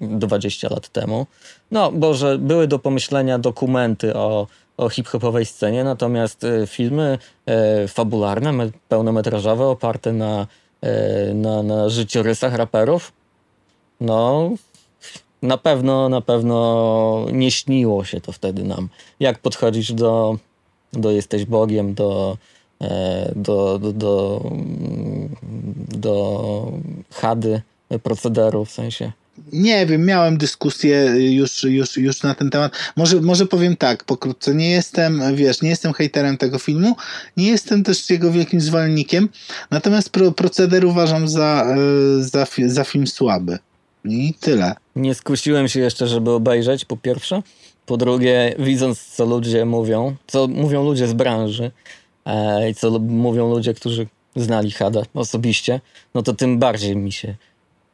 20 0.00 0.68
lat 0.68 0.88
temu. 0.88 1.26
No, 1.70 1.92
bo 1.92 2.14
że 2.14 2.38
były 2.38 2.68
do 2.68 2.78
pomyślenia 2.78 3.38
dokumenty 3.38 4.14
o 4.14 4.46
o 4.76 4.88
hip-hopowej 4.88 5.46
scenie, 5.46 5.84
natomiast 5.84 6.44
e, 6.44 6.66
filmy 6.66 7.18
e, 7.46 7.88
fabularne, 7.88 8.70
pełnometrażowe, 8.88 9.66
oparte 9.66 10.12
na, 10.12 10.46
e, 10.80 11.34
na, 11.34 11.62
na 11.62 11.88
życiorysach 11.88 12.54
raperów, 12.54 13.12
no 14.00 14.50
na 15.42 15.58
pewno, 15.58 16.08
na 16.08 16.20
pewno 16.20 17.26
nie 17.32 17.50
śniło 17.50 18.04
się 18.04 18.20
to 18.20 18.32
wtedy 18.32 18.64
nam. 18.64 18.88
Jak 19.20 19.38
podchodzisz 19.38 19.92
do, 19.92 20.38
do 20.92 21.10
jesteś 21.10 21.44
Bogiem, 21.44 21.94
do, 21.94 22.36
do, 23.36 23.78
do, 23.78 23.92
do, 23.92 24.40
do 25.88 26.72
chady 27.12 27.62
procederu, 28.02 28.64
w 28.64 28.70
sensie 28.70 29.12
nie 29.52 29.86
wiem, 29.86 30.06
miałem 30.06 30.36
dyskusję 30.38 31.04
już, 31.34 31.62
już, 31.64 31.96
już 31.96 32.22
na 32.22 32.34
ten 32.34 32.50
temat. 32.50 32.72
Może, 32.96 33.20
może 33.20 33.46
powiem 33.46 33.76
tak, 33.76 34.04
pokrótce. 34.04 34.54
Nie 34.54 34.70
jestem, 34.70 35.36
wiesz, 35.36 35.62
nie 35.62 35.68
jestem 35.68 35.92
hejterem 35.92 36.36
tego 36.36 36.58
filmu, 36.58 36.96
nie 37.36 37.48
jestem 37.48 37.84
też 37.84 38.10
jego 38.10 38.32
wielkim 38.32 38.60
zwolennikiem, 38.60 39.28
natomiast 39.70 40.10
pro, 40.10 40.32
proceder 40.32 40.84
uważam 40.84 41.28
za, 41.28 41.66
e, 42.18 42.22
za, 42.22 42.46
za 42.66 42.84
film 42.84 43.06
słaby. 43.06 43.58
I 44.04 44.34
tyle. 44.40 44.74
Nie 44.96 45.14
skusiłem 45.14 45.68
się 45.68 45.80
jeszcze, 45.80 46.06
żeby 46.06 46.30
obejrzeć, 46.30 46.84
po 46.84 46.96
pierwsze. 46.96 47.42
Po 47.86 47.96
drugie, 47.96 48.54
widząc, 48.58 49.02
co 49.02 49.24
ludzie 49.24 49.64
mówią, 49.64 50.16
co 50.26 50.48
mówią 50.48 50.84
ludzie 50.84 51.08
z 51.08 51.12
branży 51.12 51.70
e, 52.26 52.70
i 52.70 52.74
co 52.74 52.98
mówią 52.98 53.50
ludzie, 53.50 53.74
którzy 53.74 54.06
znali 54.36 54.70
Hada 54.70 55.02
osobiście, 55.14 55.80
no 56.14 56.22
to 56.22 56.32
tym 56.32 56.58
bardziej 56.58 56.96
mi 56.96 57.12
się 57.12 57.34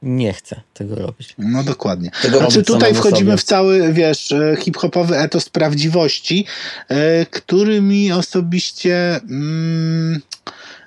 nie 0.03 0.33
chcę 0.33 0.61
tego 0.75 0.95
robić. 0.95 1.35
No 1.39 1.65
dokładnie. 1.65 2.11
Tego 2.23 2.39
znaczy 2.39 2.63
tutaj 2.63 2.95
wchodzimy 2.95 3.31
sobie. 3.31 3.37
w 3.37 3.45
cały, 3.45 3.93
wiesz, 3.93 4.33
e, 4.33 4.57
hip-hopowy 4.61 5.19
etos 5.19 5.49
prawdziwości, 5.49 6.47
e, 6.89 7.27
który 7.27 7.83
mi 7.83 8.13
osobiście 8.13 9.21
mm, 9.31 10.21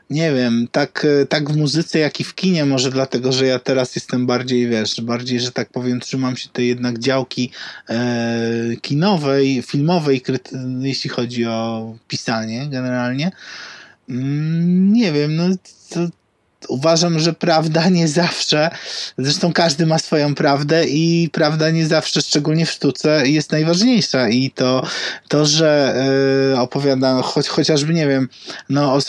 nie 0.09 0.33
wiem, 0.33 0.67
tak, 0.71 1.05
e, 1.21 1.25
tak 1.25 1.49
w 1.49 1.57
muzyce, 1.57 1.99
jak 1.99 2.19
i 2.19 2.23
w 2.23 2.35
kinie, 2.35 2.65
może 2.65 2.91
dlatego, 2.91 3.31
że 3.31 3.45
ja 3.45 3.59
teraz 3.59 3.95
jestem 3.95 4.25
bardziej, 4.25 4.67
wiesz, 4.67 5.01
bardziej, 5.01 5.39
że 5.39 5.51
tak 5.51 5.69
powiem, 5.69 5.99
trzymam 5.99 6.37
się 6.37 6.49
tej 6.49 6.67
jednak 6.67 6.99
działki 6.99 7.51
e, 7.89 8.75
kinowej, 8.81 9.61
filmowej, 9.61 10.23
jeśli 10.79 11.09
chodzi 11.09 11.45
o 11.45 11.93
pisanie 12.07 12.67
generalnie. 12.69 13.31
Mm, 14.09 14.93
nie 14.93 15.11
wiem, 15.11 15.35
no 15.35 15.43
to, 15.89 16.07
uważam, 16.67 17.19
że 17.19 17.33
prawda 17.33 17.89
nie 17.89 18.07
zawsze, 18.07 18.69
zresztą 19.17 19.53
każdy 19.53 19.85
ma 19.85 19.99
swoją 19.99 20.35
prawdę 20.35 20.85
i 20.85 21.29
prawda 21.31 21.71
nie 21.71 21.87
zawsze, 21.87 22.21
szczególnie 22.21 22.65
w 22.65 22.71
sztuce, 22.71 23.27
jest 23.27 23.51
najważniejsza 23.51 24.29
i 24.29 24.51
to, 24.51 24.87
to 25.27 25.45
że 25.45 25.95
yy, 26.51 26.59
opowiada 26.59 27.21
choć, 27.21 27.47
chociażby, 27.47 27.93
nie 27.93 28.07
wiem, 28.07 28.29
no, 28.69 28.93
o, 28.93 28.99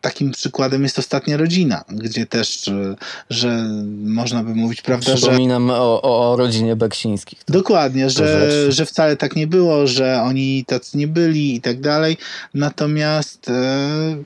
takim 0.00 0.30
przykładem 0.30 0.82
jest 0.82 0.98
Ostatnia 0.98 1.36
Rodzina, 1.36 1.84
gdzie 1.88 2.26
też, 2.26 2.68
e, 2.68 2.96
że 3.30 3.66
można 4.04 4.44
by 4.44 4.54
mówić, 4.54 4.82
prawda, 4.82 5.16
że... 5.16 5.16
Przypominam 5.16 5.70
o, 5.70 6.02
o, 6.02 6.32
o 6.32 6.36
rodzinie 6.36 6.76
Beksińskich. 6.76 7.38
Dokładnie, 7.48 8.10
że, 8.10 8.50
rzecz. 8.50 8.74
że 8.74 8.86
wcale 8.86 9.16
tak 9.16 9.36
nie 9.36 9.46
było, 9.46 9.86
że 9.86 10.22
oni 10.22 10.64
tacy 10.64 10.98
nie 10.98 11.08
byli 11.08 11.54
i 11.54 11.60
tak 11.60 11.80
dalej. 11.80 12.16
Natomiast 12.54 13.48
e, 13.48 14.16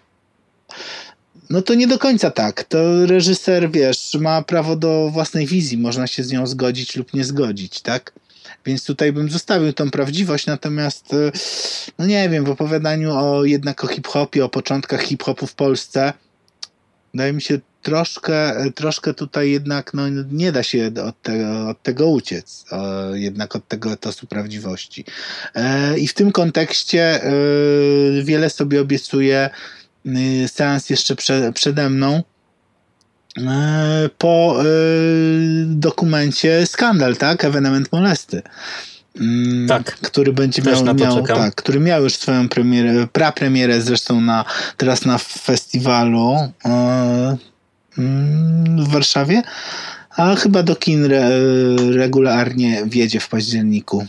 no 1.51 1.63
to 1.63 1.75
nie 1.75 1.87
do 1.87 1.99
końca 1.99 2.31
tak. 2.31 2.65
To 2.65 3.07
reżyser, 3.07 3.71
wiesz, 3.71 4.17
ma 4.21 4.43
prawo 4.43 4.77
do 4.77 5.11
własnej 5.13 5.47
wizji, 5.47 5.79
można 5.79 6.07
się 6.07 6.25
z 6.25 6.33
nią 6.33 6.47
zgodzić 6.47 6.97
lub 6.97 7.15
nie 7.15 7.25
zgodzić, 7.25 7.81
tak? 7.81 8.13
Więc 8.67 8.85
tutaj 8.85 9.13
bym 9.13 9.31
zostawił 9.31 9.73
tą 9.73 9.91
prawdziwość, 9.91 10.47
natomiast 10.47 11.15
e, 11.15 11.33
no 11.99 12.07
nie 12.07 12.29
wiem, 12.29 12.45
w 12.45 12.51
opowiadaniu 12.51 13.17
o 13.17 13.45
jednak 13.45 13.85
o 13.85 13.87
hip-hopie, 13.87 14.45
o 14.45 14.49
początkach 14.49 15.03
hip-hopu 15.03 15.47
w 15.47 15.55
Polsce 15.55 16.13
wydaje 17.15 17.33
mi 17.33 17.43
się 17.43 17.59
troszkę, 17.83 18.65
troszkę 18.75 19.15
tutaj 19.15 19.51
jednak 19.51 19.95
no, 19.95 20.03
nie 20.33 20.53
da 20.53 20.63
się 20.63 20.91
od 21.09 21.23
tego, 21.23 21.69
od 21.69 21.83
tego 21.83 22.09
uciec, 22.09 22.65
e, 22.73 23.19
jednak 23.19 23.57
od 23.57 23.69
tego 23.69 23.93
etosu 23.93 24.27
prawdziwości. 24.27 25.05
E, 25.55 25.99
I 25.99 26.09
w 26.09 26.15
tym 26.15 26.33
kontekście 26.33 27.23
e, 27.23 27.33
wiele 28.23 28.51
sobie 28.51 28.81
obiecuję 28.81 29.51
seans 30.47 30.91
jeszcze 30.91 31.17
prze, 31.17 31.53
przede 31.53 31.91
mną 31.91 32.23
e, 33.39 34.11
po 34.19 34.57
e, 34.61 34.65
dokumencie 35.67 36.67
Skandal, 36.67 37.17
tak? 37.17 37.45
Ewenement 37.45 37.93
molesty. 37.93 38.43
Mm, 39.21 39.69
Tak. 39.69 39.95
Który 39.95 40.33
będzie 40.33 40.63
miał, 40.63 40.95
miał 40.95 41.23
tak, 41.23 41.55
który 41.55 41.81
miał 41.81 42.03
już 42.03 42.15
swoją 42.15 42.49
premierę, 42.49 43.07
prapremierę 43.13 43.81
zresztą 43.81 44.21
na, 44.21 44.45
teraz 44.77 45.05
na 45.05 45.19
festiwalu 45.19 46.35
e, 46.65 47.37
mm, 47.99 48.85
w 48.85 48.89
Warszawie, 48.89 49.43
a 50.11 50.35
chyba 50.35 50.63
do 50.63 50.77
kin 50.77 51.05
re, 51.05 51.31
regularnie 51.91 52.83
wjedzie 52.87 53.21
w 53.21 53.29
październiku. 53.29 54.07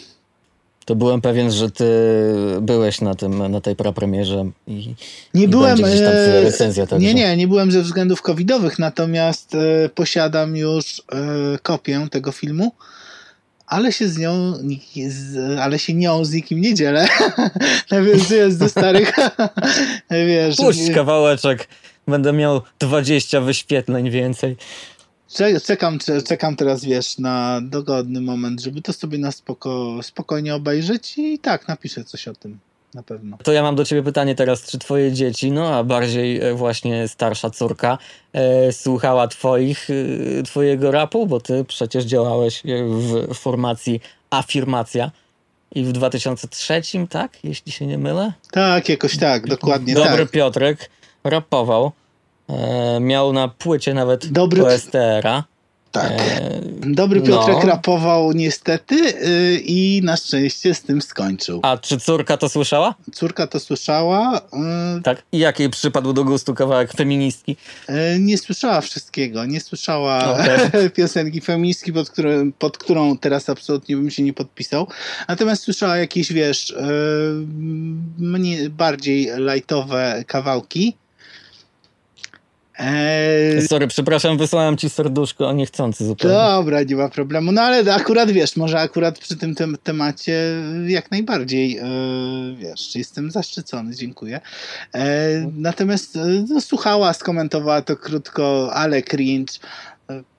To 0.86 0.96
byłem 0.96 1.22
pewien, 1.22 1.52
że 1.52 1.72
ty 1.72 1.86
byłeś 2.62 3.02
na 3.02 3.16
tym, 3.16 3.52
na 3.52 3.62
tej 3.62 3.76
prapremierze 3.76 4.46
i 4.68 4.96
Nie 5.34 5.44
I 5.44 5.48
byłem. 5.48 5.86
e, 5.86 6.42
recenzja 6.42 6.88
także. 6.88 7.08
nie, 7.08 7.14
nie, 7.14 7.38
nie 7.38 7.48
byłem 7.48 7.72
ze 7.72 7.82
względów 7.82 8.22
covidowych, 8.22 8.80
natomiast 8.80 9.56
e, 9.56 9.90
posiadam 9.90 10.58
już 10.58 11.00
e, 11.12 11.60
kopię 11.64 12.08
tego 12.12 12.32
filmu, 12.32 12.72
ale 13.68 13.92
się 13.92 14.08
z 14.08 14.18
nią, 14.18 14.54
z, 15.08 15.60
ale 15.60 15.80
się 15.80 15.94
nią 15.94 16.26
z 16.26 16.32
nikim 16.34 16.62
nie 16.62 16.74
dzielę. 16.74 17.08
Nawiązując 17.92 18.58
do 18.58 18.70
starych, 18.70 19.14
wiesz, 20.28 20.56
puść 20.56 20.92
kawałeczek. 20.96 21.68
Będę 22.08 22.34
miał 22.34 22.62
20 22.80 23.42
wyświetleń 23.42 24.10
więcej. 24.10 24.58
Cze- 25.30 25.62
czekam, 25.62 26.00
cze- 26.00 26.22
czekam 26.22 26.56
teraz, 26.56 26.86
wiesz, 26.86 27.18
na 27.18 27.60
dogodny 27.64 28.22
moment, 28.22 28.62
żeby 28.62 28.82
to 28.82 28.94
sobie 28.94 29.18
na 29.18 29.32
spoko, 29.32 30.00
spokojnie 30.04 30.56
obejrzeć 30.56 31.18
i 31.18 31.40
tak, 31.40 31.68
napiszę 31.68 32.04
coś 32.04 32.28
o 32.28 32.34
tym, 32.34 32.60
na 32.94 33.04
pewno. 33.04 33.38
To 33.44 33.52
ja 33.52 33.64
mam 33.64 33.76
do 33.76 33.86
ciebie 33.86 34.04
pytanie 34.04 34.36
teraz, 34.36 34.64
czy 34.64 34.80
twoje 34.80 35.12
dzieci, 35.12 35.52
no 35.52 35.76
a 35.76 35.84
bardziej 35.84 36.42
e, 36.42 36.54
właśnie 36.54 37.08
starsza 37.08 37.50
córka, 37.50 37.98
e, 38.34 38.72
słuchała 38.74 39.28
twoich, 39.28 39.88
e, 40.40 40.44
twojego 40.44 40.92
rapu, 40.92 41.28
bo 41.28 41.40
ty 41.40 41.66
przecież 41.68 42.06
działałeś 42.06 42.66
e, 42.66 42.70
w 42.88 43.34
formacji 43.34 44.00
Afirmacja 44.30 45.12
i 45.76 45.84
w 45.84 45.92
2003, 45.92 46.82
tak? 47.10 47.44
Jeśli 47.44 47.72
się 47.72 47.88
nie 47.88 47.98
mylę? 47.98 48.34
Tak, 48.52 48.90
jakoś 48.90 49.18
tak, 49.18 49.48
dokładnie 49.48 49.94
Dobry 49.94 50.18
tak. 50.26 50.32
Piotrek 50.32 50.90
rapował. 51.24 51.92
E, 52.50 53.00
miał 53.00 53.34
na 53.34 53.48
płycie 53.48 53.94
nawet 53.94 54.26
Dobry- 54.32 54.66
OSTR-a. 54.66 55.44
tak. 55.92 56.12
E, 56.12 56.62
Dobry 56.88 57.22
Piotrek 57.22 57.58
no. 57.64 57.70
rapował 57.70 58.32
niestety 58.32 58.96
yy, 58.96 59.60
i 59.66 60.02
na 60.04 60.18
szczęście 60.18 60.74
z 60.74 60.82
tym 60.82 61.02
skończył. 61.02 61.60
a 61.64 61.78
czy 61.78 61.98
córka 62.00 62.38
to 62.38 62.50
słyszała? 62.50 62.96
Córka 63.14 63.48
to 63.48 63.60
słyszała, 63.60 64.42
yy, 64.96 65.02
Tak. 65.02 65.24
I 65.32 65.40
jak 65.40 65.60
jej 65.60 65.70
przypadł 65.70 66.14
do 66.14 66.24
gustu 66.24 66.54
kawałek 66.54 66.94
feministki? 66.94 67.56
yy, 67.90 67.96
nie 68.20 68.38
słyszała 68.38 68.82
wszystkiego, 68.82 69.46
nie 69.46 69.60
słyszała 69.60 70.24
Okej. 70.34 70.90
piosenki 70.92 71.42
feministki, 71.42 71.94
pod, 71.94 72.10
którą- 72.10 72.52
pod 72.60 72.78
którą 72.78 73.18
teraz 73.18 73.50
absolutnie 73.50 73.96
bym 73.96 74.10
się 74.12 74.24
nie 74.24 74.34
podpisał. 74.34 74.88
Natomiast 75.28 75.64
słyszała 75.64 75.98
jakieś, 75.98 76.34
wiesz, 76.34 76.70
yy, 76.70 77.46
mnie 78.18 78.70
bardziej 78.70 79.30
lightowe 79.38 80.24
kawałki. 80.28 80.96
Eee, 82.80 83.68
Sorry, 83.68 83.88
przepraszam, 83.88 84.38
wysłałem 84.38 84.78
ci 84.78 84.90
serduszko 84.90 85.54
niechcący 85.54 86.06
zupełnie. 86.06 86.38
Dobra, 86.38 86.84
nie 86.84 86.96
ma 86.96 87.10
problemu. 87.10 87.52
No 87.52 87.62
ale 87.62 87.94
akurat 87.94 88.32
wiesz, 88.32 88.56
może 88.56 88.80
akurat 88.80 89.20
przy 89.20 89.36
tym 89.38 89.56
tem 89.56 89.78
temacie 89.84 90.42
jak 90.88 91.12
najbardziej 91.12 91.78
e, 91.78 91.86
wiesz, 92.58 92.96
jestem 92.96 93.32
zaszczycony, 93.32 93.96
dziękuję. 93.96 94.42
E, 94.96 95.28
natomiast 95.56 96.16
e, 96.16 96.20
no, 96.50 96.62
słuchała, 96.62 97.14
skomentowała 97.14 97.82
to 97.82 97.96
krótko, 97.96 98.70
ale 98.74 99.02
cringe. 99.02 99.54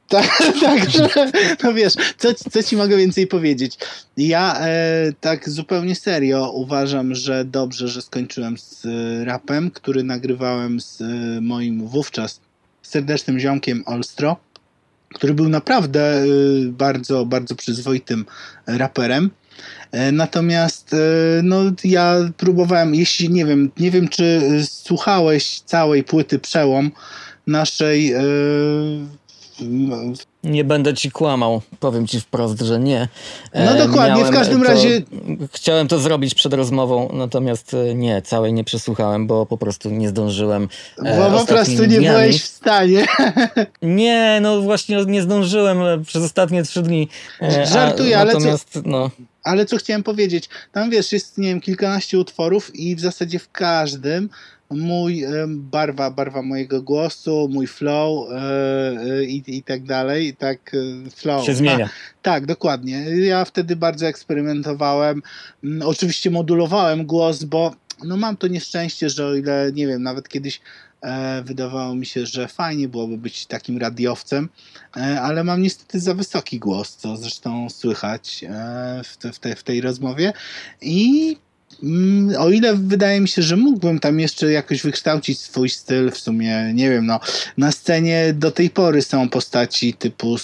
E, 0.06 0.08
Tak, 0.08 0.30
także, 0.60 1.08
no 1.62 1.74
wiesz, 1.74 1.94
co, 2.18 2.34
co 2.50 2.62
ci 2.62 2.76
mogę 2.76 2.96
więcej 2.96 3.26
powiedzieć? 3.26 3.78
Ja 4.16 4.60
e, 4.60 5.12
tak 5.20 5.50
zupełnie 5.50 5.94
serio 5.94 6.50
uważam, 6.50 7.14
że 7.14 7.44
dobrze, 7.44 7.88
że 7.88 8.02
skończyłem 8.02 8.58
z 8.58 8.86
e, 8.86 9.24
rapem, 9.24 9.70
który 9.70 10.04
nagrywałem 10.04 10.80
z 10.80 11.00
e, 11.00 11.04
moim 11.40 11.86
wówczas 11.88 12.40
serdecznym 12.82 13.38
ziomkiem 13.38 13.82
Olstro 13.86 14.36
który 15.14 15.34
był 15.34 15.48
naprawdę 15.48 16.24
y, 16.24 16.68
bardzo, 16.72 17.26
bardzo 17.26 17.54
przyzwoitym 17.54 18.24
raperem. 18.66 19.30
E, 19.92 20.12
Natomiast 20.12 20.94
e, 20.94 20.96
no, 21.42 21.62
ja 21.84 22.16
próbowałem, 22.36 22.94
jeśli 22.94 23.30
nie 23.30 23.46
wiem, 23.46 23.70
nie 23.78 23.90
wiem, 23.90 24.08
czy 24.08 24.40
słuchałeś 24.64 25.60
całej 25.60 26.04
płyty 26.04 26.38
Przełom 26.38 26.90
naszej. 27.46 28.12
e, 28.12 28.20
w- 28.20 29.25
Nie 30.44 30.64
będę 30.64 30.94
ci 30.94 31.10
kłamał, 31.10 31.62
powiem 31.80 32.06
ci 32.06 32.20
wprost, 32.20 32.60
że 32.60 32.78
nie. 32.80 33.08
No 33.54 33.74
dokładnie, 33.86 34.24
w 34.24 34.30
każdym 34.30 34.62
to, 34.62 34.68
razie- 34.68 35.02
Chciałem 35.52 35.88
to 35.88 35.98
zrobić 35.98 36.34
przed 36.34 36.54
rozmową, 36.54 37.10
natomiast 37.12 37.74
e, 37.74 37.94
nie, 37.94 38.22
całej 38.22 38.52
nie 38.52 38.64
przesłuchałem, 38.64 39.26
bo 39.26 39.46
po 39.46 39.58
prostu 39.58 39.90
nie 39.90 40.08
zdążyłem. 40.08 40.68
e, 41.04 41.30
Bo 41.30 41.38
po 41.40 41.46
prostu 41.46 41.72
nie 41.72 41.86
dniami. 41.88 42.06
byłeś 42.06 42.42
w 42.42 42.46
stanie. 42.46 43.06
Nie, 43.82 44.38
no 44.42 44.60
właśnie 44.60 45.04
nie 45.04 45.22
zdążyłem 45.22 45.82
e, 45.82 46.04
przez 46.04 46.22
ostatnie 46.24 46.62
trzy 46.62 46.82
dni. 46.82 47.08
e, 47.42 47.66
Żartuję, 47.66 48.18
ale 48.18 48.32
co- 48.32 48.38
Natomiast, 48.38 48.78
no, 48.84 49.10
Ale 49.44 49.66
co 49.66 49.76
chciałem 49.76 50.02
powiedzieć, 50.02 50.48
tam 50.72 50.90
wiesz, 50.90 51.12
jest, 51.12 51.38
nie 51.38 51.48
wiem, 51.48 51.60
kilkanaście 51.60 52.18
utworów 52.18 52.74
i 52.74 52.96
w 52.96 53.00
zasadzie 53.00 53.38
w 53.38 53.50
każdym 53.52 54.28
mój 54.70 55.24
barwa, 55.48 56.10
barwa 56.10 56.42
mojego 56.42 56.82
głosu, 56.82 57.48
mój 57.52 57.66
flow 57.66 58.30
e, 58.30 59.24
i, 59.24 59.56
i 59.56 59.62
tak 59.62 59.82
dalej, 59.82 60.26
i 60.26 60.36
tak 60.36 60.74
e, 60.74 61.10
flow. 61.10 61.46
się 61.46 61.54
zmienia. 61.54 61.86
A, 61.86 62.22
tak, 62.22 62.46
dokładnie. 62.46 62.98
Ja 63.26 63.44
wtedy 63.44 63.76
bardzo 63.76 64.06
eksperymentowałem. 64.06 65.22
Oczywiście 65.84 66.30
modulowałem 66.30 67.06
głos, 67.06 67.44
bo 67.44 67.74
no 68.04 68.16
mam 68.16 68.36
to 68.36 68.46
nieszczęście, 68.46 69.10
że 69.10 69.26
o 69.26 69.34
ile, 69.34 69.70
nie 69.74 69.86
wiem, 69.86 70.02
nawet 70.02 70.28
kiedyś 70.28 70.60
e, 71.00 71.42
wydawało 71.42 71.94
mi 71.94 72.06
się, 72.06 72.26
że 72.26 72.48
fajnie 72.48 72.88
byłoby 72.88 73.18
być 73.18 73.46
takim 73.46 73.78
radiowcem, 73.78 74.48
e, 74.96 75.20
ale 75.20 75.44
mam 75.44 75.62
niestety 75.62 76.00
za 76.00 76.14
wysoki 76.14 76.58
głos, 76.58 76.96
co 76.96 77.16
zresztą 77.16 77.70
słychać 77.70 78.44
e, 78.48 79.00
w, 79.04 79.16
te, 79.16 79.32
w, 79.32 79.38
te, 79.38 79.56
w 79.56 79.62
tej 79.62 79.80
rozmowie 79.80 80.32
i 80.80 81.36
o 82.38 82.50
ile 82.50 82.76
wydaje 82.76 83.20
mi 83.20 83.28
się, 83.28 83.42
że 83.42 83.56
mógłbym 83.56 83.98
tam 83.98 84.20
jeszcze 84.20 84.52
jakoś 84.52 84.82
wykształcić 84.82 85.40
swój 85.40 85.68
styl, 85.68 86.10
w 86.10 86.18
sumie 86.18 86.72
nie 86.74 86.90
wiem, 86.90 87.06
no 87.06 87.20
na 87.56 87.72
scenie 87.72 88.32
do 88.34 88.50
tej 88.50 88.70
pory 88.70 89.02
są 89.02 89.28
postaci 89.28 89.94
typu 89.94 90.36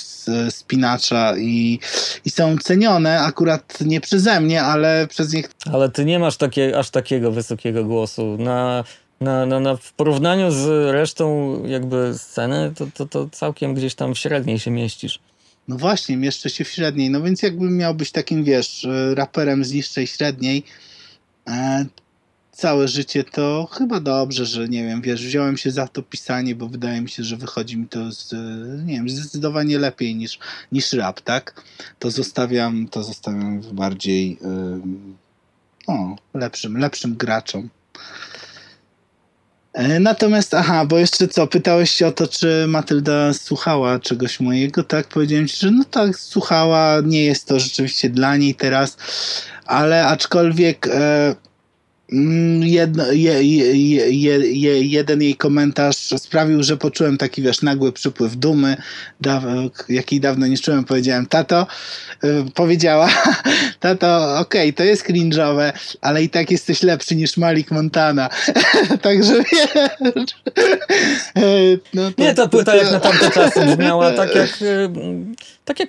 Spinacza 0.51 1.37
i, 1.39 1.79
i 2.25 2.31
są 2.31 2.59
cenione 2.59 3.21
akurat 3.21 3.79
nie 3.81 4.01
przeze 4.01 4.41
mnie, 4.41 4.63
ale 4.63 5.07
przez 5.11 5.33
niech 5.33 5.51
Ale 5.73 5.89
ty 5.89 6.05
nie 6.05 6.19
masz 6.19 6.37
takie, 6.37 6.79
aż 6.79 6.91
takiego 6.91 7.33
wysokiego 7.33 7.85
głosu. 7.85 8.37
Na, 8.39 8.85
na, 9.21 9.47
na, 9.47 9.61
na, 9.61 9.77
w 9.77 9.93
porównaniu 9.93 10.51
z 10.51 10.93
resztą 10.93 11.57
jakby 11.67 12.15
sceny, 12.19 12.73
to, 12.77 12.87
to, 12.95 13.07
to 13.07 13.29
całkiem 13.29 13.75
gdzieś 13.75 13.95
tam 13.95 14.15
w 14.15 14.19
średniej 14.19 14.59
się 14.59 14.71
mieścisz. 14.71 15.19
No 15.69 15.77
właśnie, 15.77 16.17
mieszczę 16.17 16.51
się 16.51 16.65
w 16.65 16.69
średniej. 16.69 17.11
No 17.11 17.23
więc 17.23 17.43
jakbym 17.43 17.77
miał 17.77 17.95
być 17.95 18.13
takim, 18.13 18.45
wiesz, 18.45 18.87
raperem 19.15 19.65
z 19.65 19.73
niższej 19.73 20.07
średniej 20.07 20.65
całe 22.53 22.89
życie, 22.89 23.25
to 23.25 23.69
chyba 23.73 24.01
dobrze, 24.01 24.47
że 24.47 24.69
nie 24.69 24.85
wiem, 24.85 25.03
wiesz, 25.03 25.27
wziąłem 25.27 25.57
się 25.57 25.71
za 25.71 25.89
to 25.89 26.03
pisanie, 26.03 26.55
bo 26.55 26.69
wydaje 26.69 27.01
mi 27.01 27.09
się, 27.09 27.25
że 27.25 27.37
wychodzi 27.37 27.77
mi 27.77 27.89
to 27.89 28.13
z, 28.13 28.33
e, 28.33 28.37
nie 28.85 28.95
wiem, 28.95 29.09
zdecydowanie 29.09 29.79
lepiej 29.79 30.17
niż, 30.17 30.39
niż 30.73 30.93
rap, 30.93 31.21
tak? 31.21 31.63
To 31.99 32.11
zostawiam, 32.11 32.89
to 32.89 33.03
zostawiam 33.03 33.61
bardziej 33.73 34.39
e, 34.45 34.81
no, 35.89 36.17
lepszym, 36.35 36.79
lepszym 36.79 37.17
graczom. 37.17 37.69
E, 39.73 40.01
Natomiast, 40.01 40.55
aha, 40.55 40.87
bo 40.87 40.99
jeszcze 40.99 41.29
co, 41.29 41.47
pytałeś 41.47 41.91
się 41.91 42.07
o 42.07 42.13
to, 42.13 42.29
czy 42.29 42.65
Matylda 42.69 43.33
słuchała 43.33 43.99
czegoś 43.99 44.41
mojego, 44.41 44.85
tak? 44.85 45.07
Powiedziałem 45.09 45.49
ci, 45.49 45.57
że 45.57 45.71
no 45.71 45.85
tak, 45.85 46.19
słuchała, 46.19 47.01
nie 47.05 47.25
jest 47.25 47.49
to 47.49 47.61
rzeczywiście 47.61 48.11
dla 48.11 48.37
niej 48.37 48.55
teraz, 48.55 48.97
ale 49.67 50.07
aczkolwiek 50.07 50.87
e, 50.87 51.35
jedno, 52.61 53.13
je, 53.13 53.45
je, 53.45 53.77
je, 53.77 54.11
je, 54.11 54.53
je, 54.53 54.83
jeden 54.83 55.23
jej 55.23 55.37
komentarz 55.37 55.97
sprawił, 55.97 56.63
że 56.63 56.77
poczułem 56.77 57.19
taki, 57.19 57.43
wiesz, 57.43 57.63
nagły 57.63 57.93
przypływ 57.93 58.37
dumy, 58.37 58.77
da, 59.21 59.43
jakiej 59.89 60.21
dawno 60.21 60.47
nie 60.47 60.59
czułem. 60.59 60.85
Powiedziałem, 60.85 61.27
tato, 61.27 61.67
e, 62.25 62.45
powiedziała, 62.55 63.09
tato, 63.81 64.39
okej, 64.39 64.75
to 64.75 64.85
jest 64.85 65.07
cringe'owe, 65.07 65.73
ale 66.01 66.23
i 66.23 66.29
tak 66.29 66.51
jesteś 66.51 66.83
lepszy 66.83 67.17
niż 67.17 67.37
Malik 67.37 67.71
Montana. 67.71 68.29
Także 69.03 69.35
wiesz. 69.53 69.71
e, 71.37 71.43
No 71.95 72.11
Nie, 72.19 72.35
ta 72.35 72.49
płyta 72.49 72.77
jak 72.77 72.93
na 72.93 73.01
tamte 73.01 73.31
czasy 73.31 73.67
brzmiała 73.67 74.11
tak 74.11 74.35
jak, 74.35 74.49
e, 74.63 74.93
tak 75.65 75.81
jak 75.81 75.89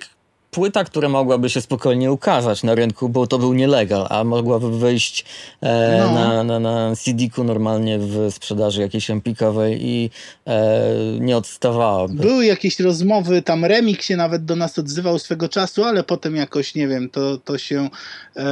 płyta, 0.54 0.84
która 0.84 1.08
mogłaby 1.08 1.50
się 1.50 1.60
spokojnie 1.60 2.12
ukazać 2.12 2.62
na 2.62 2.74
rynku, 2.74 3.08
bo 3.08 3.26
to 3.26 3.38
był 3.38 3.54
nielegal, 3.54 4.06
a 4.10 4.24
mogłaby 4.24 4.78
wyjść 4.78 5.24
e, 5.60 5.98
No. 6.04 6.14
na, 6.14 6.44
na, 6.44 6.60
na 6.60 6.96
CD-ku 6.96 7.44
normalnie 7.44 7.98
w 7.98 8.28
sprzedaży 8.30 8.80
jakiejś 8.80 9.10
empikowej 9.10 9.86
i 9.86 10.10
e, 10.46 10.82
nie 11.20 11.36
odstawałaby. 11.36 12.14
Były 12.14 12.46
jakieś 12.46 12.80
rozmowy, 12.80 13.42
tam 13.42 13.64
Remik 13.64 14.02
się 14.02 14.16
nawet 14.16 14.44
do 14.44 14.56
nas 14.56 14.78
odzywał 14.78 15.18
swego 15.18 15.48
czasu, 15.48 15.84
ale 15.84 16.02
potem 16.02 16.36
jakoś, 16.36 16.74
nie 16.74 16.88
wiem, 16.88 17.10
to, 17.10 17.38
to 17.38 17.58
się 17.58 17.88
e, 18.36 18.44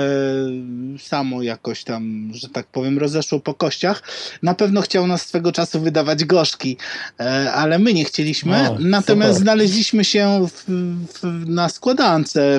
samo 0.98 1.42
jakoś 1.42 1.84
tam, 1.84 2.30
że 2.34 2.48
tak 2.48 2.66
powiem, 2.66 2.98
rozeszło 2.98 3.40
po 3.40 3.54
kościach. 3.54 4.02
Na 4.42 4.54
pewno 4.54 4.80
chciał 4.80 5.06
nas 5.06 5.22
swego 5.26 5.52
czasu 5.52 5.80
wydawać 5.80 6.24
gorzki, 6.24 6.76
e, 7.20 7.52
ale 7.52 7.78
my 7.78 7.94
nie 7.94 8.04
chcieliśmy. 8.04 8.70
Natomiast 8.78 9.32
super. 9.32 9.42
znaleźliśmy 9.42 10.04
się 10.04 10.46
w, 10.48 10.64
w, 11.14 11.48
na 11.48 11.68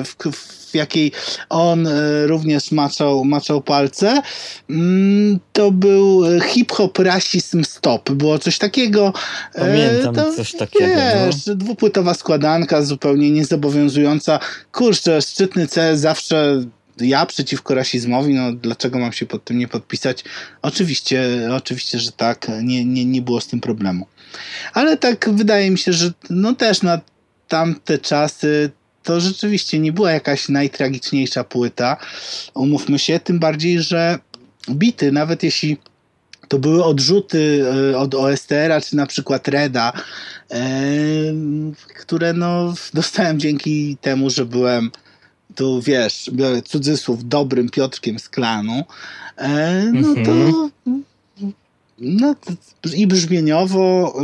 w, 0.04 0.36
w 0.70 0.74
jakiej 0.74 1.12
on 1.48 1.86
e, 1.86 2.26
również 2.26 2.72
maczał, 2.72 3.24
maczał 3.24 3.62
palce. 3.62 4.22
Mm, 4.70 5.38
To 5.52 5.70
był 5.70 6.24
e, 6.26 6.40
hip-hop 6.40 6.98
rasizm 6.98 7.64
stop. 7.64 8.10
Było 8.10 8.38
coś 8.38 8.58
takiego. 8.58 9.12
E, 9.54 9.60
Pamiętam 9.60 10.14
to, 10.14 10.32
coś 10.32 10.52
takiego, 10.52 10.86
Wiesz, 11.26 11.56
dwupłytowa 11.56 12.14
składanka, 12.14 12.82
zupełnie 12.82 13.30
niezobowiązująca. 13.30 14.38
Kurczę, 14.72 15.22
szczytny 15.22 15.66
cel 15.66 15.96
zawsze 15.96 16.64
ja 17.00 17.26
przeciwko 17.26 17.74
rasizmowi, 17.74 18.34
no 18.34 18.52
dlaczego 18.52 18.98
mam 18.98 19.12
się 19.12 19.26
pod 19.26 19.44
tym 19.44 19.58
nie 19.58 19.68
podpisać? 19.68 20.24
Oczywiście, 20.62 21.28
oczywiście, 21.56 21.98
że 21.98 22.12
tak, 22.12 22.46
nie, 22.62 22.84
nie, 22.84 23.04
nie 23.04 23.22
było 23.22 23.40
z 23.40 23.46
tym 23.46 23.60
problemu. 23.60 24.06
Ale 24.72 24.96
tak 24.96 25.30
wydaje 25.32 25.70
mi 25.70 25.78
się, 25.78 25.92
że 25.92 26.12
no 26.30 26.54
też 26.54 26.82
na 26.82 27.00
tamte 27.48 27.98
czasy 27.98 28.70
to 29.04 29.20
rzeczywiście 29.20 29.78
nie 29.78 29.92
była 29.92 30.12
jakaś 30.12 30.48
najtragiczniejsza 30.48 31.44
płyta. 31.44 31.96
Umówmy 32.54 32.98
się, 32.98 33.20
tym 33.20 33.38
bardziej, 33.38 33.82
że 33.82 34.18
bity, 34.70 35.12
nawet 35.12 35.42
jeśli 35.42 35.76
to 36.48 36.58
były 36.58 36.84
odrzuty 36.84 37.64
e, 37.92 37.98
od 37.98 38.14
OSTR-a, 38.14 38.80
czy 38.80 38.96
na 38.96 39.06
przykład 39.06 39.48
Reda, 39.48 39.92
e, 40.50 40.64
które 41.96 42.32
no 42.32 42.74
dostałem 42.94 43.40
dzięki 43.40 43.96
temu, 44.00 44.30
że 44.30 44.44
byłem 44.46 44.90
tu, 45.54 45.82
wiesz, 45.82 46.30
biorę 46.32 46.62
cudzysłów, 46.62 47.28
dobrym 47.28 47.70
Piotrkiem 47.70 48.18
z 48.18 48.28
klanu, 48.28 48.84
e, 49.38 49.84
no 49.92 50.14
to 50.24 50.68
no, 51.98 52.34
to- 52.34 52.94
i 52.94 53.06
brzmieniowo 53.06 54.14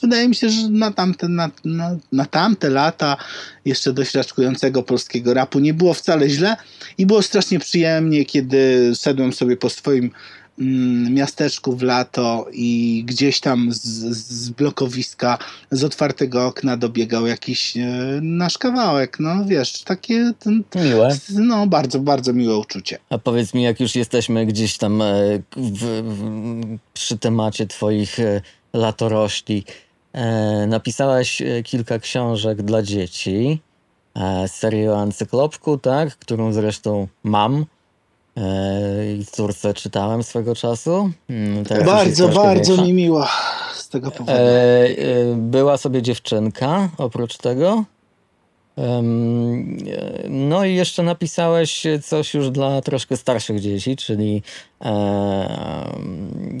wydaje 0.00 0.28
mi 0.28 0.34
się, 0.34 0.50
że 0.50 0.68
na 0.68 0.90
tamte, 0.90 1.28
na, 1.28 1.50
na, 1.64 1.96
na 2.12 2.24
tamte 2.24 2.70
lata 2.70 3.16
jeszcze 3.64 3.92
dość 3.92 4.14
raczkującego 4.14 4.82
polskiego 4.82 5.34
rapu 5.34 5.58
nie 5.58 5.74
było 5.74 5.94
wcale 5.94 6.28
źle 6.28 6.56
i 6.98 7.06
było 7.06 7.22
strasznie 7.22 7.58
przyjemnie, 7.58 8.24
kiedy 8.24 8.92
szedłem 9.00 9.32
sobie 9.32 9.56
po 9.56 9.70
swoim 9.70 10.10
mm, 10.58 11.14
miasteczku 11.14 11.76
w 11.76 11.82
lato 11.82 12.46
i 12.52 13.02
gdzieś 13.06 13.40
tam 13.40 13.72
z, 13.72 13.80
z 14.16 14.50
blokowiska, 14.50 15.38
z 15.70 15.84
otwartego 15.84 16.46
okna 16.46 16.76
dobiegał 16.76 17.26
jakiś 17.26 17.76
e, 17.76 17.80
nasz 18.22 18.58
kawałek. 18.58 19.16
No 19.20 19.44
wiesz, 19.44 19.82
takie 19.82 20.32
ten, 20.38 20.64
Miłe. 20.74 21.18
no 21.30 21.66
bardzo, 21.66 22.00
bardzo 22.00 22.32
miłe 22.32 22.58
uczucie. 22.58 22.98
A 23.10 23.18
powiedz 23.18 23.54
mi, 23.54 23.62
jak 23.62 23.80
już 23.80 23.94
jesteśmy 23.94 24.46
gdzieś 24.46 24.78
tam 24.78 25.02
e, 25.02 25.06
w, 25.56 26.02
w, 26.02 26.78
przy 26.94 27.18
temacie 27.18 27.66
twoich 27.66 28.20
e, 28.20 28.40
latorośli, 28.72 29.64
napisałeś 30.66 31.42
e, 31.42 31.62
kilka 31.62 31.98
książek 31.98 32.62
dla 32.62 32.82
dzieci, 32.82 33.60
e, 34.14 34.48
serię 34.48 34.92
o 34.92 35.00
Ancyklopku, 35.00 35.78
tak, 35.78 36.16
którą 36.16 36.52
zresztą 36.52 37.08
mam 37.24 37.66
e, 38.36 39.14
i 39.14 39.26
córce 39.26 39.74
czytałem 39.74 40.22
swego 40.22 40.54
czasu. 40.54 41.10
Mm, 41.28 41.64
teraz 41.64 41.86
bardzo, 41.86 42.28
bardzo 42.28 42.72
większa. 42.72 42.86
mi 42.86 42.92
miło 42.92 43.26
z 43.74 43.88
tego 43.88 44.10
powodu. 44.10 44.32
E, 44.32 44.38
e, 44.38 44.88
była 45.36 45.76
sobie 45.76 46.02
dziewczynka 46.02 46.88
oprócz 46.98 47.36
tego. 47.36 47.84
No 50.28 50.64
i 50.64 50.74
jeszcze 50.74 51.02
napisałeś 51.02 51.86
coś 52.02 52.34
już 52.34 52.50
dla 52.50 52.80
troszkę 52.80 53.16
starszych 53.16 53.60
dzieci, 53.60 53.96
czyli 53.96 54.42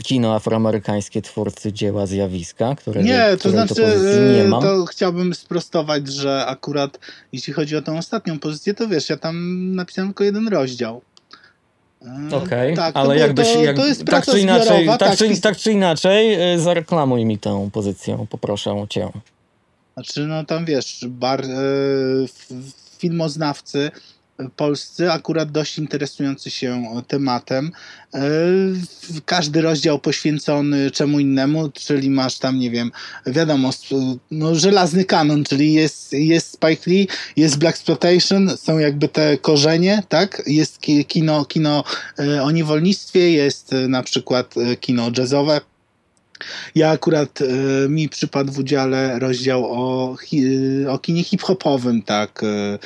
kino 0.04 0.34
afroamerykańskie 0.34 1.22
twórcy 1.22 1.72
dzieła 1.72 2.06
zjawiska, 2.06 2.74
które 2.74 3.02
Nie, 3.02 3.24
to 3.30 3.36
której 3.36 3.52
znaczy, 3.52 4.34
nie 4.36 4.44
mam. 4.44 4.62
to 4.62 4.86
chciałbym 4.86 5.34
sprostować, 5.34 6.08
że 6.08 6.46
akurat 6.46 6.98
jeśli 7.32 7.52
chodzi 7.52 7.76
o 7.76 7.82
tą 7.82 7.98
ostatnią 7.98 8.38
pozycję, 8.38 8.74
to 8.74 8.88
wiesz, 8.88 9.10
ja 9.10 9.16
tam 9.16 9.36
napisałem 9.74 10.08
tylko 10.08 10.24
jeden 10.24 10.48
rozdział. 10.48 11.02
Okej, 12.32 12.76
tak, 12.76 12.94
to 12.94 13.00
ale 13.00 13.08
było- 13.14 13.26
jakbyś, 13.26 13.52
to, 13.52 13.62
jak, 13.62 13.76
to 13.76 13.86
jest 13.86 14.04
tak, 14.04 14.26
czy 14.26 14.40
inaczej, 14.40 14.66
zbiorowa, 14.66 14.98
tak, 14.98 15.16
czy, 15.16 15.40
tak 15.40 15.56
czy 15.56 15.72
inaczej, 15.72 16.34
e, 16.54 16.58
zareklamuj 16.58 17.24
mi 17.24 17.38
tę 17.38 17.68
pozycję, 17.72 18.26
poproszę 18.30 18.86
cię. 18.88 19.08
Znaczy, 19.94 20.26
no 20.26 20.44
tam 20.44 20.64
wiesz, 20.64 21.04
bar, 21.08 21.44
e, 21.44 21.48
filmoznawcy 22.98 23.90
polscy, 24.56 25.12
akurat 25.12 25.50
dość 25.52 25.78
interesujący 25.78 26.50
się 26.50 26.84
tematem. 27.08 27.70
E, 28.14 28.20
Każdy 29.24 29.60
rozdział 29.60 29.98
poświęcony 29.98 30.90
czemu 30.90 31.20
innemu, 31.20 31.68
czyli 31.68 32.10
masz 32.10 32.38
tam, 32.38 32.58
nie 32.58 32.70
wiem, 32.70 32.92
wiadomo, 33.26 33.70
no, 34.30 34.54
żelazny 34.54 35.04
kanon, 35.04 35.44
czyli 35.44 35.72
jest, 35.72 36.12
jest 36.12 36.52
Spike 36.52 36.90
Lee, 36.90 37.08
jest 37.36 37.58
Black 37.58 37.76
Exploitation, 37.76 38.56
są 38.56 38.78
jakby 38.78 39.08
te 39.08 39.38
korzenie, 39.38 40.02
tak? 40.08 40.42
Jest 40.46 40.80
ki- 40.80 41.04
kino, 41.04 41.44
kino 41.44 41.84
e, 42.18 42.42
o 42.42 42.50
niewolnictwie, 42.50 43.30
jest 43.30 43.74
na 43.88 44.02
przykład 44.02 44.54
kino 44.80 45.10
jazzowe, 45.18 45.60
ja 46.74 46.90
akurat 46.90 47.38
e, 47.42 47.88
mi 47.88 48.08
przypadł 48.08 48.52
w 48.52 48.58
udziale 48.58 49.18
rozdział 49.18 49.64
o, 49.64 50.16
hi, 50.16 50.44
o 50.88 50.98
kinie 50.98 51.24
hip-hopowym, 51.24 52.02
tak. 52.02 52.42
E, 52.42 52.78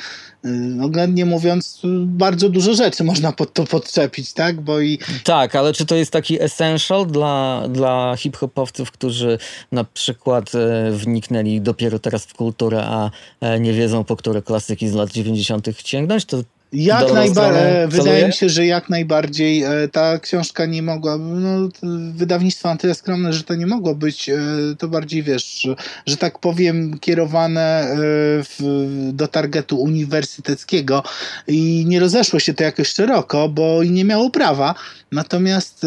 e, 0.49 0.83
oględnie 0.83 1.25
mówiąc, 1.25 1.81
bardzo 2.05 2.49
dużo 2.49 2.73
rzeczy 2.73 3.03
można 3.03 3.31
pod 3.31 3.53
to 3.53 3.63
podczepić, 3.63 4.33
tak? 4.33 4.61
Bo 4.61 4.79
i 4.79 4.99
Tak, 5.23 5.55
ale 5.55 5.73
czy 5.73 5.85
to 5.85 5.95
jest 5.95 6.11
taki 6.11 6.41
essential 6.41 7.07
dla, 7.07 7.63
dla 7.69 8.15
hip-hopowców, 8.17 8.91
którzy 8.91 9.37
na 9.71 9.83
przykład 9.83 10.55
e, 10.55 10.91
wniknęli 10.91 11.61
dopiero 11.61 11.99
teraz 11.99 12.25
w 12.25 12.33
kulturę, 12.33 12.83
a 12.85 13.11
e, 13.41 13.59
nie 13.59 13.73
wiedzą, 13.73 14.03
po 14.03 14.15
które 14.15 14.41
klasyki 14.41 14.87
z 14.87 14.93
lat 14.93 15.11
90. 15.11 15.67
sięgnąć? 15.85 16.25
To 16.25 16.37
jak 16.73 17.13
najbardziej, 17.13 17.87
wydaje 17.87 18.27
mi 18.27 18.33
się, 18.33 18.49
że 18.49 18.65
jak 18.65 18.89
najbardziej 18.89 19.63
e, 19.63 19.87
ta 19.91 20.19
książka 20.19 20.65
nie 20.65 20.81
mogła, 20.81 21.17
no, 21.17 21.69
wydawnictwo 22.13 22.69
na 22.69 22.77
tyle 22.77 22.95
skromne, 22.95 23.33
że 23.33 23.43
to 23.43 23.55
nie 23.55 23.67
mogło 23.67 23.95
być, 23.95 24.29
e, 24.29 24.37
to 24.77 24.87
bardziej 24.87 25.23
wiesz, 25.23 25.67
że, 26.05 26.17
tak 26.17 26.39
powiem, 26.39 26.99
kierowane 26.99 27.61
e, 27.61 27.95
w, 28.43 28.89
do 29.13 29.27
targetu 29.27 29.81
uniwersyteckiego 29.81 31.03
i 31.47 31.85
nie 31.87 31.99
rozeszło 31.99 32.39
się 32.39 32.53
to 32.53 32.63
jakoś 32.63 32.87
szeroko, 32.87 33.49
bo 33.49 33.83
i 33.83 33.91
nie 33.91 34.05
miało 34.05 34.29
prawa. 34.29 34.75
Natomiast 35.11 35.85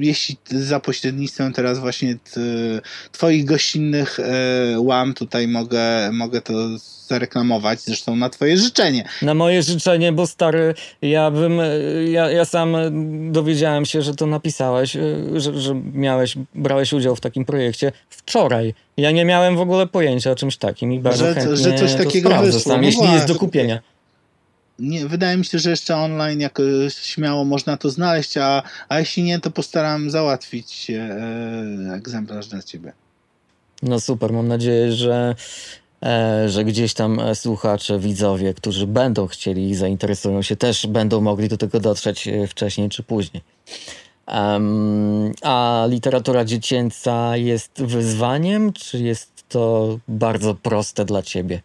jeśli 0.00 0.36
za 0.50 0.80
pośrednictwem 0.80 1.52
teraz 1.52 1.78
właśnie 1.78 2.16
twoich 3.12 3.44
gościnnych 3.44 4.18
łam 4.76 5.14
tutaj 5.14 5.48
mogę, 5.48 6.12
mogę 6.12 6.40
to 6.40 6.52
zareklamować, 7.14 7.80
zresztą 7.80 8.16
na 8.16 8.28
twoje 8.30 8.56
życzenie. 8.56 9.04
na 9.22 9.34
moje 9.34 9.62
życzenie, 9.62 10.12
bo 10.12 10.26
stary, 10.26 10.74
ja 11.02 11.30
bym, 11.30 11.58
ja, 12.10 12.30
ja 12.30 12.44
sam 12.44 12.76
dowiedziałem 13.32 13.84
się, 13.86 14.02
że 14.02 14.14
to 14.14 14.26
napisałeś, 14.26 14.96
że, 15.36 15.60
że 15.60 15.74
miałeś, 15.94 16.36
brałeś 16.54 16.92
udział 16.92 17.16
w 17.16 17.20
takim 17.20 17.44
projekcie 17.44 17.92
wczoraj. 18.10 18.74
Ja 18.96 19.10
nie 19.10 19.24
miałem 19.24 19.56
w 19.56 19.60
ogóle 19.60 19.86
pojęcia 19.86 20.30
o 20.30 20.34
czymś 20.34 20.56
takim 20.56 20.92
i 20.92 21.00
bardzo 21.00 21.24
Że- 21.26 21.34
chętnie 21.34 21.56
że 21.56 21.78
coś 21.78 21.92
to 21.92 21.98
takiego 21.98 22.28
sprawdzę 22.28 22.52
wyszło. 22.52 22.72
sam, 22.72 22.80
No 22.80 22.86
jeśli 22.86 23.12
jest 23.12 23.26
do 23.26 23.34
kupienia. 23.34 23.80
nie, 24.78 25.06
wydaje 25.06 25.36
mi 25.36 25.44
się, 25.44 25.58
że 25.58 25.70
jeszcze 25.70 25.96
online 25.96 26.40
jakoś 26.40 26.94
śmiało 26.94 27.44
można 27.44 27.76
to 27.76 27.90
znaleźć, 27.90 28.36
a, 28.36 28.62
a 28.88 28.98
jeśli 28.98 29.22
nie, 29.22 29.40
to 29.40 29.50
postaram 29.50 30.10
załatwić 30.10 30.90
e, 30.90 31.94
egzemplarz 31.94 32.46
dla 32.48 32.62
ciebie. 32.62 32.92
No 33.82 34.00
super, 34.00 34.32
mam 34.32 34.48
nadzieję, 34.48 34.92
że, 34.92 35.34
że 36.46 36.64
gdzieś 36.64 36.94
tam 36.94 37.20
e, 37.20 37.34
słuchacze, 37.34 37.98
widzowie, 37.98 38.54
którzy 38.54 38.86
będą 38.86 39.26
chcieli 39.26 39.70
i 39.70 39.74
zainteresują 39.74 40.42
się, 40.42 40.56
też 40.56 40.86
będą 40.86 41.20
mogli 41.20 41.48
do 41.48 41.56
tego 41.56 41.80
dotrzeć 41.80 42.28
e, 42.28 42.46
wcześniej 42.46 42.88
czy 42.88 43.02
później. 43.02 43.42
A 45.42 45.86
literatura 45.88 46.44
dziecięca 46.44 47.36
jest 47.36 47.82
wyzwaniem, 47.82 48.72
czy 48.72 48.98
jest 48.98 49.44
to 49.48 49.98
bardzo 50.08 50.54
proste 50.54 51.04
dla 51.04 51.22
ciebie? 51.22 51.62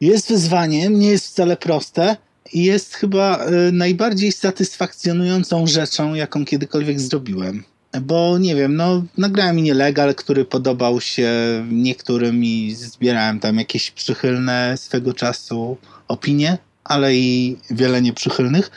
Jest 0.00 0.28
wyzwaniem, 0.28 0.98
nie 0.98 1.10
jest 1.10 1.26
wcale 1.26 1.56
proste 1.56 2.16
i 2.52 2.64
jest 2.64 2.94
chyba 2.94 3.36
e, 3.38 3.50
najbardziej 3.72 4.32
satysfakcjonującą 4.32 5.66
rzeczą, 5.66 6.14
jaką 6.14 6.44
kiedykolwiek 6.44 7.00
zrobiłem. 7.00 7.64
Bo 8.00 8.38
nie 8.38 8.54
wiem, 8.54 8.76
no 8.76 9.02
nagrałem 9.18 9.56
nielegal, 9.56 10.14
który 10.14 10.44
podobał 10.44 11.00
się 11.00 11.30
niektórym 11.70 12.44
i 12.44 12.74
zbierałem 12.74 13.40
tam 13.40 13.58
jakieś 13.58 13.90
przychylne 13.90 14.74
swego 14.76 15.14
czasu 15.14 15.76
opinie, 16.08 16.58
ale 16.84 17.16
i 17.16 17.56
wiele 17.70 18.02
nieprzychylnych. 18.02 18.70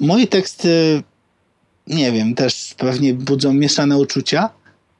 Moje 0.00 0.26
teksty, 0.26 1.02
nie 1.86 2.12
wiem, 2.12 2.34
też 2.34 2.74
pewnie 2.78 3.14
budzą 3.14 3.52
mieszane 3.52 3.98
uczucia. 3.98 4.50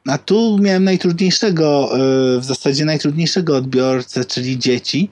A 0.06 0.18
tu 0.18 0.58
miałem 0.60 0.84
najtrudniejszego, 0.84 1.90
e, 2.36 2.40
w 2.40 2.44
zasadzie 2.44 2.84
najtrudniejszego 2.84 3.56
odbiorcę, 3.56 4.24
czyli 4.24 4.58
dzieci. 4.58 5.10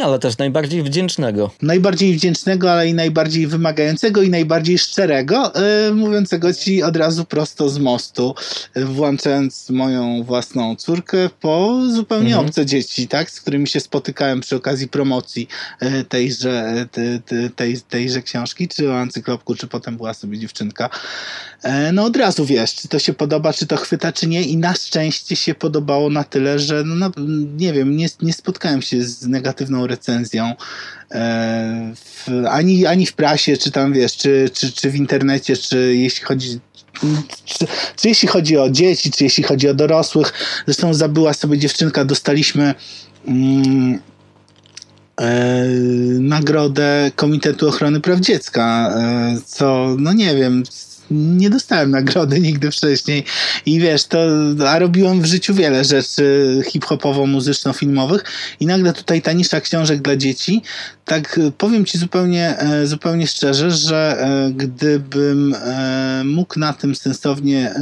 Ale 0.00 0.18
też 0.18 0.38
najbardziej 0.38 0.82
wdzięcznego. 0.82 1.50
Najbardziej 1.62 2.14
wdzięcznego, 2.14 2.72
ale 2.72 2.88
i 2.88 2.94
najbardziej 2.94 3.46
wymagającego 3.46 4.22
i 4.22 4.30
najbardziej 4.30 4.78
szczerego, 4.78 5.52
yy, 5.88 5.94
mówiącego 5.94 6.54
ci 6.54 6.82
od 6.82 6.96
razu 6.96 7.24
prosto 7.24 7.68
z 7.68 7.78
mostu, 7.78 8.34
yy, 8.74 8.84
włączając 8.84 9.70
moją 9.70 10.22
własną 10.22 10.76
córkę 10.76 11.30
po 11.40 11.80
zupełnie 11.94 12.28
Mhm. 12.28 12.46
obce 12.46 12.66
dzieci, 12.66 13.08
tak, 13.08 13.30
z 13.30 13.40
którymi 13.40 13.68
się 13.68 13.80
spotykałem 13.80 14.40
przy 14.40 14.56
okazji 14.56 14.88
promocji 14.88 15.48
yy, 15.82 16.04
tejże, 16.04 16.86
te, 16.92 17.20
te, 17.26 17.50
tej, 17.50 17.80
tejże 17.80 18.22
książki, 18.22 18.68
czy 18.68 18.90
o 18.90 18.98
ancyklopku, 19.00 19.54
czy 19.54 19.66
potem 19.66 19.96
była 19.96 20.14
sobie 20.14 20.38
dziewczynka. 20.38 20.90
E, 21.62 21.92
No 21.92 22.04
od 22.04 22.16
razu 22.16 22.46
wiesz, 22.46 22.74
czy 22.74 22.88
to 22.88 22.98
się 22.98 23.12
podoba, 23.12 23.52
czy 23.52 23.66
to 23.66 23.76
chwyta, 23.76 24.12
czy 24.12 24.26
nie 24.26 24.42
i 24.42 24.56
na 24.56 24.74
szczęście 24.74 25.36
się 25.36 25.54
podobało 25.54 26.10
na 26.10 26.24
tyle, 26.24 26.58
że 26.58 26.82
no, 26.86 27.10
nie 27.56 27.72
wiem, 27.72 27.96
nie, 27.96 28.06
nie 28.22 28.32
spotkałem 28.32 28.82
się 28.82 29.02
z 29.04 29.26
negatywną 29.26 29.81
recenzją 29.86 30.54
e, 31.10 31.92
w, 31.94 32.28
ani, 32.50 32.86
ani 32.86 33.06
w 33.06 33.12
prasie, 33.12 33.56
czy 33.56 33.70
tam 33.70 33.92
wiesz, 33.92 34.16
czy, 34.16 34.50
czy, 34.52 34.72
czy 34.72 34.90
w 34.90 34.96
internecie, 34.96 35.56
czy 35.56 35.96
jeśli 35.96 36.24
chodzi 36.24 36.60
czy, 37.44 37.66
czy 37.96 38.08
jeśli 38.08 38.28
chodzi 38.28 38.58
o 38.58 38.70
dzieci, 38.70 39.10
czy 39.10 39.24
jeśli 39.24 39.44
chodzi 39.44 39.68
o 39.68 39.74
dorosłych. 39.74 40.32
Zresztą 40.66 40.94
zabyła 40.94 41.32
sobie 41.32 41.58
dziewczynka, 41.58 42.04
dostaliśmy 42.04 42.74
mm, 43.26 43.98
e, 45.20 45.66
nagrodę 46.18 47.10
Komitetu 47.16 47.68
Ochrony 47.68 48.00
Praw 48.00 48.20
Dziecka, 48.20 48.94
e, 48.96 49.36
co, 49.46 49.96
no 49.98 50.12
nie 50.12 50.34
wiem, 50.34 50.62
nie 51.12 51.50
dostałem 51.50 51.90
nagrody 51.90 52.40
nigdy 52.48 52.70
wcześniej. 52.70 53.24
I 53.66 53.80
wiesz, 53.80 54.04
to, 54.04 54.18
a 54.68 54.78
robiłem 54.78 55.20
w 55.20 55.26
życiu 55.26 55.54
wiele 55.54 55.84
rzeczy 55.84 56.60
hip-hopowo-muzyczno-filmowych 56.66 58.24
i 58.60 58.66
nagle 58.66 58.92
tutaj 58.92 59.22
ta 59.22 59.32
nisza 59.32 59.60
książek 59.60 60.02
dla 60.02 60.16
dzieci, 60.16 60.62
tak 61.04 61.38
e, 61.38 61.50
powiem 61.50 61.84
ci 61.84 61.98
zupełnie, 61.98 62.58
e, 62.58 62.86
zupełnie 62.86 63.26
szczerze, 63.26 63.70
że 63.70 64.16
e, 64.20 64.50
gdybym 64.52 65.56
mógł 66.24 66.58
na 66.58 66.72
tym 66.72 66.94
sensownie 66.94 67.74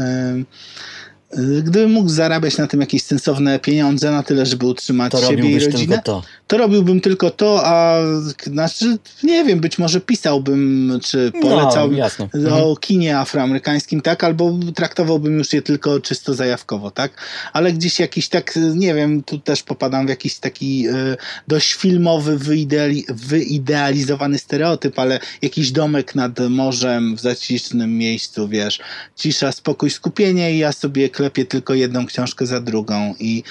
Gdybym 1.39 1.91
mógł 1.91 2.09
zarabiać 2.09 2.59
na 2.59 2.67
tym 2.67 2.81
jakieś 2.81 3.03
sensowne 3.03 3.59
pieniądze 3.59 4.11
na 4.11 4.23
tyle, 4.23 4.47
żeby 4.47 4.67
utrzymać 4.67 5.13
To 5.13 5.19
siebie 5.19 5.51
i 5.51 5.59
rodzinę, 5.59 6.01
to. 6.05 6.23
to 6.47 6.59
robiłbym 6.59 7.01
tylko 7.01 7.31
to, 7.31 7.61
a 7.67 7.97
znaczy, 8.47 8.99
nie 9.23 9.45
wiem, 9.45 9.61
być 9.61 9.79
może 9.79 10.01
pisałbym, 10.01 10.93
czy 11.03 11.33
polecałbym 11.43 11.97
No, 11.99 12.05
jasne. 12.05 12.29
Mhm. 12.35 12.63
o 12.63 12.77
kinie 12.77 13.19
afroamerykańskim, 13.19 14.01
tak, 14.01 14.25
albo 14.25 14.59
traktowałbym 14.75 15.39
już 15.39 15.53
je 15.53 15.63
tylko 15.63 16.01
czysto 16.01 16.35
zajawkowo, 16.35 16.91
tak, 16.91 17.13
ale 17.53 17.73
gdzieś 17.73 18.01
jakiś 18.01 18.29
tak, 18.29 18.59
nie 18.75 18.95
wiem, 18.95 19.23
tu 19.23 19.39
też 19.39 19.63
popadam 19.63 20.07
w 20.07 20.09
jakiś 20.09 20.39
taki 20.39 20.87
e, 20.89 20.93
dość 21.49 21.75
filmowy, 21.75 22.39
wyideali, 22.39 23.05
wyidealizowany 23.09 24.39
stereotyp, 24.39 24.99
ale 24.99 25.21
jakiś 25.43 25.73
domek 25.73 26.15
nad 26.15 26.39
morzem 26.49 27.17
w 27.17 27.21
zacisznym 27.21 27.99
miejscu, 27.99 28.49
wiesz, 28.49 28.81
cisza, 29.17 29.53
spokój, 29.53 29.91
skupienie 29.91 30.55
i 30.55 30.59
ja 30.59 30.73
sobie 30.73 31.09
klepię 31.21 31.45
tylko 31.45 31.75
jedną 31.75 32.07
książkę 32.07 32.47
za 32.47 32.61
drugą 32.61 33.15
i, 33.19 33.43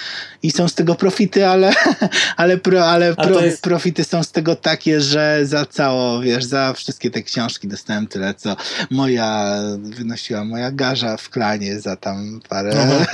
i 0.43 0.51
są 0.51 0.67
z 0.67 0.75
tego 0.75 0.95
profity, 0.95 1.47
ale, 1.47 1.71
ale, 2.37 2.57
pro, 2.57 2.85
ale 2.85 3.15
pro, 3.15 3.41
jest- 3.41 3.61
profity 3.61 4.03
są 4.03 4.23
z 4.23 4.31
tego 4.31 4.55
takie, 4.55 5.01
że 5.01 5.39
za 5.43 5.65
cało, 5.65 6.21
wiesz, 6.21 6.45
za 6.45 6.73
wszystkie 6.73 7.11
te 7.11 7.23
książki 7.23 7.67
dostałem 7.67 8.07
tyle, 8.07 8.33
co 8.33 8.55
moja 8.91 9.59
wynosiła 9.77 10.45
moja 10.45 10.71
garza 10.71 11.17
w 11.17 11.29
klanie 11.29 11.79
za 11.79 11.95
tam 11.95 12.39
parę 12.49 12.71
Aha, 12.77 13.05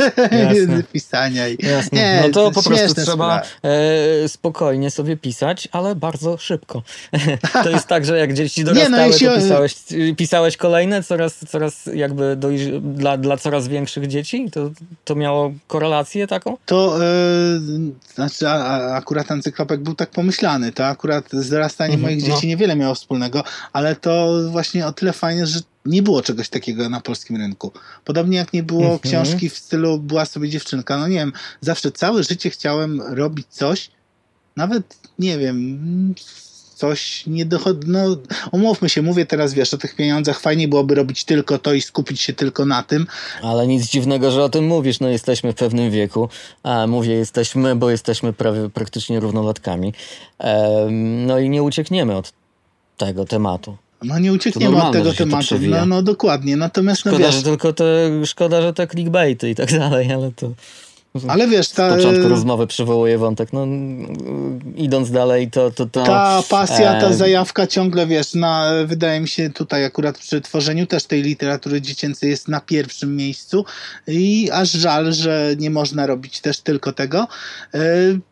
pisania 0.93 1.47
i 1.47 1.57
Jasne. 1.59 1.99
Nie, 1.99 2.23
no 2.23 2.33
to 2.33 2.51
po 2.51 2.63
prostu 2.63 3.01
trzeba 3.01 3.41
e, 3.63 4.29
spokojnie 4.29 4.91
sobie 4.91 5.17
pisać, 5.17 5.67
ale 5.71 5.95
bardzo 5.95 6.37
szybko. 6.37 6.83
to 7.63 7.69
jest 7.69 7.87
tak, 7.87 8.05
że 8.05 8.17
jak 8.17 8.33
dzieci 8.33 8.63
dorastały, 8.63 8.91
no, 8.91 9.05
jeśli 9.05 9.27
to 9.27 9.35
pisałeś, 9.35 9.75
pisałeś 10.17 10.57
kolejne, 10.57 11.03
coraz, 11.03 11.37
coraz 11.49 11.89
jakby 11.93 12.37
dojrz- 12.39 12.81
dla, 12.81 13.17
dla 13.17 13.37
coraz 13.37 13.67
większych 13.67 14.07
dzieci? 14.07 14.44
To, 14.51 14.71
to 15.05 15.15
miało 15.15 15.53
korelację 15.67 16.27
taką? 16.27 16.57
To 16.65 17.05
e, 17.05 17.07
znaczy, 18.15 18.49
a, 18.49 18.53
a, 18.53 18.95
akurat 18.95 19.31
encyklopek 19.31 19.81
był 19.83 19.95
tak 19.95 20.09
pomyślany. 20.09 20.71
To 20.71 20.85
akurat 20.85 21.25
z 21.31 21.49
dorastaniem 21.49 21.95
Mhm, 21.99 22.13
moich 22.13 22.27
no. 22.29 22.35
dzieci 22.35 22.47
niewiele 22.47 22.75
miało 22.75 22.95
wspólnego, 22.95 23.43
ale 23.73 23.95
to 23.95 24.39
właśnie 24.51 24.87
o 24.87 24.93
tyle 24.93 25.13
fajne, 25.13 25.47
że 25.47 25.59
nie 25.85 26.03
było 26.03 26.21
czegoś 26.21 26.49
takiego 26.49 26.89
na 26.89 27.01
polskim 27.01 27.35
rynku. 27.37 27.71
Podobnie 28.05 28.37
jak 28.37 28.53
nie 28.53 28.63
było 28.63 28.81
Mhm. 28.93 28.99
książki 28.99 29.49
w 29.49 29.57
stylu 29.57 29.99
była 29.99 30.25
sobie 30.25 30.49
dziewczynka. 30.49 30.97
No 30.97 31.07
nie 31.07 31.15
wiem, 31.15 31.33
zawsze 31.61 31.91
całe 31.91 32.23
życie 32.23 32.49
chciałem 32.49 33.01
robić 33.01 33.47
coś, 33.49 33.91
nawet 34.55 34.97
nie 35.19 35.37
wiem, 35.37 36.13
coś 36.75 37.23
nie 37.27 37.45
dochodzi. 37.45 37.79
No, 37.87 38.17
umówmy 38.51 38.89
się, 38.89 39.01
mówię 39.01 39.25
teraz, 39.25 39.53
wiesz, 39.53 39.73
o 39.73 39.77
tych 39.77 39.95
pieniądzach. 39.95 40.39
Fajnie 40.39 40.67
byłoby 40.67 40.95
robić 40.95 41.23
tylko 41.23 41.57
to 41.57 41.73
i 41.73 41.81
skupić 41.81 42.21
się 42.21 42.33
tylko 42.33 42.65
na 42.65 42.83
tym, 42.83 43.07
Ale 43.41 43.67
nic 43.67 43.89
dziwnego, 43.89 44.31
że 44.31 44.43
o 44.43 44.49
tym 44.49 44.67
mówisz. 44.67 44.99
No 44.99 45.09
jesteśmy 45.09 45.53
w 45.53 45.55
pewnym 45.55 45.91
wieku. 45.91 46.29
A 46.63 46.87
mówię 46.87 47.13
jesteśmy, 47.13 47.75
bo 47.75 47.89
jesteśmy 47.89 48.33
prawie 48.33 48.69
praktycznie 48.69 49.19
równolatkami. 49.19 49.93
Em, 50.39 51.25
no 51.25 51.39
i 51.39 51.49
nie 51.49 51.63
uciekniemy 51.63 52.15
od 52.15 52.33
tego 52.97 53.25
tematu. 53.25 53.77
No 54.03 54.19
nie 54.19 54.33
uciekniemy 54.33 54.83
od 54.83 54.93
tego 54.93 55.13
tematu. 55.13 55.55
No, 55.61 55.85
no 55.85 56.01
dokładnie. 56.01 56.57
Natomiast 56.57 57.05
no 57.05 57.11
Szkoda, 57.11 57.25
wiesz, 57.25 57.35
że 57.35 57.43
tylko 57.43 57.73
te, 57.73 57.85
szkoda, 58.25 58.61
że 58.61 58.73
te 58.73 58.87
clickbaity 58.87 59.49
i 59.49 59.55
tak 59.55 59.71
dalej, 59.71 60.13
ale 60.13 60.31
to... 60.31 60.51
ale 61.27 61.47
wiesz, 61.47 61.67
Z 61.67 61.71
ta, 61.73 61.95
początku 61.95 62.29
rozmowy 62.29 62.67
przywołuję 62.67 63.17
wątek. 63.17 63.53
No, 63.53 63.67
idąc 64.75 65.11
dalej, 65.11 65.51
to. 65.51 65.71
to, 65.71 65.85
to 65.85 66.03
ta 66.03 66.43
pasja, 66.49 67.01
ta 67.01 67.07
e, 67.07 67.13
zajawka 67.13 67.67
ciągle, 67.67 68.07
wiesz, 68.07 68.33
na, 68.33 68.71
wydaje 68.85 69.19
mi 69.19 69.27
się 69.27 69.49
tutaj 69.49 69.85
akurat 69.85 70.17
przy 70.17 70.41
tworzeniu 70.41 70.87
też 70.87 71.03
tej 71.03 71.23
literatury 71.23 71.81
dziecięcej 71.81 72.29
jest 72.29 72.47
na 72.47 72.61
pierwszym 72.61 73.15
miejscu 73.15 73.65
i 74.07 74.49
aż 74.53 74.71
żal, 74.71 75.13
że 75.13 75.55
nie 75.57 75.69
można 75.69 76.07
robić 76.07 76.41
też 76.41 76.59
tylko 76.61 76.93
tego. 76.93 77.27
E, 77.73 77.79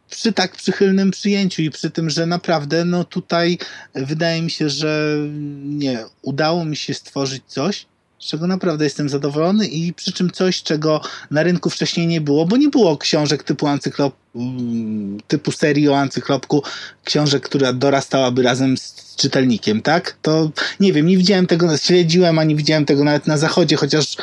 Przy 0.10 0.34
tak 0.34 0.52
przychylnym 0.56 1.12
przyjęciu 1.12 1.62
i 1.62 1.70
przy 1.72 1.92
tym, 1.92 2.10
że 2.10 2.26
naprawdę, 2.26 2.86
no 2.86 3.04
tutaj 3.04 3.58
wydaje 3.96 4.42
mi 4.42 4.52
się, 4.52 4.70
że 4.70 5.18
nie, 5.64 6.06
udało 6.22 6.66
mi 6.66 6.76
się 6.76 6.94
stworzyć 6.94 7.44
coś, 7.48 7.86
z 8.24 8.26
czego 8.26 8.48
naprawdę 8.48 8.84
jestem 8.84 9.10
zadowolony 9.10 9.68
i 9.68 9.94
przy 9.94 10.14
czym 10.14 10.32
coś, 10.32 10.64
czego 10.64 11.02
na 11.32 11.44
rynku 11.44 11.70
wcześniej 11.70 12.08
nie 12.08 12.22
było, 12.22 12.46
bo 12.46 12.58
nie 12.58 12.70
było 12.70 12.98
książek 12.98 13.44
typu 13.44 13.68
ancyklop, 13.68 14.16
mm, 14.36 15.18
typu 15.28 15.52
serii 15.52 15.90
o 15.90 15.98
ancyklopku, 15.98 16.64
książek, 17.04 17.44
która 17.44 17.74
dorastałaby 17.74 18.44
razem 18.44 18.78
z 18.78 19.16
czytelnikiem, 19.16 19.82
tak? 19.82 20.18
To 20.22 20.52
nie 20.80 20.94
wiem, 20.94 21.08
nie 21.08 21.18
widziałem 21.18 21.48
tego, 21.48 21.78
śledziłem, 21.78 22.40
ani 22.40 22.56
widziałem 22.56 22.86
tego 22.86 23.04
nawet 23.04 23.28
na 23.28 23.38
zachodzie, 23.38 23.76
chociaż 23.76 24.18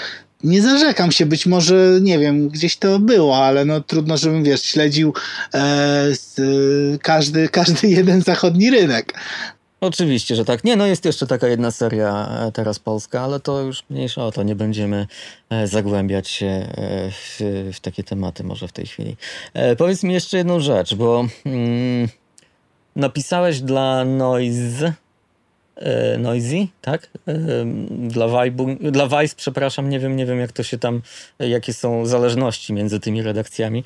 nie 0.45 0.63
zarzekam 0.63 1.13
się, 1.13 1.27
być 1.27 1.47
może, 1.47 1.99
nie 2.03 2.19
wiem, 2.19 2.49
gdzieś 2.49 2.77
to 2.77 2.99
było, 2.99 3.45
ale 3.47 3.65
no 3.65 3.81
trudno, 3.81 4.17
żebym, 4.17 4.45
wiesz, 4.45 4.63
śledził 4.63 5.15
e, 5.55 5.61
z, 6.15 6.37
każdy, 7.03 7.49
każdy 7.49 7.89
jeden 7.99 8.23
zachodni 8.23 8.71
rynek. 8.71 9.15
Oczywiście, 9.81 10.37
że 10.37 10.45
tak. 10.45 10.65
Nie, 10.65 10.77
no 10.77 10.87
jest 10.87 11.05
jeszcze 11.05 11.27
taka 11.27 11.49
jedna 11.49 11.71
seria 11.71 12.29
e, 12.29 12.53
teraz 12.53 12.79
polska, 12.79 13.21
ale 13.21 13.41
to 13.41 13.61
już 13.61 13.85
mniejsza 13.91 14.27
o 14.27 14.33
to. 14.33 14.43
Nie 14.43 14.55
będziemy 14.55 15.07
e, 15.51 15.67
zagłębiać 15.67 16.29
się 16.29 16.47
e, 16.47 17.11
w, 17.11 17.41
w 17.73 17.81
takie 17.81 18.05
tematy 18.05 18.45
może 18.45 18.69
w 18.69 18.73
tej 18.73 18.87
chwili. 18.87 19.17
Powiedz 19.79 20.03
mi 20.03 20.15
jeszcze 20.15 20.37
jedną 20.37 20.61
rzecz, 20.61 20.95
bo 20.95 21.25
mm, 21.47 22.09
napisałeś 22.97 23.61
dla 23.61 24.05
Noise, 24.05 24.93
Noisy, 26.19 26.67
tak? 26.81 27.11
Dla, 28.09 28.45
Vibe, 28.45 28.77
dla 28.91 29.07
Vice, 29.07 29.35
przepraszam, 29.37 29.91
nie 29.91 30.01
wiem, 30.01 30.17
nie 30.17 30.27
wiem 30.27 30.39
jak 30.39 30.53
to 30.53 30.63
się 30.63 30.79
tam, 30.79 31.03
jakie 31.39 31.75
są 31.75 32.07
zależności 32.07 32.73
między 32.73 33.01
tymi 33.01 33.23
redakcjami. 33.23 33.85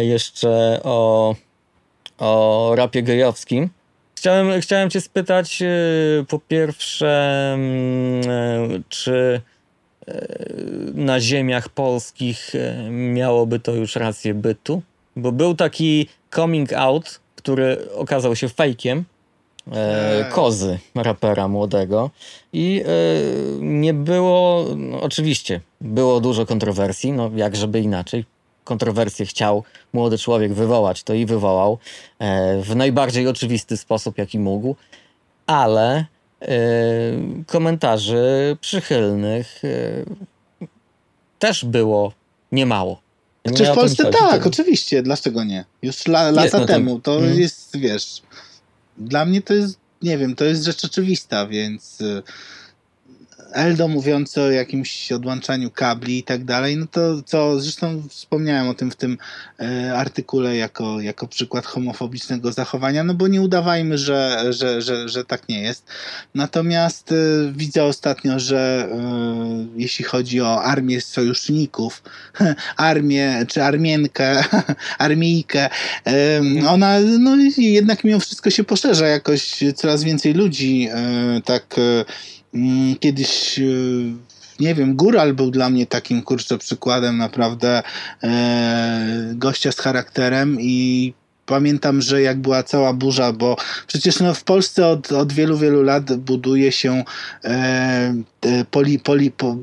Jeszcze 0.00 0.80
o, 0.82 1.34
o 2.18 2.72
rapie 2.76 3.02
gejowskim. 3.02 3.70
Chciałem, 4.22 4.60
chciałem 4.60 4.90
cię 4.90 5.00
spytać 5.00 5.62
e, 5.62 5.66
po 6.28 6.38
pierwsze, 6.38 7.52
mm, 7.54 8.30
e, 8.30 8.82
czy 8.88 9.40
e, 10.08 10.26
na 10.94 11.20
ziemiach 11.20 11.68
polskich 11.68 12.52
miałoby 12.90 13.58
to 13.58 13.72
już 13.72 13.96
rację 13.96 14.34
bytu? 14.34 14.82
Bo 15.16 15.32
był 15.32 15.54
taki 15.54 16.08
coming 16.34 16.72
out, 16.72 17.20
który 17.36 17.88
okazał 17.94 18.36
się 18.36 18.48
fejkiem, 18.48 19.04
e, 19.72 20.30
kozy 20.32 20.78
rapera 20.94 21.48
młodego 21.48 22.10
i 22.52 22.82
e, 22.84 22.88
nie 23.60 23.94
było, 23.94 24.66
no, 24.76 25.00
oczywiście 25.00 25.60
było 25.80 26.20
dużo 26.20 26.46
kontrowersji, 26.46 27.12
no 27.12 27.30
jak 27.34 27.56
żeby 27.56 27.80
inaczej. 27.80 28.24
Kontrowersje 28.64 29.26
chciał 29.26 29.64
młody 29.92 30.18
człowiek 30.18 30.54
wywołać, 30.54 31.02
to 31.02 31.14
i 31.14 31.26
wywołał 31.26 31.78
e, 32.18 32.62
w 32.62 32.76
najbardziej 32.76 33.28
oczywisty 33.28 33.76
sposób, 33.76 34.18
jaki 34.18 34.38
mógł, 34.38 34.76
ale 35.46 35.96
e, 36.42 36.54
komentarzy 37.46 38.56
przychylnych 38.60 39.64
e, 39.64 39.68
też 41.38 41.64
było 41.64 42.12
niemało. 42.52 43.00
Nie 43.46 43.52
Czy 43.52 43.64
w 43.64 43.74
Polsce 43.74 44.04
chodzi, 44.04 44.18
tak, 44.18 44.42
to- 44.42 44.48
oczywiście, 44.48 45.02
dlaczego 45.02 45.44
nie? 45.44 45.64
Już 45.82 46.06
la, 46.06 46.30
lata 46.30 46.58
no 46.58 46.66
to- 46.66 46.72
temu, 46.72 47.00
to 47.00 47.18
mm. 47.18 47.40
jest, 47.40 47.76
wiesz, 47.76 48.22
dla 48.98 49.24
mnie 49.24 49.42
to 49.42 49.54
jest, 49.54 49.78
nie 50.02 50.18
wiem, 50.18 50.34
to 50.34 50.44
jest 50.44 50.64
rzecz 50.64 50.84
oczywista, 50.84 51.46
więc 51.46 52.00
y, 52.00 52.22
Eldo 53.54 53.88
mówiący 53.88 54.40
o 54.40 54.50
jakimś 54.50 55.12
odłączaniu 55.12 55.70
kabli 55.70 56.18
i 56.18 56.22
tak 56.22 56.44
dalej, 56.44 56.76
no 56.76 56.86
to 56.86 57.22
co, 57.22 57.60
zresztą 57.60 58.02
wspomniałem 58.08 58.68
o 58.68 58.74
tym 58.74 58.90
w 58.90 58.96
tym 58.96 59.18
e, 59.60 59.94
artykule 59.96 60.56
jako, 60.56 61.00
jako 61.00 61.28
przykład 61.28 61.66
homofobicznego 61.66 62.52
zachowania, 62.52 63.04
no 63.04 63.14
bo 63.14 63.28
nie 63.28 63.40
udawajmy, 63.40 63.98
że, 63.98 64.44
że, 64.50 64.82
że, 64.82 65.08
że 65.08 65.24
tak 65.24 65.48
nie 65.48 65.62
jest. 65.62 65.86
Natomiast 66.34 67.12
e, 67.12 67.14
widzę 67.52 67.84
ostatnio, 67.84 68.38
że 68.38 68.88
e, 68.92 69.66
jeśli 69.76 70.04
chodzi 70.04 70.40
o 70.40 70.62
armię 70.62 71.00
sojuszników, 71.00 72.02
armię 72.76 73.46
czy 73.48 73.62
armienkę, 73.62 74.44
armijkę, 74.98 75.68
em, 76.04 76.68
ona 76.68 77.00
no, 77.00 77.36
jednak 77.56 78.04
mimo 78.04 78.20
wszystko 78.20 78.50
się 78.50 78.64
poszerza 78.64 79.06
jakoś 79.06 79.60
coraz 79.76 80.04
więcej 80.04 80.34
ludzi 80.34 80.88
e, 80.90 81.40
tak 81.44 81.76
e, 81.78 82.04
kiedyś 83.00 83.58
e, 83.58 83.62
nie 84.60 84.74
wiem, 84.74 84.96
Góral 84.96 85.34
był 85.34 85.50
dla 85.50 85.70
mnie 85.70 85.86
takim 85.86 86.22
kurczę 86.22 86.58
przykładem 86.58 87.16
naprawdę 87.16 87.82
e, 88.22 89.32
gościa 89.34 89.72
z 89.72 89.78
charakterem 89.78 90.56
i 90.60 91.14
pamiętam, 91.46 92.02
że 92.02 92.22
jak 92.22 92.40
była 92.40 92.62
cała 92.62 92.92
burza, 92.92 93.32
bo 93.32 93.56
przecież 93.86 94.20
no, 94.20 94.34
w 94.34 94.44
Polsce 94.44 94.86
od, 94.86 95.12
od 95.12 95.32
wielu, 95.32 95.58
wielu 95.58 95.82
lat 95.82 96.16
buduje 96.16 96.72
się 96.72 97.04
e, 97.44 98.14
poli, 98.70 98.98
poli, 98.98 99.30
po, 99.30 99.56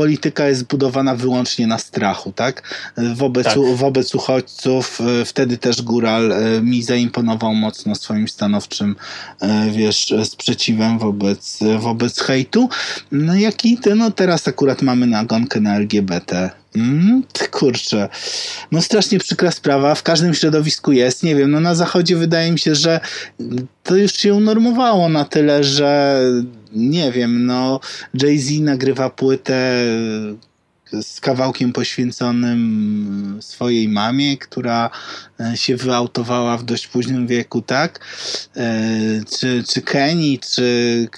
polityka 0.00 0.48
jest 0.48 0.64
budowana 0.64 1.14
wyłącznie 1.14 1.66
na 1.66 1.78
strachu, 1.78 2.32
tak? 2.32 2.62
Wobec, 3.14 3.44
Tak. 3.46 3.58
wobec 3.74 4.14
uchodźców. 4.14 5.00
e, 5.20 5.24
Wtedy 5.24 5.58
też 5.58 5.82
Góral 5.82 6.32
e, 6.32 6.60
mi 6.62 6.82
zaimponował 6.82 7.54
mocno 7.54 7.94
swoim 7.94 8.28
stanowczym, 8.28 8.96
e, 9.40 9.70
wiesz, 9.70 10.14
sprzeciwem 10.24 10.98
wobec, 10.98 11.58
wobec 11.78 12.20
hejtu. 12.20 12.68
No 13.12 13.34
jak 13.34 13.64
i 13.64 13.78
ty, 13.78 13.94
no 13.94 14.10
teraz 14.10 14.48
akurat 14.48 14.82
mamy 14.82 15.06
nagonkę 15.06 15.60
na 15.60 15.76
LGBT. 15.76 16.50
Mm, 16.76 17.22
kurczę. 17.50 18.08
No 18.72 18.82
strasznie 18.82 19.18
przykra 19.18 19.50
sprawa, 19.50 19.94
w 19.94 20.02
każdym 20.02 20.34
środowisku 20.34 20.92
jest, 20.92 21.22
nie 21.22 21.36
wiem, 21.36 21.50
no 21.50 21.60
na 21.60 21.74
zachodzie 21.74 22.16
wydaje 22.16 22.52
mi 22.52 22.58
się, 22.58 22.74
że 22.74 23.00
to 23.82 23.96
już 23.96 24.12
się 24.12 24.34
unormowało 24.34 25.08
na 25.08 25.24
tyle, 25.24 25.64
że 25.64 26.20
nie 26.76 27.12
wiem, 27.12 27.46
no 27.46 27.80
Jay-Z 28.14 28.60
nagrywa 28.60 29.10
płytę 29.10 29.86
z 31.02 31.20
kawałkiem 31.20 31.72
poświęconym 31.72 33.38
swojej 33.40 33.88
mamie, 33.88 34.36
która 34.38 34.90
e, 35.40 35.56
się 35.56 35.76
wyautowała 35.76 36.56
w 36.58 36.64
dość 36.64 36.86
późnym 36.86 37.26
wieku, 37.26 37.62
tak? 37.62 38.00
E, 38.56 38.80
Czy, 39.38 39.64
czy 39.68 39.82
Kenny, 39.82 40.38
czy 40.54 41.08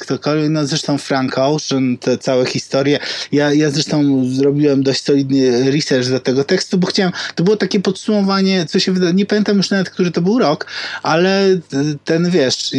ktokolwiek, 0.00 0.50
no 0.50 0.66
zresztą 0.66 0.98
Frank 0.98 1.38
Ocean, 1.38 1.98
te 1.98 2.18
całe 2.18 2.46
historie. 2.46 2.98
Ja, 3.32 3.52
ja 3.52 3.70
zresztą 3.70 4.24
zrobiłem 4.24 4.82
dość 4.82 5.02
solidny 5.02 5.70
research 5.70 6.08
do 6.08 6.20
tego 6.20 6.44
tekstu, 6.44 6.78
bo 6.78 6.86
chciałem, 6.86 7.12
to 7.34 7.44
było 7.44 7.56
takie 7.56 7.80
podsumowanie, 7.80 8.66
co 8.66 8.78
się 8.78 8.92
wyda, 8.92 9.10
nie 9.10 9.26
pamiętam 9.26 9.56
już 9.56 9.70
nawet, 9.70 9.90
który 9.90 10.10
to 10.10 10.20
był 10.20 10.38
rok, 10.38 10.66
ale 11.02 11.46
e, 11.50 11.58
ten, 12.04 12.30
wiesz, 12.30 12.70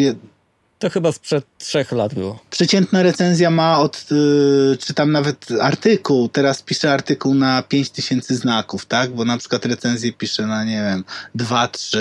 To 0.79 0.89
chyba 0.89 1.11
sprzed 1.11 1.45
trzech 1.57 1.91
lat 1.91 2.13
było. 2.13 2.39
przeciętna 2.49 3.03
recenzja 3.03 3.49
ma 3.49 3.79
od, 3.79 4.05
y, 4.11 4.77
czy 4.77 4.93
tam 4.93 5.11
nawet 5.11 5.47
artykuł, 5.61 6.29
teraz 6.29 6.61
pisze 6.61 6.93
artykuł 6.93 7.33
na 7.33 7.63
5000 7.63 8.35
znaków, 8.35 8.85
tak? 8.85 9.11
Bo 9.11 9.25
na 9.25 9.37
przykład 9.37 9.65
recenzję 9.65 10.13
pisze 10.13 10.47
na, 10.47 10.63
nie 10.63 10.81
wiem, 10.81 11.03
2-3, 11.35 11.97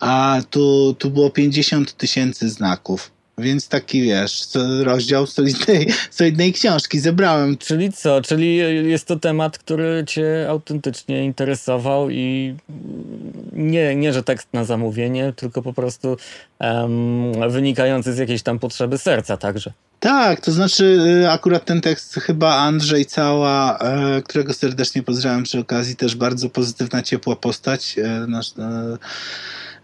a 0.00 0.38
tu, 0.50 0.96
tu 0.98 1.10
było 1.10 1.30
50 1.30 1.96
tysięcy 1.96 2.48
znaków. 2.48 3.13
Więc 3.38 3.68
taki, 3.68 4.02
wiesz, 4.02 4.48
rozdział 4.82 5.26
solidnej, 5.26 5.88
solidnej 6.10 6.52
książki 6.52 7.00
zebrałem. 7.00 7.56
Czyli 7.56 7.92
co? 7.92 8.22
Czyli 8.22 8.56
jest 8.90 9.06
to 9.06 9.18
temat, 9.18 9.58
który 9.58 10.04
cię 10.06 10.46
autentycznie 10.48 11.24
interesował 11.24 12.10
i 12.10 12.56
nie, 13.52 13.96
nie 13.96 14.12
że 14.12 14.22
tekst 14.22 14.48
na 14.52 14.64
zamówienie, 14.64 15.32
tylko 15.36 15.62
po 15.62 15.72
prostu 15.72 16.16
em, 16.58 17.50
wynikający 17.50 18.14
z 18.14 18.18
jakiejś 18.18 18.42
tam 18.42 18.58
potrzeby 18.58 18.98
serca 18.98 19.36
także. 19.36 19.72
Tak, 20.00 20.40
to 20.40 20.52
znaczy 20.52 20.84
y, 21.24 21.30
akurat 21.30 21.64
ten 21.64 21.80
tekst 21.80 22.14
chyba 22.14 22.54
Andrzej 22.54 23.06
Cała, 23.06 23.78
e, 23.78 24.22
którego 24.22 24.52
serdecznie 24.52 25.02
pozdrawiam 25.02 25.42
przy 25.42 25.58
okazji, 25.58 25.96
też 25.96 26.16
bardzo 26.16 26.48
pozytywna, 26.48 27.02
ciepła 27.02 27.36
postać 27.36 27.98
e, 27.98 28.26
nasz, 28.28 28.52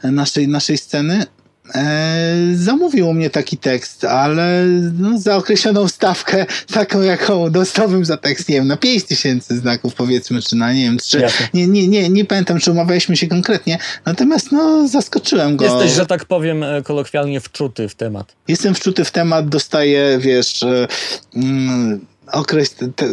e, 0.04 0.10
naszej, 0.10 0.48
naszej 0.48 0.78
sceny. 0.78 1.26
E, 1.74 2.36
zamówił 2.54 3.08
u 3.08 3.12
mnie 3.12 3.30
taki 3.30 3.56
tekst, 3.56 4.04
ale 4.04 4.64
no, 4.98 5.18
za 5.18 5.36
określoną 5.36 5.88
stawkę, 5.88 6.46
taką 6.72 7.02
jaką 7.02 7.50
dostałbym 7.50 8.04
za 8.04 8.16
tekst, 8.16 8.48
nie 8.48 8.54
wiem, 8.54 8.66
na 8.66 8.76
5 8.76 9.04
tysięcy 9.04 9.56
znaków 9.56 9.94
powiedzmy, 9.94 10.42
czy 10.42 10.56
na 10.56 10.72
nie 10.72 10.82
wiem. 10.82 10.98
Jasne. 11.20 11.48
Nie, 11.54 11.66
nie, 11.66 11.88
nie, 11.88 12.08
nie 12.08 12.24
pamiętam, 12.24 12.58
czy 12.58 12.70
umawialiśmy 12.70 13.16
się 13.16 13.28
konkretnie, 13.28 13.78
natomiast 14.06 14.52
no 14.52 14.88
zaskoczyłem 14.88 15.56
go. 15.56 15.64
Jesteś, 15.64 15.92
że 15.92 16.06
tak 16.06 16.24
powiem, 16.24 16.62
e, 16.62 16.82
kolokwialnie 16.82 17.40
wczuty 17.40 17.88
w 17.88 17.94
temat. 17.94 18.36
Jestem 18.48 18.74
wczuty 18.74 19.04
w 19.04 19.10
temat, 19.10 19.48
dostaję, 19.48 20.18
wiesz, 20.20 20.62
e, 20.62 20.88
mm, 21.36 22.06
okres, 22.32 22.74
te, 22.96 23.06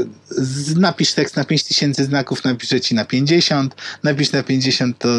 napisz 0.76 1.14
tekst 1.14 1.36
na 1.36 1.44
5000 1.44 2.06
znaków, 2.06 2.44
napiszę 2.44 2.82
ci 2.82 2.96
na 2.96 3.06
50, 3.06 3.76
napisz 4.04 4.32
na 4.32 4.44
50, 4.44 4.98
to 4.98 5.10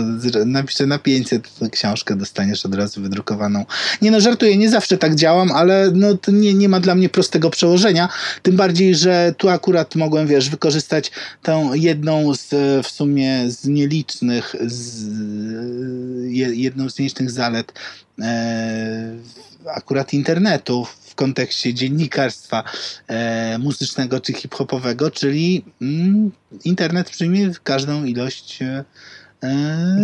napiszę 0.47 0.87
na 0.87 0.99
500, 0.99 1.55
to 1.59 1.71
książkę 1.71 2.17
dostaniesz 2.17 2.67
od 2.67 2.75
razu 2.75 3.03
wydrukowaną. 3.03 3.65
Nie 4.03 4.11
no, 4.11 4.21
żartuję, 4.21 4.57
nie 4.57 4.71
zawsze 4.71 4.99
tak 4.99 5.15
działam, 5.15 5.53
ale 5.53 5.91
no, 5.95 6.15
to 6.15 6.31
nie, 6.31 6.55
nie 6.55 6.69
ma 6.69 6.81
dla 6.81 6.95
mnie 6.95 7.09
prostego 7.09 7.51
przełożenia, 7.51 8.09
tym 8.43 8.57
bardziej, 8.57 8.95
że 8.95 9.35
tu 9.39 9.49
akurat 9.49 9.95
mogłem, 9.95 10.27
wiesz, 10.27 10.51
wykorzystać 10.51 11.11
tą 11.43 11.75
jedną 11.75 12.35
z, 12.35 12.53
e, 12.53 12.83
w 12.83 12.89
sumie 12.89 13.51
z 13.51 13.65
nielicznych, 13.65 14.55
z, 14.67 15.07
je, 16.29 16.55
jedną 16.55 16.91
z 16.91 16.99
nielicznych 16.99 17.31
zalet 17.31 17.73
e, 18.23 19.17
akurat 19.67 20.13
internetu 20.15 20.85
w 20.85 21.15
kontekście 21.15 21.75
dziennikarstwa 21.75 22.65
e, 23.09 23.59
muzycznego 23.59 24.21
czy 24.21 24.33
hip-hopowego, 24.33 25.11
czyli 25.11 25.65
mm, 25.83 26.31
internet 26.65 27.11
przyjmie 27.11 27.51
każdą 27.63 28.05
ilość 28.05 28.63
e, 28.63 28.85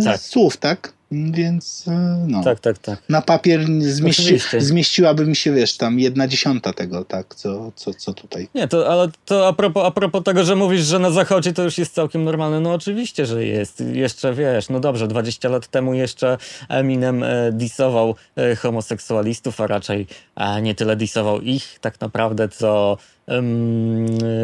Tak. 0.03 0.21
słów, 0.21 0.57
tak? 0.57 0.94
Więc 1.11 1.85
e, 1.87 2.25
no. 2.27 2.43
Tak, 2.43 2.59
tak, 2.59 2.77
tak. 2.77 3.03
Na 3.09 3.21
papier 3.21 3.65
zmieści, 3.79 4.39
zmieściłaby 4.57 5.25
mi 5.25 5.35
się, 5.35 5.51
wiesz, 5.51 5.77
tam 5.77 5.99
jedna 5.99 6.27
dziesiąta 6.27 6.73
tego, 6.73 7.05
tak, 7.05 7.35
co, 7.35 7.71
co, 7.75 7.93
co 7.93 8.13
tutaj. 8.13 8.47
Nie, 8.55 8.67
to, 8.67 8.91
ale 8.91 9.07
to 9.25 9.47
a 9.47 9.53
propos, 9.53 9.85
a 9.85 9.91
propos 9.91 10.23
tego, 10.23 10.43
że 10.43 10.55
mówisz, 10.55 10.81
że 10.81 10.99
na 10.99 11.11
zachodzie 11.11 11.53
to 11.53 11.63
już 11.63 11.77
jest 11.77 11.93
całkiem 11.93 12.23
normalne, 12.23 12.59
no 12.59 12.73
oczywiście, 12.73 13.25
że 13.25 13.45
jest. 13.45 13.83
Jeszcze 13.93 14.33
wiesz, 14.33 14.69
no 14.69 14.79
dobrze, 14.79 15.07
20 15.07 15.49
lat 15.49 15.67
temu 15.67 15.93
jeszcze 15.93 16.37
Eminem 16.69 17.23
e, 17.23 17.51
disował 17.51 18.15
e, 18.35 18.55
homoseksualistów, 18.55 19.61
a 19.61 19.67
raczej 19.67 20.07
e, 20.35 20.61
nie 20.61 20.75
tyle 20.75 20.95
disował 20.95 21.41
ich 21.41 21.79
tak 21.81 22.01
naprawdę, 22.01 22.49
co 22.49 22.97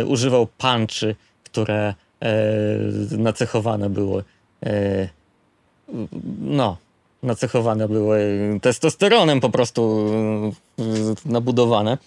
używał 0.08 0.48
punchy, 0.48 1.16
które 1.44 1.94
e, 2.22 2.36
nacechowane 3.18 3.90
były 3.90 4.24
e, 4.66 5.10
no, 6.42 6.78
nacechowane 7.24 7.88
były 7.88 8.20
testosteronem 8.62 9.40
po 9.42 9.50
prostu 9.50 10.06
y, 10.80 10.84
nabudowane. 11.26 11.98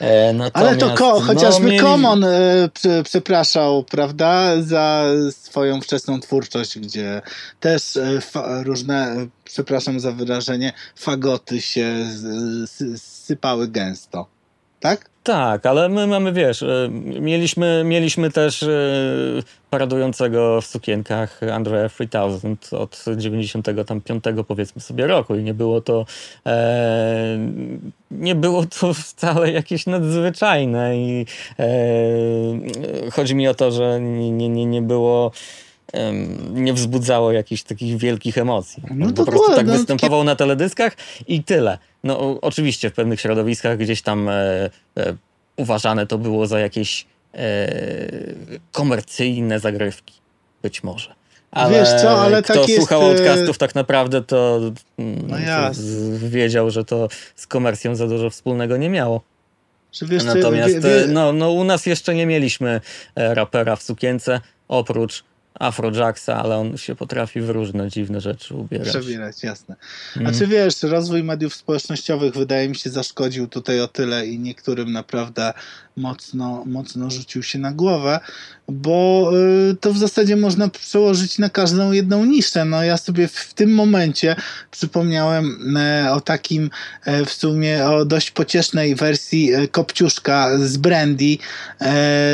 E, 0.00 0.50
Ale 0.52 0.76
to 0.76 0.86
ko, 0.86 0.92
natomiast, 0.94 1.26
chociażby 1.26 1.66
no, 1.66 1.72
mieli- 1.72 1.80
Common 1.80 2.24
prze- 2.74 3.02
przepraszał, 3.02 3.84
prawda, 3.84 4.62
za 4.62 5.04
swoją 5.30 5.80
wczesną 5.80 6.20
twórczość, 6.20 6.78
gdzie 6.78 7.22
też 7.60 7.98
fa, 8.20 8.62
różne, 8.62 9.26
przepraszam 9.44 10.00
za 10.00 10.12
wyrażenie, 10.12 10.72
fagoty 10.96 11.60
się 11.60 12.06
sypały 12.96 13.68
gęsto. 13.68 14.26
Tak? 14.80 15.09
Tak, 15.22 15.66
ale 15.66 15.88
my 15.88 16.06
mamy, 16.06 16.32
wiesz, 16.32 16.62
e, 16.62 16.88
mieliśmy, 17.20 17.82
mieliśmy 17.84 18.30
też 18.30 18.62
e, 18.62 18.68
paradującego 19.70 20.60
w 20.60 20.66
sukienkach 20.66 21.40
Andrea 21.52 21.88
3000 21.88 22.78
od 22.78 23.04
95 23.16 24.24
powiedzmy 24.48 24.82
sobie 24.82 25.06
roku 25.06 25.34
i 25.34 25.42
nie 25.42 25.54
było 25.54 25.80
to 25.80 26.06
e, 26.46 27.38
nie 28.10 28.34
było 28.34 28.66
to 28.80 28.94
wcale 28.94 29.52
jakieś 29.52 29.86
nadzwyczajne 29.86 30.96
i 30.98 31.26
e, 31.58 33.10
chodzi 33.10 33.34
mi 33.34 33.48
o 33.48 33.54
to, 33.54 33.70
że 33.70 34.00
nie, 34.00 34.48
nie, 34.48 34.66
nie, 34.66 34.82
było 34.82 35.32
nie 36.52 36.72
wzbudzało 36.72 37.32
jakichś 37.32 37.62
takich 37.62 37.96
wielkich 37.96 38.38
emocji. 38.38 38.82
No 38.90 39.12
po 39.12 39.24
prostu 39.24 39.54
tak 39.54 39.66
no, 39.66 39.72
występował 39.72 40.24
na 40.24 40.36
teledyskach 40.36 40.96
i 41.28 41.44
tyle. 41.44 41.78
No 42.04 42.40
oczywiście 42.40 42.90
w 42.90 42.92
pewnych 42.92 43.20
środowiskach 43.20 43.78
gdzieś 43.78 44.02
tam 44.02 44.28
e, 44.28 44.32
e, 44.32 44.70
uważane 45.56 46.06
to 46.06 46.18
było 46.18 46.46
za 46.46 46.60
jakieś 46.60 47.06
e, 47.34 47.72
komercyjne 48.72 49.60
zagrywki. 49.60 50.14
Być 50.62 50.82
może. 50.82 51.14
Ale 51.50 51.80
Wiesz 51.80 52.02
co, 52.02 52.22
ale 52.22 52.42
kto 52.42 52.54
tak 52.54 52.68
jest, 52.68 52.80
słuchał 52.80 53.02
e, 53.02 53.14
podcastów 53.14 53.58
tak 53.58 53.74
naprawdę 53.74 54.22
to, 54.22 54.60
mm, 54.98 55.26
No 55.28 55.36
to 55.36 56.28
wiedział, 56.28 56.70
że 56.70 56.84
to 56.84 57.08
z 57.36 57.46
komercją 57.46 57.94
za 57.94 58.06
dużo 58.06 58.30
wspólnego 58.30 58.76
nie 58.76 58.90
miało. 58.90 59.20
Wiesz, 60.02 60.24
Natomiast 60.24 60.74
wie, 60.74 60.80
wie, 60.80 61.04
e, 61.04 61.06
no, 61.06 61.32
no, 61.32 61.50
u 61.50 61.64
nas 61.64 61.86
jeszcze 61.86 62.14
nie 62.14 62.26
mieliśmy 62.26 62.80
e, 63.14 63.34
rapera 63.34 63.76
w 63.76 63.82
sukience, 63.82 64.40
oprócz 64.68 65.24
Afrojacksa, 65.54 66.36
ale 66.36 66.56
on 66.56 66.76
się 66.76 66.94
potrafi 66.94 67.40
w 67.40 67.50
różne 67.50 67.88
dziwne 67.88 68.20
rzeczy 68.20 68.54
ubierać. 68.54 68.88
przebierać, 68.88 69.42
jasne. 69.42 69.76
Mm. 70.16 70.28
Znaczy 70.28 70.46
wiesz, 70.46 70.82
rozwój 70.82 71.22
mediów 71.22 71.54
społecznościowych 71.54 72.34
wydaje 72.34 72.68
mi 72.68 72.76
się 72.76 72.90
zaszkodził 72.90 73.48
tutaj 73.48 73.80
o 73.80 73.88
tyle 73.88 74.26
i 74.26 74.38
niektórym 74.38 74.92
naprawdę 74.92 75.52
mocno, 75.96 76.64
mocno 76.66 77.10
rzucił 77.10 77.42
się 77.42 77.58
na 77.58 77.72
głowę, 77.72 78.20
bo 78.68 79.30
y, 79.70 79.76
to 79.80 79.92
w 79.92 79.98
zasadzie 79.98 80.36
można 80.36 80.68
przełożyć 80.68 81.38
na 81.38 81.48
każdą 81.48 81.92
jedną 81.92 82.24
niszę. 82.24 82.64
No 82.64 82.82
ja 82.82 82.96
sobie 82.96 83.28
w, 83.28 83.54
tym 83.54 83.74
momencie 83.74 84.36
przypomniałem 84.70 85.76
e, 85.76 86.12
o 86.12 86.20
takim 86.20 86.70
e, 87.04 87.24
w 87.24 87.32
sumie 87.32 87.86
o 87.86 88.04
dość 88.04 88.30
pociesznej 88.30 88.94
wersji 88.94 89.52
e, 89.52 89.68
Kopciuszka 89.68 90.58
z 90.58 90.76
Brandy, 90.76 91.36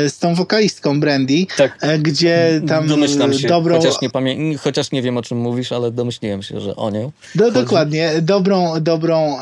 z 0.07 0.19
tą 0.19 0.35
wokalistką 0.35 0.99
Brandy, 0.99 1.45
Tak. 1.57 1.77
gdzie 2.01 2.61
tam 2.67 2.87
Domyślam 2.87 3.33
się, 3.33 3.47
dobrą, 3.47 3.77
chociaż, 3.77 4.01
nie 4.01 4.09
pamię- 4.09 4.57
chociaż 4.57 4.91
nie 4.91 5.01
wiem 5.01 5.17
o 5.17 5.21
czym 5.21 5.37
mówisz, 5.37 5.71
ale 5.71 5.91
domyśliłem 5.91 6.43
się, 6.43 6.59
że 6.59 6.75
o 6.75 6.89
nią. 6.91 7.11
Do, 7.35 7.51
dokładnie. 7.51 8.11
Dobrą, 8.21 8.73
dobrą 8.81 9.37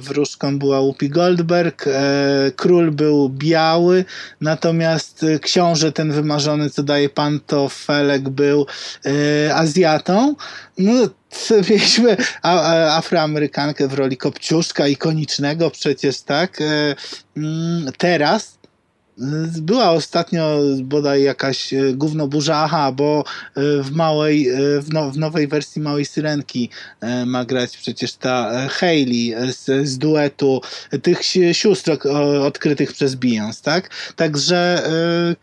wróżką 0.00 0.58
była 0.58 0.80
Whoopi 0.80 1.08
Goldberg. 1.08 1.84
Król 2.56 2.90
był 2.90 3.28
biały, 3.34 4.04
natomiast 4.40 5.22
e, 5.22 5.38
książę 5.38 5.92
ten 5.92 6.12
wymarzony, 6.12 6.70
co 6.70 6.82
daje 6.82 7.08
pan, 7.08 7.40
to 7.46 7.68
Felek 7.68 8.28
był 8.28 8.66
e, 9.46 9.54
Azjatą. 9.54 10.34
No, 10.78 10.92
mieliśmy 11.70 12.16
Afroamerykankę 12.90 13.88
w 13.88 13.94
roli 13.94 14.16
Kopciuszka, 14.16 14.88
ikonicznego 14.88 15.70
przecież, 15.70 16.20
tak? 16.20 16.60
E, 16.60 16.94
mm, 17.36 17.92
teraz 17.98 18.58
y, 18.63 18.63
była 19.60 19.90
ostatnio 19.90 20.58
bodaj 20.82 21.22
jakaś 21.22 21.72
e, 21.74 21.92
gównoburza, 21.94 22.56
aha, 22.56 22.92
bo 22.92 23.24
e, 23.56 23.60
w 23.82 23.90
małej, 23.92 24.48
e, 24.48 24.54
w, 24.80 24.92
no, 24.92 25.10
w 25.10 25.18
nowej 25.18 25.48
wersji 25.48 25.82
Małej 25.82 26.04
Syrenki 26.04 26.70
ma 27.26 27.44
grać 27.44 27.76
przecież 27.76 28.12
ta 28.12 28.68
Hailey 28.68 29.32
e, 29.34 29.52
z, 29.52 29.88
z 29.88 29.98
duetu 29.98 30.60
tych 31.02 31.24
si- 31.24 31.54
sióstr 31.54 31.98
odkrytych 32.42 32.92
przez 32.92 33.16
Beyoncé, 33.16 33.62
tak? 33.62 33.90
Także 34.16 34.82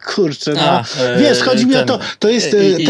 kurczę, 0.06 0.54
no. 0.54 0.62
A, 0.62 0.84
Wiesz, 1.20 1.40
chodzi 1.40 1.66
mi 1.66 1.76
o 1.76 1.78
ten- 1.78 1.88
to, 1.88 2.00
to 2.20 2.30
jest 2.30 2.54
I, 2.54 2.82
i, 2.84 2.86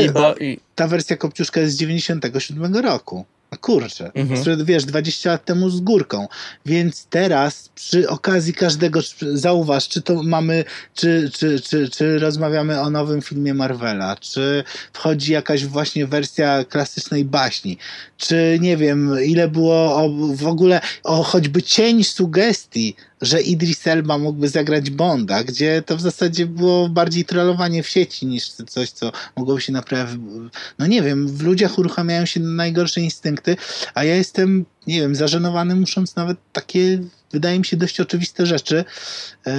i, 0.51 0.59
ta 0.75 0.87
wersja 0.87 1.17
Kopciuszka 1.17 1.59
jest 1.61 1.73
z 1.73 1.77
97 1.77 2.75
roku. 2.75 3.25
A 3.53 3.57
kurczę, 3.57 4.11
Mhm. 4.13 4.65
wiesz, 4.65 4.85
20 4.85 5.29
lat 5.29 5.45
temu 5.45 5.69
z 5.69 5.79
górką. 5.81 6.27
Więc 6.65 7.05
teraz 7.05 7.69
przy 7.75 8.09
okazji 8.09 8.53
każdego, 8.53 8.99
zauważ, 9.33 9.87
czy 9.87 10.01
to 10.01 10.23
mamy, 10.23 10.63
czy, 10.95 11.29
czy, 11.33 11.59
czy, 11.61 11.89
czy 11.89 12.19
rozmawiamy 12.19 12.81
o 12.81 12.89
nowym 12.89 13.21
filmie 13.21 13.53
Marvela, 13.53 14.15
czy 14.15 14.63
wchodzi 14.93 15.31
jakaś 15.33 15.65
właśnie 15.65 16.07
wersja 16.07 16.63
klasycznej 16.65 17.25
baśni, 17.25 17.77
czy 18.17 18.57
nie 18.61 18.77
wiem, 18.77 19.15
ile 19.25 19.47
było 19.47 19.95
o, 19.95 20.09
w 20.35 20.47
ogóle 20.47 20.81
o 21.03 21.23
choćby 21.23 21.63
cień 21.63 22.03
sugestii, 22.03 22.95
że 23.21 23.41
Idris 23.41 23.87
Elba 23.87 24.17
mógłby 24.17 24.49
zagrać 24.49 24.89
Bonda, 24.89 25.43
gdzie 25.43 25.81
to 25.85 25.97
w 25.97 26.01
zasadzie 26.01 26.45
było 26.45 26.89
bardziej 26.89 27.25
trollowanie 27.25 27.83
w 27.83 27.87
sieci 27.87 28.25
niż 28.25 28.49
coś, 28.49 28.89
co 28.89 29.11
mogłoby 29.37 29.61
się 29.61 29.73
naprawdę 29.73 30.17
no 30.79 30.87
nie 30.87 31.01
wiem, 31.01 31.27
w 31.27 31.41
ludziach 31.41 31.77
uruchamiają 31.77 32.25
się 32.25 32.39
najgorsze 32.39 33.01
instynkty, 33.01 33.57
a 33.93 34.03
ja 34.03 34.15
jestem, 34.15 34.65
nie 34.87 35.01
wiem, 35.01 35.15
zażenowany, 35.15 35.75
musząc 35.75 36.15
nawet 36.15 36.37
takie, 36.53 36.99
wydaje 37.31 37.59
mi 37.59 37.65
się, 37.65 37.77
dość 37.77 37.99
oczywiste 37.99 38.45
rzeczy 38.45 38.85
e, 39.47 39.53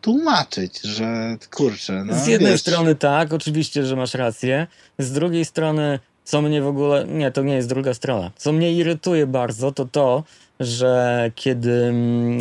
tłumaczyć, 0.00 0.80
że 0.80 1.36
kurczę. 1.50 2.04
No, 2.04 2.24
z 2.24 2.26
jednej 2.26 2.52
wiesz, 2.52 2.60
strony 2.60 2.94
tak, 2.94 3.32
oczywiście, 3.32 3.86
że 3.86 3.96
masz 3.96 4.14
rację. 4.14 4.66
Z 4.98 5.12
drugiej 5.12 5.44
strony, 5.44 5.98
co 6.24 6.42
mnie 6.42 6.62
w 6.62 6.66
ogóle. 6.66 7.04
Nie, 7.04 7.30
to 7.30 7.42
nie 7.42 7.54
jest 7.54 7.68
druga 7.68 7.94
strona. 7.94 8.30
Co 8.36 8.52
mnie 8.52 8.72
irytuje 8.72 9.26
bardzo, 9.26 9.72
to 9.72 9.84
to, 9.84 10.24
że 10.60 11.32
kiedy 11.34 11.84
mm, 11.84 12.40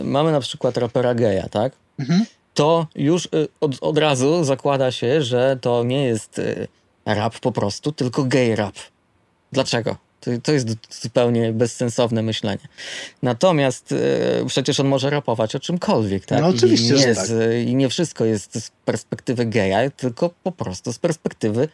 e, 0.00 0.04
mamy 0.04 0.32
na 0.32 0.40
przykład 0.40 0.76
rapera 0.76 1.14
geja, 1.14 1.48
tak? 1.48 1.72
Mhm. 1.98 2.24
to 2.54 2.86
już 2.94 3.26
y, 3.26 3.48
od, 3.60 3.72
od 3.80 3.98
razu 3.98 4.44
zakłada 4.44 4.90
się, 4.90 5.22
że 5.22 5.58
to 5.60 5.84
nie 5.84 6.04
jest 6.04 6.38
y, 6.38 6.68
rap 7.06 7.40
po 7.40 7.52
prostu, 7.52 7.92
tylko 7.92 8.24
gay 8.24 8.56
rap. 8.56 8.74
Dlaczego? 9.52 9.96
To, 10.20 10.30
to 10.42 10.52
jest 10.52 10.68
zupełnie 11.02 11.52
bezsensowne 11.52 12.22
myślenie. 12.22 12.68
Natomiast 13.22 13.92
y, 13.92 13.96
przecież 14.46 14.80
on 14.80 14.88
może 14.88 15.10
rapować 15.10 15.56
o 15.56 15.60
czymkolwiek, 15.60 16.26
tak? 16.26 16.40
No 16.40 16.48
oczywiście, 16.48 16.94
I 16.94 16.98
nie, 16.98 17.14
tak. 17.14 17.28
I 17.66 17.74
nie 17.74 17.88
wszystko 17.88 18.24
jest 18.24 18.64
z 18.64 18.70
perspektywy 18.84 19.46
geja, 19.46 19.90
tylko 19.90 20.30
po 20.42 20.52
prostu 20.52 20.92
z 20.92 20.98
perspektywy 20.98 21.68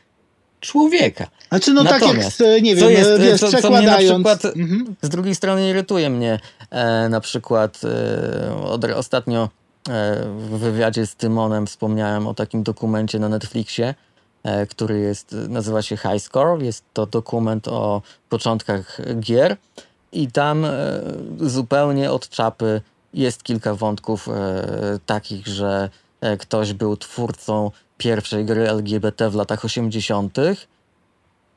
człowieka. 0.64 1.26
Znaczy, 1.48 1.72
no 1.72 1.84
tak 1.84 1.92
jak, 1.92 2.02
Natomiast, 2.02 2.40
e, 2.40 2.60
nie 2.60 2.76
co 2.76 2.80
wiem, 2.88 2.90
jest, 2.98 3.10
e, 3.10 3.18
wiesz, 3.18 3.40
co- 3.40 3.62
co 3.62 3.70
mnie 3.70 3.86
na 3.86 3.96
przykład- 3.98 4.44
Mhm. 4.44 4.94
Z 5.02 5.08
drugiej 5.08 5.34
strony 5.34 5.68
irytuje 5.68 6.10
mnie 6.10 6.40
e, 6.70 7.08
na 7.08 7.20
przykład 7.20 7.80
e, 7.84 8.54
od, 8.64 8.84
ostatnio 8.84 9.42
e, 9.88 10.24
w 10.38 10.58
wywiadzie 10.58 11.06
z 11.06 11.16
Tymonem 11.16 11.66
wspomniałem 11.66 12.26
o 12.26 12.34
takim 12.34 12.62
dokumencie 12.62 13.18
na 13.18 13.28
Netflixie, 13.28 13.94
e, 14.42 14.66
który 14.66 14.98
jest, 15.00 15.32
nazywa 15.48 15.82
się 15.82 15.96
High 15.96 16.22
Score. 16.22 16.62
Jest 16.62 16.84
to 16.92 17.06
dokument 17.06 17.68
o 17.68 18.02
początkach 18.28 19.00
gier 19.20 19.56
i 20.12 20.28
tam 20.32 20.66
zupełnie 21.40 22.10
od 22.12 22.28
czapy 22.28 22.80
jest 23.14 23.42
kilka 23.42 23.74
wątków 23.74 24.28
takich, 25.06 25.46
że 25.46 25.90
ktoś 26.38 26.72
był 26.72 26.96
twórcą 26.96 27.70
pierwszej 27.98 28.44
gry 28.44 28.68
LGBT 28.68 29.30
w 29.30 29.34
latach 29.34 29.64
80., 29.64 30.38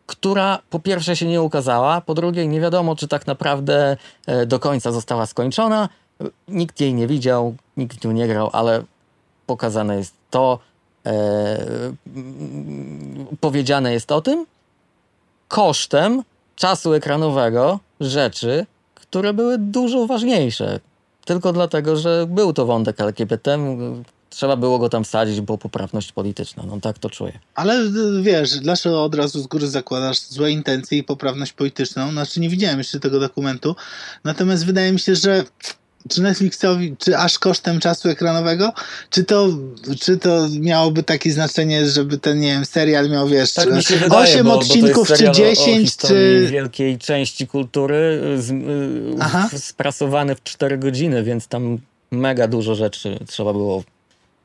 która 0.05 0.59
po 0.69 0.80
pierwsze 0.80 1.15
się 1.15 1.26
nie 1.26 1.41
ukazała, 1.41 2.01
po 2.01 2.14
drugie 2.14 2.47
nie 2.47 2.61
wiadomo, 2.61 2.95
czy 2.95 3.07
tak 3.07 3.27
naprawdę 3.27 3.97
e, 4.26 4.45
do 4.45 4.59
końca 4.59 4.91
została 4.91 5.26
skończona. 5.26 5.89
Nikt 6.47 6.81
jej 6.81 6.93
nie 6.93 7.07
widział, 7.07 7.55
nikt 7.77 8.03
nią 8.03 8.11
nie 8.11 8.27
grał, 8.27 8.49
ale 8.53 8.84
pokazane 9.45 9.97
jest 9.97 10.14
to, 10.30 10.59
e, 11.05 11.09
mm, 12.15 13.27
powiedziane 13.41 13.93
jest 13.93 14.11
o 14.11 14.22
tym 14.22 14.45
kosztem 15.47 16.23
czasu 16.55 16.93
ekranowego 16.93 17.80
rzeczy, 17.99 18.65
które 18.95 19.34
były 19.34 19.57
dużo 19.57 20.07
ważniejsze. 20.07 20.80
Tylko 21.26 21.53
dlatego, 21.53 21.95
że 21.95 22.26
był 22.30 22.53
to 22.53 22.65
wątek 22.65 23.01
LGBT, 23.01 23.57
trzeba 24.38 24.55
było 24.55 24.80
go 24.80 24.89
tam 24.89 25.03
wsadzić, 25.03 25.41
bo 25.41 25.57
poprawność 25.57 26.11
polityczna. 26.11 26.64
No 26.68 26.80
tak 26.81 26.99
to 26.99 27.09
czuję. 27.09 27.39
Ale 27.55 27.73
e, 27.73 27.89
wiesz, 28.22 28.59
dlaczego 28.59 29.03
od 29.03 29.15
razu 29.15 29.41
z 29.41 29.47
góry 29.47 29.68
zakładasz 29.68 30.19
złe 30.19 30.51
intencje 30.51 30.97
i 30.97 31.03
poprawność 31.03 31.53
polityczną? 31.53 32.11
Znaczy 32.11 32.39
nie 32.39 32.49
widziałem 32.49 32.77
jeszcze 32.77 32.99
tego 32.99 33.19
dokumentu, 33.19 33.76
natomiast 34.23 34.65
wydaje 34.65 34.91
mi 34.91 34.99
się, 34.99 35.15
że 35.15 35.43
czy 36.09 36.22
Netflixowi, 36.22 36.95
czy 36.99 37.18
aż 37.18 37.39
kosztem 37.39 37.80
czasu 37.80 38.09
ekranowego? 38.09 38.73
Czy 39.09 39.23
to, 39.23 39.47
czy 39.99 40.18
to 40.18 40.47
miałoby 40.59 41.03
takie 41.03 41.31
znaczenie, 41.31 41.89
żeby 41.89 42.18
ten, 42.18 42.39
nie 42.39 42.47
wiem, 42.51 42.65
serial 42.65 43.09
miał, 43.09 43.27
wiesz, 43.27 43.53
Tak 43.53 43.73
mi 43.73 43.84
się 43.84 43.95
wydaje, 43.95 44.34
8 44.34 44.45
bo, 44.45 44.53
odcinków, 44.59 44.95
bo 44.95 45.05
czy 45.05 45.18
serial 45.18 45.35
o- 45.35 45.55
10, 45.55 45.93
o 46.03 46.07
czy... 46.07 46.47
wielkiej 46.51 46.97
części 46.97 47.47
kultury 47.47 48.22
z, 48.38 48.51
y, 48.51 49.15
Aha. 49.19 49.49
w- 49.53 49.59
sprasowany 49.64 50.35
w 50.35 50.43
4 50.43 50.77
godziny, 50.77 51.23
więc 51.23 51.47
tam 51.47 51.77
mega 52.11 52.47
dużo 52.47 52.76
rzeczy 52.76 53.19
trzeba 53.27 53.53
było 53.53 53.84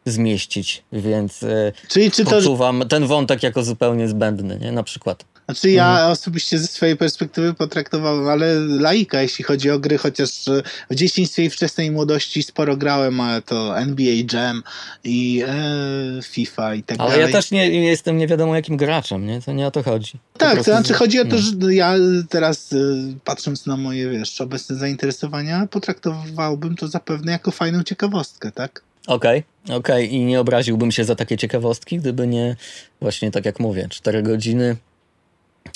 zmieścić, 0.05 0.83
więc 0.93 1.43
y, 1.43 1.73
Czyli 1.89 2.11
czy 2.11 2.25
to, 2.25 2.31
poczuwam 2.31 2.85
ten 2.89 3.07
wątek 3.07 3.43
jako 3.43 3.63
zupełnie 3.63 4.09
zbędny, 4.09 4.59
nie? 4.59 4.73
Na 4.73 4.83
przykład. 4.83 5.25
Znaczy 5.45 5.71
ja 5.71 5.91
Mhm. 5.91 6.11
osobiście 6.13 6.59
ze 6.59 6.67
swojej 6.67 6.97
perspektywy 6.97 7.55
potraktowałem, 7.55 8.29
ale 8.29 8.55
laika, 8.61 9.23
jeśli 9.23 9.45
chodzi 9.45 9.71
o 9.71 9.79
gry, 9.79 9.99
chociaż 9.99 10.49
e, 10.49 10.63
w 10.91 10.95
dzieciństwie 10.95 11.45
i 11.45 11.51
wczesnej 11.51 11.91
młodości 11.91 12.43
sporo 12.43 12.77
grałem, 12.77 13.21
ale 13.21 13.43
to 13.43 13.79
NBA 13.79 14.13
Jam 14.33 14.63
i 15.05 15.43
e, 15.49 16.23
FIFA 16.23 16.75
i 16.75 16.83
tak 16.83 17.01
Ale 17.01 17.11
dalej. 17.11 17.27
ja 17.27 17.33
też 17.33 17.51
nie, 17.51 17.71
nie 17.71 17.85
jestem 17.87 18.17
nie 18.19 18.27
wiadomo 18.27 18.55
jakim 18.57 18.77
graczem, 18.77 19.27
nie? 19.27 19.43
To 19.43 19.53
nie 19.53 19.67
o 19.67 19.71
to 19.71 19.83
chodzi. 19.83 20.13
Po 20.33 20.39
Tak, 20.39 20.57
to 20.57 20.63
znaczy 20.65 20.95
z- 20.95 20.97
chodzi 20.97 21.21
o 21.21 21.25
to, 21.25 21.37
no. 21.37 21.43
że 21.63 21.75
ja 21.75 21.95
teraz 22.29 22.73
e, 22.73 22.77
patrząc 23.25 23.67
na 23.67 23.77
moje, 23.77 24.11
wiesz, 24.11 24.41
obecne 24.41 24.77
zainteresowania, 24.77 25.67
potraktowałbym 25.71 26.77
to 26.77 26.89
zapewne 26.89 27.33
jako 27.33 27.51
fajną 27.51 27.83
ciekawostkę, 27.83 28.53
tak? 28.53 28.83
Okej, 29.07 29.43
okej. 29.71 30.15
I 30.15 30.25
nie 30.25 30.41
obraziłbym 30.41 30.93
się 30.93 31.05
za 31.05 31.15
takie 31.15 31.37
ciekawostki, 31.37 31.99
gdyby 31.99 32.27
nie 32.27 32.57
właśnie 33.01 33.31
tak 33.31 33.45
jak 33.45 33.61
mówię, 33.61 33.87
4 33.91 34.23
godziny 34.23 34.77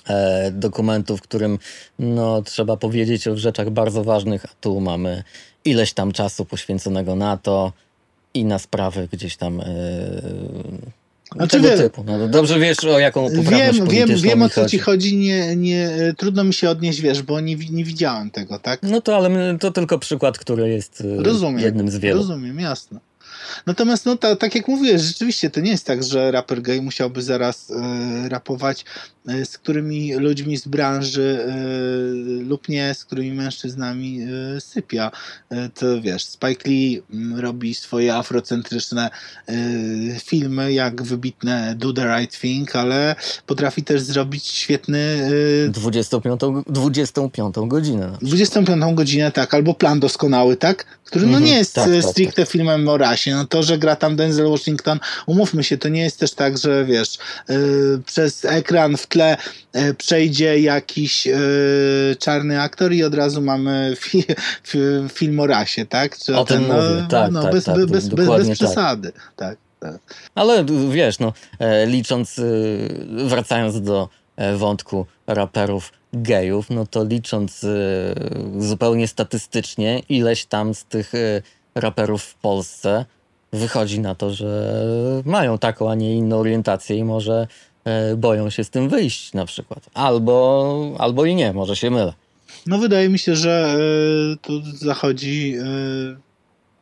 e, 0.09 0.51
dokumentu, 0.51 1.17
w 1.17 1.23
którym 1.23 1.59
no, 1.99 2.43
trzeba 2.43 2.77
powiedzieć 2.77 3.29
o 3.29 3.37
rzeczach 3.37 3.71
bardzo 3.71 4.05
ważnych, 4.05 4.45
a 4.45 4.49
tu 4.61 4.81
mamy 4.81 5.23
ileś 5.65 5.93
tam 5.93 6.13
czasu 6.13 6.45
poświęconego 6.45 7.17
na 7.17 7.37
to 7.37 7.73
i 8.35 8.45
na 8.45 8.59
sprawy 8.59 9.09
gdzieś 9.13 9.37
tam 9.37 9.61
e, 9.61 9.65
Znaczy, 11.37 11.61
tego 11.61 11.77
typu. 11.77 12.05
No, 12.07 12.29
dobrze 12.29 12.59
wiesz, 12.59 12.85
o 12.85 12.99
jaką 12.99 13.29
Wiem, 13.31 13.89
wiem, 13.89 14.17
wiem 14.17 14.43
o 14.43 14.49
co 14.49 14.69
ci 14.69 14.79
chodzi. 14.79 15.17
nie, 15.17 15.57
nie, 15.57 15.91
trudno 16.17 16.45
mi 16.45 16.55
się 16.55 16.71
odnieść, 16.71 17.01
wiesz, 17.01 17.23
bo 17.23 17.41
nie, 17.41 17.57
nie 17.57 17.85
widziałem 17.85 18.31
tego, 18.31 18.59
tak? 18.59 18.81
No 18.83 19.01
to 19.01 19.17
ale 19.17 19.59
to 19.59 19.71
tylko 19.71 19.99
przykład, 19.99 20.39
który 20.39 20.69
jest 20.69 21.01
e, 21.01 21.23
Rozumiem. 21.23 21.59
jednym 21.59 21.91
z 21.91 21.99
wielu. 21.99 22.19
Rozumiem, 22.19 22.61
jasne. 22.61 23.01
Natomiast, 23.67 24.07
no 24.07 24.17
ta, 24.17 24.37
tak 24.37 24.55
jak 24.55 24.69
mówiłeś, 24.69 25.03
rzeczywiście 25.03 25.51
to 25.51 25.61
nie 25.61 25.71
jest 25.71 25.87
tak, 25.87 26.05
że 26.05 26.31
raper 26.31 26.63
gay 26.63 26.83
musiałby 26.83 27.23
zaraz 27.23 27.71
e, 27.71 28.29
rapować 28.29 28.85
e, 29.29 29.45
z 29.45 29.59
którymi 29.59 30.15
ludźmi 30.15 30.57
z 30.57 30.69
branży 30.69 31.47
e, 31.49 31.55
lub 32.45 32.69
nie, 32.69 32.95
z 32.95 33.05
którymi 33.05 33.33
mężczyznami 33.33 34.21
e, 34.57 34.61
sypia. 34.61 35.11
E, 35.51 35.69
to 35.69 36.01
wiesz, 36.03 36.25
Spike 36.25 36.71
Lee 36.71 37.03
mm, 37.15 37.41
robi 37.41 37.75
swoje 37.75 38.15
afrocentryczne 38.15 39.11
e, 39.49 39.55
filmy, 40.25 40.73
jak 40.73 41.03
wybitne 41.03 41.75
Do 41.79 41.93
the 41.93 42.17
Right 42.19 42.41
Thing, 42.41 42.77
ale 42.77 43.17
potrafi 43.47 43.83
też 43.85 44.03
zrobić 44.03 44.47
świetny 44.47 44.99
e, 45.67 45.69
25, 45.69 46.41
25 46.67 47.55
godzinę. 47.67 48.09
no. 48.13 48.19
25 48.29 48.95
godzinę, 48.95 49.33
tak, 49.33 49.55
albo 49.55 49.75
plan 49.75 50.01
doskonały, 50.01 50.57
tak? 50.57 50.85
Który 51.05 51.27
no 51.27 51.33
Mhm, 51.33 51.45
nie 51.45 51.59
jest 51.59 51.75
tak, 51.75 51.91
tak, 51.91 52.05
stricte 52.05 52.47
filmem 52.47 52.89
o 52.89 52.99
rasie. 52.99 53.26
No 53.31 53.45
to, 53.45 53.63
że 53.63 53.79
gra 53.79 53.97
tam 53.97 54.17
Denzel 54.17 54.49
Washington, 54.49 55.01
umówmy 55.27 55.65
się, 55.65 55.79
to 55.79 55.89
nie 55.89 56.03
jest 56.03 56.21
też 56.21 56.35
tak, 56.35 56.59
że 56.59 56.85
wiesz, 56.85 57.19
e, 57.49 57.55
przez 58.07 58.45
ekran 58.45 58.97
w 58.97 59.07
tle 59.07 59.37
e, 59.73 59.95
przejdzie 59.95 60.61
jakiś 60.61 61.27
e, 61.27 61.39
czarny 62.19 62.61
aktor 62.61 62.93
i 62.93 63.05
od 63.05 63.15
razu 63.15 63.43
mamy 63.43 63.93
fi, 64.01 64.25
fi, 64.65 64.79
film 65.13 65.41
o 65.41 65.47
rasie, 65.47 65.87
tak? 65.87 66.19
Czy 66.19 66.37
O 66.37 66.45
tym 66.45 66.63
mówię, 66.63 67.07
tak, 67.11 67.31
no, 67.31 67.43
tak, 67.43 67.53
bez, 67.53 67.65
tak, 67.65 67.87
bez, 67.87 68.09
bez, 68.09 68.29
bez 68.29 68.47
tak. 68.47 68.57
przesady, 68.57 69.13
tak. 69.37 69.59
tak. 69.81 69.99
Ale 70.35 70.65
wiesz, 70.91 71.19
no, 71.19 71.33
e, 71.59 71.87
licząc, 71.87 72.39
y, 72.39 72.89
wracając 73.25 73.81
do 73.83 74.09
e, 74.37 74.57
wątku 74.57 75.07
raperów 75.27 75.93
gejów, 76.13 76.71
no 76.71 76.87
to 76.87 77.05
licząc 77.05 77.65
y, 77.65 78.15
zupełnie 78.59 79.09
statystycznie, 79.09 80.03
ileś 80.09 80.45
tam 80.45 80.75
z 80.75 80.85
tych 80.85 81.15
y, 81.15 81.43
raperów 81.75 82.23
w 82.23 82.35
Polsce 82.35 83.05
wychodzi 83.53 84.01
na 84.01 84.15
to, 84.15 84.31
że 84.31 84.83
mają 85.25 85.59
taką, 85.59 85.91
a 85.91 85.95
nie 85.95 86.17
inną 86.17 86.39
orientację 86.39 86.97
i 86.97 87.05
może 87.05 87.47
e, 87.85 88.17
boją 88.17 88.51
się 88.51 88.65
z 88.65 88.71
tym 88.71 88.89
wyjść 88.89 89.33
na 89.33 89.47
przykład. 89.47 89.87
Albo, 89.95 90.97
albo 90.99 91.25
i 91.25 91.35
nie, 91.35 91.53
może 91.53 91.77
się 91.77 91.91
mylę. 91.91 92.13
No 92.67 92.79
wydaje 92.79 93.09
mi 93.09 93.19
się, 93.19 93.37
że 93.37 93.77
y, 94.35 94.37
tu 94.37 94.63
zachodzi 94.75 95.55
y, 95.59 96.17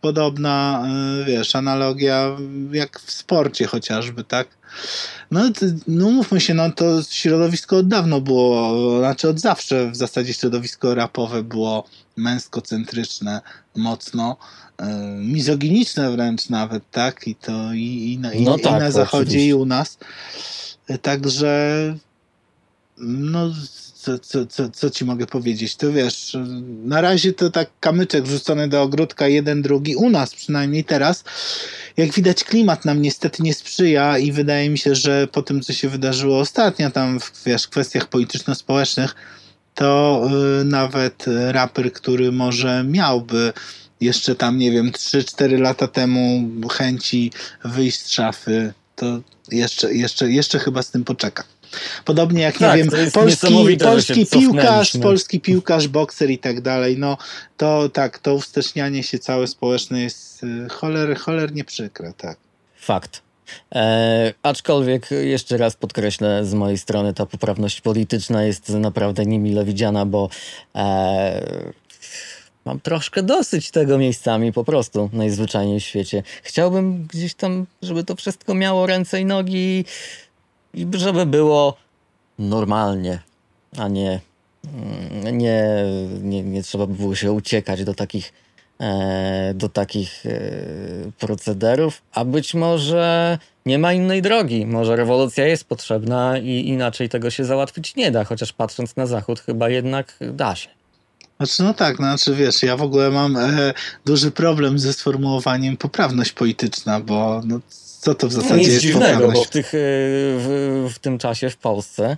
podobna, 0.01 0.87
wiesz, 1.27 1.57
analogia 1.57 2.37
jak 2.73 3.01
w 3.01 3.13
sporcie 3.13 3.67
chociażby, 3.67 4.25
tak? 4.25 4.49
No, 5.31 5.41
no 5.89 6.11
mówmy 6.11 6.41
się, 6.41 6.55
no 6.55 6.71
to 6.73 7.03
środowisko 7.03 7.77
od 7.77 7.89
dawno 7.89 8.21
było, 8.21 8.73
znaczy 8.99 9.29
od 9.29 9.41
zawsze 9.41 9.91
w 9.91 9.97
zasadzie 9.97 10.35
środowisko 10.35 10.95
rapowe 10.95 11.43
było 11.43 11.85
męskocentryczne 12.17 13.41
mocno, 13.77 14.37
mizoginiczne 15.19 16.11
wręcz 16.11 16.49
nawet, 16.49 16.91
tak? 16.91 17.29
I 17.29 17.35
to 17.35 17.73
i, 17.73 18.13
i, 18.13 18.19
na, 18.19 18.33
i, 18.33 18.43
No 18.43 18.57
i 18.57 18.61
tak, 18.61 18.81
na 18.81 18.87
to 18.87 18.93
zachodzie 18.93 19.23
oczywiście. 19.23 19.49
i 19.49 19.55
u 19.55 19.67
nas. 19.67 19.99
Y, 20.91 20.99
Także 20.99 21.95
no, 22.99 23.51
co, 23.95 24.19
co, 24.19 24.47
co, 24.47 24.69
co 24.69 24.91
ci 24.91 25.05
mogę 25.05 25.27
powiedzieć? 25.27 25.77
To 25.77 25.93
wiesz, 25.93 26.37
na 26.85 27.01
razie 27.01 27.33
to 27.33 27.51
tak 27.51 27.71
kamyczek 27.81 28.25
wrzucony 28.25 28.69
do 28.69 28.83
ogródka, 28.83 29.29
jeden, 29.29 29.63
drugi, 29.63 29.97
u 29.97 30.11
nas 30.11 30.35
przynajmniej 30.35 30.85
teraz. 30.85 31.25
Jak 31.97 32.13
widać, 32.13 32.45
klimat 32.45 32.85
nam 32.85 33.03
niestety 33.03 33.43
nie 33.43 33.55
sprzyja 33.55 34.19
i 34.19 34.33
wydaje 34.33 34.71
mi 34.71 34.79
się, 34.79 34.95
że 34.95 35.29
po 35.33 35.43
tym, 35.43 35.61
co 35.61 35.73
się 35.73 35.89
wydarzyło 35.89 36.41
ostatnio 36.41 36.91
tam 36.91 37.21
w 37.21 37.45
wiesz, 37.47 37.69
kwestiach 37.69 38.07
polityczno-społecznych, 38.07 39.15
to 39.75 40.23
y, 40.61 40.65
nawet 40.65 41.25
raper, 41.51 41.93
który 41.93 42.33
może 42.33 42.85
miałby 42.85 43.53
jeszcze 44.05 44.35
tam, 44.35 44.59
nie 44.59 44.71
wiem, 44.71 44.91
3-4 44.91 45.61
lata 45.61 45.89
temu 45.89 46.51
chęci 46.69 47.33
wyjść 47.65 48.01
z 48.01 48.11
szafy, 48.11 48.73
to 48.97 49.21
jeszcze, 49.53 49.95
jeszcze, 49.95 50.31
jeszcze 50.31 50.59
chyba 50.59 50.83
z 50.83 50.91
tym 50.91 51.05
poczeka. 51.05 51.45
Podobnie 52.05 52.43
jak, 52.43 52.59
Tak, 52.59 52.77
nie 52.77 52.85
wiem, 52.85 53.11
polski, 53.11 53.77
polski 53.77 54.27
piłkarz, 54.27 54.97
polski 55.03 55.41
piłkarz, 55.41 55.89
bokser 55.89 56.31
i 56.31 56.39
tak 56.39 56.61
dalej, 56.61 56.99
no 56.99 57.19
to 57.57 57.89
tak, 57.89 58.19
to 58.19 58.35
ustecznianie 58.35 59.03
się 59.03 59.19
całe 59.19 59.47
społeczne 59.47 60.01
jest 60.01 60.45
y, 60.45 60.69
choler, 60.69 61.17
cholernie 61.17 61.65
przykre, 61.65 62.13
tak. 62.17 62.37
Fakt. 62.77 63.23
E, 63.75 64.35
aczkolwiek 64.43 65.11
jeszcze 65.11 65.57
raz 65.57 65.77
podkreślę 65.77 66.45
z 66.45 66.55
mojej 66.55 66.79
strony, 66.79 67.15
ta 67.15 67.27
poprawność 67.27 67.81
polityczna 67.81 68.45
jest 68.45 68.69
naprawdę 68.69 69.27
niemile 69.27 69.65
widziana, 69.65 70.07
bo 70.07 70.29
e, 70.75 71.73
mam 72.65 72.81
troszkę 72.81 73.23
dosyć 73.23 73.71
tego 73.71 73.99
miejscami 73.99 74.53
po 74.53 74.65
prostu 74.65 75.11
najzwyczajniej 75.13 75.81
w 75.81 75.85
świecie. 75.85 76.23
Chciałbym 76.43 77.07
gdzieś 77.07 77.35
tam, 77.35 77.67
żeby 77.83 78.05
to 78.05 78.17
wszystko 78.17 78.55
miało 78.55 78.87
ręce 78.87 79.21
i 79.21 79.25
nogi 79.25 79.85
i 80.75 80.87
żeby 80.93 81.27
było 81.27 81.77
normalnie, 82.39 83.19
a 83.79 83.89
nie, 83.89 84.21
mm, 84.65 85.39
nie, 85.39 85.65
nie, 86.23 86.43
nie 86.43 86.63
trzeba 86.63 86.87
by 86.87 86.95
było 86.95 87.15
się 87.15 87.33
uciekać 87.33 87.85
do 87.85 87.95
takich 87.95 88.33
e, 88.81 89.55
do 89.55 89.69
takich 89.69 90.27
e, 90.27 90.31
procederów, 91.19 92.03
a 92.13 92.25
być 92.25 92.55
może 92.55 93.39
nie 93.67 93.79
ma 93.79 93.93
innej 93.93 94.23
drogi. 94.23 94.67
Może 94.67 94.97
rewolucja 94.97 95.47
jest 95.47 95.65
potrzebna 95.65 96.39
i 96.39 96.69
inaczej 96.69 97.09
tego 97.09 97.31
się 97.31 97.45
załatwić 97.45 97.97
nie 97.97 98.11
da, 98.11 98.25
chociaż 98.25 98.53
patrząc 98.53 98.97
na 98.97 99.07
zachód 99.07 99.41
chyba 99.41 99.69
jednak 99.69 100.17
da 100.21 100.55
się. 100.55 100.74
Znaczy, 101.47 101.63
no 101.63 101.75
tak, 101.75 101.99
no, 101.99 102.07
znaczy 102.07 102.35
wiesz, 102.35 102.63
ja 102.63 102.77
w 102.77 102.83
ogóle 102.83 103.11
mam 103.11 103.37
e, 103.37 103.75
duży 104.05 104.31
problem 104.31 104.79
ze 104.79 104.93
sformułowaniem 104.93 105.77
poprawność 105.77 106.33
polityczna, 106.33 107.01
bo 107.01 107.41
no, 107.45 107.61
co 108.01 108.15
to 108.15 108.29
w 108.29 108.33
zasadzie 108.33 108.55
Nic 108.55 108.69
jest 108.69 108.81
dziwnego, 108.81 109.07
bo 109.07 109.15
poprawność? 109.15 109.49
w, 109.49 109.51
tych, 109.51 109.67
e, 109.67 109.79
w, 110.39 110.89
w 110.95 110.99
tym 110.99 111.19
czasie 111.19 111.51
w 111.51 111.57
Polsce 111.57 112.17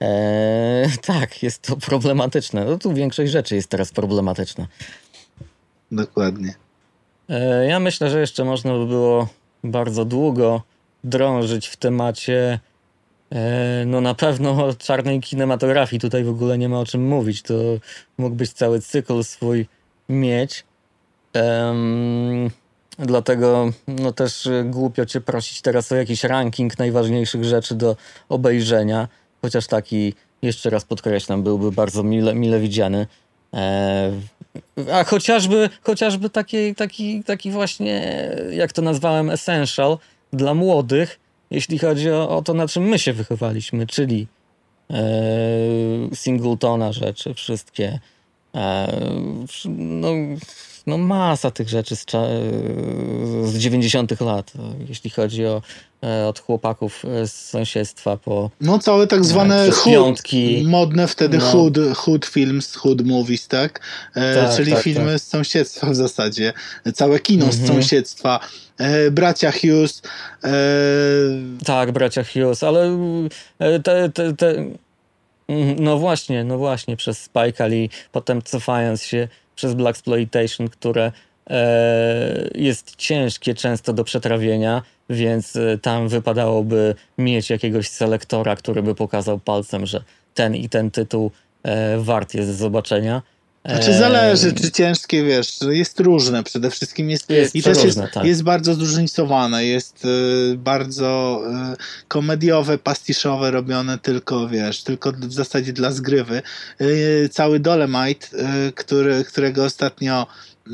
e, 0.00 0.88
tak, 1.06 1.42
jest 1.42 1.62
to 1.62 1.76
problematyczne. 1.76 2.64
No 2.64 2.78
tu 2.78 2.94
większość 2.94 3.32
rzeczy 3.32 3.54
jest 3.54 3.68
teraz 3.68 3.92
problematyczna. 3.92 4.66
Dokładnie. 5.92 6.54
E, 7.28 7.66
Ja 7.66 7.80
myślę, 7.80 8.10
że 8.10 8.20
jeszcze 8.20 8.44
można 8.44 8.72
by 8.72 8.86
było 8.86 9.28
bardzo 9.64 10.04
długo 10.04 10.62
drążyć 11.04 11.68
w 11.68 11.76
temacie. 11.76 12.60
E, 13.32 13.84
No 13.86 14.00
na 14.00 14.14
pewno 14.14 14.66
o 14.66 14.74
czarnej 14.74 15.20
kinematografii 15.20 16.00
tutaj 16.00 16.24
w 16.24 16.28
ogóle 16.28 16.58
nie 16.58 16.68
ma 16.68 16.80
o 16.80 16.86
czym 16.86 17.08
mówić. 17.08 17.42
To 17.42 17.54
mógłbyś 18.18 18.50
cały 18.50 18.80
cykl 18.80 19.24
swój 19.24 19.66
mieć. 20.08 20.64
Em, 21.32 22.50
dlatego 22.98 23.72
no 23.88 24.12
też 24.12 24.46
e, 24.46 24.64
głupio 24.64 25.06
cię 25.06 25.20
prosić 25.20 25.62
teraz 25.62 25.92
o 25.92 25.96
jakiś 25.96 26.24
ranking 26.24 26.78
najważniejszych 26.78 27.44
rzeczy 27.44 27.74
do 27.74 27.96
obejrzenia. 28.28 29.08
Chociaż 29.42 29.66
taki, 29.66 30.14
jeszcze 30.42 30.70
raz 30.70 30.84
podkreślam, 30.84 31.42
byłby 31.42 31.72
bardzo 31.72 32.02
mile, 32.02 32.34
mile 32.34 32.60
widziany. 32.60 33.06
E, 33.54 34.12
A 34.92 35.04
chociażby, 35.04 35.70
chociażby 35.82 36.30
taki, 36.30 36.74
taki, 36.74 37.24
taki 37.24 37.50
właśnie, 37.50 38.28
jak 38.50 38.72
to 38.72 38.82
nazwałem, 38.82 39.30
essential 39.30 39.98
dla 40.32 40.54
młodych, 40.54 41.20
jeśli 41.50 41.78
chodzi 41.78 42.10
o, 42.10 42.36
o 42.36 42.42
to, 42.42 42.54
na 42.54 42.68
czym 42.68 42.82
my 42.82 42.98
się 42.98 43.12
wychowaliśmy, 43.12 43.86
czyli 43.86 44.26
e, 44.90 45.04
singletona 46.14 46.92
rzeczy, 46.92 47.34
wszystkie. 47.34 48.00
E, 48.54 49.00
no, 49.68 50.08
no 50.88 50.98
masa 50.98 51.50
tych 51.50 51.68
rzeczy 51.68 51.96
z, 51.96 52.04
z 53.44 53.58
90 53.58 54.20
lat, 54.20 54.52
jeśli 54.88 55.10
chodzi 55.10 55.46
o 55.46 55.62
e, 56.04 56.26
od 56.26 56.38
chłopaków 56.40 57.02
z 57.26 57.32
sąsiedztwa 57.32 58.16
po 58.16 58.50
No 58.60 58.78
całe 58.78 59.06
tak 59.06 59.24
zwane 59.24 59.62
przez 59.62 59.76
hood, 59.76 59.94
piątki. 59.94 60.64
modne 60.66 61.06
wtedy 61.08 61.38
No. 61.38 61.44
hood, 61.44 61.78
hood 61.96 62.26
films, 62.26 62.74
hood 62.76 63.06
movies, 63.06 63.48
tak? 63.48 63.80
E, 64.14 64.34
Tak, 64.34 64.56
czyli 64.56 64.72
tak, 64.72 64.82
filmy 64.82 65.18
z 65.18 65.26
sąsiedztwa 65.26 65.90
w 65.90 65.94
zasadzie. 65.94 66.52
Całe 66.94 67.18
kino 67.20 67.52
z 67.52 67.60
Mhm. 67.60 67.68
sąsiedztwa. 67.68 68.40
E, 68.78 69.10
bracia 69.10 69.52
Hughes. 69.52 70.02
E, 70.44 70.50
Tak, 71.64 71.92
bracia 71.92 72.24
Hughes, 72.24 72.62
ale 72.62 72.98
e, 73.58 73.80
te, 73.80 74.10
te, 74.14 74.32
te, 74.34 74.50
mm, 75.48 75.76
no 75.78 75.98
właśnie, 75.98 76.44
no 76.44 76.58
właśnie, 76.58 76.96
przez 76.96 77.18
Spike 77.22 77.68
Lee, 77.68 77.90
potem 78.12 78.42
cofając 78.42 79.02
się 79.02 79.28
przez 79.58 79.74
Black 79.74 79.96
Exploitation, 79.96 80.68
które 80.68 81.12
e, 81.50 82.48
jest 82.54 82.96
ciężkie 82.96 83.54
często 83.54 83.92
do 83.92 84.04
przetrawienia, 84.04 84.82
więc 85.10 85.56
e, 85.56 85.78
tam 85.78 86.08
wypadałoby 86.08 86.94
mieć 87.18 87.50
jakiegoś 87.50 87.88
selektora, 87.88 88.56
który 88.56 88.82
by 88.82 88.94
pokazał 88.94 89.38
palcem, 89.38 89.86
że 89.86 90.02
ten 90.34 90.54
i 90.56 90.68
ten 90.68 90.90
tytuł 90.90 91.30
e, 91.62 91.98
wart 91.98 92.34
jest 92.34 92.58
zobaczenia. 92.58 93.22
Znaczy 93.68 93.94
zależy, 93.98 94.52
czy 94.52 94.70
ciężkie, 94.70 95.24
wiesz, 95.24 95.58
jest 95.70 96.00
różne 96.00 96.42
przede 96.42 96.70
wszystkim. 96.70 97.10
Jest, 97.10 97.30
Jest 97.30 97.54
I 97.54 97.62
też 97.62 97.84
jest, 97.84 97.98
tak. 98.14 98.24
jest 98.24 98.42
bardzo 98.42 98.74
zróżnicowane, 98.74 99.64
jest 99.64 100.04
y, 100.04 100.56
bardzo 100.56 101.40
y, 101.72 102.06
komediowe, 102.08 102.78
pastiszowe, 102.78 103.50
robione 103.50 103.98
tylko, 103.98 104.48
wiesz, 104.48 104.82
tylko 104.82 105.12
w 105.12 105.32
zasadzie 105.32 105.72
dla 105.72 105.90
zgrywy. 105.92 106.42
Y, 106.80 107.28
cały 107.32 107.60
Dolemite, 107.60 108.26
y, 108.68 108.72
który, 108.72 109.24
którego 109.24 109.64
ostatnio 109.64 110.26
y, 110.66 110.70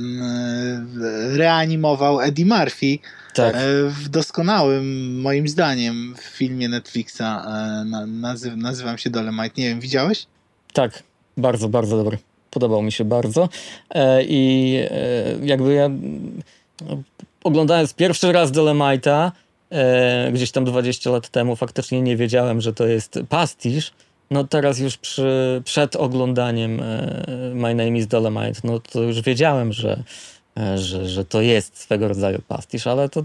reanimował 1.37 2.21
Eddie 2.21 2.47
Murphy, 2.47 2.99
Tak, 3.35 3.55
e, 3.55 3.59
w 3.89 4.09
doskonałym, 4.09 5.21
moim 5.21 5.49
zdaniem, 5.49 6.15
w 6.19 6.25
filmie 6.25 6.69
Netflixa 6.69 7.19
na, 7.87 8.07
nazy- 8.07 8.57
nazywam 8.57 8.99
się 8.99 9.11
Dolemite. 9.11 9.63
Nie 9.63 9.69
wiem, 9.69 9.81
widziałeś? 9.81 10.27
Tak, 10.73 11.03
bardzo, 11.37 11.69
bardzo 11.69 11.97
dobry. 11.97 12.19
Podobał 12.55 12.83
mi 12.83 12.93
się 12.93 13.05
bardzo. 13.05 13.49
E, 13.91 14.25
I 14.25 14.77
e, 14.91 15.47
jakby 15.47 15.75
ja 15.75 15.85
mm, 15.85 16.43
oglądając 17.45 17.95
pierwszy 17.95 18.33
raz 18.33 18.53
Dolemite'a, 18.53 19.31
e, 19.71 20.33
gdzieś 20.33 20.51
tam 20.51 20.65
20 20.65 21.11
lat 21.11 21.29
temu, 21.29 21.57
faktycznie 21.57 22.03
nie 22.03 22.17
wiedziałem, 22.17 22.61
że 22.61 22.73
to 22.73 22.87
jest 22.87 23.19
pastisz. 23.29 23.93
No 24.31 24.45
teraz 24.45 24.79
już 24.79 24.97
przy, 24.97 25.63
przed 25.65 25.97
oglądaniem 25.97 26.83
My 27.55 27.75
Name 27.75 27.99
is 27.99 28.07
Dolemite, 28.07 28.61
no 28.65 28.81
to 28.81 29.03
już 29.03 29.21
wiedziałem, 29.21 29.73
że, 29.73 30.03
że, 30.77 31.09
że 31.09 31.25
to 31.25 31.41
jest 31.41 31.79
swego 31.79 32.09
rodzaju 32.09 32.39
pastisz, 32.49 32.87
ale 32.87 33.09
to 33.09 33.25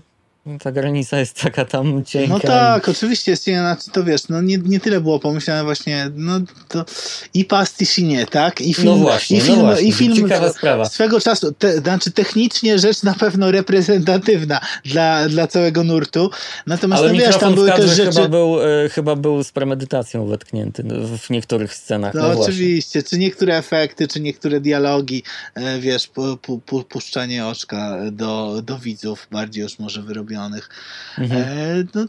ta 0.60 0.72
granica 0.72 1.20
jest 1.20 1.42
taka 1.42 1.66
tam 1.66 2.06
cienka. 2.06 2.34
No 2.34 2.40
tak, 2.40 2.90
oczywiście 2.90 3.32
jest 3.32 3.44
znaczy 3.44 3.92
to 3.92 4.04
wiesz, 4.04 4.30
no 4.30 4.42
nie, 4.42 4.58
nie 4.58 4.80
tyle 4.80 5.02
było 5.02 5.20
pomyślane 5.20 5.64
właśnie, 5.64 6.12
no 6.16 6.40
to 6.68 6.86
i 7.34 7.46
pastisz 7.46 8.00
i 8.00 8.04
nie, 8.04 8.26
tak? 8.26 8.62
I 8.62 8.74
film, 8.74 8.88
No 8.88 8.96
właśnie, 8.96 9.38
i 9.38 9.42
film, 9.42 9.58
no 9.58 9.66
właśnie. 9.66 9.88
i 9.88 9.92
film 9.92 10.16
Ciekawa 10.16 10.54
sprawa. 10.54 10.86
swego 10.86 11.22
czasu, 11.22 11.52
te, 11.52 11.78
znaczy 11.78 12.12
technicznie 12.12 12.80
rzecz 12.80 13.04
na 13.04 13.14
pewno 13.14 13.52
reprezentatywna 13.52 14.62
dla, 14.86 15.30
dla 15.30 15.48
całego 15.48 15.84
nurtu, 15.84 16.30
natomiast 16.68 17.04
Ale 17.04 17.14
no 17.14 17.20
wiesz, 17.20 17.38
tam 17.38 17.56
były 17.56 17.72
też 17.72 17.92
rzeczy... 17.92 18.12
chyba, 18.12 18.28
był, 18.28 18.62
e, 18.62 18.90
chyba 18.90 19.16
był 19.16 19.44
z 19.44 19.52
premedytacją 19.52 20.28
wetknięty 20.28 20.84
no, 20.84 21.18
w 21.18 21.30
niektórych 21.30 21.74
scenach. 21.74 22.14
No, 22.14 22.22
No, 22.22 22.42
oczywiście, 22.42 23.04
czy 23.04 23.18
niektóre 23.18 23.58
efekty, 23.58 24.08
czy 24.08 24.20
niektóre 24.20 24.62
dialogi, 24.62 25.24
e, 25.56 25.80
wiesz, 25.80 26.08
pu, 26.08 26.38
pu, 26.38 26.60
pu, 26.60 26.84
puszczanie 26.84 27.46
oczka 27.46 27.98
do, 28.12 28.62
do 28.62 28.80
widzów, 28.80 29.28
bardziej 29.32 29.64
już 29.64 29.80
może 29.80 30.02
wyrobionych. 30.30 30.70
Mhm. 31.18 31.42
E, 31.42 31.84
no, 31.96 32.06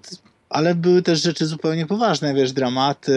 ale 0.51 0.75
były 0.75 1.03
też 1.03 1.23
rzeczy 1.23 1.47
zupełnie 1.47 1.87
poważne, 1.87 2.35
wiesz, 2.35 2.53
dramaty, 2.53 3.13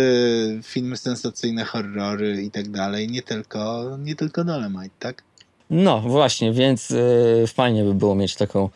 filmy 0.64 0.98
sensacyjne, 0.98 1.66
horrory 1.66 2.42
i 2.44 2.52
tak 2.52 2.70
dalej, 2.70 3.08
nie 3.08 3.22
tylko, 3.22 3.84
nie 4.00 4.16
tylko 4.16 4.44
Dolemite, 4.44 4.96
tak? 5.00 5.24
No 5.70 6.00
właśnie, 6.00 6.54
więc 6.54 6.92
e, 6.92 7.48
fajnie 7.48 7.84
by 7.84 7.94
było 7.94 8.16
mieć 8.16 8.36
taką 8.36 8.70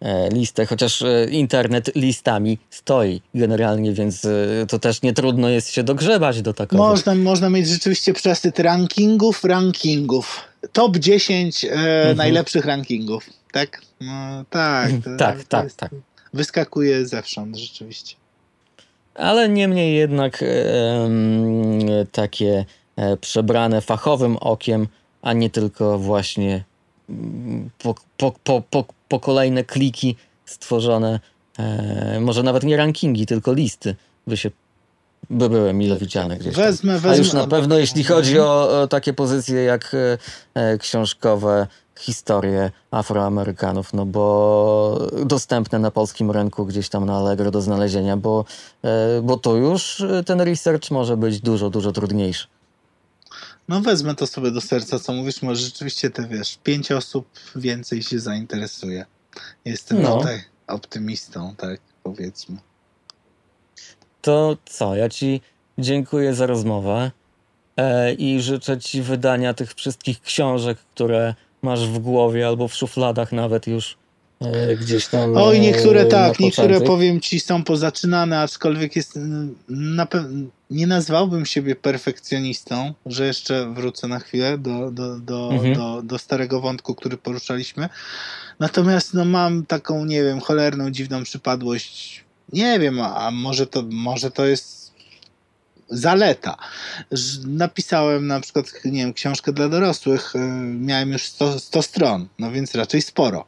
e, 0.00 0.28
listę, 0.28 0.66
chociaż 0.66 1.02
e, 1.02 1.26
internet 1.30 1.94
listami 1.94 2.58
stoi 2.70 3.20
generalnie, 3.34 3.92
więc 3.92 4.26
to 4.68 4.78
też 4.78 5.02
nie 5.02 5.12
trudno 5.12 5.48
jest 5.48 5.70
się 5.70 5.82
dogrzebać 5.82 6.42
do 6.42 6.52
takiego. 6.52 6.82
Można, 6.82 7.14
można 7.14 7.50
mieć 7.50 7.68
rzeczywiście 7.68 8.12
przesyt 8.12 8.58
rankingów, 8.58 9.44
rankingów. 9.44 10.40
Top 10.72 10.96
10 10.96 11.64
e, 11.64 12.14
najlepszych 12.16 12.64
rankingów, 12.64 13.30
tak? 13.54 13.80
No, 14.00 14.44
tak. 14.50 14.88
to- 14.90 14.94
Mhm. 14.96 15.18
Tak, 15.18 15.38
to 15.38 15.44
tak, 15.48 15.64
jest- 15.64 15.76
tak. 15.76 15.90
Wyskakuje 16.32 17.06
zewsząd, 17.06 17.56
rzeczywiście. 17.56 18.16
Ale 19.14 19.48
niemniej 19.48 19.96
jednak 19.96 20.42
e, 20.42 20.46
takie 22.12 22.64
przebrane 23.20 23.80
fachowym 23.80 24.36
okiem, 24.36 24.88
a 25.22 25.32
nie 25.32 25.50
tylko 25.50 25.98
właśnie 25.98 26.64
mm, 27.10 27.70
po, 27.78 27.94
po, 28.16 28.32
po, 28.44 28.84
po, 29.08 29.20
kolejne 29.20 29.64
kliki 29.64 30.16
stworzone, 30.44 31.20
e, 31.58 32.18
może 32.20 32.42
nawet 32.42 32.62
nie 32.62 32.76
rankingi, 32.76 33.26
tylko 33.26 33.52
listy 33.52 33.96
by 34.26 34.36
się 34.36 34.50
by 35.30 35.48
były 35.48 35.72
mile 35.72 35.96
widziane 35.98 36.36
gdzieś 36.36 36.54
tam. 36.54 36.64
Wezmę, 36.64 36.92
A 36.94 36.98
wezmę. 36.98 37.18
już 37.18 37.32
na 37.32 37.46
pewno 37.46 37.78
jeśli 37.78 38.04
chodzi 38.04 38.38
o, 38.40 38.80
o 38.82 38.86
takie 38.86 39.12
pozycje 39.12 39.62
jak 39.64 39.94
e, 39.94 40.18
e, 40.54 40.78
książkowe 40.78 41.66
historie 41.98 42.70
Afroamerykanów, 42.90 43.92
no 43.92 44.06
bo 44.06 45.08
dostępne 45.26 45.78
na 45.78 45.90
polskim 45.90 46.30
rynku 46.30 46.66
gdzieś 46.66 46.88
tam 46.88 47.06
na 47.06 47.16
Allegro 47.16 47.50
do 47.50 47.60
znalezienia, 47.60 48.16
bo, 48.16 48.44
e, 48.84 49.22
bo 49.22 49.36
to 49.36 49.56
już 49.56 50.00
e, 50.00 50.24
ten 50.24 50.40
research 50.40 50.90
może 50.90 51.16
być 51.16 51.40
dużo, 51.40 51.70
dużo 51.70 51.92
trudniejszy. 51.92 52.46
No 53.68 53.80
wezmę 53.80 54.14
to 54.14 54.26
sobie 54.26 54.50
do 54.50 54.60
serca, 54.60 54.98
co 54.98 55.12
mówisz, 55.12 55.42
może 55.42 55.62
rzeczywiście 55.62 56.10
te, 56.10 56.28
wiesz, 56.28 56.58
pięć 56.62 56.92
osób 56.92 57.26
więcej 57.56 58.02
się 58.02 58.20
zainteresuje. 58.20 59.06
Jestem 59.64 60.02
No. 60.02 60.16
tutaj 60.18 60.44
optymistą, 60.66 61.54
tak 61.56 61.80
powiedzmy. 62.02 62.56
To 64.22 64.56
co, 64.66 64.96
ja 64.96 65.08
ci 65.08 65.40
dziękuję 65.78 66.34
za 66.34 66.46
rozmowę 66.46 67.10
e, 67.76 68.12
i 68.12 68.40
życzę 68.40 68.78
ci 68.78 69.02
wydania 69.02 69.54
tych 69.54 69.74
wszystkich 69.74 70.20
książek, 70.22 70.78
które 70.78 71.34
masz 71.64 71.88
w 71.88 71.98
głowie 71.98 72.46
albo 72.46 72.68
w 72.68 72.74
szufladach 72.74 73.32
nawet 73.32 73.66
już 73.66 73.96
e, 74.40 74.76
gdzieś 74.76 75.06
tam. 75.06 75.36
Oj, 75.36 75.60
niektóre 75.60 76.00
e, 76.00 76.06
tak, 76.06 76.40
na 76.40 76.46
niektóre 76.46 76.80
powiem 76.80 77.20
ci 77.20 77.40
są 77.40 77.64
pozaczynane, 77.64 78.40
aczkolwiek 78.40 78.96
jest 78.96 79.18
na 79.68 80.06
pewno 80.06 80.46
nie 80.70 80.86
nazwałbym 80.86 81.46
siebie 81.46 81.76
perfekcjonistą, 81.76 82.92
że 83.06 83.26
jeszcze 83.26 83.74
wrócę 83.74 84.08
na 84.08 84.18
chwilę 84.18 84.58
do, 84.58 84.90
do, 84.90 85.18
do, 85.18 85.50
Mhm. 85.52 85.74
do, 85.74 86.02
do 86.02 86.18
starego 86.18 86.60
wątku, 86.60 86.94
który 86.94 87.16
poruszaliśmy. 87.16 87.88
Natomiast 88.60 89.14
no, 89.14 89.24
mam 89.24 89.66
taką, 89.66 90.04
nie 90.04 90.22
wiem, 90.24 90.40
cholerną, 90.40 90.90
dziwną 90.90 91.22
przypadłość. 91.24 92.24
Nie 92.52 92.78
wiem, 92.78 93.00
a 93.00 93.14
a 93.16 93.30
może 93.30 93.66
to, 93.66 93.84
może 93.90 94.30
to 94.30 94.46
jest 94.46 94.83
zaleta. 95.88 96.56
Napisałem 97.46 98.26
na 98.26 98.40
przykład, 98.40 98.66
nie 98.84 99.00
wiem, 99.02 99.12
książkę 99.12 99.52
dla 99.52 99.68
dorosłych, 99.68 100.36
y, 100.36 100.38
miałem 100.64 101.12
już 101.12 101.22
100, 101.26 101.58
100 101.60 101.82
stron, 101.82 102.28
no 102.38 102.50
więc 102.50 102.74
raczej 102.74 103.02
sporo. 103.02 103.44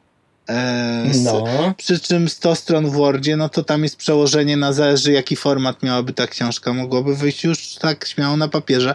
E, 0.49 1.03
s- 1.11 1.23
No, 1.25 1.45
Przy 1.77 2.01
czym 2.01 2.29
100 2.29 2.55
stron 2.55 2.87
w 2.91 2.93
Wordzie, 2.93 3.37
no 3.37 3.49
to 3.49 3.65
tam 3.65 3.83
jest 3.83 3.97
przełożenie 3.97 4.57
na 4.57 4.73
zależy 4.73 5.13
jaki 5.13 5.37
format 5.37 5.83
miałaby 5.83 6.13
ta 6.13 6.27
książka. 6.27 6.73
Mogłoby 6.73 7.17
wyjść 7.17 7.45
już 7.45 7.75
tak 7.75 8.07
śmiało 8.09 8.37
na 8.37 8.49
papierze. 8.49 8.95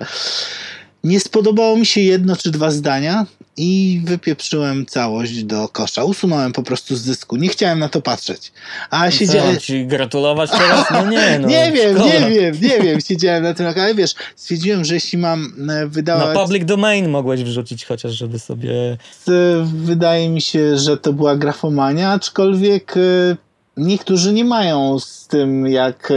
Nie 1.03 1.19
spodobało 1.19 1.77
mi 1.77 1.85
się 1.85 2.01
jedno 2.01 2.35
czy 2.35 2.51
dwa 2.51 2.71
zdania 2.71 3.25
i 3.57 4.01
wypieprzyłem 4.03 4.85
całość 4.85 5.43
do 5.43 5.67
kosza. 5.67 6.03
Usunąłem 6.03 6.53
po 6.53 6.63
prostu 6.63 6.95
z 6.95 7.03
dysku. 7.03 7.35
Nie 7.35 7.49
chciałem 7.49 7.79
na 7.79 7.89
to 7.89 8.01
patrzeć. 8.01 8.51
A 8.89 9.05
co, 9.05 9.11
siedziałem... 9.11 9.57
ci 9.57 9.85
gratulować 9.85 10.51
teraz? 10.51 10.91
No 10.91 11.09
nie, 11.09 11.39
no. 11.41 11.47
nie 11.47 11.71
wiem, 11.71 11.95
szkoda. 11.95 12.19
nie 12.19 12.29
wiem, 12.29 12.55
nie 12.61 12.79
wiem. 12.79 13.01
Siedziałem 13.01 13.43
na 13.43 13.53
tym, 13.53 13.67
ale 13.67 13.95
wiesz, 13.95 14.15
stwierdziłem, 14.35 14.85
że 14.85 14.93
jeśli 14.93 15.17
mam 15.17 15.53
e, 15.57 15.61
Na 15.61 15.87
wydawać... 15.87 16.37
public 16.37 16.65
domain 16.65 17.09
mogłeś 17.09 17.43
wrzucić 17.43 17.85
chociaż, 17.85 18.11
żeby 18.11 18.39
sobie... 18.39 18.97
E, 19.27 19.65
Wydaje 19.65 20.29
mi 20.29 20.41
się, 20.41 20.77
że 20.77 20.97
to 20.97 21.13
była 21.13 21.35
grafomania, 21.35 22.11
aczkolwiek 22.11 22.97
e, 22.97 23.35
niektórzy 23.77 24.33
nie 24.33 24.45
mają 24.45 24.99
z 24.99 25.27
tym, 25.27 25.67
jak 25.67 26.13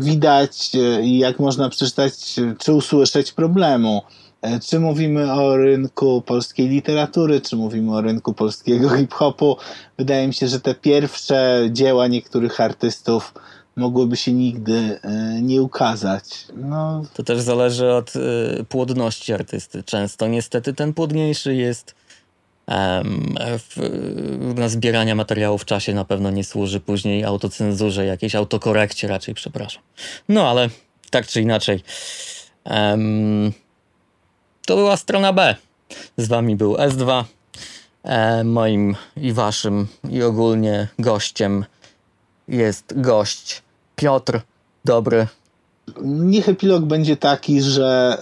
widać 0.00 0.70
i 1.02 1.18
jak 1.18 1.38
można 1.38 1.68
przeczytać 1.68 2.12
czy 2.58 2.72
usłyszeć 2.72 3.32
problemu. 3.32 4.02
E, 4.42 4.60
Czy 4.60 4.80
mówimy 4.80 5.32
o 5.32 5.56
rynku 5.56 6.22
polskiej 6.22 6.68
literatury, 6.68 7.40
czy 7.40 7.56
mówimy 7.56 7.94
o 7.94 8.00
rynku 8.00 8.34
polskiego 8.34 8.88
hip-hopu? 8.96 9.56
Wydaje 9.98 10.26
mi 10.26 10.34
się, 10.34 10.48
że 10.48 10.60
te 10.60 10.74
pierwsze 10.74 11.62
dzieła 11.70 12.06
niektórych 12.06 12.60
artystów 12.60 13.34
mogłyby 13.76 14.16
się 14.16 14.32
nigdy 14.32 15.00
e, 15.02 15.42
nie 15.42 15.62
ukazać. 15.62 16.24
No, 16.56 17.04
To 17.14 17.22
też 17.22 17.40
zależy 17.40 17.92
od 17.92 18.16
y, 18.16 18.64
płodności 18.68 19.32
artysty. 19.32 19.82
Często 19.82 20.26
niestety 20.28 20.74
ten 20.74 20.94
płodniejszy 20.94 21.54
jest 21.54 21.94
w, 23.58 24.54
na 24.56 24.68
zbierania 24.68 25.14
materiału 25.14 25.58
w 25.58 25.64
czasie 25.64 25.94
na 25.94 26.04
pewno 26.04 26.30
nie 26.30 26.44
służy 26.44 26.80
później 26.80 27.24
autocenzurze, 27.24 28.06
jakiejś 28.06 28.34
autokorekcie 28.34 29.08
raczej, 29.08 29.34
przepraszam. 29.34 29.82
No 30.28 30.48
ale 30.50 30.68
tak 31.10 31.26
czy 31.26 31.40
inaczej. 31.40 31.82
em, 32.64 33.52
to 34.66 34.76
była 34.76 34.96
strona 34.96 35.32
B. 35.32 35.56
Z 36.16 36.28
wami 36.28 36.56
był 36.56 36.74
S2. 36.74 37.24
E, 38.02 38.44
moim 38.44 38.96
i 39.16 39.32
waszym 39.32 39.88
i 40.10 40.22
ogólnie 40.22 40.88
gościem 40.98 41.64
jest 42.48 43.00
gość 43.00 43.62
Piotr 43.96 44.40
Dobry. 44.84 45.26
Niech 46.02 46.48
epilog 46.48 46.84
będzie 46.84 47.16
taki, 47.16 47.62
że 47.62 48.18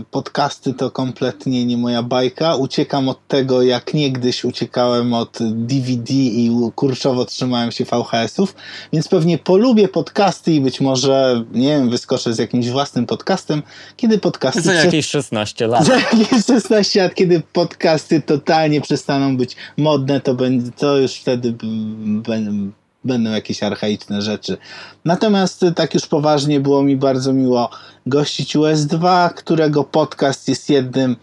y, 0.00 0.04
podcasty 0.10 0.74
to 0.74 0.90
kompletnie 0.90 1.66
nie 1.66 1.76
moja 1.76 2.02
bajka. 2.02 2.56
Uciekam 2.56 3.08
od 3.08 3.28
tego, 3.28 3.62
jak 3.62 3.94
niegdyś 3.94 4.44
uciekałem 4.44 5.14
od 5.14 5.38
DVD 5.40 6.14
i 6.14 6.50
kurczowo 6.74 7.24
trzymałem 7.24 7.72
się 7.72 7.84
VHS-ów, 7.84 8.54
więc 8.92 9.08
pewnie 9.08 9.38
polubię 9.38 9.88
podcasty 9.88 10.52
i 10.52 10.60
być 10.60 10.80
może, 10.80 11.44
nie 11.52 11.68
wiem, 11.68 11.90
wyskoczę 11.90 12.34
z 12.34 12.38
jakimś 12.38 12.68
własnym 12.68 13.06
podcastem, 13.06 13.62
kiedy 13.96 14.18
podcasty... 14.18 14.62
Za 14.62 14.74
jakieś 14.74 15.06
16 15.06 15.66
lat. 15.66 15.84
za 15.86 15.96
jakieś 15.96 16.44
16 16.46 17.02
lat, 17.02 17.14
kiedy 17.14 17.42
podcasty 17.52 18.22
totalnie 18.22 18.80
przestaną 18.80 19.36
być 19.36 19.56
modne, 19.76 20.20
to, 20.20 20.34
będzie, 20.34 20.70
to 20.72 20.98
już 20.98 21.14
wtedy 21.14 21.52
b- 21.52 21.66
b- 22.06 22.70
będą 23.04 23.30
jakieś 23.30 23.62
archaiczne 23.62 24.22
rzeczy. 24.22 24.56
Natomiast 25.04 25.62
y, 25.62 25.72
tak 25.72 25.94
już 25.94 26.06
poważnie 26.06 26.60
było 26.60 26.82
mi 26.82 26.96
bardzo 26.96 27.32
miło 27.32 27.70
gościć 28.06 28.56
US2, 28.56 29.30
którego 29.30 29.84
podcast 29.84 30.48
jest 30.48 30.70
jednym 30.70 31.16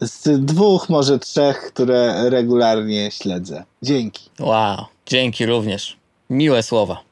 z 0.00 0.44
dwóch, 0.44 0.88
może 0.88 1.18
trzech, 1.18 1.60
które 1.60 2.30
regularnie 2.30 3.10
śledzę. 3.10 3.64
Dzięki. 3.82 4.30
Wow, 4.40 4.84
dzięki 5.06 5.46
również. 5.46 5.96
Miłe 6.30 6.62
słowa. 6.62 7.07